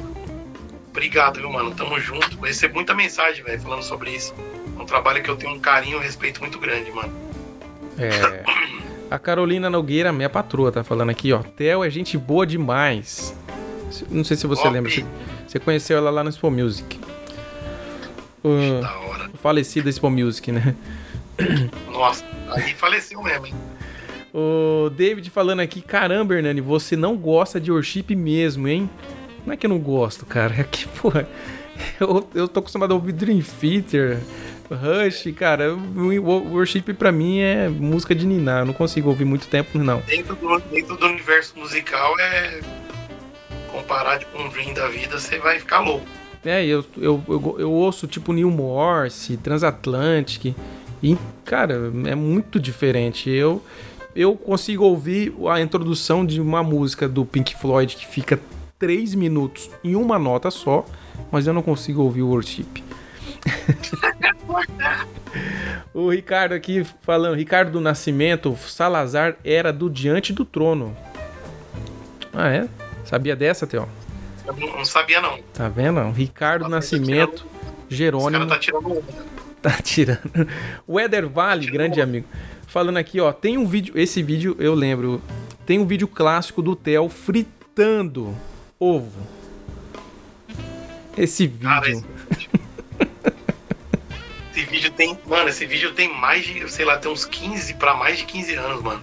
Obrigado, 0.98 1.40
viu, 1.40 1.52
mano? 1.52 1.76
Tamo 1.76 2.00
junto. 2.00 2.36
Eu 2.38 2.42
recebo 2.42 2.74
muita 2.74 2.96
mensagem, 2.96 3.44
velho, 3.44 3.62
falando 3.62 3.84
sobre 3.84 4.10
isso. 4.10 4.34
É 4.76 4.82
um 4.82 4.86
trabalho 4.86 5.22
que 5.22 5.30
eu 5.30 5.36
tenho 5.36 5.54
um 5.54 5.60
carinho 5.60 5.94
e 5.94 6.00
um 6.00 6.02
respeito 6.02 6.42
muito 6.42 6.58
grande, 6.58 6.92
mano. 6.92 7.14
É. 8.00 8.44
A 9.10 9.20
Carolina 9.20 9.70
Nogueira, 9.70 10.12
minha 10.12 10.28
patroa, 10.28 10.72
tá 10.72 10.84
falando 10.84 11.12
aqui, 11.12 11.32
ó. 11.32 11.44
Theo 11.44 11.84
é 11.84 11.90
gente 11.92 12.18
boa 12.18 12.48
demais. 12.48 13.38
Não 14.10 14.24
sei 14.24 14.36
se 14.36 14.48
você 14.48 14.64
Top. 14.64 14.74
lembra. 14.74 14.92
Você, 14.92 15.06
você 15.48 15.60
conheceu 15.60 16.00
ela 16.00 16.10
lá 16.10 16.24
no 16.24 16.32
Expo 16.32 16.50
Music. 16.50 17.00
O 18.44 18.82
Da 18.82 18.98
hora. 18.98 19.30
falecido 19.36 19.88
Expo 19.88 20.10
Music, 20.10 20.52
né? 20.52 20.76
Nossa, 21.94 22.26
aí 22.50 22.74
faleceu 22.74 23.22
mesmo, 23.22 23.46
hein? 23.46 23.54
O 24.34 24.90
David 24.90 25.30
falando 25.30 25.60
aqui, 25.60 25.80
caramba, 25.80 26.34
Hernani, 26.34 26.60
você 26.60 26.96
não 26.96 27.16
gosta 27.16 27.62
de 27.62 27.72
worship 27.72 28.16
mesmo, 28.16 28.68
hein? 28.68 28.90
Não 29.48 29.54
é 29.54 29.58
que 29.58 29.66
eu 29.66 29.70
não 29.70 29.80
gosto, 29.80 30.26
cara. 30.26 30.54
É 30.60 30.64
que, 30.66 30.86
porra, 30.90 31.26
eu, 32.02 32.28
eu 32.36 32.48
tô 32.50 32.60
acostumado 32.60 32.92
a 32.92 32.96
ouvir 32.96 33.14
Dream 33.14 33.40
Theater, 33.40 34.20
Rush, 34.70 35.34
cara. 35.34 35.74
O 35.74 36.52
worship 36.52 36.94
pra 36.94 37.14
mim 37.14 37.40
é 37.40 37.70
música 37.70 38.14
de 38.14 38.26
ninar. 38.26 38.64
Eu 38.64 38.66
não 38.66 38.74
consigo 38.74 39.08
ouvir 39.08 39.24
muito 39.24 39.48
tempo, 39.48 39.80
não. 39.80 40.02
dentro 40.02 40.36
do, 40.36 40.60
dentro 40.60 40.98
do 40.98 41.06
universo 41.06 41.58
musical 41.58 42.20
é 42.20 42.60
comparado 43.72 44.26
com 44.34 44.44
um 44.44 44.50
Dream 44.50 44.74
da 44.74 44.90
vida, 44.90 45.18
você 45.18 45.40
vai 45.40 45.60
ficar 45.60 45.80
louco. 45.80 46.06
É, 46.44 46.66
eu, 46.66 46.86
eu, 46.98 47.24
eu, 47.30 47.56
eu 47.60 47.72
ouço 47.72 48.06
tipo 48.06 48.34
New 48.34 48.52
Morse, 48.52 49.38
Transatlantic. 49.38 50.54
E, 51.02 51.18
cara, 51.46 51.90
é 52.06 52.16
muito 52.16 52.60
diferente. 52.60 53.30
Eu, 53.30 53.64
eu 54.14 54.36
consigo 54.36 54.84
ouvir 54.84 55.34
a 55.50 55.62
introdução 55.62 56.26
de 56.26 56.42
uma 56.42 56.62
música 56.62 57.08
do 57.08 57.24
Pink 57.26 57.56
Floyd 57.56 57.96
que 57.96 58.06
fica 58.06 58.38
3 58.80 59.16
minutos 59.16 59.70
em 59.84 59.96
uma 59.96 60.20
nota 60.20 60.52
só, 60.52 60.86
mas 61.32 61.48
eu 61.48 61.54
não 61.54 61.62
consigo 61.62 62.02
ouvir 62.02 62.22
o 62.22 62.30
worship. 62.30 62.84
o 65.94 66.10
Ricardo 66.10 66.54
aqui 66.54 66.86
falando, 67.02 67.36
Ricardo 67.36 67.72
do 67.72 67.82
Nascimento, 67.82 68.56
Salazar 68.58 69.38
era 69.44 69.74
do 69.74 69.90
Diante 69.90 70.34
do 70.34 70.46
Trono. 70.46 70.96
Ah, 72.34 72.50
é? 72.50 72.68
Sabia 73.04 73.36
dessa, 73.36 73.66
Theo? 73.66 73.88
Eu 74.46 74.56
não, 74.56 74.78
não 74.78 74.86
sabia, 74.86 75.20
não. 75.20 75.40
Tá 75.54 75.68
vendo? 75.68 76.00
Ricardo 76.12 76.64
Nossa, 76.64 76.76
Nascimento 76.76 77.46
Os 77.90 77.96
Jerônimo. 77.96 78.48
caras 78.48 78.50
tá 78.50 78.60
tirando. 78.60 79.04
Tá 79.60 79.72
tirando. 79.82 80.48
O 80.86 81.00
Eder 81.00 81.28
Vale, 81.28 81.66
grande 81.66 82.00
amigo, 82.00 82.28
falando 82.68 82.98
aqui, 82.98 83.20
ó, 83.20 83.34
tem 83.34 83.58
um 83.58 83.66
vídeo, 83.66 83.98
esse 83.98 84.22
vídeo 84.22 84.56
eu 84.60 84.76
lembro, 84.76 85.20
tem 85.66 85.80
um 85.80 85.86
vídeo 85.86 86.08
clássico 86.08 86.62
do 86.62 86.76
Theo 86.76 87.10
fritando 87.10 88.36
ovo. 88.80 89.22
Esse 91.18 91.48
vídeo. 91.48 91.68
Cara, 91.68 91.90
esse 91.90 92.06
vídeo. 92.30 92.50
esse 94.52 94.66
vídeo 94.66 94.92
tem. 94.92 95.20
Mano, 95.26 95.50
esse 95.50 95.66
vídeo 95.66 95.94
tem 95.94 96.14
mais 96.14 96.46
de, 96.46 96.70
sei 96.72 96.86
lá, 96.86 96.98
tem 96.98 97.12
uns 97.12 97.26
15 97.26 97.74
pra 97.76 97.96
mais 97.96 98.18
de 98.18 98.26
15 98.26 98.56
anos, 98.56 98.84
mano. 98.84 99.02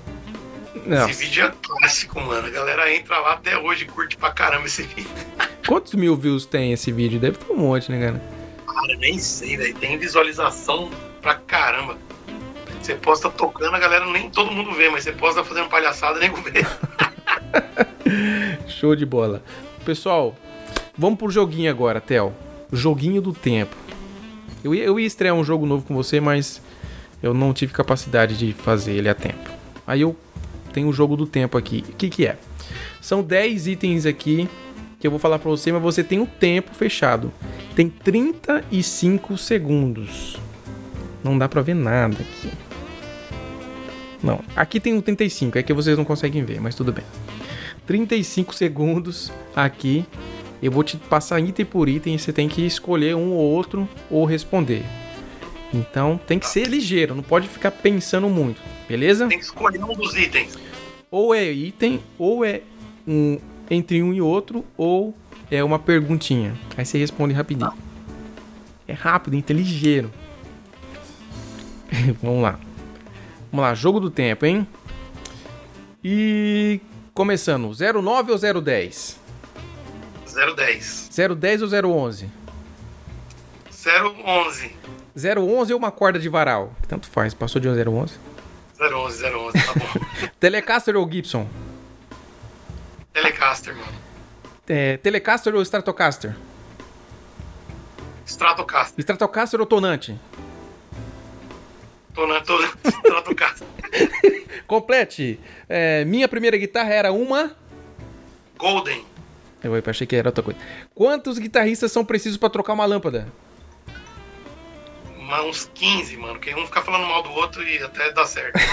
Nossa. 0.86 1.10
Esse 1.10 1.24
vídeo 1.24 1.46
é 1.46 1.52
clássico, 1.62 2.20
mano. 2.20 2.46
A 2.46 2.50
galera 2.50 2.94
entra 2.94 3.18
lá 3.18 3.32
até 3.34 3.58
hoje 3.58 3.84
e 3.84 3.86
curte 3.86 4.16
pra 4.16 4.30
caramba 4.32 4.66
esse 4.66 4.82
vídeo. 4.82 5.10
Quantos 5.66 5.94
mil 5.94 6.14
views 6.14 6.44
tem 6.44 6.72
esse 6.72 6.92
vídeo? 6.92 7.18
Deve 7.18 7.38
ter 7.38 7.52
um 7.52 7.56
monte, 7.56 7.90
né, 7.90 8.06
cara? 8.06 8.22
Cara, 8.66 8.96
nem 8.98 9.18
sei, 9.18 9.56
velho. 9.56 9.74
Tem 9.76 9.98
visualização 9.98 10.90
pra 11.22 11.36
caramba. 11.36 11.96
Você 12.80 12.94
posta 12.96 13.30
tocando, 13.30 13.74
a 13.74 13.78
galera 13.78 14.04
nem 14.04 14.28
todo 14.28 14.52
mundo 14.52 14.72
vê, 14.72 14.90
mas 14.90 15.04
você 15.04 15.12
posta 15.12 15.42
fazendo 15.42 15.70
palhaçada, 15.70 16.18
nem 16.18 16.30
vê. 16.30 16.66
Show 18.68 18.94
de 18.94 19.06
bola. 19.06 19.42
Pessoal, 19.84 20.34
vamos 20.96 21.18
pro 21.18 21.30
joguinho 21.30 21.70
agora, 21.70 22.00
Theo. 22.00 22.32
Joguinho 22.72 23.20
do 23.20 23.32
tempo. 23.32 23.76
Eu 24.62 24.74
ia, 24.74 24.82
eu 24.82 24.98
ia 24.98 25.06
estrear 25.06 25.34
um 25.34 25.44
jogo 25.44 25.66
novo 25.66 25.84
com 25.84 25.94
você, 25.94 26.20
mas 26.20 26.62
eu 27.22 27.34
não 27.34 27.52
tive 27.52 27.72
capacidade 27.72 28.38
de 28.38 28.54
fazer 28.54 28.92
ele 28.92 29.10
a 29.10 29.14
tempo. 29.14 29.50
Aí 29.86 30.00
eu 30.00 30.16
tenho 30.72 30.88
o 30.88 30.92
jogo 30.92 31.16
do 31.16 31.26
tempo 31.26 31.58
aqui. 31.58 31.84
O 31.88 31.92
que 31.92 32.08
que 32.08 32.26
é? 32.26 32.38
São 33.00 33.22
10 33.22 33.66
itens 33.66 34.06
aqui 34.06 34.48
que 34.98 35.06
eu 35.06 35.10
vou 35.10 35.20
falar 35.20 35.38
pra 35.38 35.50
você, 35.50 35.70
mas 35.70 35.82
você 35.82 36.02
tem 36.02 36.18
o 36.18 36.26
tempo 36.26 36.74
fechado. 36.74 37.30
Tem 37.76 37.90
35 37.90 39.36
segundos. 39.36 40.38
Não 41.22 41.36
dá 41.36 41.46
pra 41.46 41.60
ver 41.60 41.74
nada 41.74 42.16
aqui. 42.18 42.50
Não, 44.22 44.40
aqui 44.56 44.80
tem 44.80 44.94
um 44.94 45.02
35, 45.02 45.58
é 45.58 45.62
que 45.62 45.74
vocês 45.74 45.98
não 45.98 46.04
conseguem 46.06 46.42
ver, 46.42 46.58
mas 46.58 46.74
tudo 46.74 46.90
bem. 46.90 47.04
35 47.86 48.54
segundos 48.54 49.32
aqui. 49.54 50.04
Eu 50.62 50.72
vou 50.72 50.82
te 50.82 50.96
passar 50.96 51.40
item 51.40 51.66
por 51.66 51.88
item 51.88 52.14
e 52.14 52.18
você 52.18 52.32
tem 52.32 52.48
que 52.48 52.62
escolher 52.62 53.14
um 53.14 53.32
ou 53.32 53.50
outro 53.50 53.88
ou 54.10 54.24
responder. 54.24 54.82
Então 55.72 56.18
tem 56.26 56.38
que 56.38 56.46
ser 56.46 56.66
ligeiro, 56.68 57.14
não 57.14 57.22
pode 57.22 57.48
ficar 57.48 57.70
pensando 57.70 58.28
muito, 58.28 58.62
beleza? 58.88 59.26
Tem 59.26 59.38
que 59.38 59.44
escolher 59.44 59.82
um 59.82 59.92
dos 59.92 60.16
itens. 60.16 60.56
Ou 61.10 61.34
é 61.34 61.50
item, 61.50 62.00
ou 62.18 62.44
é 62.44 62.62
um 63.06 63.38
entre 63.70 64.02
um 64.02 64.12
e 64.12 64.20
outro, 64.20 64.64
ou 64.76 65.14
é 65.50 65.62
uma 65.62 65.78
perguntinha. 65.78 66.54
Aí 66.76 66.84
você 66.84 66.98
responde 66.98 67.34
rapidinho. 67.34 67.72
É 68.86 68.92
rápido, 68.92 69.36
então 69.36 69.54
é 69.54 69.58
ligeiro. 69.58 70.10
Vamos 72.22 72.42
lá. 72.42 72.58
Vamos 73.50 73.64
lá, 73.64 73.74
jogo 73.74 74.00
do 74.00 74.10
tempo, 74.10 74.46
hein? 74.46 74.66
E 76.02 76.80
começando, 77.14 77.70
09 77.72 78.32
ou 78.32 78.38
010? 78.62 79.20
010. 80.26 81.10
010 81.38 81.62
ou 81.62 81.68
011? 81.68 82.30
011. 84.26 84.72
011 85.16 85.72
ou 85.72 85.78
uma 85.78 85.92
corda 85.92 86.18
de 86.18 86.28
varal? 86.28 86.72
Tanto 86.88 87.08
faz, 87.08 87.32
passou 87.32 87.60
de 87.60 87.68
011. 87.68 88.14
011, 88.80 89.24
011, 89.24 89.52
tá 89.64 89.72
bom. 89.74 90.28
Telecaster 90.40 90.96
ou 90.96 91.10
Gibson? 91.10 91.48
Telecaster, 93.12 93.74
mano. 93.74 93.92
É, 94.66 94.96
Telecaster 94.96 95.54
ou 95.54 95.62
Stratocaster? 95.62 96.34
Stratocaster. 98.26 98.98
Stratocaster 98.98 99.60
ou 99.60 99.66
Tonante? 99.66 100.18
Tô 102.14 102.26
na 102.26 102.40
tô, 102.40 102.58
Stratocaster. 102.62 103.66
Complete. 104.66 105.38
É, 105.68 106.04
minha 106.04 106.28
primeira 106.28 106.56
guitarra 106.56 106.92
era 106.92 107.12
uma. 107.12 107.54
Golden. 108.56 109.04
Eu 109.62 109.72
achei 109.86 110.06
que 110.06 110.14
era 110.14 110.28
outra 110.28 110.42
coisa. 110.42 110.60
Quantos 110.94 111.38
guitarristas 111.38 111.90
são 111.90 112.04
precisos 112.04 112.36
pra 112.36 112.50
trocar 112.50 112.74
uma 112.74 112.84
lâmpada? 112.84 113.26
Mas 115.18 115.44
uns 115.44 115.70
15, 115.74 116.16
mano. 116.18 116.38
Que 116.38 116.54
um 116.54 116.66
fica 116.66 116.82
falando 116.82 117.06
mal 117.06 117.22
do 117.22 117.30
outro 117.30 117.62
e 117.62 117.82
até 117.82 118.12
dá 118.12 118.26
certo. 118.26 118.58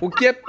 O 0.00 0.10
que 0.10 0.26
é. 0.26 0.40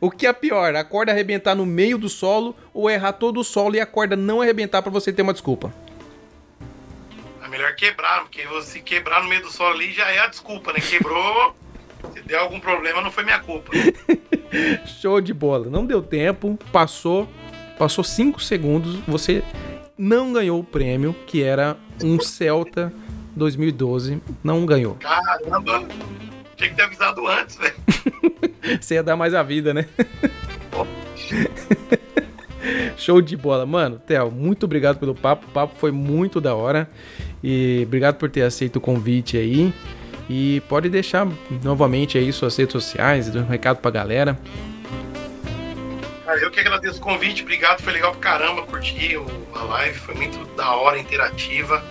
o 0.00 0.10
que 0.10 0.28
é 0.28 0.32
pior? 0.32 0.76
A 0.76 0.84
corda 0.84 1.10
arrebentar 1.10 1.56
no 1.56 1.66
meio 1.66 1.98
do 1.98 2.08
solo 2.08 2.54
ou 2.72 2.88
errar 2.88 3.14
todo 3.14 3.40
o 3.40 3.44
solo 3.44 3.74
e 3.74 3.80
a 3.80 3.86
corda 3.86 4.14
não 4.14 4.40
arrebentar 4.40 4.80
pra 4.80 4.92
você 4.92 5.12
ter 5.12 5.22
uma 5.22 5.32
desculpa? 5.32 5.74
É 7.46 7.48
melhor 7.48 7.76
quebrar, 7.76 8.22
porque 8.22 8.44
se 8.62 8.80
quebrar 8.80 9.22
no 9.22 9.28
meio 9.28 9.42
do 9.42 9.52
solo 9.52 9.76
ali 9.76 9.92
já 9.92 10.10
é 10.10 10.18
a 10.18 10.26
desculpa, 10.26 10.72
né? 10.72 10.80
Quebrou. 10.80 11.54
Se 12.12 12.20
der 12.22 12.38
algum 12.38 12.58
problema, 12.58 13.00
não 13.00 13.10
foi 13.10 13.22
minha 13.22 13.38
culpa. 13.38 13.70
Show 15.00 15.20
de 15.20 15.32
bola. 15.32 15.70
Não 15.70 15.86
deu 15.86 16.02
tempo, 16.02 16.58
passou, 16.72 17.28
passou 17.78 18.02
5 18.02 18.40
segundos, 18.42 18.96
você 19.06 19.44
não 19.96 20.32
ganhou 20.32 20.58
o 20.58 20.64
prêmio, 20.64 21.14
que 21.26 21.42
era 21.42 21.76
um 22.02 22.20
Celta 22.20 22.92
2012, 23.36 24.20
não 24.42 24.66
ganhou. 24.66 24.96
Caramba! 24.96 25.86
Tinha 26.56 26.70
que 26.70 26.74
ter 26.74 26.82
avisado 26.82 27.26
antes, 27.28 27.56
velho. 27.56 27.74
Você 28.80 28.94
ia 28.94 29.02
dar 29.02 29.14
mais 29.14 29.34
a 29.34 29.42
vida, 29.42 29.72
né? 29.72 29.86
Show 32.96 33.20
de 33.20 33.36
bola. 33.36 33.66
Mano, 33.66 33.98
Theo, 33.98 34.30
muito 34.30 34.64
obrigado 34.64 34.98
pelo 34.98 35.14
papo. 35.14 35.46
O 35.46 35.50
papo 35.50 35.74
foi 35.78 35.92
muito 35.92 36.40
da 36.40 36.54
hora. 36.54 36.90
E 37.42 37.82
obrigado 37.86 38.16
por 38.16 38.30
ter 38.30 38.42
aceito 38.42 38.76
o 38.76 38.80
convite 38.80 39.36
aí. 39.36 39.72
E 40.28 40.60
pode 40.68 40.88
deixar 40.88 41.26
novamente 41.62 42.18
aí 42.18 42.32
suas 42.32 42.56
redes 42.56 42.72
sociais, 42.72 43.34
um 43.34 43.46
recado 43.46 43.78
pra 43.78 43.90
galera. 43.90 44.36
Cara, 46.24 46.40
eu 46.40 46.50
que 46.50 46.58
agradeço 46.58 46.98
o 46.98 47.00
convite, 47.00 47.42
obrigado, 47.42 47.80
foi 47.82 47.92
legal 47.92 48.10
pra 48.12 48.20
caramba, 48.20 48.62
curti 48.62 49.16
o- 49.16 49.26
a 49.54 49.62
live, 49.62 49.96
foi 49.98 50.14
muito 50.16 50.44
da 50.56 50.74
hora, 50.74 50.98
interativa. 50.98 51.84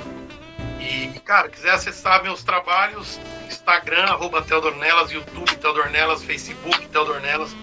E, 0.82 1.18
cara, 1.22 1.48
quiser 1.48 1.72
acessar 1.72 2.22
meus 2.22 2.44
trabalhos, 2.44 3.18
Instagram, 3.48 4.04
arroba 4.04 4.42
Teodornelas, 4.42 5.10
YouTube 5.12 5.56
Teodornelas, 5.56 6.22
Facebook 6.22 6.86
Teodornelas. 6.88 7.56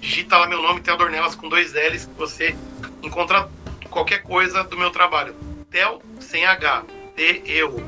Digita 0.00 0.38
lá 0.38 0.46
meu 0.46 0.62
nome, 0.62 0.80
Teodornelas, 0.80 1.34
com 1.34 1.48
dois 1.48 1.72
L's, 1.74 2.06
que 2.06 2.18
você 2.18 2.56
encontra 3.02 3.48
qualquer 3.90 4.22
coisa 4.22 4.64
do 4.64 4.78
meu 4.78 4.90
trabalho. 4.90 5.34
Tel, 5.70 6.02
sem 6.20 6.44
H, 6.46 6.84
T-E-U. 7.16 7.82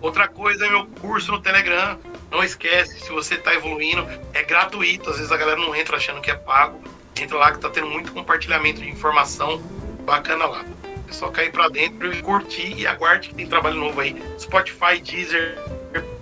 Outra 0.00 0.28
coisa 0.28 0.66
é 0.66 0.70
meu 0.70 0.86
curso 1.00 1.32
no 1.32 1.40
Telegram. 1.40 1.98
Não 2.30 2.42
esquece, 2.44 3.00
se 3.00 3.10
você 3.10 3.34
está 3.34 3.54
evoluindo, 3.54 4.06
é 4.34 4.42
gratuito. 4.42 5.10
Às 5.10 5.16
vezes 5.16 5.32
a 5.32 5.36
galera 5.36 5.58
não 5.60 5.74
entra 5.74 5.96
achando 5.96 6.20
que 6.20 6.30
é 6.30 6.34
pago. 6.34 6.80
Entra 7.20 7.36
lá 7.36 7.52
que 7.52 7.58
tá 7.58 7.68
tendo 7.70 7.88
muito 7.88 8.12
compartilhamento 8.12 8.80
de 8.80 8.88
informação 8.88 9.60
bacana 10.04 10.46
lá. 10.46 10.64
É 11.08 11.12
só 11.12 11.28
cair 11.28 11.50
pra 11.50 11.68
dentro 11.68 12.12
e 12.12 12.22
curtir 12.22 12.74
e 12.76 12.86
aguarde 12.86 13.30
que 13.30 13.34
tem 13.34 13.46
trabalho 13.46 13.76
novo 13.76 14.00
aí. 14.00 14.14
Spotify, 14.38 15.00
Deezer, 15.02 15.58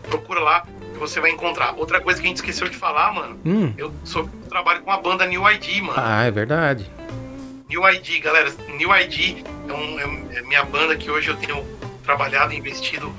procura 0.08 0.40
lá 0.40 0.60
que 0.92 0.98
você 0.98 1.20
vai 1.20 1.30
encontrar. 1.32 1.74
Outra 1.76 2.00
coisa 2.00 2.20
que 2.20 2.26
a 2.26 2.28
gente 2.28 2.36
esqueceu 2.38 2.68
de 2.68 2.76
falar, 2.76 3.12
mano, 3.12 3.38
Hum. 3.44 3.74
eu, 3.76 3.92
sou, 4.04 4.22
eu 4.22 4.48
trabalho 4.48 4.80
com 4.82 4.90
a 4.92 4.96
banda 4.98 5.26
New 5.26 5.46
ID, 5.50 5.80
mano. 5.82 5.94
Ah, 5.98 6.24
é 6.24 6.30
verdade. 6.30 6.88
New 7.68 7.86
ID, 7.90 8.20
galera. 8.20 8.50
New 8.78 8.94
ID 8.96 9.44
é, 9.68 9.72
um- 9.72 9.98
é- 10.00 10.38
é 10.38 10.42
minha 10.42 10.64
banda 10.64 10.96
que 10.96 11.10
hoje 11.10 11.28
eu 11.28 11.36
tenho 11.36 11.66
trabalhado 12.06 12.54
e 12.54 12.56
investido 12.56 13.12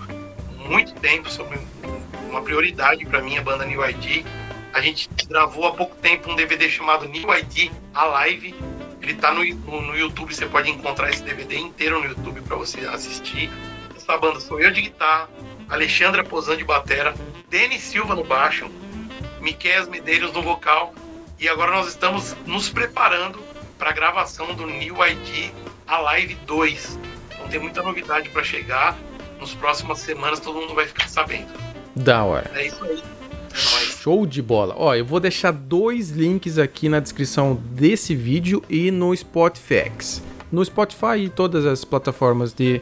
muito 0.66 0.94
tempo 0.96 1.30
sobre 1.30 1.60
uma 2.30 2.42
prioridade 2.42 3.06
para 3.06 3.22
mim, 3.22 3.38
a 3.38 3.42
banda 3.42 3.66
New 3.66 3.86
ID. 3.86 4.26
A 4.74 4.82
gente 4.82 5.10
gravou 5.28 5.68
há 5.68 5.74
pouco 5.74 5.96
tempo 5.98 6.32
um 6.32 6.36
DVD 6.36 6.70
chamado 6.70 7.08
New 7.08 7.34
ID 7.36 7.70
A 7.94 8.06
Live. 8.06 8.56
Ele 9.02 9.14
tá 9.14 9.32
no, 9.32 9.44
no, 9.44 9.82
no 9.82 9.96
YouTube, 9.96 10.34
você 10.34 10.46
pode 10.46 10.70
encontrar 10.70 11.10
esse 11.10 11.22
DVD 11.22 11.58
inteiro 11.58 12.00
no 12.00 12.06
YouTube 12.06 12.42
para 12.42 12.56
você 12.56 12.80
assistir. 12.82 13.52
Essa 13.96 14.18
banda 14.18 14.40
sou 14.40 14.60
eu 14.60 14.72
de 14.72 14.82
guitarra, 14.82 15.30
Alexandra 15.70 16.24
Pozan 16.24 16.58
de 16.58 16.64
batera, 16.64 17.14
Denis 17.50 17.82
Silva 17.82 18.16
no 18.16 18.24
baixo, 18.24 18.70
Miquel 19.42 19.90
Medeiros 19.90 20.32
no 20.32 20.42
vocal. 20.42 20.94
E 21.40 21.48
agora 21.48 21.72
nós 21.72 21.88
estamos 21.88 22.36
nos 22.46 22.70
preparando 22.70 23.40
para 23.78 23.90
a 23.90 23.94
gravação 23.94 24.56
do 24.56 24.66
New 24.66 25.06
ID 25.06 25.52
A 25.86 26.00
Live 26.00 26.36
2. 26.46 27.07
Então 27.48 27.50
tem 27.50 27.60
muita 27.60 27.82
novidade 27.82 28.30
para 28.30 28.44
chegar. 28.44 28.98
Nos 29.40 29.54
próximas 29.54 30.00
semanas 30.00 30.40
todo 30.40 30.60
mundo 30.60 30.76
vai 30.76 30.86
ficar 30.86 31.08
sabendo. 31.08 31.48
Da 31.96 32.24
hora. 32.24 32.52
É 32.54 32.68
isso 32.68 32.84
aí. 32.84 33.02
Show 33.54 34.26
de 34.26 34.42
bola. 34.42 34.76
Ó, 34.78 34.94
eu 34.94 35.06
vou 35.06 35.20
deixar 35.20 35.52
dois 35.52 36.12
links 36.12 36.58
aqui 36.58 36.90
na 36.90 37.00
descrição 37.00 37.56
desse 37.72 38.14
vídeo 38.16 38.62
e 38.70 38.92
no 38.92 39.16
Spotify. 39.16 39.92
No 40.52 40.64
Spotify 40.64 41.20
e 41.26 41.30
todas 41.30 41.66
as 41.66 41.84
plataformas 41.84 42.54
de 42.54 42.82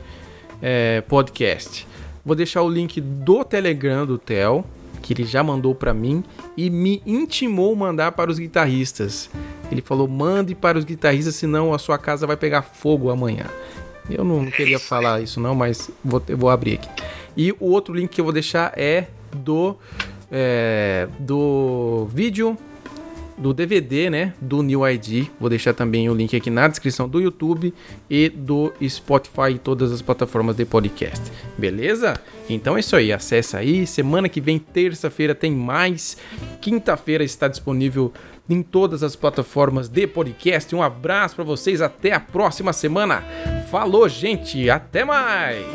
é, 0.62 1.02
podcast. 1.02 1.88
Vou 2.26 2.36
deixar 2.36 2.62
o 2.64 2.70
link 2.70 3.00
do 3.00 3.44
Telegram 3.44 4.06
do 4.06 4.18
Theo, 4.18 4.66
que 5.02 5.14
ele 5.14 5.26
já 5.26 5.44
mandou 5.44 5.76
para 5.76 5.94
mim 5.94 6.24
e 6.58 6.70
me 6.70 7.02
intimou 7.06 7.76
mandar 7.76 8.14
para 8.14 8.32
os 8.32 8.40
guitarristas. 8.40 9.30
Ele 9.72 9.82
falou: 9.82 10.08
mande 10.08 10.56
para 10.56 10.78
os 10.78 10.86
guitarristas, 10.86 11.36
senão 11.36 11.74
a 11.74 11.80
sua 11.80 11.98
casa 11.98 12.26
vai 12.26 12.36
pegar 12.36 12.64
fogo 12.64 13.10
amanhã. 13.10 13.46
Eu 14.10 14.23
não 14.23 14.45
queria 14.45 14.80
falar 14.80 15.22
isso 15.22 15.40
não, 15.40 15.56
mas 15.56 15.90
vou, 16.03 16.22
eu 16.27 16.38
vou 16.38 16.49
abrir 16.49 16.76
aqui. 16.76 16.90
E 17.36 17.52
o 17.53 17.72
outro 17.72 17.94
link 17.94 18.10
que 18.10 18.22
eu 18.22 18.26
vou 18.26 18.34
deixar 18.34 18.73
é 18.77 19.07
do 19.34 19.76
é, 20.32 21.07
do 21.19 22.07
vídeo 22.11 22.57
do 23.38 23.53
DVD, 23.53 24.10
né, 24.10 24.34
do 24.40 24.64
New 24.64 24.88
ID. 24.88 25.27
Vou 25.40 25.49
deixar 25.49 25.73
também 25.73 26.10
o 26.10 26.14
link 26.14 26.36
aqui 26.36 26.49
na 26.49 26.68
descrição 26.68 27.07
do 27.07 27.19
YouTube 27.19 27.73
e 28.10 28.30
do 28.30 28.73
Spotify 28.88 29.52
e 29.56 29.60
todas 29.60 29.91
as 29.91 30.02
plataformas 30.02 30.56
de 30.56 30.65
podcast. 30.65 31.22
Beleza? 31.57 32.19
Então 32.49 32.77
é 32.77 32.80
isso 32.80 32.95
aí, 32.95 33.11
acessa 33.11 33.57
aí. 33.57 33.86
Semana 33.86 34.30
que 34.30 34.40
vem, 34.40 34.57
terça-feira, 34.57 35.36
tem 35.36 35.52
mais. 35.52 36.18
Quinta-feira 36.61 37.23
está 37.23 37.48
disponível 37.48 38.14
em 38.49 38.61
todas 38.61 39.03
as 39.03 39.15
plataformas 39.15 39.90
de 39.90 40.07
podcast. 40.07 40.73
Um 40.73 40.82
abraço 40.82 41.36
para 41.36 41.44
vocês, 41.44 41.82
até 41.82 42.14
a 42.14 42.19
próxima 42.19 42.72
semana. 42.72 43.23
Falou, 43.77 44.07
gente, 44.07 44.69
até 44.69 45.03
mais. 45.03 45.65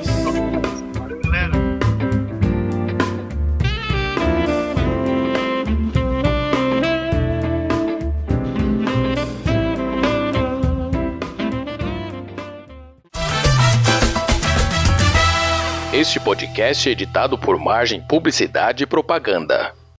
Este 15.92 16.18
podcast 16.18 16.88
é 16.88 16.92
editado 16.92 17.36
por 17.36 17.58
Margem 17.58 18.00
Publicidade 18.00 18.84
e 18.84 18.86
Propaganda. 18.86 19.74